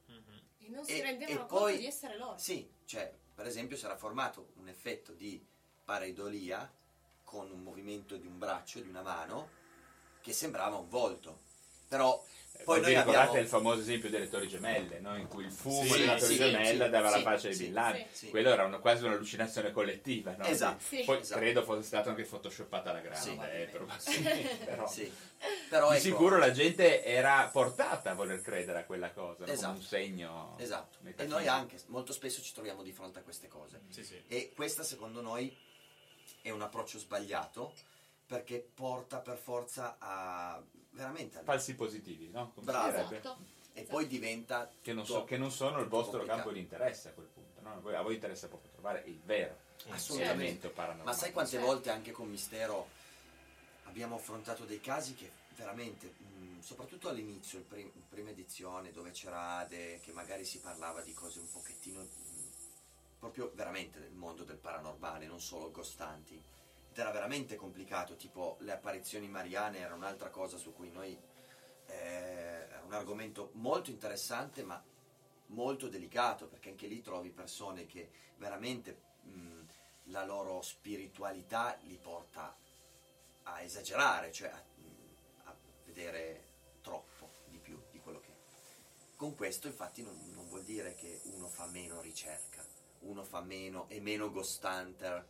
E 0.59 0.69
non 0.69 0.85
si 0.85 0.99
E- 0.99 1.03
rendevano 1.03 1.37
e 1.37 1.47
conto 1.47 1.55
poi- 1.55 1.79
di 1.79 1.87
essere 1.87 2.17
loro. 2.19 2.37
Sì, 2.39 2.69
cioè, 2.85 3.15
per 3.33 3.47
esempio, 3.47 3.77
si 3.77 3.85
era 3.85 3.97
formato 3.97 4.49
un 4.57 4.67
effetto 4.67 5.13
di 5.13 5.41
pareidolia 5.85 6.69
con 7.23 7.49
un 7.53 7.63
movimento 7.63 8.17
di 8.17 8.27
un 8.27 8.37
braccio, 8.37 8.81
di 8.81 8.89
una 8.89 9.03
mano, 9.03 9.49
che 10.21 10.33
sembrava 10.33 10.75
un 10.75 10.89
volto. 10.89 11.39
Però 11.87 12.21
poi 12.65 12.79
vi 12.81 12.85
noi 12.87 12.95
ricordate 12.95 13.21
abbiamo... 13.27 13.41
il 13.41 13.47
famoso 13.49 13.81
esempio 13.81 14.11
delle 14.11 14.29
torri 14.29 14.49
gemelle, 14.49 14.99
no? 15.01 15.17
in 15.17 15.27
cui 15.29 15.45
il 15.45 15.51
fumo 15.51 15.83
Sì, 15.93 15.99
della 15.99 16.15
torre 16.17 16.33
sì, 16.33 16.37
gemella 16.37 16.85
sì, 16.85 16.91
dava 16.91 17.39
sì, 17.39 17.49
la 17.49 17.55
Bin 17.57 17.73
Laden. 17.73 18.07
sì. 18.11 18.29
Quello 18.31 18.51
era 18.51 18.65
una- 18.65 18.79
quasi 18.79 19.05
un'allucinazione 19.05 19.71
collettiva. 19.73 20.35
No? 20.37 20.45
Esatto, 20.45 20.83
Sì. 20.83 21.03
Poi 21.05 21.19
esatto. 21.21 21.41
credo 21.41 21.63
fosse 21.63 21.83
stato 21.83 22.09
anche 22.09 22.25
photoshoppata 22.25 22.91
alla 22.91 23.01
grande, 23.01 23.21
Sì. 23.21 23.39
eh, 23.39 23.69
però. 23.71 24.87
Sì. 24.89 25.13
Però 25.69 25.91
di 25.91 25.97
ecco, 25.97 26.05
sicuro 26.05 26.39
la 26.39 26.51
gente 26.51 27.05
era 27.05 27.49
portata 27.53 28.11
a 28.11 28.15
voler 28.15 28.41
credere 28.41 28.81
a 28.81 28.85
quella 28.85 29.11
cosa, 29.11 29.45
no? 29.45 29.53
Esatto. 29.53 29.67
come 29.67 29.79
un 29.79 29.85
segno. 29.85 30.57
Esatto. 30.59 30.99
E 31.17 31.27
noi 31.27 31.47
anche, 31.47 31.77
molto 31.87 32.13
spesso 32.13 32.41
ci 32.41 32.53
troviamo 32.53 32.83
di 32.83 32.93
fronte 32.93 33.19
a 33.19 33.23
queste 33.23 33.49
cose. 33.49 33.81
Sì, 33.91 34.05
sì. 34.05 34.23
E 34.29 34.53
questa 34.55 34.83
secondo 34.83 35.21
noi 35.21 35.55
è 36.43 36.51
un 36.51 36.63
approccio 36.63 36.99
sbagliato 36.99 37.75
perché 38.27 38.67
porta 38.75 39.21
per 39.21 39.37
forza 39.37 39.97
a 39.99 40.61
veramente 40.97 41.41
Falsi 41.45 41.75
positivi, 41.75 42.29
no? 42.31 42.51
Come 42.55 42.67
Bravo. 42.67 42.89
Esatto. 43.15 43.37
e 43.73 43.83
poi 43.85 44.07
diventa 44.07 44.71
Che 44.81 44.93
non, 44.93 45.05
so- 45.07 45.25
che 45.25 45.37
non 45.37 45.51
sono 45.53 45.79
il 45.81 45.87
vostro 45.89 46.13
complicato. 46.19 46.39
campo 46.43 46.53
di 46.53 46.61
interesse 46.61 47.09
a 47.09 47.13
quel 47.13 47.27
punto. 47.27 47.61
no? 47.61 47.75
A 47.97 48.03
voi- 48.03 48.15
interessa 48.15 48.49
proprio 48.49 48.71
trovare 48.73 49.03
il 49.07 49.21
vero 49.25 49.57
Assolutamente. 49.89 50.69
paranormale. 50.69 51.11
Ma 51.11 51.17
sai 51.17 51.33
quante 51.33 51.53
Certo. 51.53 51.67
volte 51.67 51.91
anche 51.91 52.13
con 52.13 52.29
Mistero 52.29 52.89
abbiamo 53.85 54.17
affrontato 54.17 54.65
dei 54.65 54.81
casi 54.81 55.15
che 55.15 55.31
veramente, 55.57 56.07
mh, 56.17 56.61
soprattutto 56.61 57.09
all'inizio, 57.09 57.59
il 57.59 57.65
prim- 57.65 57.91
prima 58.09 58.31
edizione, 58.31 58.93
dove 58.93 59.11
c'era 59.11 59.59
Ade, 59.59 60.01
che 60.01 60.13
magari 60.13 60.45
si 60.45 60.59
parlava 60.61 61.01
di 61.03 61.13
cose 61.13 61.39
un 61.41 61.51
pochettino, 61.51 62.01
mh, 62.03 62.07
proprio 63.19 63.51
veramente 63.55 63.99
del 63.99 64.13
mondo 64.13 64.45
del 64.45 64.57
paranormale, 64.59 65.27
non 65.27 65.41
solo 65.41 65.71
ghostanti. 65.71 66.35
Ed 66.35 66.43
era 67.01 67.11
veramente 67.11 67.57
complicato, 67.57 68.17
tipo 68.17 68.57
le 68.61 68.73
apparizioni 68.73 69.29
mariane 69.29 69.79
era 69.79 69.95
un'altra 69.95 70.31
cosa 70.31 70.57
su 70.57 70.73
cui 70.73 70.91
noi... 70.91 71.19
eh, 71.87 72.45
un 72.87 72.93
argomento 72.93 73.51
molto 73.55 73.91
interessante, 73.91 74.63
ma 74.63 74.81
molto 75.47 75.89
delicato, 75.89 76.47
perché 76.47 76.71
anche 76.71 76.87
lì 76.87 77.01
trovi 77.03 77.31
persone 77.31 77.85
che 77.85 78.11
veramente 78.37 79.01
mh, 79.23 79.61
la 80.05 80.25
loro 80.25 80.63
spiritualità 80.63 81.77
li 81.83 81.99
porta 81.99 82.57
a 83.43 83.61
esagerare, 83.61 84.31
cioè 84.31 84.51
a, 84.51 84.63
a 85.45 85.57
vedere 85.85 86.45
troppo 86.81 87.31
di 87.47 87.59
più 87.59 87.81
di 87.91 87.99
quello 87.99 88.21
che 88.21 88.31
è. 88.31 88.37
Con 89.17 89.35
questo 89.35 89.67
infatti 89.67 90.03
non, 90.03 90.17
non 90.33 90.47
vuol 90.49 90.63
dire 90.63 90.95
che 90.95 91.23
uno 91.25 91.49
fa 91.49 91.67
meno 91.67 92.01
ricerca, 92.01 92.65
uno 93.01 93.25
fa 93.25 93.41
meno 93.41 93.89
e 93.89 94.01
meno 94.01 94.31
ghost 94.31 94.63
hunter 94.63 95.27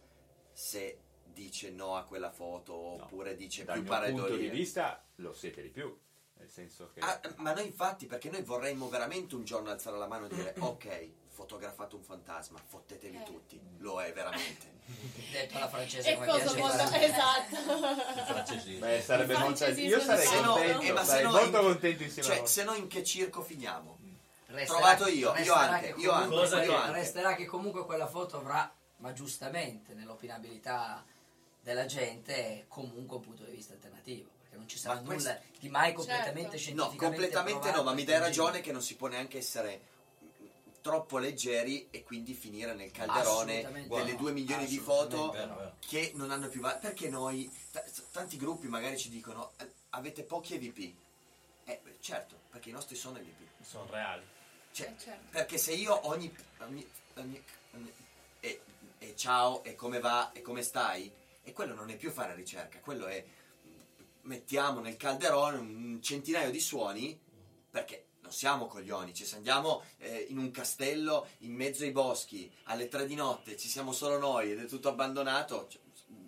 se 0.52 0.98
dice 1.36 1.70
no 1.70 1.96
a 1.96 2.04
quella 2.04 2.30
foto 2.30 2.72
No. 2.72 3.04
oppure 3.04 3.36
dice 3.36 3.64
Dal 3.64 3.82
più 3.82 3.92
mio 3.92 4.10
punto 4.12 4.36
di 4.36 4.48
vista 4.48 5.02
lo 5.16 5.34
siete 5.34 5.60
di 5.60 5.68
più, 5.68 5.94
nel 6.38 6.48
senso 6.48 6.90
che... 6.94 7.00
Ah, 7.00 7.20
ma 7.36 7.52
noi 7.52 7.66
infatti, 7.66 8.06
perché 8.06 8.30
noi 8.30 8.42
vorremmo 8.42 8.88
veramente 8.88 9.34
un 9.34 9.44
giorno 9.44 9.70
alzare 9.70 9.98
la 9.98 10.06
mano 10.06 10.26
e 10.26 10.28
dire 10.34 10.54
ok, 10.60 11.08
fotografato 11.28 11.96
un 11.96 12.02
fantasma, 12.02 12.58
fottetevi 12.64 13.16
Eh. 13.18 13.22
tutti, 13.24 13.60
lo 13.78 14.00
è 14.00 14.10
veramente. 14.14 14.72
Detto 15.30 15.56
alla 15.58 15.68
francese 15.68 16.12
E 16.12 16.14
come 16.14 16.26
cosa 16.26 16.54
piace. 16.54 16.96
Il 16.96 17.04
Esatto. 17.04 18.78
Beh, 18.78 19.02
sarebbe 19.02 19.36
molto... 19.36 19.64
Io 19.66 20.00
sarei 20.00 20.26
Se 20.26 20.40
no- 20.40 20.52
contento, 20.52 20.80
eh, 20.82 20.92
ma 20.92 21.00
se 21.00 21.06
sarei 21.06 21.22
no 21.24 21.30
molto 21.32 21.56
in- 21.58 21.64
contento 21.64 22.02
insieme 22.02 22.28
a 22.28 22.36
Cioè, 22.36 22.46
se 22.46 22.64
no 22.64 22.74
in 22.74 22.86
che 22.86 23.04
circo 23.04 23.42
finiamo? 23.42 23.98
Resterà- 24.46 24.78
Trovato 24.78 25.06
io, 25.08 25.34
io 25.36 25.52
anche, 25.54 25.92
che 25.92 26.00
io 26.00 26.12
anche, 26.12 26.34
io 26.34 26.48
che 26.48 26.72
anche. 26.74 26.92
Resterà 26.92 27.34
che 27.34 27.44
comunque 27.46 27.84
quella 27.84 28.06
foto 28.06 28.38
avrà, 28.38 28.72
ma 28.98 29.12
giustamente 29.12 29.92
nell'opinabilità 29.92 31.04
della 31.66 31.84
gente, 31.86 32.64
comunque 32.68 33.16
un 33.16 33.22
punto 33.22 33.42
di 33.44 33.50
vista 33.56 33.72
alternativo. 33.74 34.30
Perché 34.40 34.56
non 34.56 34.68
ci 34.68 34.78
sarà 34.78 34.94
Ma 34.94 35.00
nulla 35.00 35.14
questo- 35.14 35.40
di 35.58 35.68
mai 35.68 35.92
completamente 35.92 36.56
Certo. 36.58 36.74
No, 36.76 36.82
scientificamente 36.84 37.06
completamente 37.16 37.58
provato 37.60 37.76
no, 37.82 37.82
ma 37.90 37.92
mi 37.96 38.04
dai 38.04 38.18
ragione 38.20 38.60
che 38.60 38.70
non 38.70 38.82
si 38.82 38.94
può 38.94 39.08
neanche 39.08 39.38
essere 39.38 39.80
mm, 40.22 40.46
troppo 40.80 41.18
leggeri 41.18 41.88
e 41.90 42.04
quindi 42.04 42.34
finire 42.34 42.72
nel 42.74 42.92
calderone 42.92 43.62
delle 43.88 44.12
no, 44.12 44.16
due 44.16 44.30
milioni 44.30 44.66
di 44.66 44.78
foto 44.78 45.30
Vero, 45.30 45.74
che 45.80 46.12
non 46.14 46.30
hanno 46.30 46.46
più 46.48 46.60
valore. 46.60 46.78
Perché 46.82 47.08
noi, 47.08 47.50
t- 47.72 48.02
tanti 48.12 48.36
gruppi 48.36 48.68
magari 48.68 48.96
ci 48.96 49.08
dicono 49.08 49.50
"Eh, 49.58 49.68
avete 49.90 50.22
pochi 50.22 50.54
EVP. 50.54 50.94
Eh, 51.64 51.80
certo, 51.98 52.38
perché 52.48 52.68
i 52.68 52.72
nostri 52.72 52.94
sono 52.94 53.18
EVP. 53.18 53.64
Sono 53.64 53.88
reali. 53.90 54.22
Cioè, 54.70 54.86
Eh, 54.86 54.98
certo. 55.02 55.26
perché 55.30 55.58
se 55.58 55.72
io 55.72 56.06
ogni, 56.06 56.32
ogni- 56.58 56.88
ogni- 57.16 57.42
ogni- 57.74 57.92
e, 58.38 58.60
e 58.98 59.16
ciao 59.16 59.64
e 59.64 59.74
come 59.74 59.98
va 59.98 60.30
e 60.30 60.42
come 60.42 60.62
stai 60.62 61.10
e 61.46 61.52
quello 61.52 61.74
non 61.74 61.90
è 61.90 61.96
più 61.96 62.10
fare 62.10 62.34
ricerca 62.34 62.80
quello 62.80 63.06
è 63.06 63.24
mettiamo 64.22 64.80
nel 64.80 64.96
calderone 64.96 65.58
un 65.58 66.00
centinaio 66.02 66.50
di 66.50 66.58
suoni 66.60 67.18
perché 67.70 68.06
non 68.20 68.32
siamo 68.32 68.66
coglioni 68.66 69.14
cioè 69.14 69.26
se 69.26 69.36
andiamo 69.36 69.82
eh, 69.98 70.26
in 70.30 70.38
un 70.38 70.50
castello 70.50 71.28
in 71.38 71.52
mezzo 71.54 71.84
ai 71.84 71.92
boschi 71.92 72.50
alle 72.64 72.88
tre 72.88 73.06
di 73.06 73.14
notte 73.14 73.56
ci 73.56 73.68
siamo 73.68 73.92
solo 73.92 74.18
noi 74.18 74.50
ed 74.50 74.60
è 74.60 74.66
tutto 74.66 74.88
abbandonato 74.88 75.68
cioè, 75.68 75.80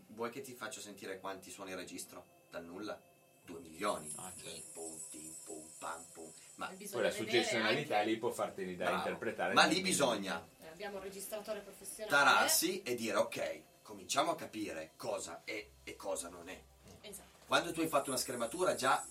vuoi 0.09 0.31
che 0.31 0.40
ti 0.40 0.55
faccio 0.55 0.81
sentire 0.81 1.19
quanti 1.19 1.51
suoni 1.51 1.74
registro 1.74 2.24
dal 2.51 2.65
nulla 2.65 3.01
due 3.45 3.59
milioni 3.61 4.12
Ah. 4.16 4.31
Tin, 4.40 4.62
pum, 4.73 4.97
tin, 5.11 5.35
pum, 5.45 5.65
pam, 5.78 6.05
pum. 6.12 6.31
ma 6.57 6.66
Poi 6.90 7.03
la 7.03 7.11
suggestionalità 7.11 7.99
anche- 7.99 8.11
lì 8.11 8.16
può 8.19 8.31
farti 8.31 8.77
da 8.77 8.85
Bravo. 8.85 8.99
interpretare. 8.99 9.55
ma 9.55 9.65
lì 9.65 9.81
bisogna 9.81 10.47
Eh, 10.62 10.66
Abbiamo 10.69 10.99
un 10.99 11.03
registratore 11.03 11.59
professionale. 11.61 12.09
tararsi 12.15 12.82
e 12.82 12.95
dire 12.95 13.16
ok, 13.16 13.62
cominciamo 13.89 14.32
a 14.32 14.36
capire 14.36 14.93
cosa 14.97 15.44
è 15.44 15.66
e 15.82 15.97
cosa 15.97 16.28
non 16.28 16.51
è. 16.51 16.62
Esatto. 17.01 17.47
Quando 17.47 17.73
tu 17.73 17.81
hai 17.81 17.89
fatto 17.89 18.10
una 18.10 18.19
schermatura 18.19 18.74
già, 18.74 19.02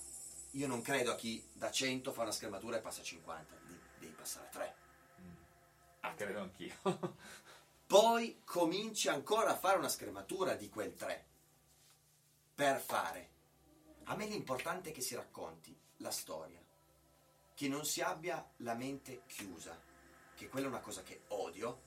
io 0.51 0.67
non 0.67 0.83
credo 0.83 1.11
a 1.11 1.15
chi 1.15 1.43
da 1.51 1.71
100 1.71 2.13
fa 2.13 2.21
una 2.21 2.31
schermatura 2.31 2.77
e 2.77 2.81
passa 2.81 3.01
a 3.01 3.03
50, 3.03 3.55
devi, 3.65 3.79
devi 3.97 4.13
passare 4.13 4.45
a 4.45 4.49
3. 4.49 4.75
Ah, 6.01 6.13
credo 6.13 6.41
anch'io. 6.41 6.75
Poi 7.87 8.41
cominci 8.43 9.07
ancora 9.07 9.49
a 9.49 9.57
fare 9.57 9.79
una 9.79 9.89
schermatura 9.89 10.53
di 10.53 10.69
quel 10.69 10.93
3 10.93 11.25
per 12.53 12.79
fare. 12.79 13.29
A 14.03 14.15
me 14.15 14.27
l'importante 14.27 14.91
è 14.91 14.93
che 14.93 15.01
si 15.01 15.15
racconti 15.15 15.75
la 15.97 16.11
storia. 16.11 16.63
che 17.55 17.67
non 17.67 17.83
si 17.83 18.01
abbia 18.01 18.47
la 18.57 18.75
mente 18.75 19.23
chiusa, 19.25 19.75
che 20.35 20.47
quella 20.47 20.67
è 20.67 20.69
una 20.69 20.81
cosa 20.81 21.01
che 21.01 21.23
odio, 21.29 21.85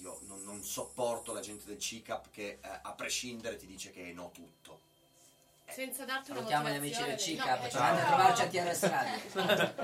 io 0.00 0.20
non, 0.22 0.42
non 0.44 0.62
sopporto 0.62 1.32
la 1.32 1.40
gente 1.40 1.64
del 1.66 1.78
CICAP 1.78 2.30
che 2.30 2.58
eh, 2.62 2.68
a 2.82 2.92
prescindere 2.92 3.56
ti 3.56 3.66
dice 3.66 3.90
che 3.90 4.10
è 4.10 4.12
no 4.12 4.30
tutto. 4.32 4.80
Senza 5.68 6.04
darti 6.04 6.30
una 6.30 6.40
Salutiamo 6.40 6.68
gli 6.68 6.76
amici 6.76 7.02
del 7.02 7.18
CICAP, 7.18 7.72
no, 7.72 7.80
andate 7.80 8.02
a 8.02 8.06
trovarci 8.06 8.42
a. 8.42 8.46
TRS 8.48 8.80
Radio. 8.88 9.74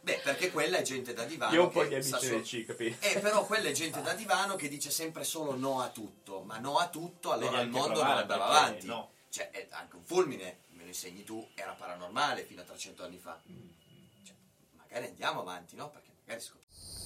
Beh, 0.00 0.20
perché 0.22 0.50
quella 0.50 0.78
è 0.78 0.82
gente 0.82 1.12
da 1.12 1.24
divano. 1.24 1.52
Io 1.52 1.62
ho 1.62 1.64
un 1.64 1.70
po' 1.70 1.84
gli 1.84 1.94
amici 1.94 2.08
sa 2.08 2.18
del 2.18 2.44
CICAP. 2.44 2.80
Eh, 2.80 3.18
però 3.20 3.44
quella 3.44 3.68
è 3.68 3.72
gente 3.72 4.00
da 4.02 4.14
divano 4.14 4.56
che 4.56 4.68
dice 4.68 4.90
sempre 4.90 5.24
solo 5.24 5.56
no 5.56 5.80
a 5.80 5.88
tutto, 5.88 6.42
ma 6.42 6.58
no 6.58 6.78
a 6.78 6.88
tutto, 6.88 7.32
allora 7.32 7.60
il 7.60 7.68
mondo 7.68 8.02
non 8.02 8.16
andava 8.16 8.46
avanti. 8.46 8.86
no. 8.86 9.10
Cioè, 9.28 9.50
è 9.50 9.66
anche 9.70 9.96
un 9.96 10.04
fulmine, 10.04 10.60
me 10.70 10.82
lo 10.82 10.88
insegni 10.88 11.24
tu, 11.24 11.46
era 11.54 11.72
paranormale 11.72 12.44
fino 12.44 12.62
a 12.62 12.64
300 12.64 13.04
anni 13.04 13.18
fa. 13.18 13.38
Cioè, 14.24 14.34
magari 14.76 15.06
andiamo 15.06 15.40
avanti, 15.40 15.76
no? 15.76 15.90
Perché 15.90 16.08
magari 16.24 16.40
scopriamo. 16.40 17.05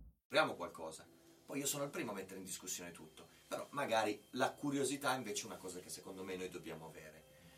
Scopriamo 0.31 0.55
qualcosa. 0.55 1.05
Poi 1.45 1.59
io 1.59 1.65
sono 1.65 1.83
il 1.83 1.89
primo 1.89 2.11
a 2.11 2.13
mettere 2.13 2.39
in 2.39 2.45
discussione 2.45 2.91
tutto. 2.91 3.27
Però 3.49 3.67
magari 3.71 4.17
la 4.31 4.53
curiosità 4.53 5.13
invece 5.13 5.43
è 5.43 5.47
una 5.47 5.57
cosa 5.57 5.81
che 5.81 5.89
secondo 5.89 6.23
me 6.23 6.37
noi 6.37 6.47
dobbiamo 6.47 6.87
avere. 6.87 7.10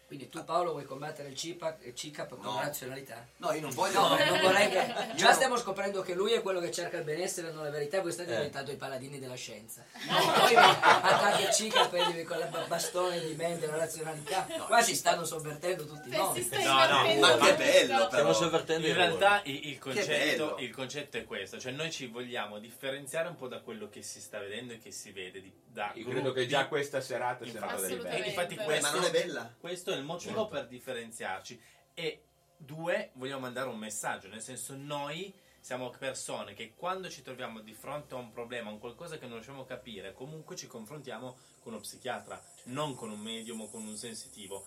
Quindi 0.06 0.30
tu 0.30 0.44
Paolo 0.44 0.72
vuoi 0.74 0.84
combattere 0.86 1.30
il 1.30 1.36
CIPAC, 1.36 1.86
il 1.86 1.96
CICAP 1.96 2.30
con 2.38 2.54
No. 2.54 2.60
razionalità? 2.62 3.26
No, 3.38 3.52
io 3.52 3.62
non 3.62 3.72
voglio... 3.72 4.00
No, 4.00 4.10
non 4.24 4.40
vorrei 4.42 4.70
che... 4.70 4.94
Già 5.16 5.26
non- 5.26 5.34
stiamo 5.34 5.58
scoprendo 5.58 6.02
che 6.04 6.14
lui 6.14 6.34
è 6.34 6.42
quello 6.42 6.60
che 6.60 6.72
cerca 6.72 6.98
il 6.98 7.04
benessere 7.04 7.52
non 7.52 7.64
la 7.64 7.72
verità, 7.72 8.00
voi 8.02 8.12
state 8.12 8.32
Eh. 8.32 8.36
diventando 8.36 8.72
i 8.72 8.76
paladini 8.76 9.18
della 9.18 9.34
scienza. 9.36 9.84
Poi 9.92 10.56
attacchi 10.56 11.42
il 11.44 11.52
CICAP 11.52 11.94
e 11.94 12.24
con 12.26 12.38
la 12.38 12.46
bastone 12.68 13.20
di 13.26 13.34
mente 13.34 13.66
la 13.66 13.78
razionalità. 13.78 14.46
Qua 14.68 14.82
si 14.82 14.96
stanno 14.96 15.26
sovvertendo 15.26 15.86
tutti 15.88 16.10
i 16.10 16.12
nomi. 16.12 16.48
No, 16.64 16.86
no, 16.86 17.20
Ma 17.20 17.38
che 17.38 17.56
bello, 17.56 17.94
Stiamo 17.96 18.08
però. 18.10 18.34
sovvertendo 18.34 18.86
In 18.88 18.94
realtà 18.94 19.42
il, 19.46 19.68
il 19.70 19.80
concetto, 19.80 20.58
il 20.60 20.72
concetto 20.72 21.18
è 21.18 21.24
questo, 21.26 21.60
cioè 21.60 21.72
noi 21.72 21.92
ci 21.92 22.06
vogliamo 22.08 22.60
differenziare 22.60 23.30
un 23.30 23.36
po' 23.36 23.48
da 23.48 23.62
quello 23.62 23.90
che 23.90 24.02
si 24.04 24.22
sta 24.22 24.38
vedendo 24.40 24.74
e 24.74 24.80
che 24.80 24.92
si 24.92 25.12
vede 25.12 25.42
di, 25.42 25.52
da 25.66 25.92
Io 25.96 26.08
credo 26.08 26.32
che 26.34 26.46
già 26.46 26.68
questa 26.68 27.02
serata 27.02 27.46
sia 27.46 27.58
una 27.58 27.72
Infatti, 27.74 27.94
e 27.94 27.98
diversa. 27.98 28.24
difatti 28.24 28.56
Beh, 28.56 28.64
questo, 28.64 28.88
ma 28.88 28.94
non 28.96 29.04
è 29.06 29.12
bella? 29.12 29.54
questo 29.60 29.92
è 29.92 29.96
il 29.96 30.03
motivo 30.04 30.48
per 30.48 30.68
differenziarci. 30.68 31.62
E 31.94 32.26
due 32.58 33.12
vogliamo 33.16 33.42
mandare 33.42 33.70
un 33.70 33.78
messaggio 33.78 34.30
nel 34.30 34.42
senso 34.42 34.76
noi 34.76 35.34
siamo 35.60 35.90
persone 35.90 36.54
che 36.54 36.74
quando 36.76 37.10
ci 37.10 37.22
troviamo 37.22 37.60
di 37.60 37.74
fronte 37.74 38.14
a 38.14 38.18
un 38.18 38.32
problema 38.32 38.70
un 38.70 38.80
qualcosa 38.80 39.18
che 39.18 39.26
non 39.26 39.34
riusciamo 39.34 39.62
a 39.62 39.66
capire 39.66 40.14
comunque 40.14 40.56
ci 40.56 40.68
confrontiamo 40.68 41.38
con 41.60 41.74
uno 41.74 41.82
psichiatra 41.82 42.42
non 42.66 42.96
con 42.96 43.10
un 43.10 43.20
medium 43.20 43.62
o 43.62 43.70
con 43.70 43.86
un 43.86 43.98
sensitivo. 43.98 44.66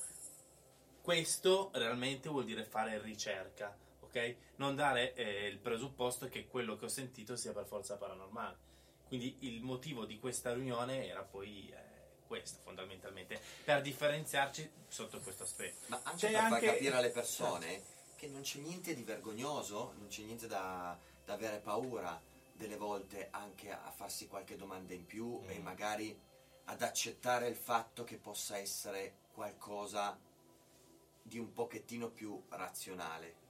Questo 1.00 1.70
realmente 1.74 2.28
vuol 2.28 2.44
dire 2.44 2.64
fare 2.64 3.00
ricerca 3.00 3.74
ok? 4.16 4.36
Non 4.56 4.74
dare 4.74 5.14
eh, 5.14 5.46
il 5.46 5.58
presupposto 5.58 6.28
che 6.28 6.46
quello 6.46 6.76
che 6.76 6.86
ho 6.86 6.88
sentito 6.88 7.36
sia 7.36 7.52
per 7.52 7.66
forza 7.66 7.96
paranormale. 7.96 8.64
Quindi 9.06 9.36
il 9.40 9.62
motivo 9.62 10.04
di 10.04 10.18
questa 10.18 10.52
riunione 10.52 11.06
era 11.06 11.22
poi 11.22 11.70
eh, 11.70 11.85
questo 12.26 12.58
fondamentalmente 12.62 13.40
per 13.64 13.80
differenziarci 13.82 14.70
sotto 14.88 15.18
questo 15.20 15.44
aspetto 15.44 15.86
Ma 15.86 16.00
anche 16.02 16.26
C'è 16.26 16.30
per 16.32 16.40
far 16.40 16.52
anche- 16.52 16.66
capire 16.66 16.96
alle 16.96 17.10
persone 17.10 17.82
che 18.16 18.26
non 18.28 18.40
c'è 18.42 18.58
niente 18.60 18.94
di 18.94 19.02
vergognoso, 19.02 19.92
non 19.98 20.08
c'è 20.08 20.22
niente 20.22 20.46
da, 20.46 20.98
da 21.24 21.32
avere 21.34 21.58
paura 21.58 22.20
delle 22.52 22.76
volte 22.76 23.28
anche 23.30 23.70
a 23.70 23.90
farsi 23.94 24.26
qualche 24.26 24.56
domanda 24.56 24.94
in 24.94 25.04
più 25.04 25.42
e 25.46 25.58
magari 25.58 26.18
ad 26.64 26.82
accettare 26.82 27.46
il 27.48 27.56
fatto 27.56 28.04
che 28.04 28.16
possa 28.16 28.56
essere 28.56 29.18
qualcosa 29.32 30.18
di 31.22 31.38
un 31.38 31.52
pochettino 31.52 32.08
più 32.08 32.42
razionale. 32.50 33.44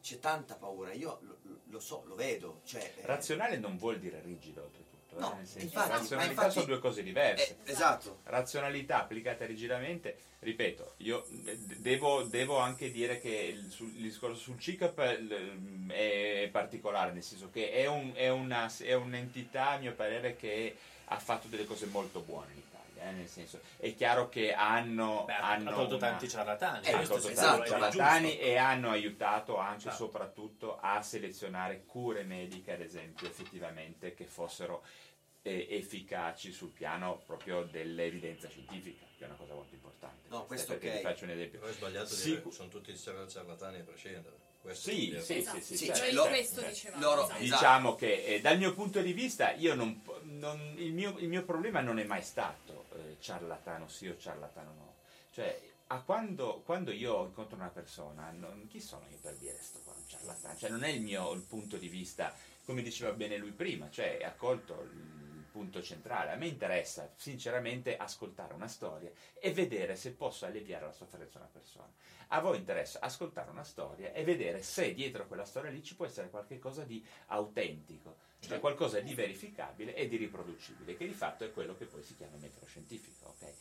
C'è 0.00 0.18
tanta 0.18 0.56
paura, 0.56 0.92
io 0.92 1.18
lo, 1.22 1.38
lo 1.64 1.80
so, 1.80 2.02
lo 2.06 2.14
vedo. 2.14 2.60
Cioè, 2.64 2.94
eh, 2.96 3.06
Razionale 3.06 3.56
non 3.58 3.76
vuol 3.76 3.98
dire 3.98 4.20
rigido, 4.20 4.70
eh, 4.74 4.87
No, 5.20 5.34
nel 5.36 5.46
senso, 5.46 5.64
infatti, 5.66 5.90
razionalità 5.90 6.30
infatti- 6.32 6.52
sono 6.52 6.64
due 6.66 6.78
cose 6.78 7.02
diverse. 7.02 7.58
eh, 7.64 7.70
esatto. 7.72 8.18
razionalità 8.24 9.00
applicata 9.00 9.44
rigidamente, 9.46 10.16
ripeto, 10.40 10.94
io 10.98 11.26
eh, 11.46 11.56
devo, 11.58 12.22
devo 12.22 12.58
anche 12.58 12.90
dire 12.90 13.18
che 13.20 13.28
il, 13.30 13.70
sul- 13.70 13.94
il 13.96 14.02
discorso 14.02 14.36
sul 14.38 14.58
CICAP 14.58 14.98
l- 15.20 15.90
è 15.90 16.48
particolare, 16.52 17.12
nel 17.12 17.22
senso 17.22 17.50
che 17.50 17.70
è, 17.72 17.86
un- 17.86 18.12
è 18.14 18.28
una- 18.28 18.72
è 18.80 18.94
un'entità, 18.94 19.70
a 19.70 19.78
mio 19.78 19.94
parere, 19.94 20.36
che 20.36 20.76
ha 21.06 21.18
fatto 21.18 21.48
delle 21.48 21.64
cose 21.64 21.86
molto 21.86 22.20
buone 22.20 22.52
in 22.52 22.58
Italia, 22.58 23.08
eh, 23.08 23.12
nel 23.12 23.28
senso, 23.28 23.60
è 23.78 23.94
chiaro 23.94 24.28
che 24.28 24.52
hanno... 24.52 25.24
Beh, 25.26 25.32
ha- 25.32 25.50
hanno 25.52 25.70
ha 25.70 25.74
tolto 25.74 25.96
una- 25.96 26.08
tanti 26.08 26.28
ciarlatani 26.28 26.86
Eh, 26.86 26.92
hanno 26.92 27.06
tolto 27.06 27.32
tanti 27.32 27.62
è 27.62 27.66
ciarlatani 27.68 28.38
e 28.38 28.56
hanno 28.56 28.90
aiutato 28.90 29.56
anche 29.56 29.82
Certo. 29.84 29.96
soprattutto 29.96 30.78
a 30.80 31.00
selezionare 31.02 31.84
cure 31.86 32.22
mediche, 32.24 32.72
ad 32.72 32.80
esempio, 32.82 33.26
effettivamente, 33.26 34.12
che 34.14 34.24
fossero 34.24 34.82
eh, 34.84 35.07
efficaci 35.48 36.52
sul 36.52 36.70
piano 36.70 37.22
proprio 37.26 37.62
dell'evidenza 37.64 38.48
scientifica, 38.48 39.04
che 39.16 39.24
è 39.24 39.26
una 39.26 39.36
cosa 39.36 39.54
molto 39.54 39.74
importante. 39.74 40.28
No, 40.28 40.44
questo 40.46 40.72
perché 40.72 40.88
ok. 40.90 40.96
vi 40.96 41.02
faccio 41.02 41.24
un 41.24 41.30
esempio. 41.30 41.58
Però 41.60 41.70
è 41.70 41.74
sbagliato 41.74 42.14
Sì, 42.14 42.30
dire 42.30 42.50
sono 42.50 42.68
tutti 42.68 42.96
ciarlatani 42.96 43.78
a 43.80 43.82
prescindere. 43.82 44.46
Questo 44.60 44.90
Sì, 44.90 45.12
è- 45.12 45.20
sì, 45.20 45.36
Esatto. 45.38 45.56
sì, 45.58 45.62
sì, 45.64 45.76
Sì, 45.76 45.84
certo. 45.86 46.00
cioè, 46.00 46.12
Noi 46.12 46.14
lo- 46.24 46.28
questo 46.28 46.60
eh, 46.60 46.68
dicevamo. 46.68 47.02
loro- 47.02 47.22
esatto. 47.24 47.38
Diciamo 47.42 47.94
che 47.94 48.24
eh, 48.24 48.40
dal 48.40 48.58
mio 48.58 48.74
punto 48.74 49.00
di 49.00 49.12
vista 49.12 49.52
io 49.52 49.74
non, 49.74 50.02
non- 50.24 50.74
il, 50.76 50.92
mio, 50.92 51.16
il 51.18 51.28
mio 51.28 51.44
problema 51.44 51.80
non 51.80 51.98
è 51.98 52.04
mai 52.04 52.22
stato 52.22 52.86
eh, 52.96 53.16
ciarlatano 53.20 53.88
sì 53.88 54.08
o 54.08 54.16
ciarlatano 54.18 54.72
no. 54.74 54.94
Cioè, 55.30 55.60
a 55.90 56.00
quando, 56.02 56.60
quando 56.66 56.90
io 56.90 57.24
incontro 57.26 57.56
una 57.56 57.68
persona, 57.68 58.30
non- 58.36 58.66
chi 58.68 58.80
sono 58.80 59.06
io 59.10 59.16
per 59.22 59.36
dire 59.36 59.56
sto 59.62 59.78
qua 59.84 59.94
è 59.94 59.96
un 59.96 60.06
ciarlatano? 60.08 60.58
Cioè, 60.58 60.70
non 60.70 60.82
è 60.82 60.88
il 60.88 61.00
mio 61.02 61.32
il 61.32 61.42
punto 61.42 61.76
di 61.78 61.88
vista, 61.88 62.34
come 62.64 62.82
diceva 62.82 63.12
bene 63.12 63.38
lui 63.38 63.52
prima, 63.52 63.88
cioè 63.90 64.18
ha 64.22 64.32
colto 64.32 64.82
il 64.82 65.17
punto 65.50 65.82
centrale. 65.82 66.30
A 66.30 66.36
me 66.36 66.46
interessa 66.46 67.10
sinceramente 67.16 67.96
ascoltare 67.96 68.54
una 68.54 68.68
storia 68.68 69.10
e 69.38 69.52
vedere 69.52 69.96
se 69.96 70.12
posso 70.12 70.46
alleviare 70.46 70.86
la 70.86 70.92
sofferenza 70.92 71.38
di 71.38 71.44
una 71.44 71.52
persona. 71.52 71.92
A 72.28 72.40
voi 72.40 72.58
interessa 72.58 73.00
ascoltare 73.00 73.50
una 73.50 73.64
storia 73.64 74.12
e 74.12 74.22
vedere 74.22 74.62
se 74.62 74.92
dietro 74.92 75.26
quella 75.26 75.44
storia 75.44 75.70
lì 75.70 75.82
ci 75.82 75.96
può 75.96 76.04
essere 76.04 76.28
qualcosa 76.28 76.84
di 76.84 77.04
autentico, 77.26 78.16
cioè 78.40 78.60
qualcosa 78.60 79.00
di 79.00 79.14
verificabile 79.14 79.94
e 79.94 80.06
di 80.08 80.16
riproducibile, 80.16 80.96
che 80.96 81.06
di 81.06 81.14
fatto 81.14 81.44
è 81.44 81.52
quello 81.52 81.76
che 81.76 81.86
poi 81.86 82.02
si 82.02 82.16
chiama 82.16 82.36
metodo 82.36 82.66
scientifico. 82.66 83.28
ok? 83.28 83.52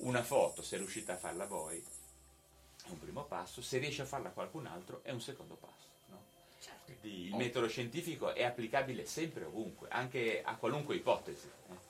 Una 0.00 0.22
foto, 0.22 0.62
se 0.62 0.76
riuscite 0.76 1.12
a 1.12 1.16
farla 1.16 1.46
voi, 1.46 1.82
è 2.84 2.90
un 2.90 2.98
primo 2.98 3.24
passo, 3.24 3.62
se 3.62 3.78
riesce 3.78 4.02
a 4.02 4.06
farla 4.06 4.30
qualcun 4.30 4.66
altro 4.66 5.02
è 5.02 5.10
un 5.10 5.20
secondo 5.20 5.54
passo. 5.54 5.89
Certo. 6.60 6.92
Quindi 7.00 7.26
il 7.28 7.34
metodo 7.34 7.68
scientifico 7.68 8.34
è 8.34 8.44
applicabile 8.44 9.06
sempre 9.06 9.44
ovunque, 9.44 9.88
anche 9.90 10.42
a 10.44 10.56
qualunque 10.56 10.94
ipotesi. 10.94 11.50
eh. 11.70 11.88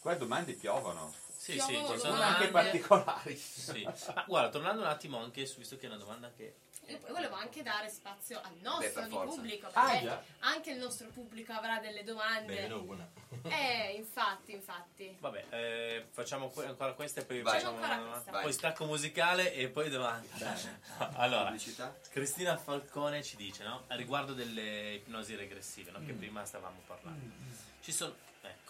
Qua 0.00 0.14
domande 0.16 0.54
piovono, 0.54 1.14
sì, 1.36 1.54
Io 1.54 1.64
sì, 1.64 1.98
sono 1.98 2.20
anche 2.20 2.48
particolari. 2.48 3.36
Sì. 3.36 3.82
Ma 3.84 4.24
guarda, 4.26 4.48
tornando 4.48 4.82
un 4.82 4.88
attimo 4.88 5.18
anche 5.18 5.46
su, 5.46 5.58
visto 5.58 5.76
che 5.76 5.86
è 5.86 5.88
una 5.88 5.98
domanda 5.98 6.32
che... 6.36 6.54
Io 6.86 6.98
poi 6.98 7.12
volevo 7.12 7.36
anche 7.36 7.62
dare 7.62 7.88
spazio 7.88 8.40
al 8.42 8.56
nostro 8.60 9.02
Beh, 9.02 9.08
pubblico, 9.08 9.68
Ah, 9.72 9.90
perché 9.90 10.04
già. 10.04 10.22
anche 10.40 10.70
il 10.72 10.78
nostro 10.78 11.08
pubblico 11.08 11.52
avrà 11.52 11.78
delle 11.78 12.02
domande. 12.04 12.54
Bene, 12.54 12.74
una. 12.74 13.08
Eh, 13.44 13.94
infatti, 13.96 14.52
infatti. 14.52 15.16
Vabbè, 15.18 15.46
eh, 15.50 16.06
facciamo 16.12 16.48
que- 16.48 16.64
ancora 16.66 16.92
questa 16.92 17.20
e 17.20 17.24
poi 17.24 17.42
Vai. 17.42 17.54
facciamo 17.58 17.78
una 17.78 17.96
domanda. 17.96 18.40
Poi 18.40 18.52
stacco 18.52 18.84
musicale 18.84 19.52
e 19.54 19.68
poi 19.68 19.90
domanda. 19.90 20.28
allora, 21.16 21.44
Pubblicità? 21.46 21.96
Cristina 22.10 22.56
Falcone 22.56 23.22
ci 23.24 23.34
dice, 23.36 23.64
no? 23.64 23.82
A 23.88 23.96
riguardo 23.96 24.32
delle 24.32 24.94
ipnosi 24.94 25.34
regressive, 25.34 25.90
no? 25.90 26.04
Che 26.04 26.12
prima 26.12 26.44
stavamo 26.44 26.82
parlando. 26.86 27.34
Ci 27.80 27.90
sono... 27.90 28.14
Ecco, 28.42 28.42
aspetta 28.42 28.50
che... 28.50 28.60
su- 28.60 28.61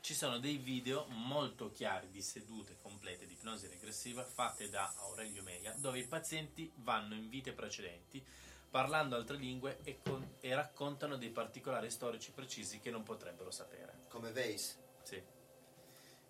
Ci 0.00 0.14
sono 0.14 0.38
dei 0.38 0.56
video 0.56 1.06
molto 1.08 1.70
chiari 1.70 2.08
di 2.10 2.22
sedute 2.22 2.76
complete 2.80 3.26
di 3.26 3.34
ipnosi 3.34 3.66
regressiva 3.66 4.24
fatte 4.24 4.70
da 4.70 4.92
Aurelio 4.98 5.42
Meia, 5.42 5.74
dove 5.76 5.98
i 5.98 6.06
pazienti 6.06 6.70
vanno 6.76 7.14
in 7.14 7.28
vite 7.28 7.52
precedenti 7.52 8.24
parlando 8.70 9.16
altre 9.16 9.36
lingue 9.36 9.80
e, 9.82 10.00
con- 10.02 10.36
e 10.40 10.54
raccontano 10.54 11.16
dei 11.16 11.30
particolari 11.30 11.90
storici 11.90 12.32
precisi 12.32 12.80
che 12.80 12.90
non 12.90 13.02
potrebbero 13.02 13.50
sapere. 13.50 14.04
Come 14.08 14.30
Weiss 14.30 14.76
Sì. 15.02 15.22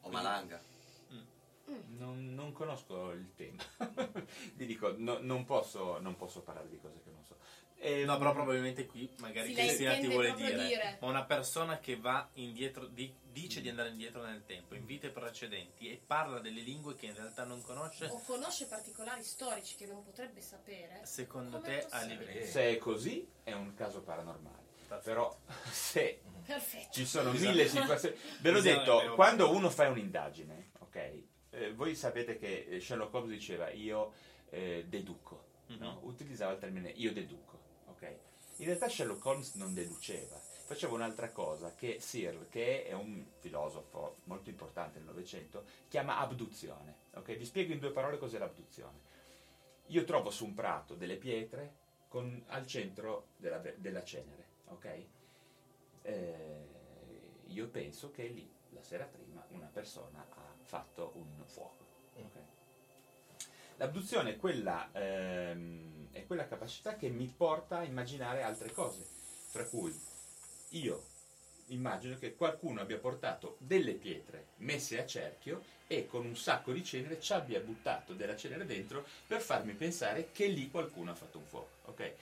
o 0.02 0.08
Malanga. 0.08 0.60
Non, 1.88 2.34
non 2.34 2.52
conosco 2.52 3.10
il 3.12 3.34
tema. 3.34 3.62
Vi 4.54 4.64
dico, 4.66 4.94
no- 4.96 5.18
non, 5.18 5.44
posso, 5.44 5.98
non 5.98 6.16
posso 6.16 6.40
parlare 6.40 6.68
di 6.70 6.78
cose 6.80 7.02
che 7.04 7.10
non 7.10 7.22
so. 7.24 7.36
Ehm, 7.80 8.06
No, 8.06 8.18
però 8.18 8.32
probabilmente 8.32 8.86
qui 8.86 9.08
magari 9.18 9.48
Sì, 9.48 9.54
Cristina 9.54 9.96
ti 9.96 10.08
vuole 10.08 10.34
dire, 10.34 10.66
dire. 10.66 10.98
ma 11.00 11.06
una 11.08 11.24
persona 11.24 11.78
che 11.78 11.96
va 11.96 12.28
indietro, 12.34 12.86
di- 12.86 13.14
dice 13.30 13.60
di 13.60 13.68
andare 13.68 13.90
indietro 13.90 14.22
nel 14.24 14.44
tempo, 14.44 14.74
in 14.74 14.84
vite 14.84 15.10
precedenti 15.10 15.88
e 15.90 16.00
parla 16.04 16.40
delle 16.40 16.60
lingue 16.60 16.94
che 16.96 17.06
in 17.06 17.14
realtà 17.14 17.44
non 17.44 17.62
conosce, 17.62 18.06
O 18.06 18.20
conosce 18.24 18.66
particolari 18.66 19.22
storici 19.22 19.76
che 19.76 19.86
non 19.86 20.02
potrebbe 20.02 20.40
sapere. 20.40 21.00
secondo 21.04 21.60
te 21.60 21.86
a 21.88 22.02
livello... 22.02 22.46
Se 22.46 22.68
è 22.70 22.76
così, 22.78 23.28
è 23.44 23.52
un 23.52 23.74
caso 23.74 24.02
paranormale. 24.02 24.66
Però 25.04 25.36
se 25.70 26.20
Perfetto. 26.46 26.88
ci 26.92 27.04
sono 27.06 27.30
Esatto. 27.32 27.50
mille 27.50 27.68
situazioni. 27.68 28.16
Ve 28.40 28.50
l'ho 28.50 28.60
Bisogna- 28.60 28.78
detto, 28.78 29.14
quando 29.14 29.52
uno 29.54 29.68
fa 29.70 29.86
un'indagine, 29.88 30.70
ok? 30.80 31.22
eh, 31.50 31.72
voi 31.74 31.94
sapete 31.94 32.38
che 32.38 32.66
eh, 32.68 32.80
Sherlock 32.80 33.12
Holmes 33.14 33.30
diceva 33.30 33.70
io 33.70 34.12
eh, 34.50 34.84
deduco, 34.88 35.44
no? 35.78 36.00
utilizzava 36.04 36.52
il 36.52 36.58
termine 36.58 36.88
io 36.96 37.12
deduco, 37.12 37.57
ok? 37.98 38.16
In 38.56 38.66
realtà 38.66 38.88
Sherlock 38.88 39.24
Holmes 39.24 39.54
non 39.54 39.74
deduceva, 39.74 40.36
faceva 40.36 40.94
un'altra 40.94 41.30
cosa 41.30 41.74
che 41.74 41.98
Searle, 42.00 42.48
che 42.48 42.86
è 42.86 42.92
un 42.92 43.24
filosofo 43.38 44.16
molto 44.24 44.50
importante 44.50 44.98
nel 44.98 45.06
Novecento, 45.06 45.64
chiama 45.88 46.18
abduzione. 46.18 46.96
ok? 47.14 47.36
Vi 47.36 47.44
spiego 47.44 47.72
in 47.72 47.78
due 47.78 47.92
parole 47.92 48.18
cos'è 48.18 48.38
l'abduzione. 48.38 49.06
Io 49.86 50.04
trovo 50.04 50.30
su 50.30 50.44
un 50.44 50.54
prato 50.54 50.94
delle 50.94 51.16
pietre 51.16 51.86
con 52.08 52.42
al 52.48 52.66
centro 52.66 53.28
della, 53.36 53.62
della 53.76 54.02
cenere, 54.02 54.46
ok? 54.66 55.04
Eh, 56.02 56.66
io 57.46 57.68
penso 57.68 58.10
che 58.10 58.26
lì, 58.26 58.50
la 58.70 58.82
sera 58.82 59.04
prima, 59.04 59.44
una 59.50 59.70
persona 59.72 60.26
ha 60.28 60.54
fatto 60.62 61.12
un 61.14 61.44
fuoco. 61.46 61.84
ok? 62.16 62.38
L'abduzione 63.76 64.30
è 64.30 64.36
quella, 64.36 64.90
ehm, 64.92 65.97
è 66.12 66.26
quella 66.26 66.46
capacità 66.46 66.96
che 66.96 67.08
mi 67.08 67.32
porta 67.34 67.78
a 67.78 67.84
immaginare 67.84 68.42
altre 68.42 68.72
cose, 68.72 69.04
fra 69.48 69.64
cui 69.64 69.94
io 70.70 71.16
immagino 71.68 72.16
che 72.18 72.34
qualcuno 72.34 72.80
abbia 72.80 72.98
portato 72.98 73.56
delle 73.58 73.92
pietre 73.92 74.48
messe 74.58 75.00
a 75.00 75.06
cerchio 75.06 75.62
e 75.86 76.06
con 76.06 76.24
un 76.26 76.36
sacco 76.36 76.72
di 76.72 76.84
cenere 76.84 77.20
ci 77.20 77.32
abbia 77.32 77.60
buttato 77.60 78.12
della 78.14 78.36
cenere 78.36 78.66
dentro 78.66 79.04
per 79.26 79.40
farmi 79.40 79.72
pensare 79.72 80.30
che 80.32 80.46
lì 80.46 80.70
qualcuno 80.70 81.10
ha 81.10 81.14
fatto 81.14 81.38
un 81.38 81.44
fuoco. 81.44 81.70
ok? 81.86 82.12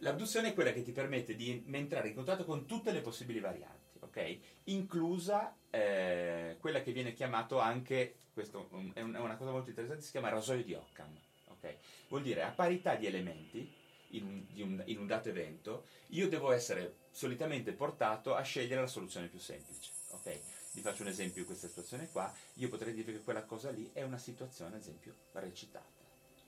L'abduzione 0.00 0.48
è 0.48 0.54
quella 0.54 0.72
che 0.72 0.82
ti 0.82 0.92
permette 0.92 1.34
di 1.34 1.64
entrare 1.70 2.08
in 2.08 2.14
contatto 2.14 2.44
con 2.44 2.66
tutte 2.66 2.92
le 2.92 3.00
possibili 3.00 3.40
varianti, 3.40 3.98
ok? 4.00 4.38
inclusa 4.64 5.56
eh, 5.70 6.56
quella 6.60 6.82
che 6.82 6.92
viene 6.92 7.14
chiamato 7.14 7.58
anche, 7.58 8.16
questo 8.32 8.68
è 8.92 8.98
è 8.98 9.00
una 9.00 9.36
cosa 9.36 9.52
molto 9.52 9.70
interessante, 9.70 10.04
si 10.04 10.10
chiama 10.10 10.28
rasoio 10.28 10.62
di 10.62 10.74
Occam. 10.74 11.25
Ok? 11.66 11.76
Vuol 12.08 12.22
dire 12.22 12.42
a 12.42 12.50
parità 12.50 12.94
di 12.94 13.06
elementi 13.06 13.72
in 14.10 14.46
un, 14.62 14.82
in 14.86 14.98
un 14.98 15.06
dato 15.06 15.28
evento, 15.28 15.86
io 16.08 16.28
devo 16.28 16.52
essere 16.52 16.96
solitamente 17.10 17.72
portato 17.72 18.34
a 18.34 18.42
scegliere 18.42 18.80
la 18.80 18.86
soluzione 18.86 19.26
più 19.26 19.38
semplice. 19.38 19.90
ok? 20.10 20.40
Vi 20.72 20.80
faccio 20.80 21.02
un 21.02 21.08
esempio 21.08 21.40
di 21.40 21.46
questa 21.46 21.68
situazione 21.68 22.08
qua, 22.10 22.32
io 22.54 22.68
potrei 22.68 22.92
dire 22.92 23.12
che 23.12 23.20
quella 23.22 23.44
cosa 23.44 23.70
lì 23.70 23.90
è 23.92 24.02
una 24.02 24.18
situazione, 24.18 24.74
ad 24.76 24.80
esempio, 24.80 25.14
recitata. 25.32 26.04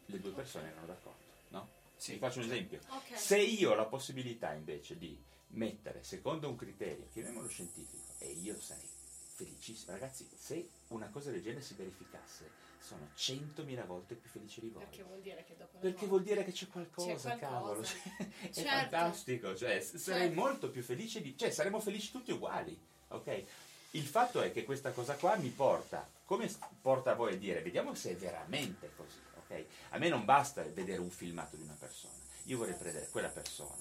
Le 0.06 0.20
due 0.20 0.32
persone 0.32 0.70
erano 0.70 0.86
d'accordo, 0.86 1.24
no? 1.48 1.68
Sì, 1.96 2.12
Vi 2.12 2.18
faccio 2.18 2.38
un 2.38 2.44
sì. 2.44 2.50
esempio. 2.50 2.80
Ok. 2.88 3.18
Se 3.18 3.38
io 3.38 3.72
ho 3.72 3.74
la 3.74 3.86
possibilità 3.86 4.52
invece 4.52 4.96
di 4.96 5.18
mettere 5.48 6.02
secondo 6.02 6.48
un 6.48 6.56
criterio, 6.56 7.08
chiamiamolo 7.10 7.48
scientifico, 7.48 8.14
e 8.18 8.30
io 8.32 8.58
sarei 8.60 8.88
felicissimo, 9.34 9.92
ragazzi, 9.92 10.28
se 10.34 10.68
una 10.88 11.08
cosa 11.08 11.30
del 11.30 11.42
genere 11.42 11.62
si 11.62 11.74
verificasse, 11.74 12.50
sono 12.80 13.08
100.000 13.16 13.86
volte 13.86 14.14
più 14.14 14.28
felice 14.30 14.60
di 14.60 14.68
voi. 14.70 14.84
Perché 14.84 15.02
vuol 15.02 15.20
dire 15.20 15.44
che 15.44 15.56
dopo 15.56 15.78
Perché 15.78 16.06
vuol 16.06 16.22
dire 16.22 16.44
che 16.44 16.52
c'è 16.52 16.66
qualcosa, 16.68 17.14
C'è 17.14 17.38
qualcosa. 17.38 17.38
cavolo. 17.38 17.80
è 18.40 18.50
Certo. 18.50 18.62
fantastico, 18.62 19.54
cioè, 19.56 19.80
sarei 19.80 20.26
Certo. 20.28 20.34
molto 20.40 20.70
più 20.70 20.82
felice 20.82 21.20
di... 21.20 21.36
cioè 21.36 21.50
saremmo 21.50 21.80
felici 21.80 22.10
tutti 22.10 22.30
uguali, 22.32 22.78
ok? 23.08 23.44
Il 23.92 24.04
fatto 24.06 24.42
è 24.42 24.52
che 24.52 24.64
questa 24.64 24.90
cosa 24.92 25.14
qua 25.16 25.36
mi 25.36 25.48
porta, 25.48 26.08
come 26.24 26.50
porta 26.82 27.12
a 27.12 27.14
voi 27.14 27.34
a 27.34 27.36
dire, 27.38 27.62
vediamo 27.62 27.94
se 27.94 28.10
è 28.10 28.16
veramente 28.16 28.92
così, 28.96 29.18
ok? 29.38 29.64
A 29.90 29.98
me 29.98 30.08
non 30.08 30.24
basta 30.24 30.62
vedere 30.62 31.00
un 31.00 31.10
filmato 31.10 31.56
di 31.56 31.62
una 31.62 31.76
persona, 31.78 32.12
io 32.44 32.58
vorrei 32.58 32.74
prendere 32.74 33.08
quella 33.08 33.28
persona, 33.28 33.76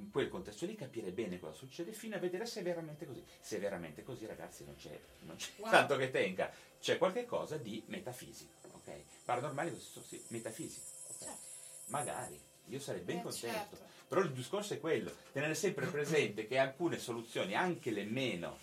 in 0.00 0.10
quel 0.10 0.28
contesto 0.28 0.64
lì 0.66 0.74
capire 0.74 1.10
bene 1.12 1.38
cosa 1.38 1.52
succede 1.52 1.92
fino 1.92 2.16
a 2.16 2.18
vedere 2.18 2.46
se 2.46 2.60
è 2.60 2.62
veramente 2.62 3.06
così. 3.06 3.22
Se 3.40 3.56
è 3.56 3.60
veramente 3.60 4.02
così, 4.02 4.26
ragazzi, 4.26 4.64
non 4.64 4.74
c'è, 4.76 4.98
non 5.20 5.36
c'è 5.36 5.50
Wow. 5.56 5.70
tanto 5.70 5.96
che 5.96 6.10
tenga, 6.10 6.50
c'è 6.80 6.96
qualche 6.98 7.26
cosa 7.26 7.56
di 7.58 7.82
metafisico, 7.86 8.50
ok? 8.72 9.02
Paranormale, 9.24 9.70
questo 9.70 10.02
sì, 10.02 10.22
metafisico, 10.28 10.86
ok? 11.08 11.26
Magari, 11.86 12.40
io 12.66 12.80
sarei 12.80 13.02
ben 13.02 13.18
Eh, 13.18 13.22
contento. 13.22 13.76
certo. 13.76 13.88
Però 14.08 14.22
il 14.22 14.32
discorso 14.32 14.74
è 14.74 14.80
quello, 14.80 15.14
tenere 15.32 15.54
sempre 15.54 15.86
presente 15.86 16.46
che 16.46 16.58
alcune 16.58 16.98
soluzioni, 16.98 17.54
anche 17.54 17.90
le 17.90 18.04
meno 18.04 18.58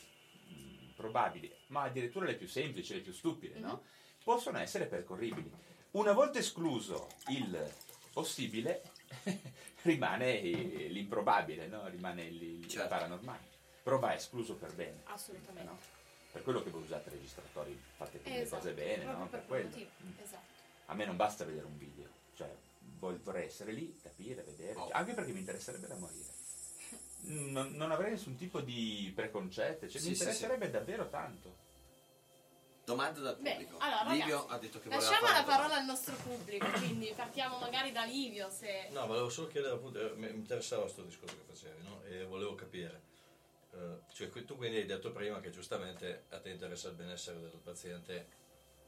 mh, 0.47 0.93
probabili, 0.95 1.53
ma 1.67 1.83
addirittura 1.83 2.25
le 2.25 2.35
più 2.35 2.47
semplici, 2.47 2.93
le 2.93 3.01
più 3.01 3.13
stupide, 3.13 3.59
no? 3.59 3.83
possono 4.23 4.57
essere 4.57 4.87
percorribili. 4.87 5.49
Una 5.91 6.11
volta 6.11 6.39
escluso 6.39 7.07
il 7.27 7.71
possibile, 8.11 8.81
rimane 9.83 10.39
l'improbabile, 10.39 11.67
no? 11.67 11.87
rimane 11.87 12.23
il, 12.23 12.41
il 12.41 12.67
Certo. 12.67 12.87
paranormale. 12.89 13.55
Però 13.83 13.99
va 13.99 14.13
escluso 14.13 14.55
per 14.55 14.73
bene. 14.73 15.01
Assolutamente. 15.05 15.69
no? 15.69 15.77
Per 16.31 16.43
quello 16.43 16.61
che 16.61 16.69
voi 16.69 16.81
usate 16.83 17.09
registratori, 17.09 17.79
fate 17.95 18.17
tutte 18.17 18.29
le 18.29 18.41
Esatto, 18.41 18.61
cose 18.61 18.73
bene, 18.73 19.05
no? 19.05 19.27
per 19.27 19.39
Per 19.39 19.47
quel 19.47 19.61
quello. 19.61 19.69
motivo. 19.69 19.89
Mm. 20.03 20.23
Esatto. 20.23 20.45
A 20.87 20.93
me 20.93 21.05
non 21.05 21.15
basta 21.15 21.45
vedere 21.45 21.65
un 21.65 21.77
video, 21.77 22.07
cioè 22.35 22.53
vorrei 22.99 23.45
essere 23.47 23.71
lì, 23.71 23.97
capire, 24.01 24.43
vedere, 24.43 24.75
Oh. 24.75 24.89
anche 24.91 25.13
perché 25.13 25.31
mi 25.31 25.39
interesserebbe 25.39 25.87
da 25.87 25.95
morire. 25.95 26.35
Non, 27.27 27.71
non 27.73 27.91
avrei 27.91 28.11
nessun 28.11 28.35
tipo 28.37 28.61
di 28.61 29.11
preconcetto, 29.13 29.89
cioè 29.89 29.99
Sì, 29.99 30.09
mi 30.09 30.15
sì, 30.15 30.21
interesserebbe 30.21 30.69
davvero 30.69 31.09
tanto. 31.09 31.65
Domande 32.87 33.19
dal 33.19 33.35
Beh, 33.35 33.51
pubblico. 33.51 33.77
allora, 33.79 34.13
Livio 34.13 34.35
ragazzi, 34.35 34.53
ha 34.53 34.57
detto 34.59 34.79
che 34.79 34.87
voleva 34.87 35.09
Lasciamo 35.09 35.33
la 35.33 35.43
parola 35.43 35.75
al 35.75 35.83
nostro 35.83 36.15
pubblico, 36.23 36.65
quindi 36.71 37.11
partiamo 37.13 37.57
magari 37.57 37.91
da 37.91 38.05
Livio 38.05 38.49
se... 38.49 38.87
No, 38.91 39.05
volevo 39.05 39.27
solo 39.27 39.49
chiedere 39.49 39.73
appunto, 39.73 39.99
eh, 39.99 40.15
mi 40.15 40.29
interessava 40.29 40.83
questo 40.83 41.01
discorso 41.01 41.35
che 41.35 41.53
facevi, 41.53 41.83
no? 41.83 42.01
E 42.05 42.23
volevo 42.23 42.55
capire. 42.55 43.01
Eh, 43.73 43.99
cioè, 44.13 44.29
tu 44.45 44.55
quindi 44.55 44.77
hai 44.77 44.85
detto 44.85 45.11
prima 45.11 45.41
che 45.41 45.49
giustamente 45.49 46.27
a 46.29 46.39
te 46.39 46.49
interessa 46.49 46.87
il 46.87 46.95
benessere 46.95 47.41
del 47.41 47.59
paziente 47.61 48.25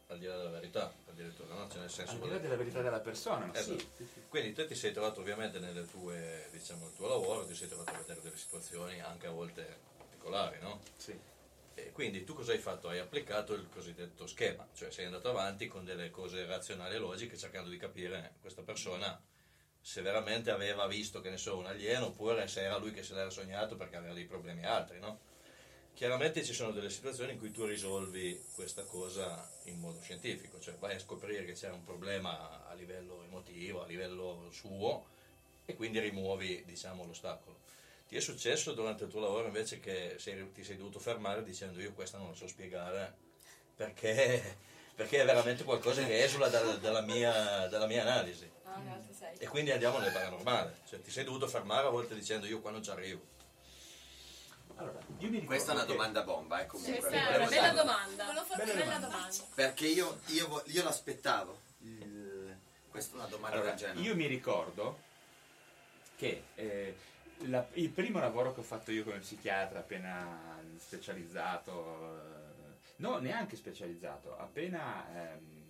al 0.07 0.17
di 0.17 0.27
là 0.27 0.37
della 0.37 0.51
verità, 0.51 0.93
addirittura, 1.09 1.55
no? 1.55 1.67
Cioè 1.67 1.81
nel 1.81 1.91
senso 1.91 2.13
Al 2.13 2.19
di 2.19 2.29
là 2.29 2.37
della 2.37 2.55
verità 2.55 2.81
della 2.81 3.01
persona, 3.01 3.47
ma 3.47 3.55
sì, 3.55 3.77
sì, 3.97 4.07
sì. 4.13 4.23
Quindi 4.29 4.53
te 4.53 4.65
ti 4.65 4.75
sei 4.75 4.93
trovato 4.93 5.19
ovviamente 5.19 5.59
nelle 5.59 5.85
tue, 5.85 6.47
diciamo, 6.51 6.87
il 6.87 6.95
tuo 6.95 7.09
lavoro, 7.09 7.45
ti 7.45 7.53
sei 7.53 7.67
trovato 7.67 7.91
a 7.91 7.97
vedere 7.97 8.21
delle 8.21 8.37
situazioni 8.37 9.01
anche 9.01 9.27
a 9.27 9.31
volte 9.31 9.77
particolari, 9.97 10.57
no? 10.61 10.79
Sì. 10.95 11.19
Quindi 11.93 12.23
tu 12.23 12.33
cosa 12.33 12.51
hai 12.51 12.59
fatto? 12.59 12.89
Hai 12.89 12.99
applicato 12.99 13.53
il 13.53 13.67
cosiddetto 13.69 14.27
schema, 14.27 14.67
cioè 14.73 14.91
sei 14.91 15.05
andato 15.05 15.29
avanti 15.29 15.67
con 15.67 15.83
delle 15.83 16.09
cose 16.09 16.45
razionali 16.45 16.95
e 16.95 16.99
logiche 16.99 17.37
cercando 17.37 17.69
di 17.69 17.77
capire 17.77 18.35
questa 18.41 18.61
persona 18.61 19.21
se 19.81 20.01
veramente 20.01 20.51
aveva 20.51 20.87
visto, 20.87 21.21
che 21.21 21.29
ne 21.29 21.37
so, 21.37 21.57
un 21.57 21.65
alieno 21.65 22.07
oppure 22.07 22.47
se 22.47 22.61
era 22.61 22.77
lui 22.77 22.91
che 22.91 23.03
se 23.03 23.13
l'era 23.13 23.29
sognato 23.29 23.75
perché 23.75 23.95
aveva 23.95 24.13
dei 24.13 24.25
problemi 24.25 24.65
altri, 24.65 24.99
no? 24.99 25.27
Chiaramente 25.93 26.43
ci 26.43 26.53
sono 26.53 26.71
delle 26.71 26.89
situazioni 26.89 27.33
in 27.33 27.37
cui 27.37 27.51
tu 27.51 27.65
risolvi 27.65 28.41
questa 28.53 28.83
cosa 28.83 29.49
in 29.63 29.79
modo 29.79 29.99
scientifico, 29.99 30.59
cioè 30.59 30.75
vai 30.75 30.95
a 30.95 30.99
scoprire 30.99 31.43
che 31.43 31.53
c'era 31.53 31.73
un 31.73 31.83
problema 31.83 32.67
a 32.67 32.73
livello 32.73 33.23
emotivo, 33.23 33.83
a 33.83 33.85
livello 33.85 34.49
suo 34.51 35.07
e 35.65 35.75
quindi 35.75 35.99
rimuovi, 35.99 36.63
diciamo, 36.65 37.05
l'ostacolo. 37.05 37.68
Ti 38.09 38.15
è 38.17 38.19
successo 38.19 38.73
durante 38.73 39.03
il 39.03 39.09
tuo 39.11 39.19
lavoro 39.19 39.45
invece 39.45 39.79
che 39.79 40.15
sei- 40.17 40.51
ti 40.51 40.63
sei 40.63 40.77
dovuto 40.77 40.97
fermare 40.99 41.43
dicendo 41.43 41.79
io 41.79 41.93
questa 41.93 42.17
non 42.17 42.29
la 42.29 42.33
so 42.35 42.47
spiegare 42.47 43.15
perché, 43.75 44.57
perché 44.95 45.21
è 45.21 45.25
veramente 45.25 45.63
qualcosa 45.63 46.03
che 46.03 46.23
esula 46.23 46.47
dal- 46.49 46.79
dalla, 46.79 47.01
mia, 47.01 47.67
dalla 47.67 47.85
mia 47.85 48.01
analisi. 48.01 48.49
Ah. 48.63 48.81
E 49.37 49.47
quindi 49.47 49.71
andiamo 49.71 49.99
nel 49.99 50.11
paranormale, 50.11 50.79
cioè 50.89 50.99
ti 51.01 51.11
sei 51.11 51.23
dovuto 51.23 51.47
fermare 51.47 51.85
a 51.85 51.91
volte 51.91 52.15
dicendo 52.15 52.47
io 52.47 52.61
qua 52.61 52.71
non 52.71 52.83
ci 52.83 52.89
arrivo. 52.89 53.21
Allora, 54.77 54.97
io 55.19 55.27
mi 55.27 55.39
ricordo 55.39 55.45
Questa 55.45 55.71
è 55.71 55.75
una 55.75 55.85
che- 55.85 55.91
domanda 55.91 56.23
bomba, 56.23 56.61
eh, 56.61 56.65
comunque. 56.65 56.97
Questa 56.97 57.15
è 57.15 57.37
una 57.37 57.47
bella 57.47 57.69
domanda. 57.73 58.25
Volevo 58.25 58.45
fare 58.45 58.63
una 58.63 58.73
Bella 58.73 58.85
bella 58.85 58.99
domanda. 58.99 59.07
domanda. 59.27 59.43
Perché 59.53 59.85
io, 59.87 60.19
io, 60.27 60.63
io 60.65 60.83
l'aspettavo. 60.83 61.59
Il- 61.81 62.57
Questa 62.89 63.13
è 63.13 63.19
una 63.19 63.27
domanda 63.27 63.55
Allora, 63.57 63.69
del 63.71 63.79
genere. 63.79 63.99
io 63.99 64.15
mi 64.15 64.25
ricordo 64.25 64.99
che 66.17 66.43
eh, 66.55 66.95
la- 67.47 67.67
il 67.73 67.89
primo 67.89 68.19
lavoro 68.19 68.53
che 68.53 68.59
ho 68.59 68.63
fatto 68.63 68.91
io 68.91 69.03
come 69.03 69.19
psichiatra, 69.19 69.79
appena 69.79 70.61
specializzato, 70.77 72.17
eh, 72.17 72.77
no, 72.97 73.17
neanche 73.19 73.55
specializzato, 73.55 74.37
appena, 74.37 75.05
ehm, 75.33 75.67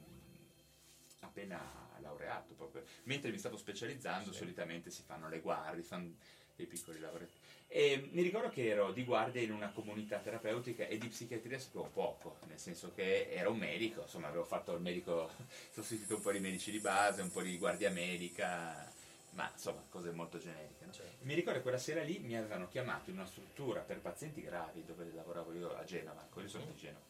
appena 1.21 1.59
laureato 2.01 2.53
proprio. 2.53 2.83
Mentre 3.03 3.31
mi 3.31 3.37
stavo 3.37 3.57
specializzando, 3.57 4.31
solitamente 4.31 4.89
si 4.89 5.03
fanno 5.05 5.29
le 5.29 5.39
guardie, 5.39 5.83
fanno 5.83 6.13
dei 6.55 6.65
piccoli 6.65 6.99
lavoretti. 6.99 7.37
E 7.67 8.09
mi 8.11 8.23
ricordo 8.23 8.49
che 8.49 8.67
ero 8.67 8.91
di 8.91 9.03
guardia 9.03 9.41
in 9.41 9.51
una 9.51 9.69
comunità 9.69 10.17
terapeutica 10.17 10.87
e 10.87 10.97
di 10.97 11.07
psichiatria 11.07 11.59
sapevo 11.59 11.89
poco, 11.93 12.37
nel 12.47 12.57
senso 12.57 12.91
che 12.95 13.29
ero 13.29 13.51
un 13.51 13.59
medico, 13.59 14.01
insomma 14.01 14.27
avevo 14.27 14.43
fatto 14.43 14.73
il 14.73 14.81
medico, 14.81 15.29
sostituito 15.71 16.15
un 16.15 16.21
po' 16.21 16.31
di 16.31 16.39
medici 16.39 16.71
di 16.71 16.79
base, 16.79 17.21
un 17.21 17.31
po' 17.31 17.43
di 17.43 17.57
guardia 17.57 17.91
medica, 17.91 18.91
ma 19.31 19.49
insomma 19.51 19.83
cose 19.89 20.11
molto 20.11 20.37
generiche. 20.37 20.85
no? 20.85 20.91
Mi 21.21 21.33
ricordo 21.33 21.57
che 21.59 21.63
quella 21.63 21.77
sera 21.77 22.01
lì 22.03 22.19
mi 22.19 22.35
avevano 22.35 22.67
chiamato 22.67 23.09
in 23.09 23.17
una 23.17 23.25
struttura 23.25 23.81
per 23.81 23.99
pazienti 23.99 24.41
gravi 24.41 24.83
dove 24.85 25.09
lavoravo 25.13 25.53
io 25.53 25.75
a 25.75 25.83
Genova, 25.83 26.25
quelli 26.29 26.49
sono 26.49 26.65
di 26.65 26.75
Genova. 26.75 27.05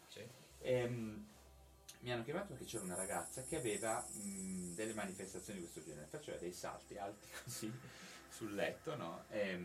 Ehm, 0.61 1.27
mi 2.01 2.11
hanno 2.11 2.23
chiamato 2.23 2.53
perché 2.53 2.65
c'era 2.65 2.83
una 2.83 2.95
ragazza 2.95 3.43
che 3.43 3.57
aveva 3.57 3.99
mh, 3.99 4.73
delle 4.75 4.93
manifestazioni 4.93 5.59
di 5.59 5.65
questo 5.69 5.87
genere, 5.89 6.07
faceva 6.07 6.37
dei 6.37 6.53
salti 6.53 6.97
alti 6.97 7.27
così 7.43 7.71
sul 8.29 8.53
letto, 8.53 8.95
no? 8.95 9.25
E 9.29 9.57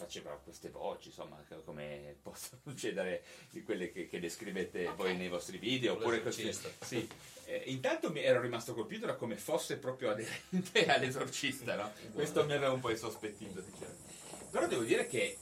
faceva 0.00 0.30
queste 0.42 0.70
voci, 0.70 1.08
insomma, 1.08 1.44
come 1.64 2.16
possono 2.22 2.60
succedere 2.64 3.22
di 3.50 3.62
quelle 3.62 3.92
che, 3.92 4.08
che 4.08 4.18
descrivete 4.18 4.92
voi 4.96 5.14
nei 5.16 5.28
vostri 5.28 5.58
video, 5.58 5.92
oppure 5.94 6.22
così. 6.22 6.50
Sì. 6.80 7.06
Eh, 7.44 7.64
intanto 7.66 8.10
mi 8.10 8.22
ero 8.22 8.40
rimasto 8.40 8.72
colpito 8.72 9.06
da 9.06 9.16
come 9.16 9.36
fosse 9.36 9.76
proprio 9.76 10.10
aderente 10.10 10.86
all'esorcista, 10.90 11.74
no? 11.76 11.92
Questo 12.12 12.44
mi 12.46 12.52
aveva 12.52 12.72
un 12.72 12.80
po' 12.80 12.90
insospettito, 12.90 13.62
sinceramente. 13.62 14.12
Però 14.50 14.66
devo 14.66 14.82
dire 14.82 15.06
che 15.06 15.36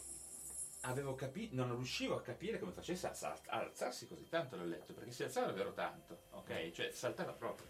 avevo 0.83 1.15
capito, 1.15 1.55
non 1.55 1.75
riuscivo 1.77 2.17
a 2.17 2.23
capire 2.23 2.59
come 2.59 2.73
facesse 2.73 3.07
a, 3.07 3.15
sal- 3.15 3.39
a 3.47 3.61
alzarsi 3.61 4.07
così 4.09 4.29
tanto 4.29 4.57
dal 4.57 4.69
letto, 4.69 4.93
perché 4.93 5.13
si 5.13 5.23
alzava 5.23 5.47
davvero 5.47 5.73
tanto, 5.73 6.23
ok? 6.31 6.73
Cioè 6.73 6.91
saltava 6.91 7.33
proprio. 7.33 7.67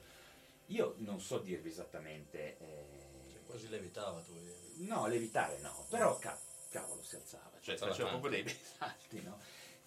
Io 0.66 0.94
non 0.98 1.20
so 1.20 1.39
dirvi 1.39 1.69
esattamente... 1.69 2.56
eh, 2.59 3.06
Quasi 3.48 3.70
levitava 3.70 4.20
tu. 4.20 4.35
No, 4.85 5.06
levitare 5.06 5.59
no, 5.60 5.86
però 5.89 6.19
ca- 6.19 6.39
cavolo 6.70 7.03
si 7.03 7.16
alzava, 7.16 7.53
cioè 7.61 7.77
faceva 7.77 8.09
tanto. 8.09 8.19
proprio 8.19 8.31
dei 8.31 8.43
bei 8.43 8.57
salti, 8.78 9.23
no? 9.24 9.39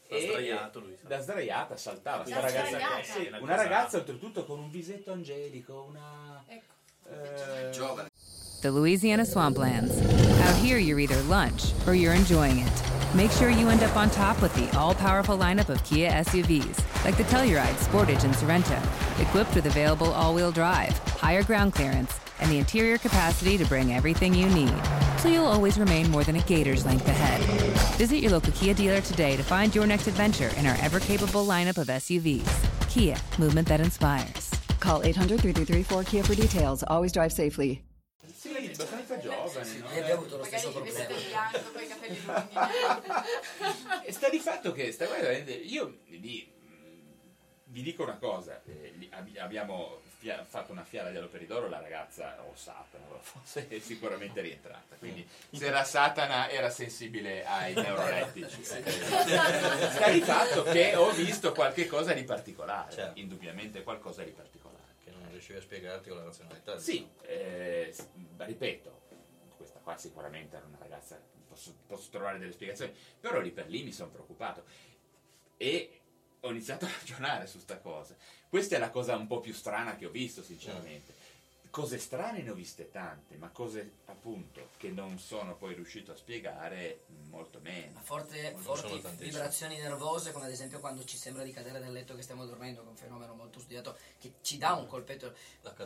Da 0.09 0.19
sdraiato 0.19 0.79
lui. 0.79 0.97
Da 1.01 1.21
sdraiata 1.21 1.77
saltava. 1.77 2.23
Da 2.23 2.29
sta 2.29 2.39
ragazza, 2.41 3.13
sì, 3.13 3.27
Una 3.27 3.39
una 3.39 3.55
ragazza 3.55 3.97
oltretutto 3.97 4.43
con 4.45 4.59
un 4.59 4.69
visetto 4.69 5.11
angelico, 5.13 5.85
una... 5.89 6.43
eh, 6.47 7.69
Giovane. 7.71 8.09
The 8.61 8.69
Louisiana 8.69 9.23
Swamplands. 9.23 9.95
Out 10.41 10.55
here, 10.57 10.77
you're 10.77 10.99
either 10.99 11.19
lunch 11.23 11.71
or 11.87 11.93
you're 11.95 12.13
enjoying 12.13 12.59
it. 12.59 12.81
Make 13.15 13.31
sure 13.31 13.49
you 13.49 13.69
end 13.69 13.83
up 13.83 13.95
on 13.95 14.09
top 14.09 14.39
with 14.41 14.53
the 14.53 14.69
all 14.77 14.93
powerful 14.93 15.37
lineup 15.37 15.69
of 15.69 15.83
Kia 15.83 16.11
SUVs, 16.23 16.77
like 17.03 17.17
the 17.17 17.23
Telluride, 17.23 17.75
Sportage, 17.79 18.23
and 18.23 18.33
Sorento, 18.35 18.77
equipped 19.19 19.55
with 19.55 19.65
available 19.65 20.11
all 20.13 20.33
wheel 20.33 20.51
drive, 20.51 20.97
higher 21.19 21.43
ground 21.43 21.73
clearance, 21.73 22.19
and 22.41 22.49
the 22.51 22.57
interior 22.57 22.97
capacity 22.97 23.57
to 23.57 23.65
bring 23.65 23.93
everything 23.93 24.33
you 24.33 24.49
need. 24.49 24.73
So 25.19 25.29
you'll 25.29 25.45
always 25.45 25.77
remain 25.79 26.09
more 26.09 26.23
than 26.23 26.35
a 26.35 26.41
gator's 26.41 26.85
length 26.85 27.07
ahead. 27.07 27.41
Visit 27.97 28.17
your 28.17 28.31
local 28.31 28.51
Kia 28.53 28.73
dealer 28.73 29.01
today 29.01 29.35
to 29.37 29.43
find 29.43 29.73
your 29.73 29.85
next 29.85 30.07
adventure 30.07 30.49
in 30.57 30.65
our 30.65 30.75
ever 30.81 30.99
capable 30.99 31.45
lineup 31.45 31.77
of 31.77 31.87
SUVs. 31.87 32.49
Kia, 32.89 33.15
movement 33.37 33.67
that 33.67 33.79
inspires. 33.79 34.49
Call 34.79 35.01
800 35.03 35.39
333 35.41 35.83
4KIA 35.83 36.25
for 36.25 36.35
details. 36.35 36.83
Always 36.87 37.11
drive 37.11 37.31
safely. 37.31 37.83
Sì, 38.35 38.49
abbastanza 38.73 39.19
giovane, 39.19 39.77
no? 39.79 39.85
Io 39.93 40.01
abbiamo 40.01 40.21
avuto 40.21 40.37
lo 40.37 40.43
Magari 40.43 40.59
stesso 40.61 40.77
il 40.77 40.83
vestito 40.83 41.13
problema. 41.13 41.49
bianco 41.51 41.71
capelli 41.87 42.17
lunghi. 42.25 44.07
E 44.07 44.11
sta 44.11 44.29
di 44.29 44.39
fatto 44.39 44.71
che 44.71 44.91
sta 44.91 45.05
veramente- 45.05 45.51
io 45.53 45.97
vi, 46.09 46.51
vi 47.65 47.81
dico 47.83 48.01
una 48.01 48.17
cosa, 48.17 48.59
eh, 48.65 49.09
abbiamo 49.39 49.99
fia- 50.21 50.43
fatto 50.45 50.71
una 50.71 50.83
fiera 50.83 51.09
dell'Operidoro, 51.09 51.67
la 51.67 51.79
ragazza 51.81 52.39
o 52.43 52.53
Satana 52.55 53.05
forse 53.19 53.67
è 53.69 53.79
sicuramente 53.79 54.39
rientrata, 54.41 54.95
quindi 54.97 55.27
se 55.51 55.65
era 55.65 55.83
Satana 55.83 56.47
era 56.49 56.69
sensibile 56.69 57.43
ai 57.43 57.73
neurolettici. 57.81 58.63
sta 58.63 60.09
di 60.11 60.21
fatto 60.21 60.61
che 60.63 60.95
ho 60.95 61.09
visto 61.11 61.51
qualche 61.53 61.87
cosa 61.87 62.13
di 62.13 62.23
particolare, 62.23 63.11
indubbiamente 63.15 63.81
qualcosa 63.83 64.23
di 64.23 64.31
particolare. 64.31 64.79
Che 65.03 65.09
non 65.11 65.29
riuscivi 65.31 65.57
a 65.57 65.61
spiegarti 65.61 66.09
con 66.09 66.19
la 66.19 66.25
razionalità. 66.25 66.77
Sì, 66.77 67.07
eh, 67.23 67.89
s- 67.91 68.07
ripeto, 68.37 69.01
questa 69.57 69.79
qua 69.79 69.97
sicuramente 69.97 70.55
era 70.55 70.65
una 70.67 70.77
ragazza, 70.79 71.19
posso, 71.47 71.75
posso 71.87 72.09
trovare 72.11 72.37
delle 72.37 72.51
spiegazioni, 72.51 72.93
però 73.19 73.39
lì 73.39 73.49
per 73.49 73.67
lì 73.67 73.81
mi 73.83 73.91
sono 73.91 74.11
preoccupato 74.11 74.63
e 75.57 75.95
ho 76.41 76.49
iniziato 76.51 76.85
a 76.85 76.89
ragionare 76.97 77.47
su 77.47 77.59
sta 77.59 77.77
cosa. 77.79 78.15
Questa 78.51 78.75
è 78.75 78.79
la 78.79 78.89
cosa 78.89 79.15
un 79.15 79.27
po' 79.27 79.39
più 79.39 79.53
strana 79.53 79.95
che 79.95 80.05
ho 80.05 80.09
visto, 80.09 80.43
sinceramente. 80.43 81.13
Cose 81.69 81.99
strane 81.99 82.41
ne 82.41 82.49
ho 82.49 82.53
viste 82.53 82.91
tante, 82.91 83.37
ma 83.37 83.47
cose 83.47 83.99
appunto 84.07 84.71
che 84.75 84.89
non 84.89 85.17
sono 85.19 85.55
poi 85.55 85.73
riuscito 85.73 86.11
a 86.11 86.17
spiegare 86.17 87.05
molto 87.29 87.61
meno. 87.61 88.01
Forte- 88.03 88.51
Non 88.51 88.61
sono 88.61 88.75
forti 88.75 89.23
vibrazioni 89.23 89.77
nervose, 89.77 90.33
come 90.33 90.47
ad 90.47 90.51
esempio 90.51 90.81
quando 90.81 91.05
ci 91.05 91.15
sembra 91.15 91.43
di 91.43 91.51
cadere 91.53 91.79
nel 91.79 91.93
letto 91.93 92.13
che 92.13 92.23
stiamo 92.23 92.45
dormendo, 92.45 92.81
che 92.81 92.87
è 92.87 92.89
un 92.89 92.97
fenomeno 92.97 93.35
molto 93.35 93.59
studiato, 93.61 93.95
che 94.19 94.33
ci 94.41 94.57
dà 94.57 94.73
un 94.73 94.85
colpetto. 94.87 95.33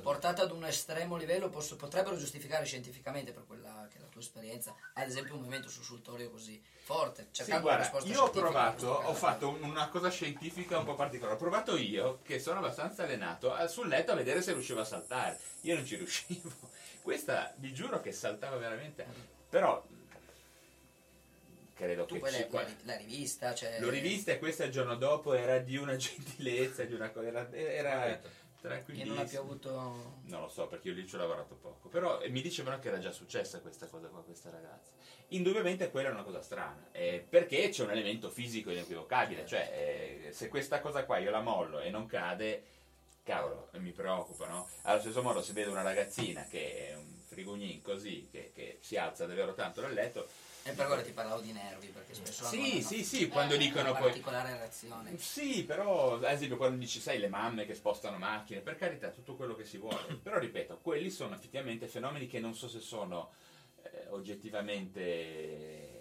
Portato 0.02 0.42
ad 0.42 0.50
un 0.50 0.66
estremo 0.66 1.18
livello, 1.18 1.52
posso- 1.52 1.76
potrebbero 1.76 2.18
giustificare 2.18 2.66
scientificamente 2.66 3.32
per 3.32 3.46
quella 3.46 3.88
che 3.92 4.00
è 4.00 4.02
la 4.02 4.08
tua 4.08 4.22
esperienza, 4.22 4.76
ad 4.96 5.08
esempio 5.08 5.36
un 5.36 5.42
movimento 5.42 5.70
sussultorio 5.70 6.32
così 6.32 6.60
forte, 6.86 7.24
Sì, 7.32 7.44
cercando 7.44 7.62
guarda, 7.64 8.00
io 8.04 8.22
ho 8.22 8.30
provato, 8.30 8.88
ho 8.88 9.14
fatto 9.16 9.50
un- 9.50 9.64
una 9.64 9.90
cosa 9.90 10.12
scientifica 10.12 10.78
un 10.78 10.86
po' 10.86 10.94
particolare. 10.94 11.34
Ho 11.36 11.40
provato 11.40 11.76
io, 11.78 12.20
che 12.22 12.38
sono 12.38 12.60
abbastanza 12.60 13.02
allenato, 13.02 13.52
a- 13.52 13.68
sul 13.68 13.88
letto 13.88 14.12
a 14.12 14.16
vedere 14.16 14.44
se 14.44 14.54
riuscivo 14.54 14.82
a 14.82 14.86
saltare. 14.86 15.40
Io 15.62 15.74
non 15.76 15.84
ci 15.86 15.96
riuscivo. 15.98 16.52
Questa 17.02 17.54
vi 17.58 17.74
giuro 17.74 18.00
che 18.02 18.12
saltava 18.12 18.58
veramente. 18.58 19.04
Però 19.50 19.84
credo 21.74 22.06
Tu 22.06 22.14
che 22.16 22.20
poi 22.20 22.32
ci- 22.32 22.48
l'hai- 22.52 22.76
l'hai 22.84 22.98
rivista, 23.00 23.54
cioè... 23.56 23.80
L'ho 23.80 23.90
rivista 23.90 24.32
e 24.32 24.38
questa 24.38 24.64
il 24.66 24.72
giorno 24.72 24.96
dopo 24.96 25.34
era 25.34 25.58
di 25.58 25.78
una 25.78 25.96
gentilezza, 25.98 26.84
di 26.84 26.94
una 26.94 27.10
cosa. 27.10 27.28
Era, 27.28 27.50
era 27.52 28.20
E 28.66 28.68
tranquillissima. 28.68 29.14
non 29.14 29.24
ha 29.24 29.28
più 29.28 29.40
avuto... 29.40 30.20
Non 30.24 30.42
lo 30.42 30.48
so 30.48 30.68
perché 30.68 30.90
io 30.90 30.94
lì 30.96 31.08
ci 31.08 31.16
ho 31.16 31.20
lavorato 31.20 31.56
poco, 31.56 31.88
però 31.88 32.20
eh, 32.20 32.30
mi 32.30 32.42
dicevano 32.42 32.80
che 32.80 32.88
era 32.88 33.00
già 33.00 33.12
successa 33.12 33.60
questa 33.60 33.88
cosa 33.88 34.08
qua 34.08 34.24
questa 34.24 34.50
ragazza. 34.50 34.92
Indubbiamente 35.30 35.90
quella 35.90 36.10
è 36.10 36.12
una 36.12 36.24
cosa 36.24 36.42
strana, 36.42 36.90
eh, 36.92 37.26
perché 37.28 37.70
c'è 37.70 37.84
un 37.84 37.92
elemento 37.92 38.30
fisico 38.30 38.72
inequivocabile, 38.72 39.46
cioè 39.46 40.26
eh, 40.28 40.32
se 40.32 40.50
questa 40.50 40.82
cosa 40.82 41.06
qua 41.06 41.18
io 41.18 41.32
la 41.32 41.42
mollo 41.42 41.80
e 41.80 41.90
non 41.90 42.06
cade, 42.06 42.64
cavolo, 43.24 43.70
mi 43.74 43.92
preoccupa, 43.92 44.48
no? 44.48 44.68
Allo 44.84 45.00
stesso 45.00 45.22
modo 45.24 45.42
se 45.42 45.54
vedo 45.54 45.72
una 45.72 45.82
ragazzina 45.82 46.46
che 46.46 46.90
è 46.90 46.96
un 46.96 47.12
frigognin 47.26 47.82
così, 47.82 48.28
che, 48.32 48.52
che 48.54 48.78
si 48.82 48.98
alza 48.98 49.26
davvero 49.26 49.54
tanto 49.54 49.82
dal 49.82 49.94
letto, 49.94 50.28
E 50.68 50.72
per 50.72 50.88
quello 50.88 51.04
ti 51.04 51.12
parlavo 51.12 51.42
di 51.42 51.52
nervi, 51.52 51.90
perché 51.90 52.16
spesso 52.16 52.46
Sì, 52.46 52.82
sì, 52.82 53.04
sì, 53.04 53.28
quando 53.28 53.56
dicono 53.56 53.92
una 53.92 54.00
poi- 54.00 54.08
particolare 54.10 54.58
reazione. 54.58 55.16
Sì, 55.20 55.64
però 55.64 56.16
ad 56.16 56.24
esempio 56.24 56.58
quando 56.58 56.78
dici, 56.78 57.00
sai, 57.00 57.20
le 57.20 57.28
mamme 57.28 57.68
che 57.68 57.76
spostano 57.76 58.18
macchine, 58.18 58.62
per 58.62 58.76
carità, 58.76 59.10
tutto 59.12 59.36
quello 59.36 59.54
che 59.54 59.64
si 59.64 59.78
vuole. 59.78 60.16
però 60.24 60.40
ripeto, 60.40 60.80
quelli 60.82 61.12
sono 61.12 61.36
effettivamente 61.36 61.86
fenomeni 61.88 62.26
che 62.26 62.40
non 62.40 62.56
so 62.56 62.68
se 62.68 62.80
sono 62.80 63.34
eh, 63.84 64.08
oggettivamente 64.10 65.92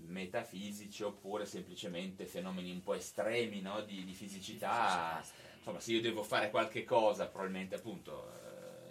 metafisici 0.00 1.04
oppure 1.04 1.46
semplicemente 1.46 2.26
fenomeni 2.26 2.72
un 2.72 2.82
po' 2.82 2.94
estremi 2.94 3.60
no? 3.60 3.82
di, 3.82 4.04
di 4.04 4.14
fisicità. 4.14 5.22
Insomma, 5.58 5.78
se 5.78 5.92
io 5.92 6.00
devo 6.00 6.24
fare 6.24 6.50
qualche 6.50 6.82
cosa, 6.82 7.28
probabilmente 7.28 7.76
appunto, 7.76 8.32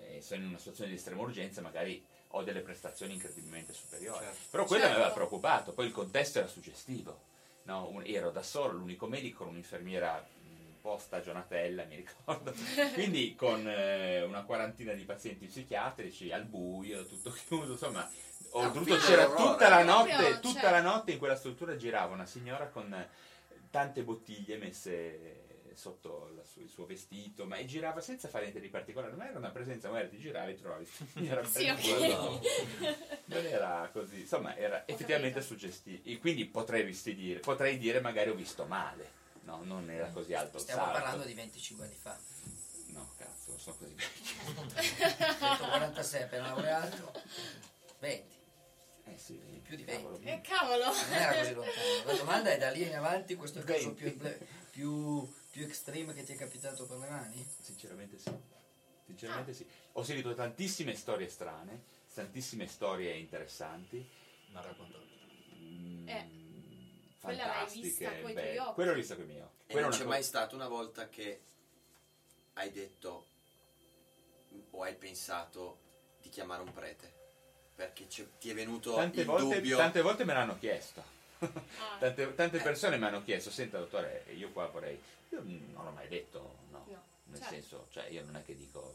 eh, 0.05 0.15
e 0.15 0.21
sono 0.21 0.43
in 0.43 0.47
una 0.47 0.57
situazione 0.57 0.89
di 0.91 0.95
estrema 0.95 1.21
urgenza, 1.21 1.59
magari 1.59 2.01
ho 2.37 2.43
delle 2.43 2.61
prestazioni 2.61 3.13
incredibilmente 3.13 3.73
superiori. 3.73 4.25
Però 4.49 4.65
quello 4.65 4.83
mi 4.85 4.89
aveva 4.91 5.05
Certo. 5.05 5.15
preoccupato, 5.19 5.73
poi 5.73 5.85
il 5.87 5.91
contesto 5.91 6.39
era 6.39 6.47
suggestivo. 6.47 7.25
No, 7.63 7.87
un- 7.89 8.03
ero 8.05 8.31
da 8.31 8.43
solo, 8.43 8.73
l'unico 8.77 9.07
medico, 9.07 9.43
un'infermiera 9.45 10.25
un 10.43 10.79
po' 10.81 10.97
stagionatella, 10.97 11.83
mi 11.85 11.95
ricordo. 11.97 12.53
Quindi 12.93 13.35
con 13.35 13.67
eh, 13.67 14.23
una 14.23 14.43
quarantina 14.43 14.93
di 14.93 15.03
pazienti 15.03 15.47
psichiatrici 15.47 16.31
al 16.31 16.45
buio, 16.45 17.05
tutto 17.05 17.31
chiuso, 17.31 17.73
insomma, 17.73 18.09
oltretutto 18.51 18.95
film 18.95 19.05
c'era 19.05 19.25
horror, 19.29 19.51
tutta 19.51 19.69
la 19.69 19.83
notte, 19.83 20.13
Proprio, 20.15 20.39
tutta 20.39 20.59
cioè- 20.61 20.71
la 20.71 20.81
notte 20.81 21.11
in 21.11 21.17
quella 21.17 21.35
struttura 21.35 21.75
girava 21.75 22.13
una 22.13 22.25
signora 22.25 22.67
con 22.67 23.07
tante 23.69 24.01
bottiglie 24.03 24.55
messe 24.57 25.43
sotto 25.77 26.31
la 26.35 26.43
su- 26.43 26.61
il 26.61 26.69
suo 26.69 26.85
vestito, 26.85 27.45
ma 27.45 27.57
e 27.57 27.65
girava 27.65 28.01
senza 28.01 28.27
fare 28.27 28.43
niente 28.45 28.59
di 28.59 28.69
particolare, 28.69 29.13
ma 29.15 29.27
era 29.29 29.37
una 29.37 29.51
presenza, 29.51 29.89
magari 29.89 30.09
ti 30.09 30.17
giravi 30.19 30.51
e 30.51 30.55
trovavi 30.55 30.85
signora 31.13 31.43
Sì, 31.47 31.69
ok. 31.69 33.23
Non 33.25 33.45
era 33.45 33.89
così, 33.93 34.21
insomma, 34.21 34.55
era 34.57 34.87
effettivamente 34.87 35.41
suggestivo. 35.41 36.01
E 36.03 36.17
quindi 36.17 36.45
potrei, 36.45 36.83
visti 36.83 37.13
dire, 37.13 37.39
potrei 37.39 37.77
dire 37.77 37.99
magari 37.99 38.29
ho 38.31 38.35
visto 38.35 38.65
male, 38.65 39.11
no, 39.41 39.61
non 39.63 39.89
era 39.89 40.07
così 40.07 40.33
alto 40.33 40.57
Stiamo 40.57 40.81
salto. 40.83 40.97
parlando 40.99 41.25
di 41.25 41.33
25 41.33 41.85
anni 41.85 41.95
fa. 41.95 42.17
No, 42.87 43.11
cazzo, 43.17 43.51
non 43.51 43.59
sono 43.59 43.75
così 43.77 43.93
vecchio. 43.93 44.35
146 45.29 46.21
appena 46.23 46.47
laureato. 46.47 47.11
20. 47.99 48.35
Eh 49.09 49.17
sì, 49.17 49.33
Più 49.63 49.75
di 49.77 49.83
20. 49.83 50.23
Eh, 50.27 50.41
cavolo! 50.41 50.85
Non 50.85 51.13
era 51.13 51.33
così 51.37 51.53
lontano. 51.53 51.75
La 52.05 52.13
domanda 52.13 52.51
è 52.51 52.57
da 52.57 52.69
lì 52.71 52.81
in 52.87 52.95
avanti 52.95 53.35
questo 53.35 53.59
è 53.59 53.61
il 53.61 53.67
caso 53.67 53.93
più, 53.93 54.17
più, 54.71 55.33
più 55.57 55.65
extreme 55.65 56.13
che 56.13 56.21
ti 56.21 56.33
è 56.33 56.35
capitato 56.35 56.85
per 56.85 56.99
le 56.99 57.09
mani? 57.09 57.47
Sinceramente 57.59 58.19
sì. 58.19 58.31
sinceramente 59.07 59.53
sì. 59.55 59.65
Ho 59.93 60.03
sentito 60.03 60.35
tantissime 60.35 60.93
storie 60.93 61.27
strane, 61.29 61.81
tantissime 62.13 62.67
storie 62.67 63.15
interessanti. 63.15 64.07
Ma 64.51 64.61
raccontato. 64.61 65.03
mm, 65.55 66.07
Eh, 66.07 66.29
quella 67.19 67.45
l'hai 67.47 67.55
fantastiche, 67.55 67.87
vista 67.87 68.09
coi 68.21 68.33
belle. 68.33 68.53
tuoi 68.53 68.57
occhi. 68.59 68.73
Quello 68.75 68.89
l'ho 68.91 68.97
visto 68.97 69.15
con 69.15 69.23
i 69.23 69.27
miei 69.27 69.41
occhi. 69.41 69.61
E 69.65 69.71
Quello 69.71 69.87
non 69.87 69.95
c'è 69.97 70.03
una 70.03 70.13
mai 70.13 70.23
stata 70.23 70.55
una 70.55 70.67
volta 70.67 71.09
che 71.09 71.41
hai 72.53 72.71
detto 72.71 73.25
o 74.69 74.83
hai 74.83 74.93
pensato 74.93 75.79
di 76.21 76.29
chiamare 76.29 76.61
un 76.61 76.71
prete? 76.71 77.15
Perché 77.73 78.05
ti 78.05 78.49
è 78.49 78.53
venuto 78.53 78.93
Tante 78.93 79.21
il 79.21 79.25
volte, 79.25 79.55
dubbio. 79.55 79.77
tante 79.77 80.01
volte 80.01 80.23
me 80.23 80.33
l'hanno 80.33 80.59
chiesto. 80.59 81.03
Ah, 81.39 81.97
Tante, 81.99 82.35
tante 82.35 82.59
persone 82.59 82.97
mi 82.97 83.05
hanno 83.05 83.23
chiesto, 83.23 83.49
senta 83.49 83.79
dottore, 83.79 84.25
io 84.35 84.51
qua 84.51 84.67
vorrei... 84.67 84.99
Io 85.31 85.41
non 85.43 85.83
l'ho 85.85 85.91
mai 85.91 86.07
detto, 86.07 86.57
no. 86.69 86.85
No, 86.87 87.03
Nel 87.25 87.37
certo. 87.39 87.53
senso, 87.53 87.87
cioè 87.89 88.07
io 88.07 88.23
non 88.23 88.35
è 88.37 88.43
che 88.43 88.55
dico... 88.55 88.93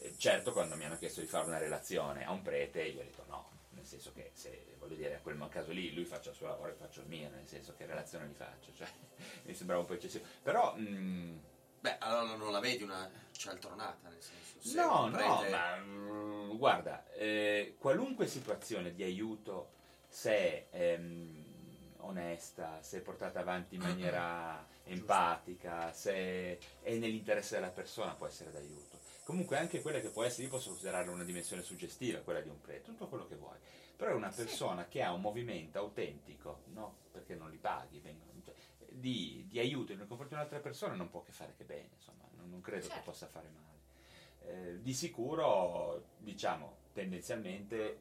eh, 0.00 0.14
Certo, 0.16 0.52
quando 0.52 0.76
mi 0.76 0.84
hanno 0.84 0.96
chiesto 0.98 1.20
di 1.20 1.26
fare 1.26 1.46
una 1.46 1.58
relazione 1.58 2.24
a 2.24 2.30
un 2.32 2.42
prete, 2.42 2.82
io 2.82 3.00
ho 3.00 3.04
detto 3.04 3.24
no. 3.28 3.50
Nel 3.70 3.86
senso 3.86 4.12
che 4.12 4.30
se, 4.34 4.74
voglio 4.78 4.96
dire, 4.96 5.14
a 5.16 5.20
quel 5.20 5.38
caso 5.48 5.72
lì 5.72 5.94
lui 5.94 6.04
faccia 6.04 6.30
il 6.30 6.36
suo 6.36 6.46
lavoro 6.48 6.70
e 6.70 6.74
faccio 6.74 7.00
il 7.00 7.06
mio, 7.06 7.30
nel 7.30 7.48
senso 7.48 7.74
che 7.74 7.86
relazione 7.86 8.26
gli 8.26 8.34
faccio, 8.34 8.72
cioè 8.74 8.88
mi 9.44 9.54
sembrava 9.54 9.80
un 9.80 9.86
po' 9.86 9.94
eccessivo. 9.94 10.24
Però... 10.42 10.74
mm, 10.76 11.38
Beh, 11.80 11.96
allora 11.98 12.36
non 12.36 12.52
la 12.52 12.60
vedi 12.60 12.84
una 12.84 13.10
cialtronata, 13.32 14.08
nel 14.08 14.22
senso. 14.22 14.60
se 14.68 14.76
No, 14.76 15.04
un 15.04 15.10
no, 15.10 15.16
prete- 15.38 15.50
ma 15.50 15.76
mm, 15.78 16.56
guarda, 16.56 17.10
eh, 17.14 17.74
qualunque 17.78 18.28
situazione 18.28 18.94
di 18.94 19.02
aiuto, 19.02 19.72
se 20.06 20.66
ehm, 20.70 21.41
onesta, 22.04 22.82
se 22.82 22.98
è 22.98 23.00
portata 23.00 23.40
avanti 23.40 23.74
in 23.76 23.82
maniera 23.82 24.66
empatica, 24.84 25.92
se 25.92 26.58
è 26.82 26.96
nell'interesse 26.96 27.54
della 27.54 27.70
persona, 27.70 28.14
può 28.14 28.26
essere 28.26 28.50
d'aiuto. 28.50 28.98
Comunque 29.24 29.56
anche 29.56 29.80
quella 29.80 30.00
che 30.00 30.08
può 30.08 30.24
essere, 30.24 30.44
io 30.44 30.48
posso 30.50 30.70
considerare 30.70 31.08
una 31.08 31.24
dimensione 31.24 31.62
suggestiva, 31.62 32.18
quella 32.20 32.40
di 32.40 32.48
un 32.48 32.60
prete, 32.60 32.82
tutto 32.82 33.08
quello 33.08 33.26
che 33.26 33.36
vuoi. 33.36 33.56
Però 33.96 34.10
è 34.10 34.14
una 34.14 34.30
persona 34.34 34.88
che 34.88 35.02
ha 35.02 35.12
un 35.12 35.20
movimento 35.20 35.78
autentico, 35.78 36.62
no? 36.72 36.96
Perché 37.12 37.34
non 37.36 37.50
li 37.50 37.58
paghi, 37.58 38.00
vengono- 38.00 38.32
cioè, 38.44 38.54
di, 38.88 39.46
di 39.48 39.58
aiuto 39.60 39.94
nei 39.94 40.06
confronti 40.06 40.34
di 40.34 40.40
un'altra 40.40 40.58
persona 40.58 40.94
non 40.94 41.08
può 41.08 41.22
che 41.22 41.32
fare 41.32 41.54
che 41.56 41.64
bene, 41.64 41.90
insomma, 41.94 42.24
non, 42.36 42.50
non 42.50 42.60
credo 42.60 42.82
che 42.86 42.94
Certo. 42.94 43.10
possa 43.10 43.26
fare 43.28 43.48
male. 43.50 43.70
Eh, 44.44 44.82
di 44.82 44.92
sicuro, 44.92 46.04
diciamo, 46.18 46.78
tendenzialmente 46.92 48.00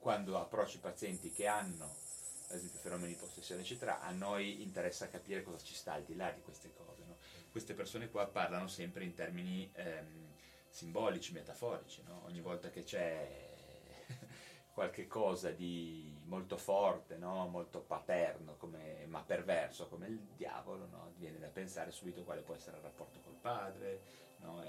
quando 0.00 0.38
approcci 0.38 0.78
pazienti 0.78 1.30
che 1.30 1.46
hanno, 1.46 1.94
ad 2.48 2.56
esempio, 2.56 2.78
fenomeni 2.78 3.12
di 3.12 3.18
possessione, 3.18 3.62
eccetera, 3.62 4.00
a 4.00 4.10
noi 4.10 4.62
interessa 4.62 5.08
capire 5.08 5.42
cosa 5.42 5.62
ci 5.64 5.74
sta 5.74 5.94
al 5.94 6.04
di 6.04 6.14
là 6.14 6.30
di 6.30 6.42
queste 6.42 6.72
cose. 6.72 7.04
no? 7.04 7.16
Queste 7.50 7.74
persone 7.74 8.10
qua 8.10 8.26
parlano 8.26 8.68
sempre 8.68 9.04
in 9.04 9.14
termini 9.14 9.70
ehm, 9.74 10.32
simbolici, 10.68 11.32
metaforici, 11.32 12.02
no? 12.06 12.22
ogni 12.26 12.40
volta 12.40 12.70
che 12.70 12.82
c'è 12.82 13.52
qualche 14.72 15.06
cosa 15.06 15.50
di 15.50 16.20
molto 16.24 16.56
forte, 16.56 17.16
no? 17.16 17.48
molto 17.48 17.80
paterno, 17.80 18.56
come- 18.56 19.06
ma 19.06 19.22
perverso 19.22 19.88
come 19.88 20.06
il 20.08 20.18
diavolo, 20.36 20.86
no? 20.86 21.12
viene 21.16 21.38
da 21.38 21.48
pensare 21.48 21.90
subito 21.92 22.24
quale 22.24 22.42
può 22.42 22.54
essere 22.54 22.76
il 22.76 22.82
rapporto 22.82 23.20
col 23.20 23.36
padre. 23.40 24.02
no? 24.40 24.62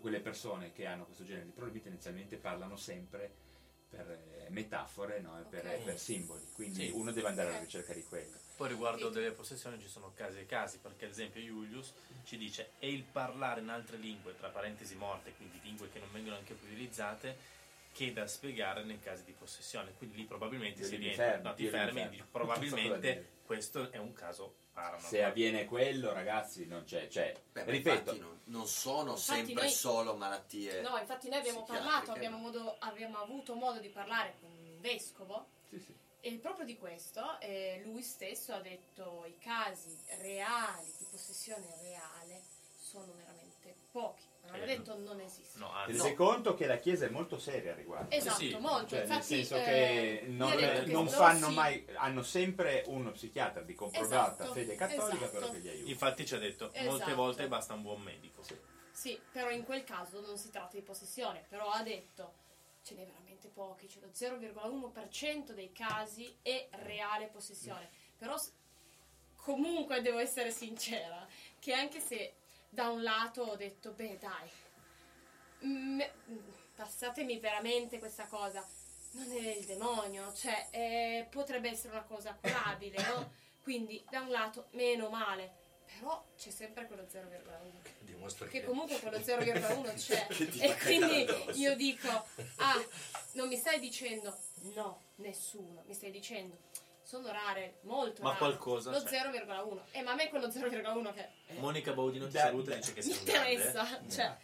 Quelle 0.00 0.20
persone 0.20 0.72
che 0.72 0.86
hanno 0.86 1.04
questo 1.04 1.24
genere 1.24 1.46
di 1.46 1.52
problemi 1.52 1.82
tendenzialmente 1.82 2.38
parlano 2.38 2.76
sempre 2.76 3.49
per 3.90 4.08
eh, 4.08 4.50
metafore 4.50 5.20
no? 5.20 5.38
e 5.38 5.42
per, 5.42 5.66
Ok. 5.66 5.84
per 5.84 5.98
simboli, 5.98 6.46
quindi 6.52 6.86
Sì. 6.86 6.90
uno 6.94 7.10
deve 7.10 7.28
andare 7.28 7.48
alla 7.50 7.58
ricerca 7.58 7.92
di 7.92 8.04
quello. 8.04 8.38
Poi 8.56 8.68
riguardo 8.68 9.08
delle 9.08 9.32
possessioni 9.32 9.80
ci 9.80 9.88
sono 9.88 10.12
casi 10.14 10.38
e 10.40 10.46
casi, 10.46 10.78
perché 10.78 11.06
ad 11.06 11.10
esempio 11.10 11.40
Julius 11.40 11.92
ci 12.24 12.36
dice 12.36 12.72
è 12.78 12.86
il 12.86 13.02
parlare 13.02 13.60
in 13.60 13.68
altre 13.68 13.96
lingue, 13.96 14.36
tra 14.36 14.48
parentesi 14.48 14.94
morte, 14.94 15.32
quindi 15.34 15.58
lingue 15.62 15.90
che 15.90 15.98
non 15.98 16.08
vengono 16.12 16.36
anche 16.36 16.54
più 16.54 16.66
utilizzate, 16.66 17.58
che 17.92 18.12
da 18.12 18.26
spiegare 18.26 18.84
nei 18.84 18.98
casi 19.00 19.24
di 19.24 19.32
possessione. 19.32 19.92
Quindi 19.96 20.16
lì 20.16 20.24
probabilmente 20.24 20.80
Io 20.82 20.86
si 20.86 20.96
rientra, 20.96 21.24
fermo, 21.24 21.48
no, 21.48 21.54
ti 21.54 21.66
fermi 21.68 22.08
dire. 22.08 22.26
probabilmente 22.30 23.28
questo 23.44 23.90
è 23.90 23.98
un 23.98 24.12
caso 24.12 24.54
paranormale. 24.72 25.08
Se 25.08 25.22
avviene 25.24 25.64
quello, 25.64 26.12
ragazzi, 26.12 26.66
non 26.66 26.84
c'è, 26.84 27.08
cioè, 27.08 27.34
Beh, 27.52 27.64
ripeto, 27.64 28.16
non, 28.16 28.40
non 28.44 28.66
sono 28.66 29.12
Infatti 29.12 29.36
sempre 29.36 29.54
noi- 29.64 29.70
solo 29.72 30.16
malattie. 30.16 30.80
No, 30.80 30.96
infatti 30.98 31.28
noi 31.28 31.38
abbiamo 31.38 31.64
parlato, 31.64 32.12
abbiamo, 32.12 32.38
modo- 32.38 32.76
abbiamo 32.78 33.18
avuto 33.18 33.54
modo 33.54 33.80
di 33.80 33.88
parlare 33.88 34.34
con 34.40 34.50
un 34.50 34.80
vescovo 34.80 35.48
sì, 35.68 35.78
sì. 35.80 35.94
e 36.20 36.36
proprio 36.36 36.64
di 36.64 36.78
questo 36.78 37.38
eh, 37.40 37.82
lui 37.84 38.02
stesso 38.02 38.52
ha 38.54 38.60
detto 38.60 39.24
i 39.26 39.36
casi 39.38 39.98
reali 40.20 40.90
di 40.98 41.06
possessione 41.10 41.66
reale 41.82 42.40
sono 42.78 43.12
veramente 43.16 43.74
pochi. 43.90 44.24
Non 44.46 44.60
ha 44.60 44.64
detto 44.64 44.98
non 44.98 45.20
esistono. 45.20 45.66
No, 45.66 45.72
Ti 45.72 45.90
anzi, 45.90 46.02
rendi 46.02 46.14
conto 46.16 46.54
che 46.54 46.66
la 46.66 46.76
Chiesa 46.78 47.06
è 47.06 47.08
molto 47.08 47.38
seria 47.38 47.72
a 47.72 47.74
riguardo. 47.76 48.14
Esatto, 48.14 48.38
sì, 48.38 48.56
molto. 48.58 48.88
Cioè, 48.88 48.98
nel 49.00 49.08
Infatti, 49.08 49.26
senso 49.26 49.56
eh, 49.56 49.62
che 49.62 50.22
non, 50.26 50.50
ha 50.50 50.56
detto 50.56 50.84
che 50.84 50.92
non 50.92 51.04
loro 51.04 51.16
fanno 51.16 51.48
sì. 51.48 51.54
mai, 51.54 51.86
hanno 51.94 52.22
sempre 52.22 52.82
uno 52.86 53.12
psichiatra 53.12 53.62
di 53.62 53.74
comprovata 53.74 54.32
Esatto, 54.32 54.52
fede 54.52 54.74
cattolica 54.74 55.24
esatto. 55.26 55.30
però 55.30 55.50
che 55.52 55.58
li 55.58 55.68
aiuta. 55.68 55.90
infatti 55.90 56.26
ci 56.26 56.34
ha 56.34 56.38
detto 56.38 56.64
molte 56.64 56.88
Esatto. 56.88 57.14
volte 57.14 57.48
basta 57.48 57.74
un 57.74 57.82
buon 57.82 58.02
medico. 58.02 58.42
Sì. 58.42 58.56
Sì, 58.92 59.18
però 59.30 59.50
in 59.50 59.64
quel 59.64 59.84
caso 59.84 60.20
non 60.20 60.36
si 60.36 60.50
tratta 60.50 60.76
di 60.76 60.82
possessione, 60.82 61.44
però 61.48 61.70
ha 61.70 61.82
detto 61.82 62.34
ce 62.82 62.94
n'è 62.94 63.04
veramente 63.06 63.48
pochi, 63.48 63.88
cioè 63.88 64.02
lo 64.02 64.10
0,1% 64.12 65.52
dei 65.52 65.70
casi 65.72 66.34
è 66.42 66.68
reale 66.82 67.26
possessione. 67.28 67.88
Però 68.16 68.36
s- 68.36 68.52
comunque 69.36 70.00
devo 70.02 70.18
essere 70.18 70.50
sincera, 70.50 71.26
che 71.58 71.72
anche 71.72 72.00
se 72.00 72.34
da 72.70 72.88
un 72.88 73.02
lato 73.02 73.42
ho 73.42 73.56
detto 73.56 73.90
beh 73.92 74.18
dai, 74.18 74.50
mm, 75.66 76.00
passatemi 76.76 77.38
veramente 77.38 77.98
questa 77.98 78.26
cosa, 78.26 78.66
non 79.12 79.30
è 79.32 79.56
il 79.56 79.64
demonio, 79.66 80.32
cioè 80.32 80.68
eh, 80.70 81.26
potrebbe 81.28 81.68
essere 81.68 81.92
una 81.92 82.04
cosa 82.04 82.36
curabile, 82.40 83.02
no? 83.08 83.32
Quindi 83.62 84.02
da 84.08 84.20
un 84.20 84.30
lato 84.30 84.68
meno 84.70 85.10
male, 85.10 85.52
però 85.84 86.24
c'è 86.36 86.50
sempre 86.50 86.86
quello 86.86 87.02
0,1 87.02 87.90
Dimostra 88.00 88.46
che 88.46 88.64
comunque 88.64 88.98
quello 89.00 89.18
0,1 89.18 89.94
c'è. 89.98 90.26
E 90.64 90.76
quindi 90.78 91.26
io 91.60 91.76
dico 91.76 92.08
ah 92.56 92.82
non 93.32 93.48
mi 93.48 93.56
stai 93.56 93.78
dicendo 93.78 94.36
no 94.74 95.02
nessuno. 95.16 95.82
Mi 95.86 95.94
stai 95.94 96.10
dicendo 96.10 96.56
sono 97.10 97.32
rare 97.32 97.78
molto 97.82 98.22
Ma 98.22 98.28
rare 98.28 98.38
qualcosa 98.38 98.92
lo 98.92 99.02
c'è. 99.02 99.18
0,1 99.18 99.80
e 99.90 100.02
ma 100.02 100.12
a 100.12 100.14
me 100.14 100.28
quello 100.28 100.46
0,1 100.46 101.12
che 101.12 101.28
Monica 101.58 101.92
Baudino 101.92 102.26
ti 102.28 102.36
saluta 102.38 102.72
e 102.72 102.76
dice 102.76 102.92
che 102.92 103.02
mi 103.04 103.12
sei 103.12 103.18
un 103.18 103.24
grande. 103.24 103.50
interessa 103.52 104.00
cioè 104.08 104.36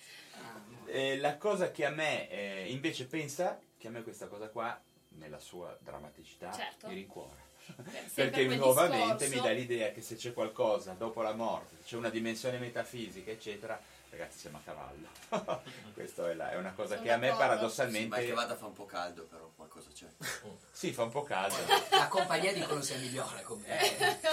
Eh, 0.86 1.16
la 1.18 1.36
cosa 1.36 1.70
che 1.70 1.84
a 1.84 1.90
me 1.90 2.28
eh, 2.28 2.66
invece 2.72 3.06
pensa 3.06 3.60
che 3.78 3.86
a 3.86 3.90
me 3.90 4.02
questa 4.02 4.26
cosa 4.26 4.48
qua, 4.48 4.80
nella 5.10 5.38
sua 5.38 5.76
drammaticità, 5.80 6.50
Certo. 6.52 6.88
mi 6.88 6.94
rincuora. 6.94 7.44
Perché 8.14 8.46
nuovamente 8.46 9.26
discorso- 9.26 9.34
mi 9.34 9.40
dà 9.40 9.50
l'idea 9.52 9.90
che 9.92 10.00
se 10.02 10.16
c'è 10.16 10.32
qualcosa 10.32 10.92
dopo 10.94 11.22
la 11.22 11.34
morte, 11.34 11.76
c'è 11.84 11.96
una 11.96 12.08
dimensione 12.10 12.58
metafisica, 12.58 13.30
eccetera, 13.30 13.80
ragazzi 14.16 14.38
siamo 14.38 14.58
a 14.58 14.60
cavallo. 14.64 15.08
Questo 15.94 16.26
è, 16.26 16.34
la- 16.34 16.50
è 16.50 16.56
una 16.56 16.72
cosa 16.72 16.94
Sono 16.94 17.02
che 17.02 17.12
a 17.12 17.16
me 17.16 17.28
d'accordo. 17.28 17.42
Sì, 17.44 17.48
paradossalmente... 17.48 18.08
ma 18.08 18.16
che 18.18 18.32
vada 18.32 18.56
fa 18.56 18.66
un 18.66 18.72
po' 18.72 18.86
caldo, 18.86 19.24
però 19.24 19.50
qualcosa 19.54 19.88
c'è. 19.94 20.06
Sì, 20.76 20.92
fa 20.92 21.04
un 21.04 21.10
po' 21.10 21.22
caldo. 21.22 21.56
La 21.90 22.06
compagnia 22.08 22.52
dicono 22.52 22.82
sia 22.82 22.98
migliore 22.98 23.40
comunque. 23.42 23.78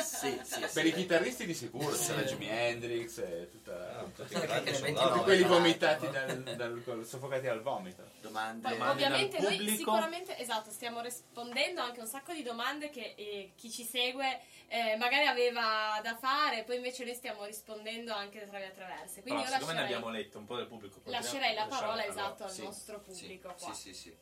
sì, 0.03 0.37
sì, 0.43 0.61
sì. 0.67 0.73
Per 0.73 0.85
i 0.85 0.91
chitarristi 0.93 1.45
di 1.45 1.53
sicuro, 1.53 1.95
c'era 1.95 2.21
Jimi 2.23 2.49
Hendrix 2.49 3.17
e 3.19 3.47
tutta... 3.49 3.99
Ah, 3.99 4.03
tutti 4.03 4.27
Sì, 4.27 4.33
perché 4.33 4.47
grandi 4.47 4.69
le 4.71 4.75
sono 4.75 4.85
29 4.85 5.09
là, 5.09 5.13
tutti 5.13 5.23
quelli 5.23 5.43
vomitati, 5.43 6.09
dal, 6.09 6.43
dal- 6.57 6.81
col- 6.83 7.05
soffocati 7.05 7.45
dal 7.45 7.61
vomito. 7.61 8.03
Domande? 8.19 8.67
Poi, 8.67 8.77
Domande 8.77 8.91
ovviamente 9.05 9.39
dal 9.39 9.53
noi 9.55 9.69
sicuramente 9.77 10.37
esatto, 10.37 10.69
stiamo 10.69 10.99
rispondendo 10.99 11.79
anche 11.81 11.99
a 11.99 12.03
un 12.03 12.09
sacco 12.09 12.33
di 12.33 12.43
domande 12.43 12.89
che 12.89 13.13
eh, 13.15 13.51
chi 13.55 13.71
ci 13.71 13.85
segue 13.85 14.41
eh, 14.73 14.95
magari 14.95 15.27
aveva 15.27 15.99
da 16.01 16.15
fare, 16.17 16.63
poi 16.63 16.77
invece 16.77 17.03
noi 17.05 17.13
stiamo 17.13 17.45
rispondendo 17.45 18.11
anche 18.11 18.47
tra 18.47 18.57
le 18.57 18.67
attraverse. 18.67 19.21
Quindi 19.21 19.41
Però 19.43 19.53
io 19.53 19.59
siccome 19.59 19.73
ne 19.73 19.79
lascerei, 19.79 19.83
abbiamo 19.93 20.09
letto 20.09 20.37
un 20.39 20.45
po' 20.45 20.55
del 20.55 20.67
pubblico, 20.67 20.99
lascerei 21.05 21.53
la 21.53 21.65
lasciare- 21.65 21.81
parola 21.85 22.01
allora, 22.03 22.07
esatto 22.21 22.43
al 22.45 22.49
Sì, 22.51 22.63
nostro 22.63 23.03
sì, 23.03 23.11
pubblico 23.11 23.53
sì, 23.55 23.63
qua. 23.65 23.73
sì, 23.73 23.93
sì. 23.93 24.17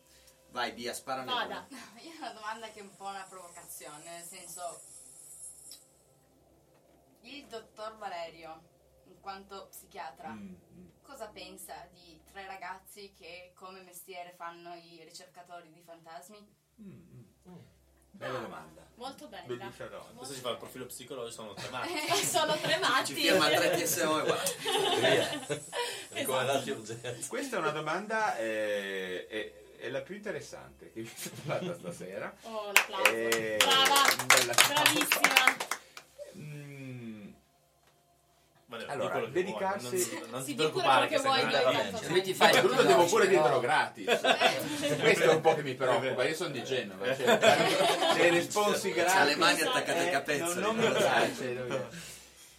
Vai, 0.49 0.71
via, 0.73 0.93
Vada. 1.05 1.23
una. 1.23 1.67
No, 1.69 1.77
io 2.03 2.11
ho 2.11 2.17
una 2.17 2.31
domanda 2.33 2.69
che 2.69 2.79
è 2.79 2.81
un 2.81 2.93
po' 2.97 3.05
una 3.05 3.25
provocazione, 3.29 4.03
nel 4.03 4.23
senso 4.23 4.81
il 7.21 7.45
dottor 7.47 7.95
Valerio, 7.97 8.61
in 9.05 9.19
quanto 9.21 9.67
psichiatra, 9.69 10.31
Mm, 10.31 10.53
mm. 10.73 10.87
cosa 11.01 11.27
pensa 11.29 11.87
di 11.93 12.19
tre 12.25 12.45
ragazzi 12.45 13.13
che 13.13 13.51
come 13.55 13.81
mestiere 13.83 14.33
fanno 14.35 14.73
i 14.73 15.01
ricercatori 15.05 15.71
di 15.71 15.81
fantasmi? 15.81 16.55
Mm, 16.81 17.23
mm. 17.47 17.59
Bella 18.21 18.37
domanda. 18.37 18.85
Molto 18.97 19.25
bella. 19.25 19.43
Bellissima 19.47 19.87
domanda. 19.87 20.13
Questo 20.17 20.35
si 20.35 20.41
fa 20.41 20.51
il 20.51 20.57
profilo 20.57 20.85
psicologico, 20.85 21.31
sono 21.31 21.53
tre 21.55 21.69
matti. 21.69 21.89
Eh, 22.21 22.23
sono 22.23 22.55
tre 22.55 22.77
matti. 22.77 23.15
Ci 23.15 23.21
firma 23.21 23.49
3 23.49 23.71
TSO 23.81 24.21
e 24.21 24.23
guarda. 24.25 24.43
Esatto. 26.13 27.27
Questa 27.27 27.55
è 27.55 27.59
una 27.59 27.71
domanda, 27.71 28.37
eh, 28.37 29.25
è, 29.27 29.51
è 29.79 29.89
la 29.89 30.01
più 30.01 30.13
interessante 30.13 30.91
che 30.91 30.99
mi 30.99 31.07
è 31.07 31.11
stata 31.15 31.41
fatta 31.41 31.73
stasera. 31.73 32.35
Oh, 32.43 32.67
un 32.69 32.75
applauso. 32.75 33.09
Eh, 33.09 33.55
Brava, 33.57 34.01
un 34.19 34.25
bel 34.27 34.49
applauso. 34.49 34.83
bravissima. 34.83 35.57
Mm, 36.37 36.70
Vabbè, 38.71 38.85
di 38.85 38.89
Allora, 38.89 39.19
dedicarsi- 39.25 40.05
vuoi, 40.09 40.19
non, 40.21 40.29
non 40.29 40.43
ti 40.45 40.53
preoccupare 40.55 41.07
che 41.07 41.17
vuoi, 41.17 41.41
Lui 42.07 42.21
ti 42.21 42.33
fai 42.33 42.61
lo 42.61 42.81
devo 42.83 43.05
pure 43.05 43.27
dirlo 43.27 43.59
gratis. 43.59 44.05
Questo 44.97 45.23
è 45.23 45.33
un 45.33 45.41
po' 45.41 45.55
che 45.55 45.63
mi 45.63 45.75
preoccupa, 45.75 46.23
io 46.23 46.33
sono 46.33 46.51
di 46.51 46.63
Genova, 46.63 47.13
cioè, 47.13 47.37
dei 48.15 48.29
responsi 48.31 48.91
gratis. 48.93 49.11
C'ha 49.13 49.23
le 49.25 49.35
mani 49.35 49.59
attaccate 49.61 49.99
ai 49.99 50.07
Eh, 50.07 50.11
capezzoli. 50.11 50.61
Non, 50.61 50.75
non 50.77 50.85
mi 50.89 50.95
piace. 50.97 51.53
non 51.53 51.63
mi 51.63 51.67
piace. 51.75 51.97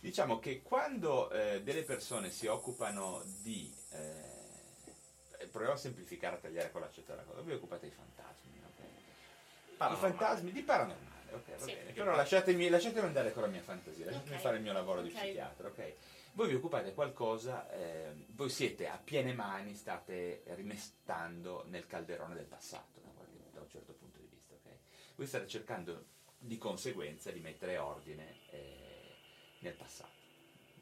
Diciamo 0.01 0.39
che 0.39 0.61
quando 0.63 1.31
eh, 1.31 1.63
delle 1.63 1.83
persone 1.83 2.31
si 2.31 2.47
occupano 2.47 3.23
di... 3.41 3.73
Eh, 3.93 5.47
proviamo 5.51 5.75
a 5.75 5.79
semplificare, 5.79 6.37
a 6.37 6.39
tagliare 6.41 6.71
con 6.71 6.83
l'accetta 6.83 7.15
la 7.15 7.23
cosa. 7.23 7.41
Vi 7.41 7.53
occupate 7.53 7.87
di 7.89 7.95
fantasmi, 7.95 8.61
ok? 8.67 9.93
I 9.93 9.97
fantasmi 9.99 10.53
di 10.53 10.61
paranormale, 10.63 11.12
ok, 11.35 11.51
va 11.59 11.65
Sì. 11.67 11.73
bene. 11.75 11.93
Però 11.93 12.15
lasciatemi, 12.15 12.69
lasciatemi 12.69 13.07
andare 13.07 13.33
con 13.33 13.43
la 13.43 13.49
mia 13.49 13.63
fantasia, 13.63 14.05
lasciatemi 14.07 14.35
Ok. 14.37 14.41
fare 14.43 14.57
il 14.57 14.63
mio 14.63 14.73
lavoro 14.73 15.03
di 15.03 15.09
Ok. 15.09 15.15
psichiatra, 15.15 15.69
ok? 15.69 15.95
Voi 16.35 16.49
vi 16.49 16.55
occupate 16.55 16.89
di 16.89 16.95
qualcosa, 16.95 17.71
eh, 17.73 18.13
voi 18.29 18.49
siete 18.49 18.87
a 18.89 18.97
piene 19.03 19.35
mani, 19.35 19.75
state 19.75 20.43
rimestando 20.55 21.65
nel 21.69 21.87
calderone 21.87 22.35
del 22.35 22.47
passato, 22.47 23.01
da, 23.03 23.11
qualche- 23.11 23.51
da 23.53 23.61
un 23.61 23.69
certo 23.69 23.93
punto 23.93 24.19
di 24.19 24.29
vista, 24.31 24.55
ok? 24.55 24.71
Voi 25.17 25.27
state 25.27 25.47
cercando 25.47 26.07
di 26.39 26.57
conseguenza 26.59 27.31
di 27.31 27.41
mettere 27.41 27.77
ordine 27.79 28.39
eh, 28.51 29.15
nel 29.61 29.75
passato. 29.75 30.11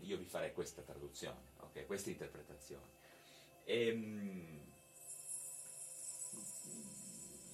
Io 0.02 0.16
vi 0.16 0.24
farei 0.24 0.52
questa 0.52 0.82
traduzione, 0.82 1.48
ok? 1.58 1.84
Questa 1.86 2.10
interpretazione. 2.10 2.86
Ehm, 3.64 4.69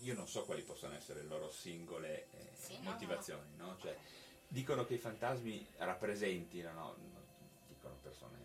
io 0.07 0.15
non 0.15 0.29
so 0.29 0.45
quali 0.45 0.63
possono 0.63 0.95
essere 0.95 1.23
le 1.23 1.27
loro 1.27 1.51
singole 1.51 2.29
eh, 2.31 2.51
Sì, 2.55 2.77
no, 2.77 2.91
motivazioni, 2.93 3.57
no? 3.57 3.77
Cioè, 3.77 3.97
dicono 4.47 4.87
che 4.87 4.95
i 4.95 4.99
fantasmi 4.99 5.67
rappresentino, 5.79 6.73
no? 6.73 6.97
dicono 7.67 7.97
persone 8.01 8.45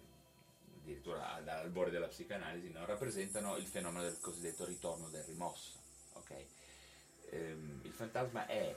addirittura 0.78 1.34
al- 1.34 1.48
all'albore 1.48 1.92
della 1.92 2.08
psicanalisi, 2.08 2.72
no? 2.72 2.84
rappresentano 2.86 3.58
il 3.58 3.68
fenomeno 3.68 4.04
del 4.04 4.20
cosiddetto 4.20 4.66
ritorno 4.66 5.10
del 5.10 5.24
rimosso. 5.24 5.80
ok? 6.14 6.46
Ehm, 7.30 7.82
il 7.84 7.94
fantasma 7.94 8.48
è 8.48 8.76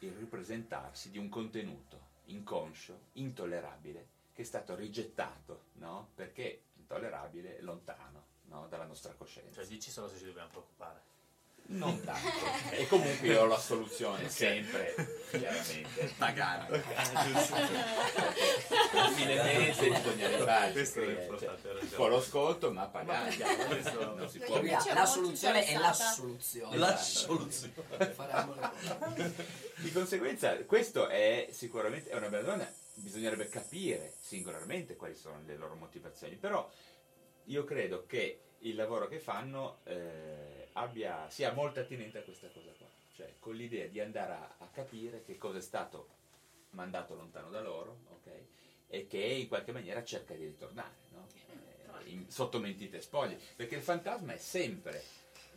il 0.00 0.12
ripresentarsi 0.12 1.10
di 1.10 1.16
un 1.16 1.30
contenuto 1.30 2.14
inconscio, 2.26 3.06
intollerabile, 3.12 4.08
che 4.34 4.42
è 4.42 4.44
stato 4.44 4.74
rigettato, 4.74 5.68
no? 5.74 6.10
perché 6.14 6.64
intollerabile, 6.74 7.62
lontano 7.62 8.26
no? 8.48 8.66
dalla 8.68 8.84
nostra 8.84 9.14
coscienza. 9.14 9.62
Cioè, 9.62 9.66
dici 9.66 9.90
solo 9.90 10.08
se 10.08 10.18
ci 10.18 10.26
dobbiamo 10.26 10.50
preoccupare. 10.50 11.14
Non 11.68 12.00
tanto. 12.04 12.28
e 12.70 12.86
comunque 12.86 13.26
io 13.26 13.42
ho 13.42 13.46
la 13.46 13.58
soluzione 13.58 14.28
sempre, 14.28 14.94
chiaramente. 15.30 16.14
Pagare. 16.16 16.84
A 18.92 19.10
fine 19.10 19.42
mese 19.42 19.88
bisogna 19.88 20.26
arrivare. 20.26 20.72
Questo 20.72 21.00
è 21.00 21.04
cioè, 21.04 21.22
importante, 21.22 21.68
hai 21.68 21.74
ragione. 21.74 21.96
con 21.96 22.10
lo 22.10 22.20
sconto, 22.20 22.72
ma 22.72 22.86
pagare. 22.86 23.36
Ma 23.36 23.64
questo- 23.66 24.14
non 24.14 24.28
si 24.28 24.38
può. 24.38 24.60
la 24.62 24.84
ero 24.86 25.06
soluzione 25.06 25.64
è 25.66 25.76
la 25.78 25.92
soluzione. 25.92 26.76
La 26.76 26.96
soluzione. 26.96 27.74
Di 29.76 29.92
conseguenza, 29.92 30.56
questo 30.64 31.08
è 31.08 31.48
sicuramente 31.50 32.10
è 32.10 32.16
una 32.16 32.28
bella 32.28 32.50
donna. 32.50 32.72
Bisognerebbe 32.94 33.48
capire 33.48 34.14
singolarmente 34.20 34.96
quali 34.96 35.14
sono 35.14 35.42
le 35.44 35.56
loro 35.56 35.74
motivazioni, 35.74 36.36
però 36.36 36.68
io 37.44 37.64
credo 37.64 38.06
che 38.06 38.40
il 38.60 38.74
lavoro 38.74 39.06
che 39.06 39.18
fanno 39.18 39.80
eh, 39.84 40.65
abbia, 40.76 41.28
sia 41.30 41.52
molto 41.52 41.80
attinente 41.80 42.18
a 42.18 42.22
questa 42.22 42.48
cosa 42.48 42.70
qua, 42.78 42.86
cioè 43.14 43.32
con 43.38 43.54
l'idea 43.54 43.86
di 43.86 44.00
andare 44.00 44.32
a, 44.32 44.54
a 44.58 44.68
capire 44.72 45.22
che 45.24 45.38
cosa 45.38 45.58
è 45.58 45.62
stato 45.62 46.08
mandato 46.70 47.14
lontano 47.14 47.50
da 47.50 47.60
loro, 47.60 47.98
ok? 48.10 48.30
E 48.88 49.06
che 49.06 49.18
in 49.18 49.48
qualche 49.48 49.72
maniera 49.72 50.04
cerca 50.04 50.34
di 50.34 50.44
ritornare, 50.44 50.94
no? 51.12 51.26
Eh, 52.04 52.10
in- 52.10 52.30
sotto 52.30 52.58
mentite 52.58 53.00
spoglie, 53.00 53.38
perché 53.56 53.76
il 53.76 53.82
fantasma 53.82 54.34
è 54.34 54.38
sempre 54.38 55.02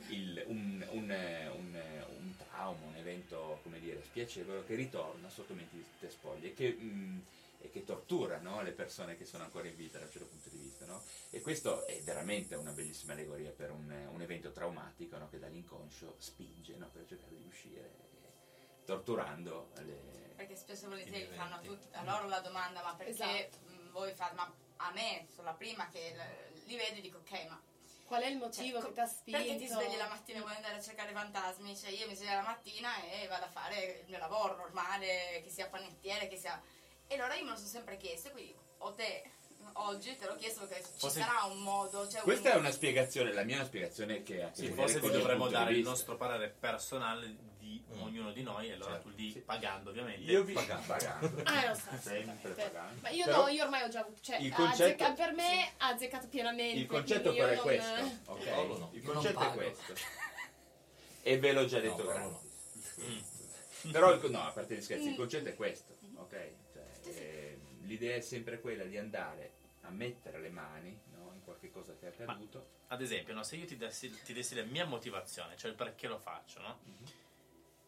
il- 0.08 0.41
un, 0.48 0.86
un, 0.91 1.10
un, 1.56 1.82
un 2.18 2.34
trauma, 2.38 2.86
un 2.88 2.96
evento, 2.96 3.60
come 3.64 3.80
dire, 3.80 4.02
spiacevole 4.04 4.66
che 4.66 4.76
ritorna 4.76 5.30
sotto 5.30 5.54
mentite 5.54 6.10
spoglie 6.10 6.54
che, 6.54 6.76
mm, 6.80 7.20
e 7.61 7.69
che 7.69 7.84
tortura 7.84 8.38
no, 8.40 8.61
le 8.61 8.72
persone 8.72 9.18
che 9.18 9.26
sono 9.26 9.44
ancora 9.44 9.68
in 9.68 9.76
vita 9.76 9.99
da 9.99 10.06
un 10.06 10.11
certo 10.11 10.27
punto 10.27 10.49
di 10.49 10.57
vista. 10.57 10.86
no? 10.86 11.03
E 11.30 11.41
questo 11.41 11.86
è 11.86 12.02
veramente 12.02 12.56
una 12.56 12.72
bellissima 12.72 13.14
allegoria 13.14 13.52
per 13.52 13.72
un, 13.72 13.91
un 14.11 14.22
evento 14.22 14.52
traumatico 14.52 15.18
no, 15.18 15.30
che 15.30 15.40
dall'inconscio 15.40 16.15
spinge 16.18 16.76
no, 16.76 16.90
per 16.90 17.06
cercare 17.07 17.36
di 17.36 17.45
uscire, 17.45 17.81
eh, 17.81 18.86
torturando 18.86 19.72
le... 19.80 20.18
Perché 20.36 20.56
spesso 20.56 20.88
volentieri 20.88 21.27
fanno 21.36 21.56
a, 21.91 22.03
loro 22.03 22.27
la 22.27 22.40
domanda, 22.40 22.81
ma 22.81 22.95
perché 22.95 23.11
Esatto. 23.11 23.57
mh, 23.65 23.91
voi 23.91 24.14
fate, 24.14 24.36
ma 24.36 24.53
a 24.77 24.91
me, 24.94 25.27
sono 25.34 25.49
la 25.49 25.53
prima 25.53 25.90
che 25.90 26.15
li 26.64 26.77
vedo 26.77 26.95
e 26.98 27.02
dico 27.02 27.18
ok, 27.18 27.45
ma 27.49 27.61
Qual 28.06 28.23
è 28.23 28.27
il 28.27 28.38
motivo 28.38 28.80
Cioè, 28.80 28.88
che 28.88 28.94
ti 28.94 28.99
ha 29.02 29.06
spinto? 29.06 29.40
perché 29.40 29.57
ti 29.57 29.68
svegli 29.68 29.98
la 29.98 30.07
mattina 30.07 30.40
e 30.40 30.41
vuoi 30.41 30.56
andare 30.56 30.77
a 30.77 30.81
cercare 30.81 31.11
fantasmi? 31.11 31.77
Cioè 31.77 31.91
io 31.91 32.07
mi 32.07 32.15
sveglio 32.15 32.36
la 32.36 32.41
mattina 32.41 32.90
e 33.03 33.27
vado 33.27 33.45
a 33.45 33.49
fare 33.49 33.99
il 34.02 34.10
mio 34.10 34.18
lavoro 34.18 34.56
normale, 34.56 35.41
che 35.44 35.49
sia 35.49 35.68
panettiere, 35.68 36.27
che 36.27 36.38
sia... 36.38 36.60
E 37.11 37.15
allora 37.15 37.36
io 37.36 37.44
me 37.44 37.49
lo 37.52 37.56
sono 37.57 37.68
sempre 37.68 37.98
chiesto, 37.98 38.30
quindi 38.30 38.56
o 38.81 38.94
te 38.94 39.23
oggi 39.73 40.15
te 40.15 40.26
l'ho 40.27 40.36
chiesto 40.36 40.65
perché 40.68 40.84
ci 40.84 40.91
Forse- 40.99 41.19
sarà 41.22 41.44
un 41.45 41.60
modo, 41.61 42.07
cioè 42.07 42.22
Questa 42.22 42.49
un... 42.52 42.56
è 42.56 42.60
una 42.60 42.72
spiegazione, 42.72 43.34
la 43.34 43.44
mia 43.44 43.56
è 43.56 43.57
una 43.60 43.68
spiegazione 43.68 44.23
che 44.23 44.44
ha 44.44 44.49
Sì, 44.53 44.68
forse 44.72 44.99
ti 44.99 45.10
dovremmo 45.10 45.48
dare 45.48 45.73
il 45.73 45.81
nostro 45.84 46.15
parere 46.15 46.49
personale 46.49 47.27
di 47.57 47.57
Mm. 47.91 48.02
ognuno 48.03 48.31
di 48.31 48.44
noi, 48.44 48.69
e 48.69 48.73
allora 48.73 48.91
Certo, 48.94 49.10
tu 49.10 49.15
lì, 49.15 49.31
sì. 49.31 49.40
pagando 49.40 49.90
ovviamente. 49.90 50.31
Io 50.31 50.44
vi 50.44 50.53
pagando. 50.53 50.94
Ah, 51.45 51.69
lo 51.69 51.76
so. 51.76 51.90
Sempre 51.99 52.52
pagando. 52.52 53.02
Ma 53.02 53.10
io 53.10 53.26
Però 53.26 53.41
no, 53.41 53.48
io 53.48 53.64
ormai 53.64 53.81
ho 53.84 53.90
già 53.90 54.02
avuto. 54.02 54.19
Cioè, 54.22 54.38
il 54.38 54.53
concetto- 54.53 55.03
azzecca- 55.03 55.14
per 55.14 55.34
me 55.34 55.72
ha 55.77 55.88
azzeccato 55.88 56.27
pienamente. 56.27 56.80
Il 56.80 56.86
concetto 56.86 57.34
però 57.34 57.48
è 57.48 57.56
non- 57.56 57.64
questo, 57.64 57.91
ok? 58.31 58.44
Paolo 58.49 58.77
no. 58.77 58.90
Il 58.94 59.02
concetto 59.03 59.40
è 59.40 59.52
questo. 59.53 59.94
E 61.23 61.40
ve 61.40 61.52
l'ho 61.52 61.65
già 61.65 61.80
detto 61.80 62.03
No, 62.03 62.10
Paolo 62.11 62.41
gratis. 62.95 63.23
Però, 63.91 64.14
il- 64.14 64.30
no, 64.31 64.41
a 64.48 64.52
parte 64.52 64.76
gli 64.76 64.81
scherzi, 64.81 65.10
il 65.10 65.15
concetto 65.15 65.49
è 65.49 65.56
questo, 65.56 65.95
ok? 66.15 66.52
L'idea 67.90 68.16
è 68.16 68.22
sempre 68.22 68.60
quella 68.60 68.84
di 68.84 68.99
andare 68.99 69.53
a 69.82 69.90
mettere 69.90 70.40
le 70.40 70.52
mani 70.52 70.95
no, 71.16 71.32
in 71.34 71.44
qualche 71.44 71.72
cosa 71.72 71.95
che 71.95 72.06
è 72.06 72.10
accaduto. 72.10 72.78
Ad 72.90 73.02
esempio, 73.02 73.34
no, 73.34 73.41
se 73.41 73.56
io 73.56 73.66
ti 73.66 73.78
dessi, 73.78 74.11
ti 74.22 74.32
dessi 74.32 74.53
la 74.53 74.64
mia 74.64 74.86
motivazione, 74.86 75.57
cioè 75.57 75.72
il 75.72 75.76
perché 75.76 76.07
lo 76.07 76.20
faccio, 76.20 76.61
no? 76.61 76.80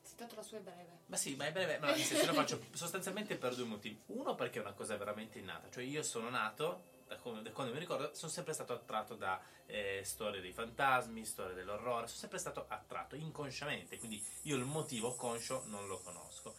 Sì, 0.02 0.15
tanto 0.15 0.36
la 0.36 0.41
sua 0.41 0.57
è 0.57 0.61
breve. 0.61 1.02
Ma 1.06 1.15
sì, 1.15 1.36
ma 1.36 1.45
è 1.45 1.52
breve, 1.52 1.78
ma 1.78 1.91
nel 1.91 1.99
senso 1.99 2.26
lo 2.26 2.34
faccio 2.34 2.60
sostanzialmente 2.73 3.36
per 3.38 3.53
due 3.53 3.65
motivi. 3.65 4.02
Uno 4.07 4.34
perché 4.34 4.57
è 4.57 4.61
una 4.64 4.73
cosa 4.73 4.98
veramente 4.98 5.38
innata, 5.38 5.69
cioè 5.69 5.84
io 5.84 6.02
sono 6.02 6.30
nato, 6.32 6.86
da, 7.07 7.18
come- 7.18 7.44
da 7.44 7.52
quando 7.52 7.72
mi 7.72 7.80
ricordo, 7.80 8.11
sono 8.15 8.32
sempre 8.32 8.53
stato 8.53 8.73
attratto 8.73 9.14
da 9.14 9.40
eh, 9.68 10.02
storie 10.03 10.41
dei 10.41 10.52
fantasmi, 10.52 11.23
storie 11.26 11.53
dell'orrore, 11.53 12.07
sono 12.07 12.19
sempre 12.19 12.40
stato 12.40 12.65
attratto 12.68 13.15
inconsciamente, 13.15 13.99
quindi 13.99 14.23
io 14.44 14.56
il 14.56 14.65
motivo 14.65 15.14
conscio 15.14 15.64
non 15.68 15.86
lo 15.86 15.99
conosco. 15.99 16.56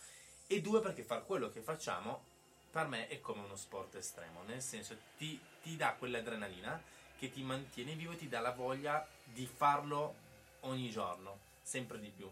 E 0.47 0.61
due 0.61 0.81
perché 0.81 1.03
far 1.03 1.25
quello 1.27 1.49
che 1.49 1.61
facciamo 1.61 2.31
per 2.73 2.87
me 2.87 3.07
è 3.09 3.21
come 3.21 3.43
uno 3.43 3.55
sport 3.55 3.97
estremo, 3.97 4.43
nel 4.45 4.63
senso 4.63 4.97
ti, 5.19 5.39
ti 5.63 5.77
dà 5.77 5.93
quell'adrenalina 5.93 6.83
che 7.19 7.31
ti 7.31 7.43
mantiene 7.43 7.95
vivo 7.95 8.13
e 8.13 8.17
ti 8.17 8.29
dà 8.31 8.41
la 8.41 8.53
voglia 8.53 9.07
di 9.23 9.45
farlo 9.47 10.15
ogni 10.61 10.91
giorno, 10.91 11.39
sempre 11.63 12.01
di 12.01 12.09
più. 12.09 12.29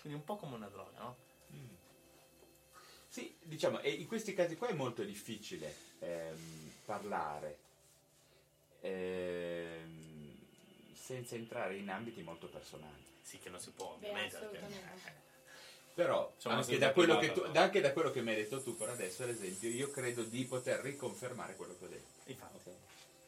Quindi 0.00 0.16
un 0.16 0.24
po' 0.24 0.36
come 0.36 0.54
una 0.54 0.68
droga, 0.68 0.98
no? 1.00 1.16
Sì, 3.08 3.36
diciamo, 3.42 3.80
e 3.80 3.90
in 3.90 4.06
questi 4.06 4.32
casi 4.32 4.56
qua 4.56 4.68
è 4.68 4.72
molto 4.72 5.02
difficile 5.02 5.74
ehm, 5.98 6.72
parlare 6.84 7.58
ehm, 8.82 10.38
senza 10.94 11.34
entrare 11.34 11.76
in 11.76 11.90
ambiti 11.90 12.22
molto 12.22 12.46
personali. 12.46 13.02
Sì, 13.22 13.40
che 13.40 13.50
non 13.50 13.58
si 13.58 13.72
può, 13.72 13.96
Beh, 13.98 14.06
ovviamente. 14.06 14.36
perché- 14.36 14.58
assolutamente. 14.58 15.28
Però 15.94 16.34
anche 16.44 16.78
da, 16.78 16.92
quello 16.92 17.18
che 17.18 17.30
privata, 17.30 17.52
tu, 17.52 17.58
anche 17.58 17.80
da 17.80 17.92
quello 17.92 18.10
che 18.10 18.22
mi 18.22 18.30
hai 18.30 18.36
detto 18.36 18.62
tu 18.62 18.76
per 18.76 18.88
adesso, 18.88 19.22
ad 19.22 19.30
esempio, 19.30 19.68
io 19.68 19.90
credo 19.90 20.22
di 20.22 20.44
poter 20.44 20.80
riconfermare 20.80 21.56
quello 21.56 21.76
che 21.78 21.84
ho 21.84 21.88
detto. 21.88 22.30
Infatti. 22.30 22.56
ok? 22.56 22.74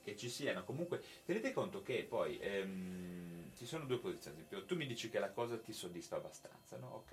Che 0.05 0.17
ci 0.17 0.29
siano 0.29 0.65
comunque. 0.65 1.03
Tenete 1.25 1.53
conto 1.53 1.83
che 1.83 2.05
poi 2.09 2.39
ehm, 2.41 3.53
ci 3.57 3.67
sono 3.67 3.85
due 3.85 3.99
posizioni. 3.99 4.39
Ad 4.39 4.45
esempio, 4.45 4.67
tu 4.67 4.77
mi 4.77 4.87
dici 4.87 5.11
che 5.11 5.19
la 5.19 5.31
cosa 5.31 5.59
ti 5.59 5.73
soddisfa 5.73 6.17
abbastanza, 6.17 6.77
no? 6.77 6.95
Ok, 6.95 7.13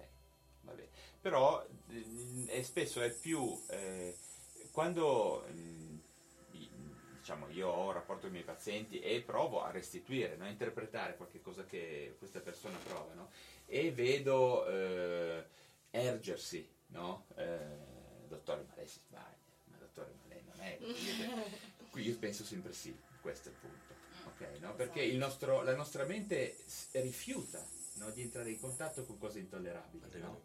va 0.62 0.74
bene. 0.74 0.90
Però 1.22 1.66
ehm, 1.90 2.48
è 2.48 2.62
spesso 2.64 3.02
è 3.02 3.12
più 3.12 3.62
eh, 3.70 4.16
quando 4.72 5.46
ehm, 5.46 6.02
i- 6.52 6.70
diciamo 7.18 7.50
io 7.50 7.68
ho 7.70 7.88
un 7.88 7.92
rapporto 7.92 8.22
con 8.22 8.30
i 8.30 8.34
miei 8.34 8.44
pazienti 8.44 9.00
e 9.00 9.22
provo 9.22 9.64
a 9.64 9.72
restituire, 9.72 10.36
no? 10.36 10.46
a 10.46 10.50
interpretare 10.50 11.16
qualche 11.16 11.42
cosa 11.42 11.66
che 11.66 12.16
questa 12.18 12.40
persona 12.40 12.78
prova, 12.78 13.14
no? 13.14 13.30
E 13.70 13.92
vedo 13.92 14.68
eh, 14.68 15.46
ergersi, 15.92 16.68
no? 16.88 17.28
Eh, 17.36 18.26
dottore, 18.28 18.66
ma 18.68 18.74
lei 18.76 18.88
si 18.88 19.00
sbaglia, 19.08 19.38
ma 19.66 19.78
dottore, 19.78 20.12
ma 20.18 20.34
lei 20.34 20.44
non 20.44 20.60
è. 20.60 20.78
Io, 20.82 21.46
qui 21.92 22.08
io 22.08 22.18
penso 22.18 22.44
sempre 22.44 22.74
sì, 22.74 22.96
questo 23.22 23.50
è 23.50 23.52
il 23.52 23.58
punto, 23.60 23.94
ok? 24.26 24.60
no? 24.60 24.74
Perché 24.74 25.02
il 25.04 25.18
nostro- 25.18 25.62
la 25.62 25.76
nostra 25.76 26.04
mente 26.06 26.58
rifiuta 26.94 27.64
no? 27.96 28.10
di 28.10 28.24
entrare 28.24 28.50
in 28.50 28.60
contatto 28.60 29.06
con 29.06 29.18
cose 29.20 29.40
intollerabili. 29.40 30.20
no? 30.20 30.44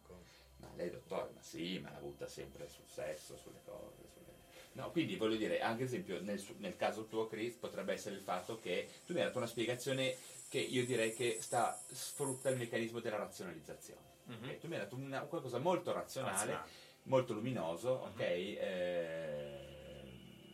Ma 0.59 0.71
lei 0.77 0.91
dottore, 0.91 1.31
ma 1.35 1.43
sì, 1.43 1.79
ma 1.79 1.91
la 1.91 1.99
butta 1.99 2.27
sempre 2.29 2.69
sul 2.69 2.87
sesso, 2.87 3.37
sulle 3.37 3.61
cose, 3.65 3.97
sulle- 4.13 4.33
No, 4.73 4.91
quindi 4.91 5.17
voglio 5.17 5.37
dire, 5.37 5.61
anche 5.61 5.85
esempio 5.85 6.21
nel, 6.21 6.43
nel 6.59 6.77
caso 6.77 7.07
tuo 7.07 7.29
Chris 7.29 7.55
potrebbe 7.55 7.93
essere 7.93 8.17
il 8.17 8.23
fatto 8.23 8.59
che 8.59 8.89
tu 9.07 9.13
mi 9.13 9.21
hai 9.21 9.27
dato 9.27 9.39
una 9.39 9.47
spiegazione 9.47 10.17
che 10.55 10.61
io 10.61 10.85
direi 10.87 11.13
che 11.13 11.39
sta, 11.41 11.77
sfrutta 11.91 12.49
il 12.49 12.57
meccanismo 12.57 13.01
della 13.01 13.17
razionalizzazione. 13.17 14.03
Mhm. 14.27 14.45
Ok, 14.51 14.59
Tu 14.59 14.69
mi 14.69 14.75
hai 14.75 14.81
dato 14.83 14.95
una- 14.95 15.23
qualcosa 15.23 15.59
molto 15.59 15.91
razionale, 15.93 16.37
Razionale. 16.37 16.71
molto 17.07 17.33
luminoso, 17.35 17.91
ok? 17.91 18.21
Eh, 18.21 19.59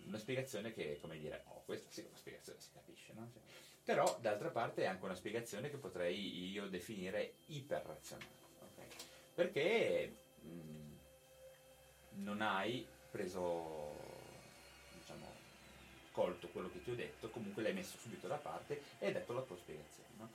una 0.06 0.16
spiegazione 0.16 0.72
che, 0.72 0.96
come 1.02 1.18
dire, 1.18 1.44
oh, 1.48 1.62
questa 1.66 1.90
sì 1.90 2.00
una 2.08 2.16
spiegazione, 2.16 2.58
si 2.60 2.70
capisce, 2.72 3.12
no? 3.12 3.28
Cioè, 3.30 3.42
però 3.84 4.16
d'altra 4.22 4.48
parte 4.48 4.84
è 4.84 4.86
anche 4.86 5.04
una 5.04 5.14
spiegazione 5.14 5.68
che 5.68 5.76
potrei 5.76 6.50
io 6.50 6.66
definire 6.70 7.34
iperrazionale, 7.48 8.30
ok? 8.60 8.86
Perché 9.34 10.14
mh, 10.40 10.96
non 12.22 12.40
hai 12.40 12.86
preso, 13.10 13.98
colto 16.12 16.48
quello 16.48 16.70
che 16.70 16.82
ti 16.82 16.90
ho 16.90 16.94
detto, 16.94 17.30
comunque 17.30 17.62
l'hai 17.62 17.72
messo 17.72 17.98
subito 17.98 18.26
da 18.26 18.36
parte 18.36 18.82
e 18.98 19.06
hai 19.06 19.12
dato 19.12 19.32
la 19.32 19.42
tua 19.42 19.56
spiegazione. 19.56 20.08
no? 20.16 20.30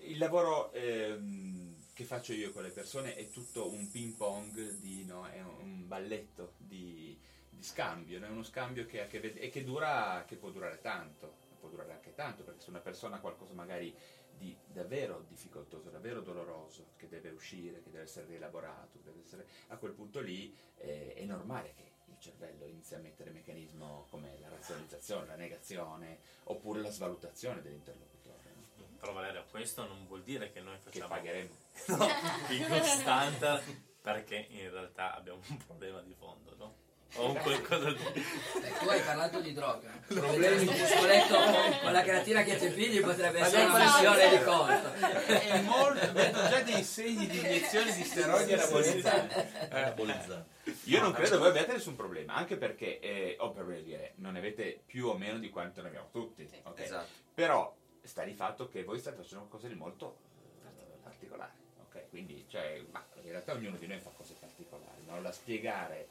Il 0.00 0.18
lavoro 0.18 0.70
ehm, 0.72 1.74
che 1.92 2.04
faccio 2.04 2.32
io 2.32 2.52
con 2.52 2.62
le 2.62 2.70
persone 2.70 3.14
è 3.16 3.28
tutto 3.30 3.72
un 3.72 3.90
ping 3.90 4.14
pong, 4.14 4.78
di, 4.78 5.04
no, 5.04 5.26
è 5.26 5.42
un 5.42 5.86
balletto 5.86 6.54
di, 6.58 7.18
di 7.48 7.62
scambio, 7.62 8.18
no? 8.18 8.26
è 8.26 8.30
uno 8.30 8.44
scambio 8.44 8.86
che, 8.86 9.06
che 9.08 9.18
e 9.18 9.48
che, 9.50 9.64
dura, 9.64 10.24
che 10.26 10.36
può 10.36 10.50
durare 10.50 10.80
tanto, 10.80 11.46
può 11.58 11.68
durare 11.68 11.92
anche 11.92 12.14
tanto, 12.14 12.44
perché 12.44 12.60
se 12.60 12.70
una 12.70 12.80
persona 12.80 13.16
ha 13.16 13.20
qualcosa 13.20 13.54
magari 13.54 13.94
di 14.38 14.56
davvero 14.66 15.24
difficoltoso, 15.28 15.90
davvero 15.90 16.20
doloroso, 16.20 16.90
che 16.96 17.08
deve 17.08 17.30
uscire, 17.30 17.82
che 17.82 17.90
deve 17.90 18.04
essere 18.04 18.26
rielaborato, 18.26 18.98
deve 19.02 19.22
essere, 19.24 19.46
a 19.68 19.76
quel 19.76 19.92
punto 19.92 20.20
lì 20.20 20.56
eh, 20.76 21.14
è 21.14 21.24
normale 21.24 21.74
che 21.74 21.88
il 22.18 22.24
cervello 22.24 22.66
inizi 22.66 22.94
a 22.96 22.98
mettere 22.98 23.30
meccanismo 23.30 24.06
come 24.10 24.36
la 24.40 24.48
razionalizzazione, 24.48 25.26
la 25.26 25.36
negazione, 25.36 26.18
oppure 26.44 26.80
la 26.80 26.90
svalutazione 26.90 27.62
dell'interlocutore. 27.62 28.54
no? 28.76 28.86
Però 28.98 29.12
Valerio, 29.12 29.44
questo 29.50 29.86
non 29.86 30.04
vuol 30.06 30.24
dire 30.24 30.50
che 30.50 30.60
noi 30.60 30.76
Che 30.78 30.90
facciamo 30.90 31.14
pagheremo. 31.14 31.54
no, 31.96 32.06
il 32.50 32.82
standard 32.82 33.86
perché 34.00 34.46
in 34.50 34.70
realtà 34.70 35.14
abbiamo 35.14 35.40
un 35.48 35.56
problema 35.58 36.02
di 36.02 36.14
fondo, 36.14 36.54
no? 36.56 36.74
O 37.14 37.30
un 37.30 37.38
qualcosa 37.38 37.90
di... 37.90 38.02
Eh, 38.04 38.72
tu 38.78 38.88
hai 38.88 39.00
parlato 39.00 39.40
di 39.40 39.52
droga. 39.52 39.88
Problemi 40.06 40.66
questo 40.66 40.84
muscoletto 40.84 41.36
con 41.82 41.92
la 41.92 42.02
creatina 42.02 42.42
che 42.42 42.56
ti 42.56 42.68
pigli 42.68 43.00
potrebbe 43.00 43.40
essere 43.40 43.64
una 43.64 43.78
lesione 43.78 44.28
di 44.28 44.44
colto. 44.44 44.92
È 44.92 45.60
molto, 45.62 46.12
vedo 46.12 46.48
già 46.48 46.60
dei 46.60 46.84
segni 46.84 47.26
di 47.26 47.38
iniezione 47.38 47.94
di 47.94 48.04
steroidi 48.04 48.52
anabolizzanti. 48.52 49.34
Anabolizzanti. 49.70 50.80
Io 50.84 51.00
non 51.00 51.12
credo 51.12 51.38
voi 51.38 51.48
abbiate 51.48 51.72
nessun 51.72 51.96
problema, 51.96 52.34
anche 52.34 52.56
perché, 52.56 53.00
eh, 53.00 53.36
ho 53.38 53.50
per 53.50 53.64
dire, 53.82 54.12
non 54.16 54.34
ne 54.34 54.38
avete 54.38 54.82
più 54.84 55.08
o 55.08 55.16
meno 55.16 55.38
di 55.38 55.48
quanto 55.48 55.80
ne 55.80 55.88
abbiamo 55.88 56.08
tutti. 56.12 56.48
ok? 56.62 56.78
Esatto. 56.78 57.08
Però 57.34 57.74
sta 58.02 58.22
di 58.22 58.34
fatto 58.34 58.68
che 58.68 58.84
voi 58.84 58.98
state 58.98 59.16
facendo 59.16 59.46
qualcosa 59.46 59.66
di 59.66 59.74
molto 59.74 60.18
eh, 60.64 60.98
particolare. 61.02 61.52
ok? 61.88 62.08
Quindi, 62.10 62.44
cioè, 62.48 62.82
ma 62.90 63.04
in 63.22 63.30
realtà 63.30 63.52
ognuno 63.52 63.76
di 63.76 63.86
noi 63.86 63.98
fa 63.98 64.10
cose 64.10 64.34
particolari, 64.38 65.04
no? 65.06 65.20
da 65.20 65.32
spiegare. 65.32 66.08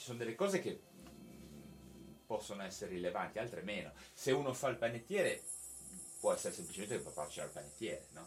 Ci 0.00 0.06
sono 0.06 0.16
delle 0.16 0.34
cose 0.34 0.60
che 0.60 0.80
mm, 0.80 2.12
possono 2.24 2.62
essere 2.62 2.92
rilevanti, 2.92 3.38
altre 3.38 3.60
meno. 3.60 3.92
Se 4.14 4.32
uno 4.32 4.54
fa 4.54 4.68
il 4.68 4.76
panettiere, 4.76 5.42
può 6.18 6.32
essere 6.32 6.54
semplicemente 6.54 6.96
che 6.96 7.02
può 7.02 7.10
farci 7.10 7.40
al 7.40 7.50
panettiere, 7.50 8.06
no? 8.12 8.26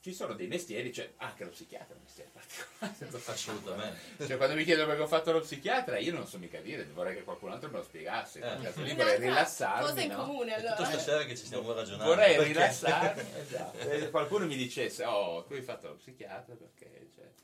Ci 0.00 0.14
sono 0.14 0.34
dei 0.34 0.46
mestieri, 0.46 0.92
cioè 0.92 1.12
anche 1.16 1.42
lo 1.44 1.50
psichiatra 1.50 1.94
è 1.94 1.96
un 1.96 2.02
mestiere 2.04 2.30
particolare. 2.30 3.32
Assolutamente. 3.32 4.26
Cioè, 4.26 4.36
quando 4.36 4.54
mi 4.54 4.62
chiedono 4.62 4.86
perché 4.86 5.02
ho 5.02 5.06
fatto 5.08 5.32
lo 5.32 5.40
psichiatra, 5.40 5.98
io 5.98 6.12
non 6.12 6.26
so 6.28 6.38
mica 6.38 6.60
dire, 6.60 6.84
vorrei 6.84 7.16
che 7.16 7.24
qualcun 7.24 7.50
altro 7.50 7.70
me 7.70 7.78
lo 7.78 7.82
spiegasse. 7.84 8.38
Eh. 8.38 8.62
Cioè, 8.62 8.82
lì 8.84 8.94
vorrei 8.94 9.18
rilassarmi. 9.18 9.88
Cosa 9.88 10.00
in 10.02 10.10
no? 10.12 10.16
comune 10.24 10.54
È 10.54 10.60
tutta 10.60 10.74
allora? 10.76 10.90
stasera 10.90 11.24
che 11.24 11.36
ci 11.36 11.46
stiamo 11.46 11.72
ragionando. 11.72 12.04
Vorrei 12.04 12.36
perché- 12.36 12.52
rilassarmi. 12.52 13.22
esatto. 13.40 13.78
E 13.78 14.10
qualcuno 14.10 14.46
mi 14.46 14.56
dicesse, 14.56 15.04
oh, 15.04 15.42
tu 15.46 15.54
hai 15.54 15.62
fatto 15.62 15.88
lo 15.88 15.94
psichiatra 15.96 16.54
perché. 16.54 17.08
Cioè, 17.16 17.24
Perché 17.24 17.43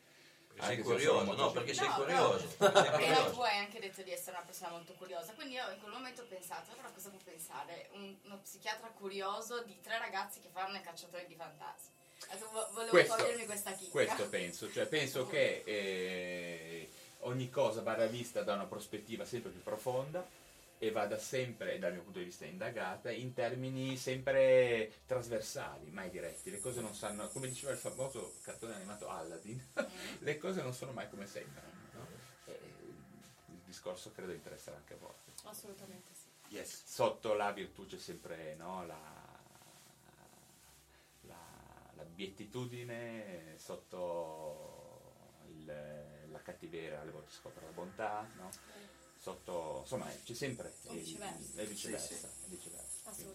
sei 0.62 0.78
curioso, 0.78 1.32
no, 1.34 1.50
perché 1.52 1.74
sei 1.74 1.88
No, 1.88 1.94
curioso. 1.94 2.54
no. 2.58 2.72
Sei 2.72 2.86
E 2.86 2.90
curioso. 2.90 3.30
tu 3.32 3.40
hai 3.40 3.58
anche 3.58 3.80
detto 3.80 4.02
di 4.02 4.12
essere 4.12 4.36
una 4.36 4.44
persona 4.44 4.70
molto 4.70 4.92
curiosa, 4.94 5.32
quindi 5.32 5.54
io 5.54 5.70
in 5.70 5.80
quel 5.80 5.92
momento 5.92 6.22
ho 6.22 6.26
pensato, 6.26 6.70
allora 6.72 6.90
cosa 6.94 7.08
può 7.10 7.18
pensare 7.24 7.88
un- 7.92 8.16
uno 8.24 8.38
psichiatra 8.42 8.88
curioso 8.88 9.62
di 9.62 9.78
tre 9.80 9.98
ragazzi 9.98 10.40
che 10.40 10.48
fanno 10.52 10.76
i 10.76 10.82
cacciatori 10.82 11.26
di 11.26 11.34
fantasmi? 11.34 11.98
Volevo 12.72 12.90
Questo- 12.90 13.16
togliermi 13.16 13.46
questa 13.46 13.72
chicca. 13.72 13.90
Questo 13.90 14.28
penso, 14.28 14.70
cioè 14.72 14.86
penso 14.86 15.26
che 15.28 15.62
eh, 15.64 16.90
ogni 17.20 17.50
cosa 17.50 17.80
vada 17.82 18.06
vista 18.06 18.42
da 18.42 18.54
una 18.54 18.66
prospettiva 18.66 19.24
sempre 19.24 19.50
più 19.50 19.62
profonda 19.62 20.24
e 20.82 20.90
vada 20.92 21.18
sempre, 21.18 21.78
dal 21.78 21.92
mio 21.92 22.02
punto 22.02 22.20
di 22.20 22.24
vista 22.24 22.46
indagata, 22.46 23.10
in 23.10 23.34
termini 23.34 23.98
sempre 23.98 24.90
trasversali, 25.04 25.90
mai 25.90 26.08
diretti. 26.08 26.50
Le 26.50 26.58
cose 26.58 26.80
non 26.80 26.94
sanno, 26.94 27.28
come 27.28 27.48
diceva 27.48 27.72
il 27.72 27.78
famoso 27.78 28.36
cartone 28.40 28.74
animato 28.76 29.06
Aladdin, 29.10 29.62
le 30.20 30.38
cose 30.38 30.62
non 30.62 30.72
sono 30.72 30.92
mai 30.92 31.10
come 31.10 31.26
sembrano. 31.26 31.68
no? 31.92 32.06
Il 32.46 33.60
discorso 33.66 34.10
credo 34.12 34.32
interesserà 34.32 34.76
anche 34.76 34.94
a 34.94 34.96
voi. 34.96 35.12
Assolutamente 35.44 36.12
sì. 36.14 36.28
Yes. 36.56 36.82
Sotto 36.86 37.34
la 37.34 37.52
virtù 37.52 37.84
c'è 37.84 37.98
sempre 37.98 38.54
no, 38.54 38.86
la, 38.86 38.98
la, 41.26 41.92
la 41.94 42.04
beatitudine, 42.04 43.54
sotto 43.58 45.12
il- 45.48 46.28
la 46.30 46.40
cattiveria 46.42 47.00
alle 47.02 47.10
volte 47.10 47.32
scopre 47.32 47.66
la 47.66 47.72
bontà, 47.72 48.26
no? 48.36 48.48
Sotto, 49.20 49.80
insomma 49.82 50.06
c'è 50.24 50.34
sempre 50.34 50.72
il- 50.84 50.90
viceversa. 50.98 51.60
è 51.60 51.66
viceversa, 51.66 52.06
Sì, 52.06 52.14
sì. 52.14 52.26
viceversa. 52.46 52.88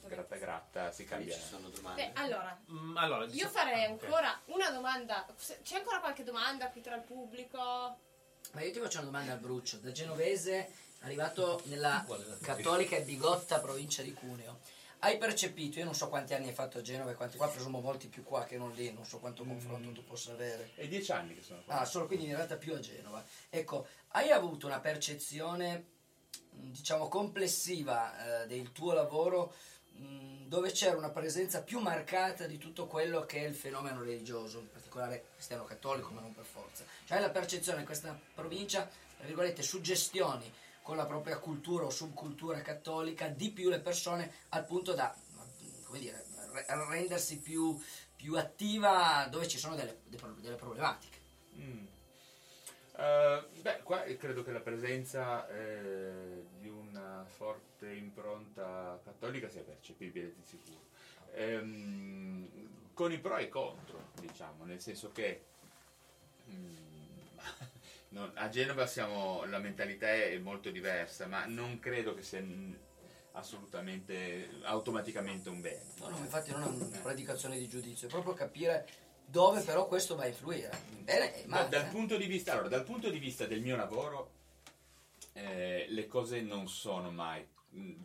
Gratta 0.08 0.36
gratta 0.38 0.92
si 0.92 1.04
cambia. 1.06 1.36
ci 1.36 1.42
sono 1.42 1.70
domande. 1.70 2.12
Beh, 2.14 2.20
allora, 2.22 2.60
Mm, 2.72 2.96
allora, 2.98 3.26
io 3.26 3.30
diciamo- 3.32 3.52
farei 3.52 3.84
ok. 3.86 3.90
ancora 4.04 4.42
una 4.46 4.70
domanda. 4.72 5.26
C'è 5.64 5.76
ancora 5.76 6.00
qualche 6.00 6.24
domanda 6.24 6.70
qui 6.70 6.82
tra 6.82 6.96
il 6.96 7.02
pubblico? 7.02 7.58
Ma 7.60 8.62
io 8.62 8.72
ti 8.72 8.80
faccio 8.80 8.98
una 8.98 9.06
domanda 9.08 9.34
al 9.34 9.40
brucio. 9.40 9.78
Da 9.78 9.92
genovese, 9.92 10.72
arrivato 11.02 11.62
nella 11.66 12.06
cattolica 12.42 12.96
e 12.96 13.02
bigotta 13.04 13.60
provincia 13.60 14.02
di 14.02 14.14
Cuneo, 14.14 14.60
hai 15.00 15.18
percepito, 15.18 15.78
io 15.80 15.86
non 15.86 15.94
so 15.94 16.08
quanti 16.08 16.34
anni 16.34 16.48
hai 16.48 16.54
fatto 16.54 16.78
a 16.78 16.82
Genova 16.82 17.12
e 17.12 17.16
quanti 17.16 17.36
qua, 17.38 17.48
presumo 17.50 17.80
molti 17.82 18.08
più 18.08 18.24
qua 18.24 18.44
che 18.46 18.58
non 18.58 18.72
lì, 18.72 18.92
non 18.94 19.06
so 19.06 19.20
quanto 19.20 19.44
confronto 19.44 19.92
tu 19.92 20.04
possa 20.06 20.32
avere. 20.32 20.72
È 20.76 20.88
dieci 20.88 21.12
anni 21.12 21.36
che 21.36 21.42
sono 21.44 21.62
qua. 21.64 21.80
Ah, 21.82 21.86
solo 21.86 22.08
quindi 22.08 22.26
in 22.28 22.36
realtà 22.36 22.56
più 22.56 22.74
a 22.74 22.80
Genova. 22.80 23.24
Ecco, 23.50 23.88
hai 24.16 24.32
avuto 24.32 24.66
una 24.66 24.80
percezione, 24.80 25.86
diciamo, 26.52 27.10
complessiva 27.10 28.44
eh, 28.44 28.48
del 28.48 28.72
tuo 28.72 28.94
lavoro 28.94 29.54
mh, 29.92 30.48
dove 30.48 30.72
c'era 30.72 30.96
una 30.96 31.10
presenza 31.10 31.62
più 31.62 31.80
marcata 31.80 32.48
di 32.48 32.58
tutto 32.58 32.88
quello 32.88 33.26
che 33.26 33.44
è 33.44 33.48
il 33.48 33.56
fenomeno 33.56 34.02
religioso, 34.02 34.60
in 34.60 34.72
particolare 34.72 35.26
cristiano-cattolico, 35.34 36.12
ma 36.12 36.22
non 36.22 36.34
per 36.34 36.46
forza. 36.46 36.86
Cioè 37.06 37.18
hai 37.18 37.24
la 37.24 37.30
percezione 37.30 37.80
in 37.80 37.86
questa 37.86 38.18
provincia, 38.34 38.90
tra 39.18 39.26
virgolette, 39.26 39.62
suggestioni 39.62 40.50
con 40.82 40.96
la 40.96 41.06
propria 41.06 41.38
cultura 41.38 41.84
o 41.84 41.90
subcultura 41.90 42.62
cattolica 42.62 43.28
di 43.28 43.52
più 43.52 43.70
le 43.70 43.82
persone 43.82 44.32
al 44.50 44.66
punto 44.66 44.94
da, 44.94 45.14
come 45.84 46.00
dire, 46.00 46.26
re- 46.54 46.66
rendersi 46.88 47.40
più, 47.40 47.78
più 48.16 48.38
attiva 48.38 49.28
dove 49.30 49.46
ci 49.50 49.58
sono 49.58 49.76
delle- 49.76 50.04
delle 50.06 50.56
problematiche. 50.56 51.20
Mm. 51.58 51.86
Eh, 52.98 53.44
beh, 53.62 53.82
qua 53.84 54.04
credo 54.18 54.44
che 54.44 54.52
la 54.52 54.62
presenza 54.62 55.48
eh, 55.50 56.46
di 56.60 56.70
una 56.70 57.26
forte 57.28 57.92
impronta 57.92 59.00
cattolica 59.04 59.50
sia 59.50 59.62
percepibile 59.64 60.34
di 60.34 60.44
sicuro. 60.44 60.80
Ehm, 61.34 62.50
con 62.94 63.12
i 63.12 63.20
pro 63.20 63.38
e 63.38 63.44
i 63.44 63.50
contro, 63.50 64.12
diciamo, 64.22 64.64
nel 64.64 64.80
senso 64.80 65.12
che 65.12 65.44
mm, 66.50 66.76
non- 68.10 68.32
a 68.36 68.48
Genova 68.48 68.88
siamo, 68.88 69.44
la 69.46 69.60
mentalità 69.60 70.08
è 70.08 70.38
molto 70.38 70.70
diversa, 70.70 71.28
ma 71.28 71.46
non 71.46 71.80
credo 71.80 72.14
che 72.14 72.22
sia 72.24 72.40
mm, 72.42 72.74
assolutamente, 73.34 74.50
automaticamente 74.64 75.50
un 75.50 75.60
bene. 75.60 75.84
No, 76.00 76.10
no, 76.10 76.18
infatti 76.20 76.52
non 76.52 76.64
è 76.64 76.68
una 76.68 77.00
predicazione 77.02 77.58
di 77.58 77.68
giudizio, 77.68 78.08
è 78.08 78.10
proprio 78.10 78.34
capire 78.34 78.88
dove 79.26 79.62
però 79.62 79.88
questo 79.88 80.16
va 80.16 80.24
a 80.24 80.28
influire. 80.28 80.70
Bene 81.02 81.44
e 81.44 81.48
male. 81.48 81.70
dal, 81.70 81.86
eh. 81.86 81.90
punto 81.90 82.18
di 82.18 82.26
vista, 82.26 82.54
allora, 82.54 82.70
dal 82.70 82.84
punto 82.84 83.10
di 83.10 83.20
vista 83.20 83.46
del 83.46 83.62
mio 83.62 83.76
lavoro, 83.76 84.32
eh, 85.34 85.86
le 85.90 86.08
cose 86.08 86.42
non 86.42 86.68
sono 86.68 87.12
mai. 87.12 87.46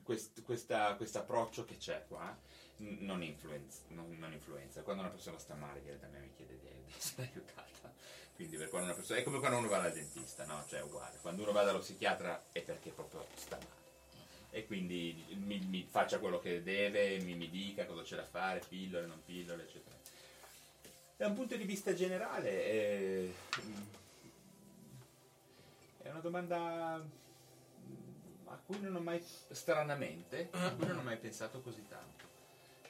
questo 0.03 1.19
approccio 1.19 1.65
che 1.65 1.77
c'è 1.77 2.05
qua 2.09 2.37
non 2.81 3.23
influenza, 3.23 3.83
non, 3.89 4.17
non 4.19 4.33
influenza. 4.33 4.83
Quando 4.83 5.03
una 5.03 5.11
persona 5.11 5.39
sta 5.39 5.55
male, 5.55 5.81
viene 5.81 5.99
da 5.99 6.09
me 6.09 6.21
mi 6.21 6.31
chiede 6.35 6.59
di, 6.59 6.69
di 6.87 6.93
essere 6.97 7.31
aiutata. 7.33 7.93
Quindi 8.35 8.57
per 8.57 8.71
quando 8.71 8.89
una 8.89 8.97
persona, 8.97 9.19
è 9.19 9.23
come 9.23 9.39
quando 9.39 9.59
uno 9.59 9.69
va 9.69 9.81
dal 9.81 9.93
dentista, 9.93 10.47
no? 10.47 10.65
Cioè 10.67 10.81
è 10.81 10.83
uguale. 10.83 11.19
Quando 11.21 11.43
uno 11.43 11.53
va 11.53 11.63
dallo 11.63 11.81
psichiatra 11.81 12.43
è 12.53 12.63
perché 12.63 12.91
proprio 12.91 13.27
sta 13.35 13.57
male. 13.57 13.79
E 14.53 14.67
quindi 14.67 15.25
mi, 15.45 15.59
mi 15.59 15.87
faccia 15.89 16.19
quello 16.19 16.41
che 16.41 16.63
deve, 16.63 17.19
mi, 17.21 17.35
mi 17.35 17.51
dica 17.51 17.85
cosa 17.85 18.03
c'è 18.03 18.17
da 18.17 18.25
fare, 18.25 18.63
pillole, 18.67 19.07
non 19.07 19.23
pillole, 19.25 19.65
eccetera. 19.65 19.97
Da 21.21 21.27
un 21.27 21.35
punto 21.35 21.55
di 21.55 21.65
vista 21.65 21.93
generale 21.93 22.65
è, 22.65 23.29
è 25.99 26.09
una 26.09 26.21
domanda 26.21 26.95
a 28.47 28.57
cui 28.65 28.81
non 28.81 28.97
ho 28.97 29.01
mai, 29.01 29.23
stranamente, 29.51 30.49
a 30.53 30.73
cui 30.73 30.87
non 30.87 30.97
ho 30.97 31.03
mai 31.03 31.19
pensato 31.19 31.61
così 31.61 31.87
tanto. 31.87 32.25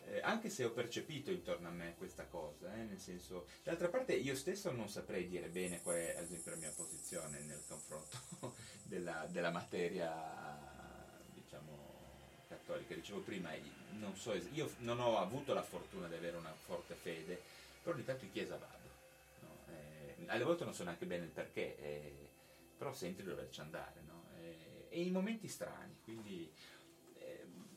Eh, 0.04 0.20
anche 0.20 0.48
se 0.48 0.62
ho 0.62 0.70
percepito 0.70 1.32
intorno 1.32 1.66
a 1.66 1.72
me 1.72 1.96
questa 1.98 2.24
cosa, 2.26 2.72
eh, 2.72 2.84
nel 2.84 3.00
senso, 3.00 3.48
d'altra 3.64 3.88
parte 3.88 4.12
io 4.12 4.36
stesso 4.36 4.70
non 4.70 4.88
saprei 4.88 5.26
dire 5.26 5.48
bene 5.48 5.82
qual 5.82 5.96
è 5.96 6.14
ad 6.16 6.22
esempio 6.22 6.52
la 6.52 6.58
mia 6.58 6.70
posizione 6.70 7.40
nel 7.40 7.64
confronto 7.66 8.54
della, 8.84 9.26
della 9.28 9.50
materia, 9.50 10.08
diciamo, 11.34 11.96
cattolica. 12.46 12.94
Dicevo 12.94 13.22
prima, 13.22 13.50
non 13.98 14.14
so, 14.14 14.34
io 14.52 14.70
non 14.78 15.00
ho 15.00 15.18
avuto 15.18 15.52
la 15.52 15.64
fortuna 15.64 16.06
di 16.06 16.14
avere 16.14 16.36
una 16.36 16.54
forte 16.54 16.94
fede, 16.94 17.58
però 17.82 17.94
ogni 17.94 18.04
tanto 18.04 18.24
in 18.24 18.32
chiesa 18.32 18.56
vado. 18.56 18.88
no? 19.40 19.64
Eh, 19.72 20.24
alle 20.26 20.44
volte 20.44 20.64
non 20.64 20.74
so 20.74 20.84
neanche 20.84 21.06
bene 21.06 21.24
il 21.24 21.30
perché, 21.30 21.78
eh, 21.78 22.28
però 22.76 22.92
senti 22.92 23.22
di 23.22 23.28
doverci 23.28 23.60
andare, 23.60 24.02
no? 24.06 24.24
Eh, 24.38 24.86
e 24.88 25.02
in 25.02 25.12
momenti 25.12 25.48
strani, 25.48 25.96
quindi 26.02 26.52
ehm, 27.18 27.68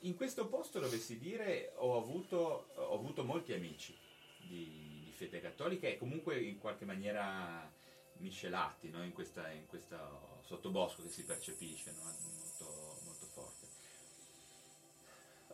in 0.00 0.16
questo 0.16 0.48
posto 0.48 0.80
dovessi 0.80 1.18
dire 1.18 1.72
ho 1.76 1.96
avuto, 1.96 2.70
ho 2.74 2.94
avuto 2.94 3.24
molti 3.24 3.52
amici 3.52 3.96
di, 4.38 5.02
di 5.04 5.12
fede 5.12 5.40
cattolica 5.40 5.86
e 5.86 5.98
comunque 5.98 6.40
in 6.40 6.58
qualche 6.58 6.84
maniera 6.84 7.70
miscelati 8.18 8.90
no? 8.90 9.02
in, 9.04 9.12
questa, 9.12 9.50
in 9.50 9.66
questo 9.66 10.40
sottobosco 10.42 11.02
che 11.02 11.08
si 11.08 11.24
percepisce 11.24 11.92
molto, 11.92 12.98
molto 13.04 13.26
forte. 13.26 13.66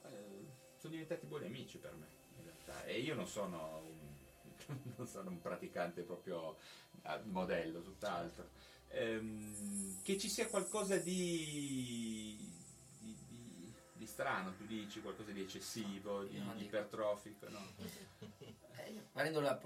Eh, 0.05 0.47
sono 0.79 0.93
diventati 0.93 1.27
buoni 1.27 1.47
amici 1.47 1.79
per 1.79 1.95
me 1.95 2.19
realtà 2.69 2.85
e 2.85 3.01
io 3.01 3.15
non 3.15 3.27
sono 3.27 3.83
un, 3.85 4.77
non 4.97 5.07
sono 5.07 5.31
un 5.31 5.41
praticante 5.41 6.03
proprio 6.03 6.57
a 7.03 7.21
modello, 7.25 7.81
tutt'altro. 7.81 8.51
Ehm, 8.91 10.03
che 10.03 10.19
ci 10.19 10.29
sia 10.29 10.47
qualcosa 10.47 10.97
di, 10.97 12.37
di, 12.99 13.17
di- 13.29 13.73
di 13.95 14.07
strano, 14.07 14.55
tu 14.55 14.65
dici, 14.67 15.01
qualcosa 15.01 15.31
di 15.31 15.43
eccessivo, 15.43 16.25
di, 16.25 16.41
dico. 16.41 16.53
ipertrofico, 16.59 17.49
no? 17.49 17.61
prendo, 19.13 19.41
la 19.41 19.61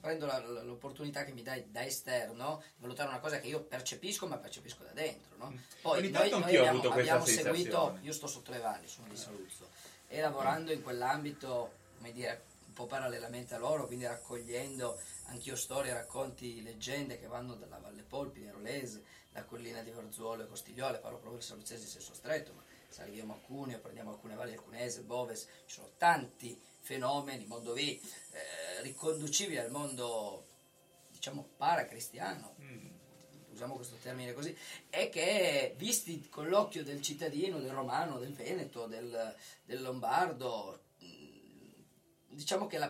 prendo 0.00 0.26
la- 0.26 0.62
l'opportunità 0.62 1.24
che 1.24 1.32
mi 1.32 1.42
dai 1.42 1.70
da 1.70 1.84
esterno 1.86 2.62
di 2.74 2.82
valutare 2.82 3.08
una 3.08 3.18
cosa 3.20 3.38
che 3.38 3.46
io 3.48 3.62
percepisco 3.62 4.26
ma 4.26 4.36
percepisco 4.36 4.82
da 4.82 4.92
dentro 4.92 5.36
no? 5.38 5.54
poi 5.80 6.00
Mm. 6.00 6.04
Ogni 6.04 6.10
noi, 6.10 6.30
noi 6.30 6.56
abbiamo, 6.56 6.82
abbiamo 6.90 7.24
seguito 7.24 7.98
io 8.02 8.12
sto 8.12 8.26
sotto 8.26 8.50
le 8.50 8.58
valli 8.58 8.86
sono 8.86 9.08
di 9.08 9.16
Saluzzo 9.16 9.70
e 10.08 10.20
lavorando 10.20 10.70
in 10.72 10.82
quell'ambito 10.82 11.72
come 11.98 12.12
dire 12.12 12.44
un 12.66 12.72
po' 12.72 12.86
parallelamente 12.86 13.54
a 13.54 13.58
loro 13.58 13.86
quindi 13.86 14.06
raccogliendo 14.06 14.98
anch'io 15.26 15.56
storie 15.56 15.92
racconti 15.92 16.62
leggende 16.62 17.18
che 17.18 17.26
vanno 17.26 17.54
dalla 17.54 17.78
Valle 17.78 18.02
Polpi 18.02 18.40
Nerolese 18.40 19.04
la 19.32 19.44
collina 19.44 19.82
di 19.82 19.90
Verzuolo 19.90 20.42
e 20.44 20.46
Costigliole 20.46 20.98
parlo 20.98 21.18
proprio 21.18 21.40
del 21.40 21.48
saluzzese 21.48 21.82
in 21.82 21.88
senso 21.88 22.14
stretto 22.14 22.52
ma 22.54 22.62
salviamo 22.88 23.34
a 23.34 23.38
Cuneo 23.38 23.80
prendiamo 23.80 24.12
alcune 24.12 24.34
valli 24.34 24.52
Alcunese 24.52 25.02
Boves 25.02 25.46
ci 25.66 25.74
sono 25.74 25.90
tanti 25.98 26.58
fenomeni 26.80 27.44
Mondovì 27.46 28.00
eh, 28.00 28.82
riconducibili 28.82 29.58
al 29.58 29.70
mondo 29.70 30.46
diciamo 31.10 31.48
paracristiano 31.56 32.54
usiamo 33.50 33.74
questo 33.74 33.96
termine 34.00 34.32
così 34.34 34.56
e 34.88 35.08
che 35.08 35.74
visti 35.76 36.28
con 36.28 36.48
l'occhio 36.48 36.84
del 36.84 37.02
cittadino 37.02 37.58
del 37.58 37.72
romano 37.72 38.18
del 38.18 38.32
veneto 38.32 38.86
del, 38.86 39.34
del 39.64 39.82
lombardo 39.82 40.86
diciamo 42.30 42.66
che 42.66 42.78
la 42.78 42.88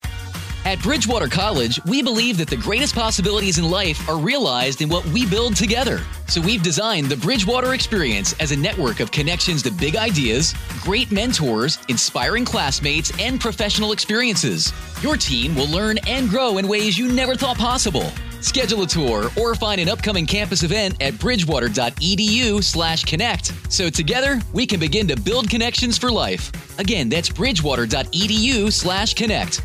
At 0.65 0.83
Bridgewater 0.83 1.29
College, 1.29 1.81
we 1.87 2.03
believe 2.03 2.37
that 2.39 2.49
the 2.49 2.57
greatest 2.57 2.95
possibilities 2.95 3.57
in 3.59 3.71
life 3.71 4.07
are 4.09 4.19
realized 4.19 4.83
in 4.83 4.89
what 4.91 5.05
we 5.07 5.25
build 5.25 5.57
together. 5.57 6.01
So 6.27 6.43
we've 6.43 6.63
designed 6.63 7.07
the 7.07 7.17
Bridgewater 7.17 7.73
Experience 7.73 8.35
as 8.39 8.51
a 8.51 8.57
network 8.57 9.01
of 9.01 9.11
connections 9.11 9.63
to 9.63 9.71
big 9.71 9.97
ideas, 9.97 10.55
great 10.83 11.11
mentors, 11.11 11.79
inspiring 11.89 12.45
classmates, 12.45 13.13
and 13.19 13.41
professional 13.41 13.93
experiences. 13.93 14.73
Your 15.01 15.17
team 15.17 15.55
will 15.55 15.69
learn 15.69 15.99
and 16.07 16.29
grow 16.29 16.59
in 16.59 16.69
ways 16.69 16.99
you 16.99 17.11
never 17.11 17.35
thought 17.35 17.57
possible. 17.57 18.13
Schedule 18.41 18.83
a 18.83 18.87
tour 18.87 19.31
or 19.37 19.55
find 19.55 19.81
an 19.81 19.89
upcoming 19.89 20.27
campus 20.27 20.63
event 20.63 21.01
at 21.03 21.19
bridgewater.edu/connect. 21.19 23.53
So 23.71 23.91
together, 23.91 24.39
we 24.53 24.67
can 24.67 24.79
begin 24.81 25.07
to 25.09 25.17
build 25.17 25.49
connections 25.51 25.99
for 25.99 26.11
life. 26.11 26.51
Again, 26.79 27.09
that's 27.09 27.31
bridgewater.edu/connect. 27.31 29.63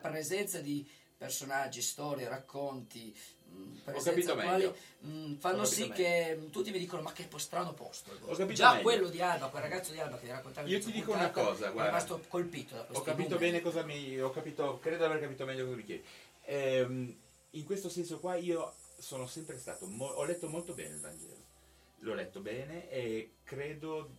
presenza 0.00 0.58
di 0.60 0.84
personaggi, 1.16 1.80
storie, 1.80 2.28
racconti, 2.28 3.14
mm, 3.54 3.62
mh, 3.62 3.80
capito 3.84 4.02
presenza 4.02 4.32
quali 4.34 4.48
meglio. 4.50 4.76
Mm, 5.06 5.30
mh, 5.32 5.36
fanno 5.38 5.60
Ho 5.62 5.64
sì 5.64 5.86
capito 5.88 5.94
che 6.02 6.38
mh, 6.40 6.50
tutti 6.50 6.70
mi 6.72 6.78
dicono 6.78 7.02
ma 7.02 7.12
che 7.12 7.28
strano 7.36 7.72
posto. 7.72 8.10
il 8.12 8.18
capito 8.36 8.52
Già 8.54 8.70
meglio. 8.70 8.82
quello 8.82 9.08
di 9.08 9.20
Alba, 9.20 9.46
quel 9.46 9.62
ragazzo 9.62 9.92
di 9.92 10.00
Alba 10.00 10.18
che 10.18 10.26
raccontava 10.28 10.66
Io 10.66 10.78
ti 10.78 10.82
questa 10.84 11.00
dico 11.00 11.12
una 11.12 11.28
puntata, 11.28 11.46
cosa, 11.46 11.58
sono 11.60 11.72
guarda. 11.72 11.90
rimasto 11.90 12.20
colpito 12.28 12.74
da 12.74 12.86
Ho 12.92 13.02
capito 13.02 13.28
numeri. 13.34 13.50
bene 13.50 13.62
cosa 13.62 13.82
mi. 13.84 14.18
Ho 14.20 14.30
capito, 14.30 14.78
credo 14.82 14.96
di 14.98 15.04
aver 15.04 15.20
capito 15.20 15.44
meglio 15.44 15.64
cosa 15.64 15.76
mi 15.76 15.84
chiedi. 15.84 16.02
Ehm, 16.46 17.14
in 17.52 17.64
questo 17.64 17.88
senso 17.88 18.18
qua 18.20 18.36
io 18.36 18.74
sono 18.98 19.26
sempre 19.26 19.58
stato. 19.58 19.86
mo- 19.86 20.06
ho 20.06 20.24
letto 20.24 20.48
molto 20.48 20.74
bene 20.74 20.94
il 20.94 21.00
Vangelo. 21.00 21.50
L'ho 21.98 22.14
letto 22.14 22.40
bene 22.40 22.90
e 22.90 23.34
credo 23.44 24.10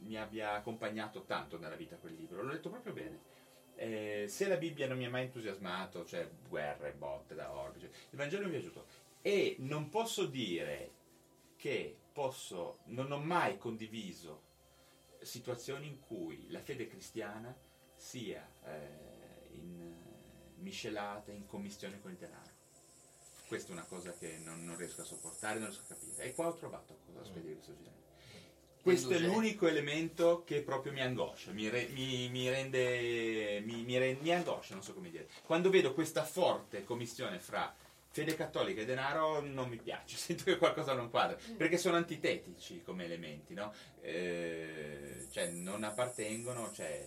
mi 0.00 0.16
abbia 0.16 0.52
accompagnato 0.52 1.24
tanto 1.24 1.58
nella 1.58 1.76
vita 1.76 1.96
quel 1.96 2.14
libro. 2.14 2.42
L'ho 2.42 2.52
letto 2.52 2.70
proprio 2.70 2.92
bene. 2.92 3.36
Eh, 3.74 4.26
se 4.28 4.48
la 4.48 4.56
Bibbia 4.56 4.88
non 4.88 4.98
mi 4.98 5.06
ha 5.06 5.10
mai 5.10 5.24
entusiasmato, 5.24 6.04
cioè 6.04 6.28
guerre, 6.48 6.92
botte 6.92 7.34
da 7.34 7.52
orbi, 7.52 7.80
cioè, 7.80 7.88
il 7.88 8.18
Vangelo 8.18 8.44
mi 8.44 8.50
è 8.50 8.58
piaciuto. 8.58 8.86
E 9.22 9.56
non 9.60 9.88
posso 9.88 10.26
dire 10.26 10.92
che 11.56 11.96
posso, 12.12 12.78
non 12.86 13.12
ho 13.12 13.18
mai 13.18 13.56
condiviso 13.56 14.46
situazioni 15.20 15.86
in 15.86 16.00
cui 16.00 16.48
la 16.50 16.60
fede 16.60 16.86
cristiana 16.88 17.56
sia 17.94 18.48
eh, 18.64 19.54
in, 19.54 19.94
miscelata, 20.56 21.32
in 21.32 21.46
commistione 21.46 22.00
con 22.00 22.10
il 22.10 22.16
denaro. 22.16 22.56
Questa 23.48 23.70
è 23.70 23.72
una 23.72 23.84
cosa 23.88 24.12
che 24.12 24.38
non, 24.44 24.64
non 24.64 24.76
riesco 24.76 25.00
a 25.00 25.04
sopportare, 25.04 25.58
non 25.58 25.68
riesco 25.68 25.82
a 25.84 25.96
capire. 25.96 26.22
E 26.24 26.34
qua 26.34 26.48
ho 26.48 26.54
trovato 26.54 26.98
qualcosa 27.06 27.32
di 27.40 27.52
questo 27.54 27.72
genere. 27.76 27.96
Questo 28.82 29.08
è 29.10 29.18
l'unico 29.18 29.66
elemento 29.66 30.44
che 30.44 30.62
proprio 30.62 30.92
mi 30.92 31.00
angoscia, 31.02 31.50
mi, 31.50 31.68
re- 31.68 31.88
mi- 31.88 32.28
mi 32.30 32.48
rende, 32.48 33.60
mi, 33.64 33.82
mi 33.82 33.98
re- 33.98 34.16
mi 34.20 34.32
angoscia, 34.32 34.74
non 34.74 34.82
so 34.82 34.94
come 34.94 35.10
dire. 35.10 35.28
Quando 35.44 35.68
vedo 35.68 35.92
questa 35.94 36.24
forte 36.24 36.84
commissione 36.84 37.38
fra 37.38 37.74
fede 38.10 38.34
cattolica 38.34 38.80
e 38.80 38.84
denaro 38.86 39.40
non 39.40 39.68
mi 39.68 39.76
piace, 39.76 40.16
sento 40.16 40.44
che 40.44 40.56
qualcosa 40.56 40.94
non 40.94 41.10
quadra, 41.10 41.36
perché 41.56 41.76
sono 41.76 41.96
antitetici 41.96 42.82
come 42.82 43.04
elementi, 43.04 43.52
no? 43.54 43.72
Eh, 44.00 45.26
cioè 45.30 45.48
non 45.48 45.82
appartengono, 45.84 46.72
cioè 46.72 47.04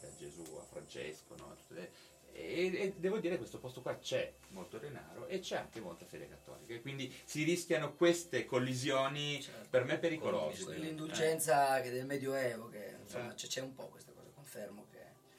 da 0.00 0.08
Gesù 0.16 0.42
a 0.60 0.64
Francesco, 0.70 1.34
no? 1.36 1.56
Tutte 1.56 1.74
le- 1.80 1.90
e, 2.38 2.80
e 2.80 2.94
devo 2.96 3.18
dire 3.18 3.34
che 3.34 3.38
questo 3.38 3.58
posto 3.58 3.82
qua 3.82 3.98
c'è 3.98 4.32
molto 4.50 4.78
denaro 4.78 5.26
e 5.26 5.40
c'è 5.40 5.56
anche 5.56 5.80
molta 5.80 6.04
fede 6.06 6.28
cattolica, 6.28 6.72
e 6.74 6.80
quindi 6.80 7.12
si 7.24 7.42
rischiano 7.42 7.94
queste 7.94 8.44
collisioni 8.44 9.44
per 9.68 9.84
me 9.84 9.98
pericolose. 9.98 10.76
L'indulgenza 10.76 11.80
che 11.80 11.90
del 11.90 12.06
Medioevo, 12.06 12.68
che 12.68 12.96
insomma 13.02 13.32
Eh. 13.32 13.34
c'è, 13.34 13.60
un 13.60 13.74
po' 13.74 13.88
questa 13.88 14.12
cosa, 14.12 14.28
confermo 14.34 14.86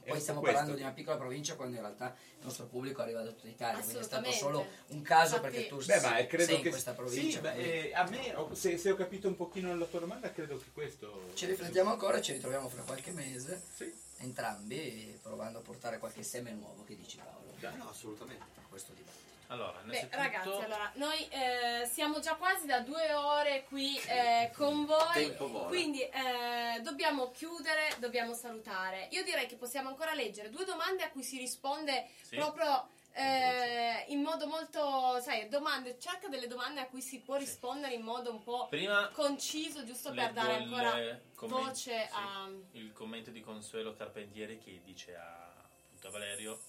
Poi 0.10 0.20
stiamo 0.20 0.40
questo- 0.40 0.58
parlando 0.58 0.78
di 0.80 0.86
una 0.86 0.94
piccola 0.96 1.18
provincia 1.18 1.56
quando 1.56 1.76
in 1.76 1.82
realtà 1.82 2.16
il 2.40 2.46
nostro 2.46 2.66
pubblico 2.66 3.02
arriva 3.02 3.22
da 3.22 3.32
tutta 3.32 3.48
Italia, 3.48 3.82
quindi 3.82 4.00
è 4.00 4.04
stato 4.04 4.32
solo 4.32 4.66
un 4.88 5.02
caso 5.02 5.36
Infatti- 5.36 5.54
perché 5.54 5.68
tu 5.70 5.86
Beh, 5.86 6.00
ma 6.02 6.26
credo 6.26 6.44
sei 6.44 6.56
in 6.56 6.62
che 6.62 6.70
questa 6.70 6.92
sì, 6.92 6.98
provincia. 6.98 7.40
beh, 7.42 7.52
quindi 7.54 7.70
eh, 7.72 7.94
a 7.94 8.10
me, 8.10 8.36
ho- 8.36 8.54
se, 8.56 8.78
se 8.78 8.92
ho 8.92 8.96
capito 8.96 9.28
un 9.28 9.36
pochino 9.36 9.76
la 9.76 9.86
tua 9.86 10.00
domanda, 10.00 10.32
credo 10.32 10.58
che 10.58 10.72
questo. 10.74 11.30
Ci 11.34 11.46
riflettiamo 11.46 11.92
ancora 11.92 12.18
e 12.18 12.22
ci 12.22 12.34
ritroviamo 12.34 12.68
fra 12.70 12.82
qualche 12.84 13.12
mese, 13.12 13.62
Sì. 13.76 13.94
entrambi, 14.18 15.18
provando 15.22 15.60
a 15.60 15.62
portare 15.62 15.98
qualche 15.98 16.24
seme 16.24 16.52
nuovo, 16.52 16.84
che 16.86 16.96
dici 16.96 17.18
Paolo? 17.18 17.54
No, 17.78 17.90
assolutamente. 17.90 18.46
Questo 18.70 18.94
dibattito. 18.94 19.09
Allora, 19.52 19.80
Beh, 19.84 20.10
ragazzi, 20.12 20.48
allora, 20.48 20.92
noi 20.96 21.28
eh, 21.30 21.84
siamo 21.88 22.20
già 22.20 22.36
quasi 22.36 22.68
da 22.68 22.82
due 22.82 23.12
ore 23.14 23.64
qui 23.64 23.98
eh, 23.98 24.52
con 24.56 24.86
voi, 24.86 25.36
quindi 25.66 26.02
eh, 26.04 26.80
dobbiamo 26.84 27.32
chiudere, 27.32 27.96
dobbiamo 27.98 28.36
salutare. 28.36 29.08
Io 29.10 29.24
direi 29.24 29.48
che 29.48 29.56
possiamo 29.56 29.90
ancora 29.90 30.14
leggere 30.14 30.52
due 30.52 30.66
domande 30.66 31.02
a 31.02 31.10
cui 31.10 31.24
si 31.24 31.40
risponde 31.40 32.10
Sì. 32.22 32.36
proprio 32.36 32.90
eh, 33.14 34.06
in 34.10 34.22
modo 34.22 34.46
molto, 34.46 35.20
sai, 35.20 35.50
domande, 35.50 35.98
cerca 36.00 36.28
delle 36.28 36.46
domande 36.46 36.82
a 36.82 36.86
cui 36.86 37.02
si 37.02 37.20
può 37.20 37.36
rispondere 37.36 37.96
in 37.96 38.04
modo 38.04 38.30
un 38.32 38.44
po' 38.44 38.68
Prima 38.70 39.10
conciso, 39.14 39.84
giusto 39.84 40.14
per 40.14 40.32
dare 40.32 40.58
ancora 40.58 40.92
commento- 41.34 41.66
voce 41.66 42.06
sì, 42.08 42.14
a... 42.14 42.48
il 42.74 42.94
commento 42.94 43.32
di 43.32 43.42
Consuelo 43.42 43.96
Carpentieri 43.96 44.60
che 44.60 44.80
dice 44.84 45.16
a, 45.16 45.52
appunto, 45.88 46.08
a 46.08 46.12
Valerio 46.12 46.60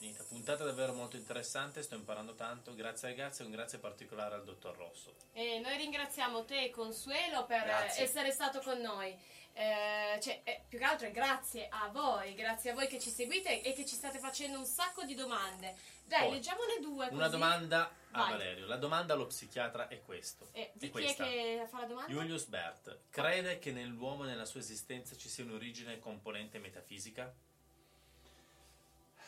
finita 0.00 0.24
puntata 0.24 0.64
davvero 0.64 0.94
molto 0.94 1.16
interessante 1.16 1.82
sto 1.82 1.94
imparando 1.94 2.34
tanto 2.34 2.74
grazie 2.74 3.08
ragazzi 3.08 3.42
e 3.42 3.44
un 3.44 3.50
grazie 3.50 3.78
particolare 3.78 4.34
al 4.34 4.44
dottor 4.44 4.74
Rosso 4.74 5.14
E 5.34 5.58
noi 5.58 5.76
ringraziamo 5.76 6.44
te, 6.46 6.70
Consuelo, 6.70 7.44
per 7.44 7.64
Grazie. 7.64 8.04
essere 8.04 8.30
stato 8.30 8.60
con 8.60 8.80
noi. 8.80 9.14
eh, 9.52 10.18
cioè, 10.22 10.40
eh, 10.44 10.62
più 10.66 10.78
che 10.78 10.84
altro 10.84 11.06
è 11.06 11.10
grazie 11.10 11.68
a 11.68 11.88
voi, 11.88 12.34
grazie 12.34 12.70
a 12.70 12.74
voi 12.74 12.86
che 12.86 12.98
ci 12.98 13.10
seguite 13.10 13.60
e 13.62 13.74
che 13.74 13.84
ci 13.84 13.94
state 13.94 14.18
facendo 14.18 14.58
un 14.58 14.64
sacco 14.64 15.02
di 15.04 15.14
domande. 15.14 15.76
Dai, 16.06 16.22
Poi, 16.22 16.30
leggiamone 16.32 16.78
due 16.80 17.04
così. 17.04 17.14
Una 17.16 17.28
domanda 17.28 17.90
a 18.12 18.20
Vai. 18.20 18.30
Valerio. 18.30 18.66
La 18.66 18.76
domanda 18.76 19.12
allo 19.12 19.26
psichiatra 19.26 19.88
è 19.88 20.00
questo. 20.02 20.48
Eh, 20.52 20.70
di 20.72 20.86
è 20.86 20.90
chi 20.90 20.98
è 20.98 21.02
questa. 21.04 21.24
che 21.24 21.66
fa 21.68 21.80
la 21.80 21.86
domanda? 21.86 22.10
Julius 22.10 22.46
Bert 22.46 22.98
crede 23.10 23.58
che 23.58 23.70
nell'uomo 23.70 24.24
e 24.24 24.28
nella 24.28 24.46
sua 24.46 24.60
esistenza 24.60 25.14
ci 25.14 25.28
sia 25.28 25.44
un'origine 25.44 25.98
componente 25.98 26.58
metafisica? 26.58 27.32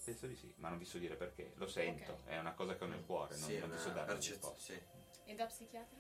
Penso 0.04 0.26
di 0.26 0.36
sì, 0.36 0.52
ma 0.58 0.68
non 0.68 0.78
vi 0.78 0.84
so 0.84 0.98
dire 0.98 1.14
perché, 1.16 1.52
lo 1.56 1.66
sento, 1.66 2.20
è 2.26 2.38
una 2.38 2.52
cosa 2.52 2.76
che 2.76 2.84
ho 2.84 2.86
nel 2.86 3.04
cuore, 3.06 3.36
non, 3.38 3.48
Sì, 3.48 3.58
non 3.58 3.70
vi 3.70 3.78
so 3.78 3.88
dare 3.88 4.12
una 4.12 4.20
risposta. 4.20 4.72
sì. 4.72 4.78
E 5.24 5.34
da 5.34 5.46
psichiatra? 5.46 5.96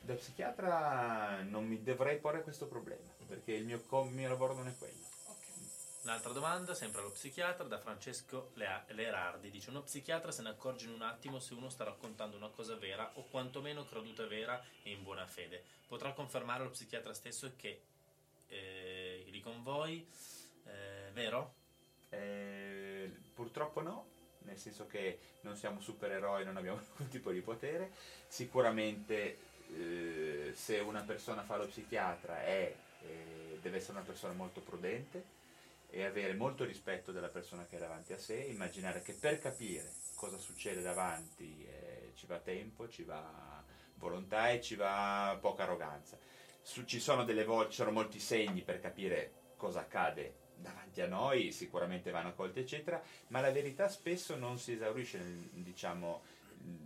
Da 0.00 0.14
psichiatra 0.14 1.42
non 1.42 1.66
mi 1.66 1.82
dovrei 1.82 2.18
porre 2.18 2.42
questo 2.42 2.68
problema, 2.68 3.12
perché 3.26 3.52
il 3.52 3.64
mio, 3.64 3.84
il 4.04 4.10
mio 4.12 4.28
lavoro 4.28 4.54
non 4.54 4.68
è 4.68 4.76
quello. 4.78 5.06
Un'altra 6.08 6.32
domanda, 6.32 6.72
sempre 6.72 7.02
allo 7.02 7.10
psichiatra, 7.10 7.66
da 7.66 7.78
Francesco 7.78 8.52
Lerardi. 8.54 9.50
Dice, 9.50 9.68
uno 9.68 9.82
psichiatra 9.82 10.32
se 10.32 10.40
ne 10.40 10.48
accorge 10.48 10.86
in 10.86 10.94
un 10.94 11.02
attimo 11.02 11.38
se 11.38 11.52
uno 11.52 11.68
sta 11.68 11.84
raccontando 11.84 12.34
una 12.34 12.48
cosa 12.48 12.76
vera 12.76 13.10
o 13.16 13.24
quantomeno 13.24 13.84
creduta 13.84 14.26
vera 14.26 14.58
e 14.82 14.92
in 14.92 15.02
buona 15.02 15.26
fede. 15.26 15.62
Potrà 15.86 16.14
confermare 16.14 16.64
lo 16.64 16.70
psichiatra 16.70 17.12
stesso 17.12 17.52
che 17.56 17.82
eh, 18.46 19.26
lì 19.26 19.38
con 19.42 19.62
voi, 19.62 20.08
eh, 20.64 21.10
vero? 21.12 21.52
Eh, 22.08 23.12
purtroppo 23.34 23.82
no, 23.82 24.06
nel 24.44 24.56
senso 24.56 24.86
che 24.86 25.18
non 25.42 25.56
siamo 25.56 25.78
supereroi, 25.78 26.42
non 26.42 26.56
abbiamo 26.56 26.78
alcun 26.88 27.08
tipo 27.08 27.30
di 27.32 27.42
potere. 27.42 27.92
Sicuramente 28.28 29.38
eh, 29.76 30.52
se 30.54 30.78
una 30.78 31.02
persona 31.02 31.42
fa 31.42 31.58
lo 31.58 31.66
psichiatra 31.66 32.40
è, 32.44 32.74
eh, 33.02 33.58
deve 33.60 33.76
essere 33.76 33.98
una 33.98 34.06
persona 34.06 34.32
molto 34.32 34.62
prudente 34.62 35.36
e 35.90 36.04
avere 36.04 36.34
molto 36.34 36.64
rispetto 36.64 37.12
della 37.12 37.28
persona 37.28 37.66
che 37.66 37.76
è 37.76 37.80
davanti 37.80 38.12
a 38.12 38.18
sé, 38.18 38.36
immaginare 38.36 39.02
che 39.02 39.14
per 39.14 39.38
capire 39.38 39.92
cosa 40.14 40.36
succede 40.36 40.82
davanti 40.82 41.64
eh, 41.64 42.12
ci 42.14 42.26
va 42.26 42.38
tempo, 42.38 42.88
ci 42.88 43.04
va 43.04 43.64
volontà 43.94 44.50
e 44.50 44.60
ci 44.60 44.74
va 44.74 45.36
poca 45.40 45.62
arroganza. 45.62 46.18
Su- 46.60 46.84
ci 46.84 47.00
sono 47.00 47.24
delle 47.24 47.44
volte, 47.44 47.70
ci 47.70 47.76
sono 47.76 47.90
molti 47.90 48.20
segni 48.20 48.62
per 48.62 48.80
capire 48.80 49.32
cosa 49.56 49.80
accade 49.80 50.46
davanti 50.56 51.00
a 51.00 51.06
noi, 51.06 51.52
sicuramente 51.52 52.10
vanno 52.10 52.34
colti 52.34 52.60
eccetera, 52.60 53.00
ma 53.28 53.40
la 53.40 53.50
verità 53.50 53.88
spesso 53.88 54.36
non 54.36 54.58
si 54.58 54.72
esaurisce 54.72 55.18
nel, 55.18 55.48
diciamo, 55.52 56.22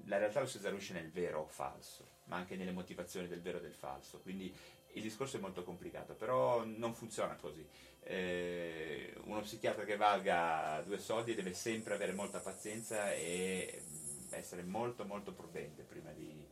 la 0.04 0.18
realtà 0.18 0.40
non 0.40 0.48
si 0.48 0.58
esaurisce 0.58 0.92
nel 0.92 1.10
vero 1.10 1.40
o 1.40 1.46
falso, 1.46 2.06
ma 2.24 2.36
anche 2.36 2.56
nelle 2.56 2.72
motivazioni 2.72 3.28
del 3.28 3.40
vero 3.40 3.58
e 3.58 3.62
del 3.62 3.74
falso, 3.74 4.20
quindi 4.20 4.54
il 4.94 5.02
discorso 5.02 5.38
è 5.38 5.40
molto 5.40 5.64
complicato, 5.64 6.14
però 6.14 6.64
non 6.64 6.94
funziona 6.94 7.34
così. 7.36 7.66
Eh, 8.04 9.14
uno 9.24 9.40
psichiatra 9.42 9.84
che 9.84 9.96
valga 9.96 10.82
due 10.84 10.98
soldi 10.98 11.34
deve 11.34 11.54
sempre 11.54 11.94
avere 11.94 12.12
molta 12.12 12.40
pazienza 12.40 13.12
e 13.12 13.82
mm, 13.82 14.26
essere 14.30 14.62
molto 14.62 15.04
molto 15.04 15.32
prudente 15.32 15.82
prima 15.82 16.10
di 16.10 16.44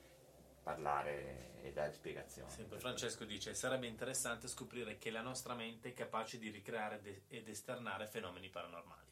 parlare 0.63 1.49
e 1.63 1.73
dare 1.73 1.93
spiegazioni. 1.93 2.51
Sempre 2.51 2.79
Francesco 2.79 3.25
dice, 3.25 3.55
sarebbe 3.55 3.87
interessante 3.87 4.47
scoprire 4.49 4.99
che 4.99 5.11
la 5.11 5.23
nostra 5.23 5.55
mente 5.55 5.89
è 5.91 5.95
capace 5.95 6.39
di 6.39 6.51
ricreare 6.51 7.01
de- 7.03 7.23
ed 7.29 7.49
esternare 7.49 8.07
fenomeni 8.07 8.49
paranormali. 8.49 9.09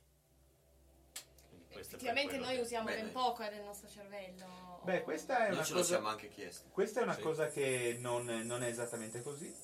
Effettivamente 1.71 2.39
noi 2.39 2.57
che- 2.57 2.63
usiamo 2.63 2.87
Bene. 2.87 3.03
ben 3.03 3.13
poco 3.13 3.43
eh, 3.43 3.51
del 3.51 3.63
nostro 3.63 3.89
cervello. 3.89 4.81
Beh, 4.85 5.03
questa 5.03 5.39
è 5.47 5.49
Noi 5.49 5.57
una 5.57 5.65
ce 5.65 5.73
lo 5.73 5.79
cosa, 5.79 5.89
siamo 5.95 6.09
anche 6.09 6.29
chiesti. 6.29 6.69
Questa 6.71 7.01
è 7.01 7.03
una 7.03 7.15
Sì. 7.15 7.21
cosa 7.21 7.49
che 7.49 7.97
non, 8.01 8.25
non 8.25 8.63
è 8.63 8.69
esattamente 8.69 9.23
così. 9.23 9.55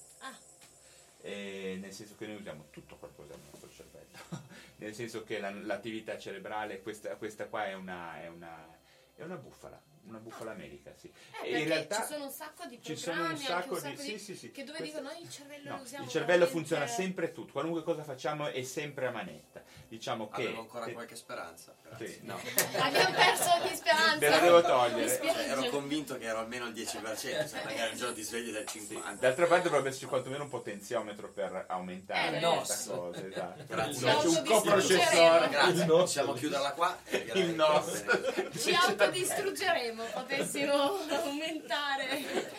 Eh, 1.27 1.79
nel 1.81 1.91
senso 1.95 2.17
che 2.17 2.27
noi 2.27 2.37
usiamo 2.37 2.67
tutto 2.69 2.97
quello 2.97 3.15
che 3.17 3.25
nel 3.35 3.47
nostro 3.51 3.71
cervello, 3.71 4.19
nel 4.77 4.95
senso 4.95 5.25
che 5.25 5.39
la- 5.41 5.51
l'attività 5.51 6.19
cerebrale, 6.19 6.83
questa, 6.83 7.17
questa 7.17 7.47
qua 7.47 7.65
è 7.65 7.73
una, 7.73 8.21
è, 8.21 8.29
una, 8.29 8.69
è 9.17 9.23
una 9.23 9.37
bufala, 9.37 9.81
una 10.07 10.19
bufala 10.19 10.53
medica, 10.55 10.93
sì. 10.97 11.11
Eh, 11.43 11.53
E 11.55 11.59
in 11.61 11.69
realtà 11.69 12.03
ci 12.07 12.13
sono 12.13 12.25
un 12.27 12.31
sacco 12.31 12.65
di 12.67 12.81
ci 12.83 12.93
programmi, 12.95 12.99
sono 12.99 13.21
un 13.23 13.31
anche 13.31 13.45
sacco 13.47 13.75
un 13.75 13.81
di- 13.81 13.87
sacco 13.97 14.01
sì, 14.03 14.19
sì, 14.19 14.37
sì. 14.37 14.51
che 14.51 14.65
dove 14.65 14.79
Questo- 14.79 14.99
dicono 14.99 15.13
noi 15.15 15.23
il 15.23 15.31
cervello 15.31 15.71
no, 15.71 15.77
lo 15.77 15.83
usiamo 15.83 16.05
il 16.05 16.11
cervello 16.11 16.47
funziona 16.47 16.87
sempre 16.87 17.33
tutto, 17.33 17.53
qualunque 17.53 17.83
cosa 17.83 18.03
facciamo 18.03 18.49
è 18.49 18.63
sempre 18.63 19.07
a 19.07 19.11
manetta. 19.11 19.63
Diciamo 19.89 20.29
che 20.29 20.43
Avevo 20.43 20.61
ancora 20.61 20.85
che- 20.87 20.93
qualche 20.93 21.15
speranza. 21.17 21.75
grazie. 21.83 22.07
sì, 22.09 22.21
no. 22.23 22.39
Abbiamo 22.79 23.15
perso 23.15 23.51
ogni 23.55 23.75
speranza. 23.77 24.19
Ve 24.19 24.29
la 24.29 24.39
devo 24.39 24.61
togliere. 24.63 25.09
spiace. 25.09 25.47
Ero 25.47 25.69
convinto 25.69 26.17
che 26.19 26.25
ero 26.25 26.39
almeno 26.39 26.67
il 26.67 26.73
10%, 26.75 27.49
cioè 27.49 27.65
magari 27.65 27.91
un 27.93 27.97
giorno 27.97 28.15
ti 28.15 28.23
svegli 28.23 28.51
del 28.51 28.65
50%. 28.69 29.19
D'altra 29.21 29.47
parte 29.47 29.65
dovrebbe 29.69 29.89
esserci 29.89 30.07
quantomeno 30.07 30.45
un 30.45 30.49
potenziometro 30.51 31.31
per 31.31 31.65
aumentare 31.69 32.39
Eh, 32.39 32.41
questa 32.57 32.95
cosa. 32.97 33.27
Esatto. 33.27 33.65
Grazie. 33.67 34.11
Un, 34.13 34.27
un 34.37 34.45
coprocessore. 34.45 35.49
Grazie, 35.49 35.85
possiamo 35.87 36.33
chiuderla 36.33 36.73
qua. 36.73 36.99
Il 37.35 37.55
nostro. 37.55 38.21
Ci 38.59 38.75
autodistruggeremo, 38.75 39.94
potessimo 40.13 40.73
aumentare. 41.09 42.07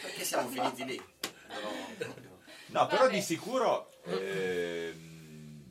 Perché 0.01 0.23
siamo 0.23 0.49
finiti 0.49 0.85
lì? 0.85 1.01
Proprio- 1.97 2.33
No, 2.67 2.87
però 2.87 3.03
Vabbè. 3.03 3.13
di 3.13 3.21
sicuro 3.21 3.91
ehm, 4.05 5.69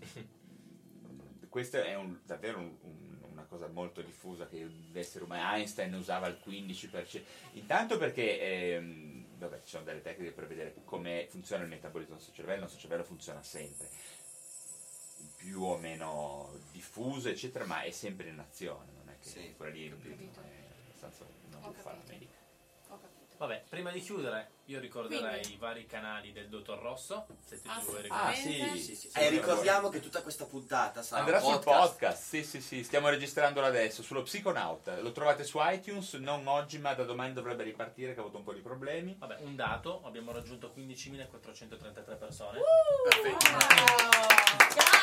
questa 1.48 1.84
è 1.84 1.94
un- 1.96 2.18
davvero 2.24 2.58
un- 2.58 2.76
un- 2.82 3.18
una 3.32 3.44
cosa 3.44 3.66
molto 3.68 4.00
diffusa 4.00 4.46
che 4.46 4.66
l'essere 4.92 5.24
umano 5.24 5.54
Einstein 5.54 5.92
usava 5.94 6.26
il 6.28 6.38
15%. 6.42 7.24
Intanto 7.52 7.98
perché 7.98 8.40
ehm, 8.74 9.26
vabbè, 9.38 9.62
ci 9.64 9.70
sono 9.70 9.84
delle 9.84 10.00
tecniche 10.02 10.32
per 10.32 10.46
vedere 10.46 10.74
come 10.84 11.26
funziona 11.30 11.62
il 11.64 11.68
metabolismo 11.68 12.14
del 12.14 12.22
nostro 12.22 12.34
cervello, 12.34 12.56
il 12.58 12.62
nostro 12.62 12.80
cervello 12.80 13.04
funziona 13.04 13.42
sempre 13.42 13.88
più 15.36 15.62
o 15.62 15.76
meno 15.76 16.58
diffuso, 16.72 17.28
eccetera, 17.28 17.64
ma 17.66 17.82
è 17.82 17.90
sempre 17.90 18.28
in 18.28 18.38
azione, 18.38 18.92
non 18.96 19.08
è 19.10 19.18
che 19.20 19.28
Sì, 19.28 19.54
quella 19.56 19.72
lì 19.72 19.88
è 19.88 19.92
abbastanza 19.92 21.24
capito. 21.72 22.02
medica. 22.12 22.32
Ho 22.88 22.98
capito. 23.00 23.34
Vabbè, 23.36 23.64
prima 23.68 23.90
di 23.90 24.00
chiudere, 24.00 24.50
io 24.66 24.78
ricorderei 24.80 25.40
Quindi. 25.40 25.52
i 25.54 25.56
vari 25.58 25.86
canali 25.86 26.32
del 26.32 26.48
Dottor 26.48 26.78
Rosso, 26.80 27.26
se 27.44 27.60
ti 27.60 27.68
Ah, 27.68 27.80
vuoi 27.84 27.96
sì. 27.96 28.02
ricordare. 28.02 28.30
Ah, 28.30 28.34
sì, 28.34 28.80
Sì, 28.80 28.94
sì. 28.94 29.10
E 29.12 29.28
ricordiamo 29.28 29.88
che 29.88 30.00
tutta 30.00 30.22
questa 30.22 30.44
puntata 30.46 31.02
sarà 31.02 31.22
Andrà 31.22 31.38
un 31.38 31.42
sul 31.42 31.62
podcast. 31.62 31.90
podcast, 31.92 32.22
sì 32.22 32.44
sì 32.44 32.60
sì, 32.62 32.84
stiamo 32.84 33.08
registrandolo 33.08 33.66
adesso, 33.66 34.02
sullo 34.02 34.22
Psiconauta, 34.22 34.98
lo 35.00 35.10
trovate 35.12 35.42
su 35.44 35.58
iTunes, 35.60 36.14
non 36.14 36.46
oggi 36.46 36.78
ma 36.78 36.94
da 36.94 37.04
domani 37.04 37.32
dovrebbe 37.32 37.64
ripartire 37.64 38.14
che 38.14 38.20
ha 38.20 38.22
avuto 38.22 38.38
un 38.38 38.44
po' 38.44 38.52
di 38.54 38.60
problemi. 38.60 39.16
Vabbè, 39.18 39.38
un 39.40 39.56
dato, 39.56 40.02
abbiamo 40.04 40.30
raggiunto 40.32 40.72
15.433 40.74 42.16
persone. 42.16 42.60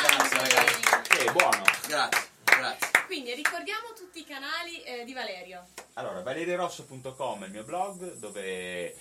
Grazie, 0.01 0.37
ragazzi. 0.37 0.81
Che 1.17 1.31
buono! 1.31 1.63
Grazie, 1.87 2.27
grazie. 2.43 3.00
Quindi 3.11 3.33
ricordiamo 3.33 3.91
tutti 3.93 4.19
i 4.19 4.23
canali 4.23 4.81
eh, 4.83 5.03
di 5.03 5.11
Valerio. 5.11 5.67
Allora, 5.95 6.21
valerirosso.com 6.21 7.43
è 7.43 7.45
il 7.45 7.51
mio 7.51 7.65
blog 7.65 8.13
dove 8.13 8.95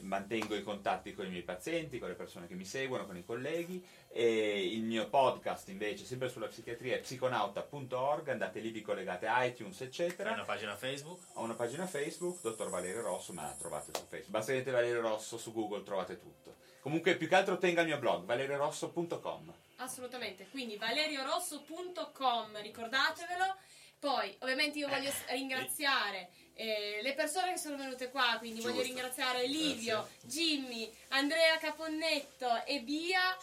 mantengo 0.00 0.54
i 0.54 0.62
contatti 0.62 1.14
con 1.14 1.24
i 1.24 1.30
miei 1.30 1.44
pazienti, 1.44 1.98
con 1.98 2.08
le 2.08 2.14
persone 2.14 2.46
che 2.46 2.56
mi 2.56 2.66
seguono, 2.66 3.06
con 3.06 3.16
i 3.16 3.24
colleghi 3.24 3.82
e 4.10 4.66
il 4.66 4.82
mio 4.82 5.08
podcast 5.08 5.70
invece 5.70 6.04
sempre 6.04 6.28
sulla 6.28 6.48
psichiatria 6.48 6.96
è 6.96 7.00
psiconauta.org, 7.00 8.28
andate 8.28 8.60
lì, 8.60 8.68
vi 8.68 8.82
collegate 8.82 9.26
a 9.26 9.42
iTunes 9.46 9.80
eccetera. 9.80 10.28
Hai 10.28 10.34
una 10.34 10.44
pagina 10.44 10.76
Facebook? 10.76 11.22
Ho 11.32 11.42
una 11.42 11.54
pagina 11.54 11.86
Facebook, 11.86 12.42
dottor 12.42 12.68
Valerio 12.68 13.00
Rosso, 13.00 13.32
ma 13.32 13.44
la 13.44 13.56
trovate 13.58 13.92
su 13.94 14.04
Facebook. 14.06 14.28
Basta 14.28 14.52
che 14.52 14.58
mettete 14.58 14.76
Valerio 14.76 15.00
Rosso 15.00 15.38
su 15.38 15.54
Google, 15.54 15.84
trovate 15.84 16.18
tutto. 16.18 16.56
Comunque, 16.84 17.16
più 17.16 17.28
che 17.28 17.34
altro 17.34 17.56
tenga 17.56 17.80
il 17.80 17.86
mio 17.86 17.96
blog, 17.98 18.24
valeriorosso.com. 18.26 19.54
Assolutamente, 19.76 20.48
quindi 20.50 20.76
valeriorosso.com, 20.76 22.60
ricordatevelo. 22.60 23.56
Poi, 23.98 24.36
ovviamente 24.40 24.80
io 24.80 24.88
voglio 24.88 25.10
s- 25.10 25.24
ringraziare 25.30 26.28
eh, 26.52 27.00
le 27.02 27.14
persone 27.14 27.52
che 27.52 27.58
sono 27.58 27.78
venute 27.78 28.10
qua, 28.10 28.36
quindi 28.38 28.60
voglio 28.60 28.74
Giusto. 28.82 28.88
ringraziare 28.88 29.46
Livio, 29.46 30.10
Jimmy, 30.24 30.94
Andrea 31.08 31.56
Caponnetto 31.56 32.64
e 32.66 32.80
Bia. 32.80 33.34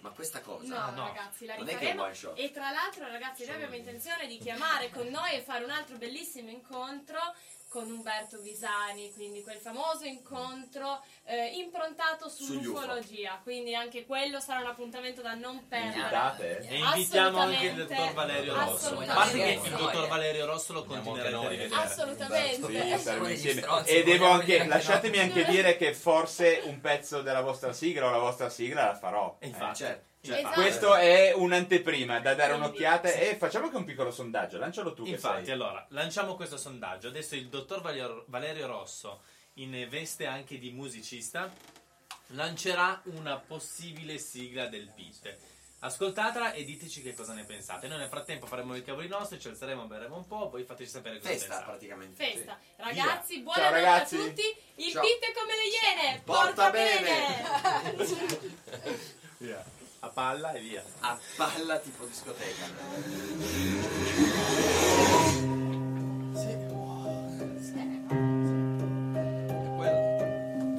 Ma 0.00 0.10
questa 0.10 0.40
cosa 0.40 0.66
No, 0.74 0.76
Ah, 0.84 0.90
no. 0.90 1.06
ragazzi, 1.06 1.44
la 1.46 1.56
Non 1.56 1.68
è 1.68 1.70
che 1.72 1.76
è 1.76 1.78
rifaremo. 1.80 2.02
one 2.04 2.14
shot. 2.14 2.38
E 2.38 2.50
tra 2.52 2.70
l'altro, 2.70 3.06
ragazzi, 3.08 3.44
noi 3.46 3.54
abbiamo 3.56 3.74
intenzione 3.74 4.26
di 4.26 4.38
chiamare 4.38 4.90
con 4.90 5.06
noi 5.08 5.32
e 5.34 5.40
fare 5.40 5.64
un 5.64 5.70
altro 5.70 5.96
bellissimo 5.96 6.50
incontro 6.50 7.18
con 7.68 7.90
Umberto 7.90 8.40
Visani, 8.40 9.12
quindi 9.12 9.42
quel 9.42 9.58
famoso 9.58 10.04
incontro 10.04 11.02
eh, 11.24 11.48
improntato 11.56 12.28
sull'ufologia. 12.28 13.38
Quindi 13.42 13.74
anche 13.74 14.06
quello 14.06 14.40
sarà 14.40 14.60
un 14.60 14.66
appuntamento 14.66 15.20
da 15.22 15.34
non 15.34 15.68
perdere. 15.68 15.98
Invitate? 15.98 16.58
E 16.68 16.78
invitiamo 16.78 17.38
anche 17.38 17.66
il 17.66 17.74
dottor 17.86 18.12
Valerio 18.14 18.54
Rosso. 18.54 18.98
A 18.98 19.14
parte 19.14 19.36
che 19.38 19.60
il 19.62 19.74
dottor 19.76 20.08
Valerio 20.08 20.46
Rosso 20.46 20.72
lo 20.72 20.80
Andiamo 20.82 21.02
continuerete 21.02 21.34
a 21.34 21.38
noi, 21.38 21.46
eh. 21.46 21.56
rivedere. 21.56 21.82
Assolutamente. 21.82 23.36
Sì, 23.36 23.50
stronzi, 23.58 23.90
E 23.90 24.02
devo 24.02 24.26
anche, 24.28 24.66
lasciatemi 24.66 25.18
anche 25.18 25.44
dire 25.44 25.76
che 25.76 25.94
forse 25.94 26.62
un 26.64 26.80
pezzo 26.80 27.22
della 27.22 27.42
vostra 27.42 27.72
sigla 27.72 28.06
o 28.06 28.10
la 28.10 28.18
vostra 28.18 28.48
sigla 28.48 28.86
la 28.86 28.94
farò. 28.96 29.36
E 29.40 29.46
Eh, 29.46 29.48
infatti. 29.48 29.76
certo. 29.78 30.06
Cioè, 30.28 30.38
Esatto. 30.38 30.60
Questo 30.60 30.94
è 30.94 31.32
un'anteprima 31.34 32.20
da 32.20 32.34
dare 32.34 32.52
un'occhiata 32.54 33.10
e 33.10 33.36
facciamo 33.36 33.66
anche 33.66 33.76
un 33.76 33.84
piccolo 33.84 34.10
sondaggio. 34.10 34.58
Lancialo 34.58 34.94
tu. 34.94 35.04
che 35.04 35.10
Infatti, 35.10 35.46
sei. 35.46 35.54
allora, 35.54 35.84
lanciamo 35.90 36.34
questo 36.36 36.56
sondaggio. 36.56 37.08
Adesso 37.08 37.34
il 37.34 37.48
dottor 37.48 37.80
Valerio, 38.26 38.66
Rosso, 38.66 39.22
in 39.54 39.86
veste 39.88 40.26
anche 40.26 40.58
di 40.58 40.70
musicista, 40.70 41.50
lancerà 42.28 43.00
una 43.04 43.36
possibile 43.38 44.18
sigla 44.18 44.66
del 44.66 44.90
PIT. 44.94 45.36
Ascoltatela 45.80 46.54
e 46.54 46.64
diteci 46.64 47.02
che 47.02 47.14
cosa 47.14 47.34
ne 47.34 47.44
pensate. 47.44 47.86
Noi 47.86 47.98
nel 47.98 48.08
frattempo 48.08 48.46
faremo 48.46 48.74
i 48.74 48.82
cavoli 48.82 49.06
nostri, 49.06 49.38
ci 49.38 49.46
alzeremo, 49.46 49.84
berremo 49.84 50.16
un 50.16 50.26
po', 50.26 50.48
poi 50.48 50.64
fateci 50.64 50.90
sapere 50.90 51.18
cosa 51.18 51.28
Festa 51.30 51.46
pensate. 51.46 51.64
praticamente. 51.70 52.24
Festa. 52.32 52.58
Ragazzi, 52.76 53.34
Via. 53.34 53.42
buona 53.44 53.62
notte 53.62 53.74
ragazzi. 53.80 54.16
a 54.16 54.18
tutti. 54.18 54.42
Il 54.74 54.90
Ciao. 54.90 55.02
pit 55.02 55.18
è 55.20 55.32
come 55.32 55.52
le 55.54 56.02
iene. 56.02 56.20
Porta 56.24 56.44
Porta, 56.46 56.70
bene. 56.70 57.00
bene. 57.96 58.06
Via. 59.38 59.64
A 60.00 60.08
palla 60.10 60.52
e 60.52 60.60
via. 60.60 60.80
A 61.00 61.18
palla 61.36 61.78
tipo 61.78 62.04
discoteca. 62.04 62.66
La 62.68 62.74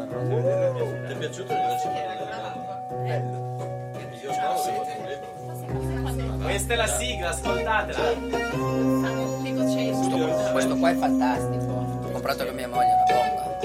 mia 0.05 0.53
sigla. 0.71 1.03
Ti 1.05 1.11
è 1.11 1.17
piaciuto? 1.17 1.51
Io 4.23 4.31
stavo 4.31 4.63
un 4.63 5.05
libro. 5.09 6.37
Questa 6.43 6.73
è 6.73 6.75
la 6.77 6.87
sigla, 6.87 7.29
ascoltatela. 7.31 7.99
Questo, 9.91 10.51
questo 10.53 10.77
qua 10.77 10.91
è 10.91 10.95
fantastico. 10.95 11.65
L'ho 12.03 12.11
comprato 12.11 12.45
con 12.45 12.55
mia 12.55 12.69
moglie, 12.69 12.87
è 12.87 12.93
una 12.93 13.03
bomba. 13.03 13.58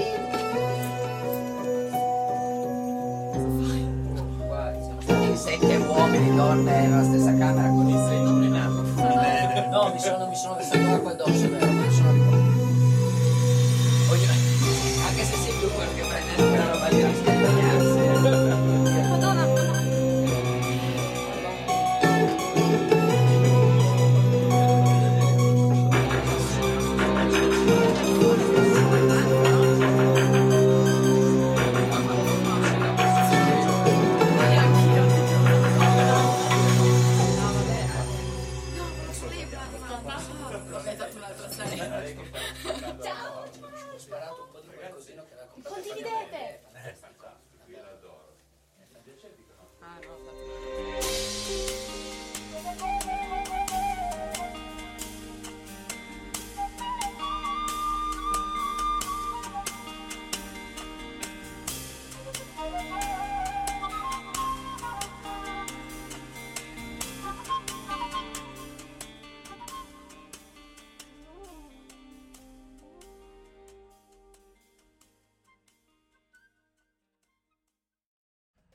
Sette 5.45 5.75
uomini, 5.75 6.35
donne 6.35 6.87
nella 6.87 7.03
stessa 7.03 7.37
camera 7.37 7.67
con 7.69 7.87
il 7.87 7.97
freddo. 8.07 8.31
No, 9.69 9.91
mi 9.93 9.99
sono, 9.99 10.27
mi 10.27 10.35
sono 10.35 10.55
versato 10.55 10.89
acqua 10.91 11.11
addosso, 11.11 11.49
vero, 11.49 11.65
lo 11.65 11.91
sono 11.91 12.11
ricordato. 12.11 12.63
Anche 15.07 15.23
se 15.23 15.35
sei 15.35 15.59
tu 15.59 15.67
quello 15.71 15.91
che 15.93 16.01
prende 16.01 16.35
quella 16.35 16.71
roba 16.71 16.89
di 16.89 17.01
bagnarsi. 17.41 18.73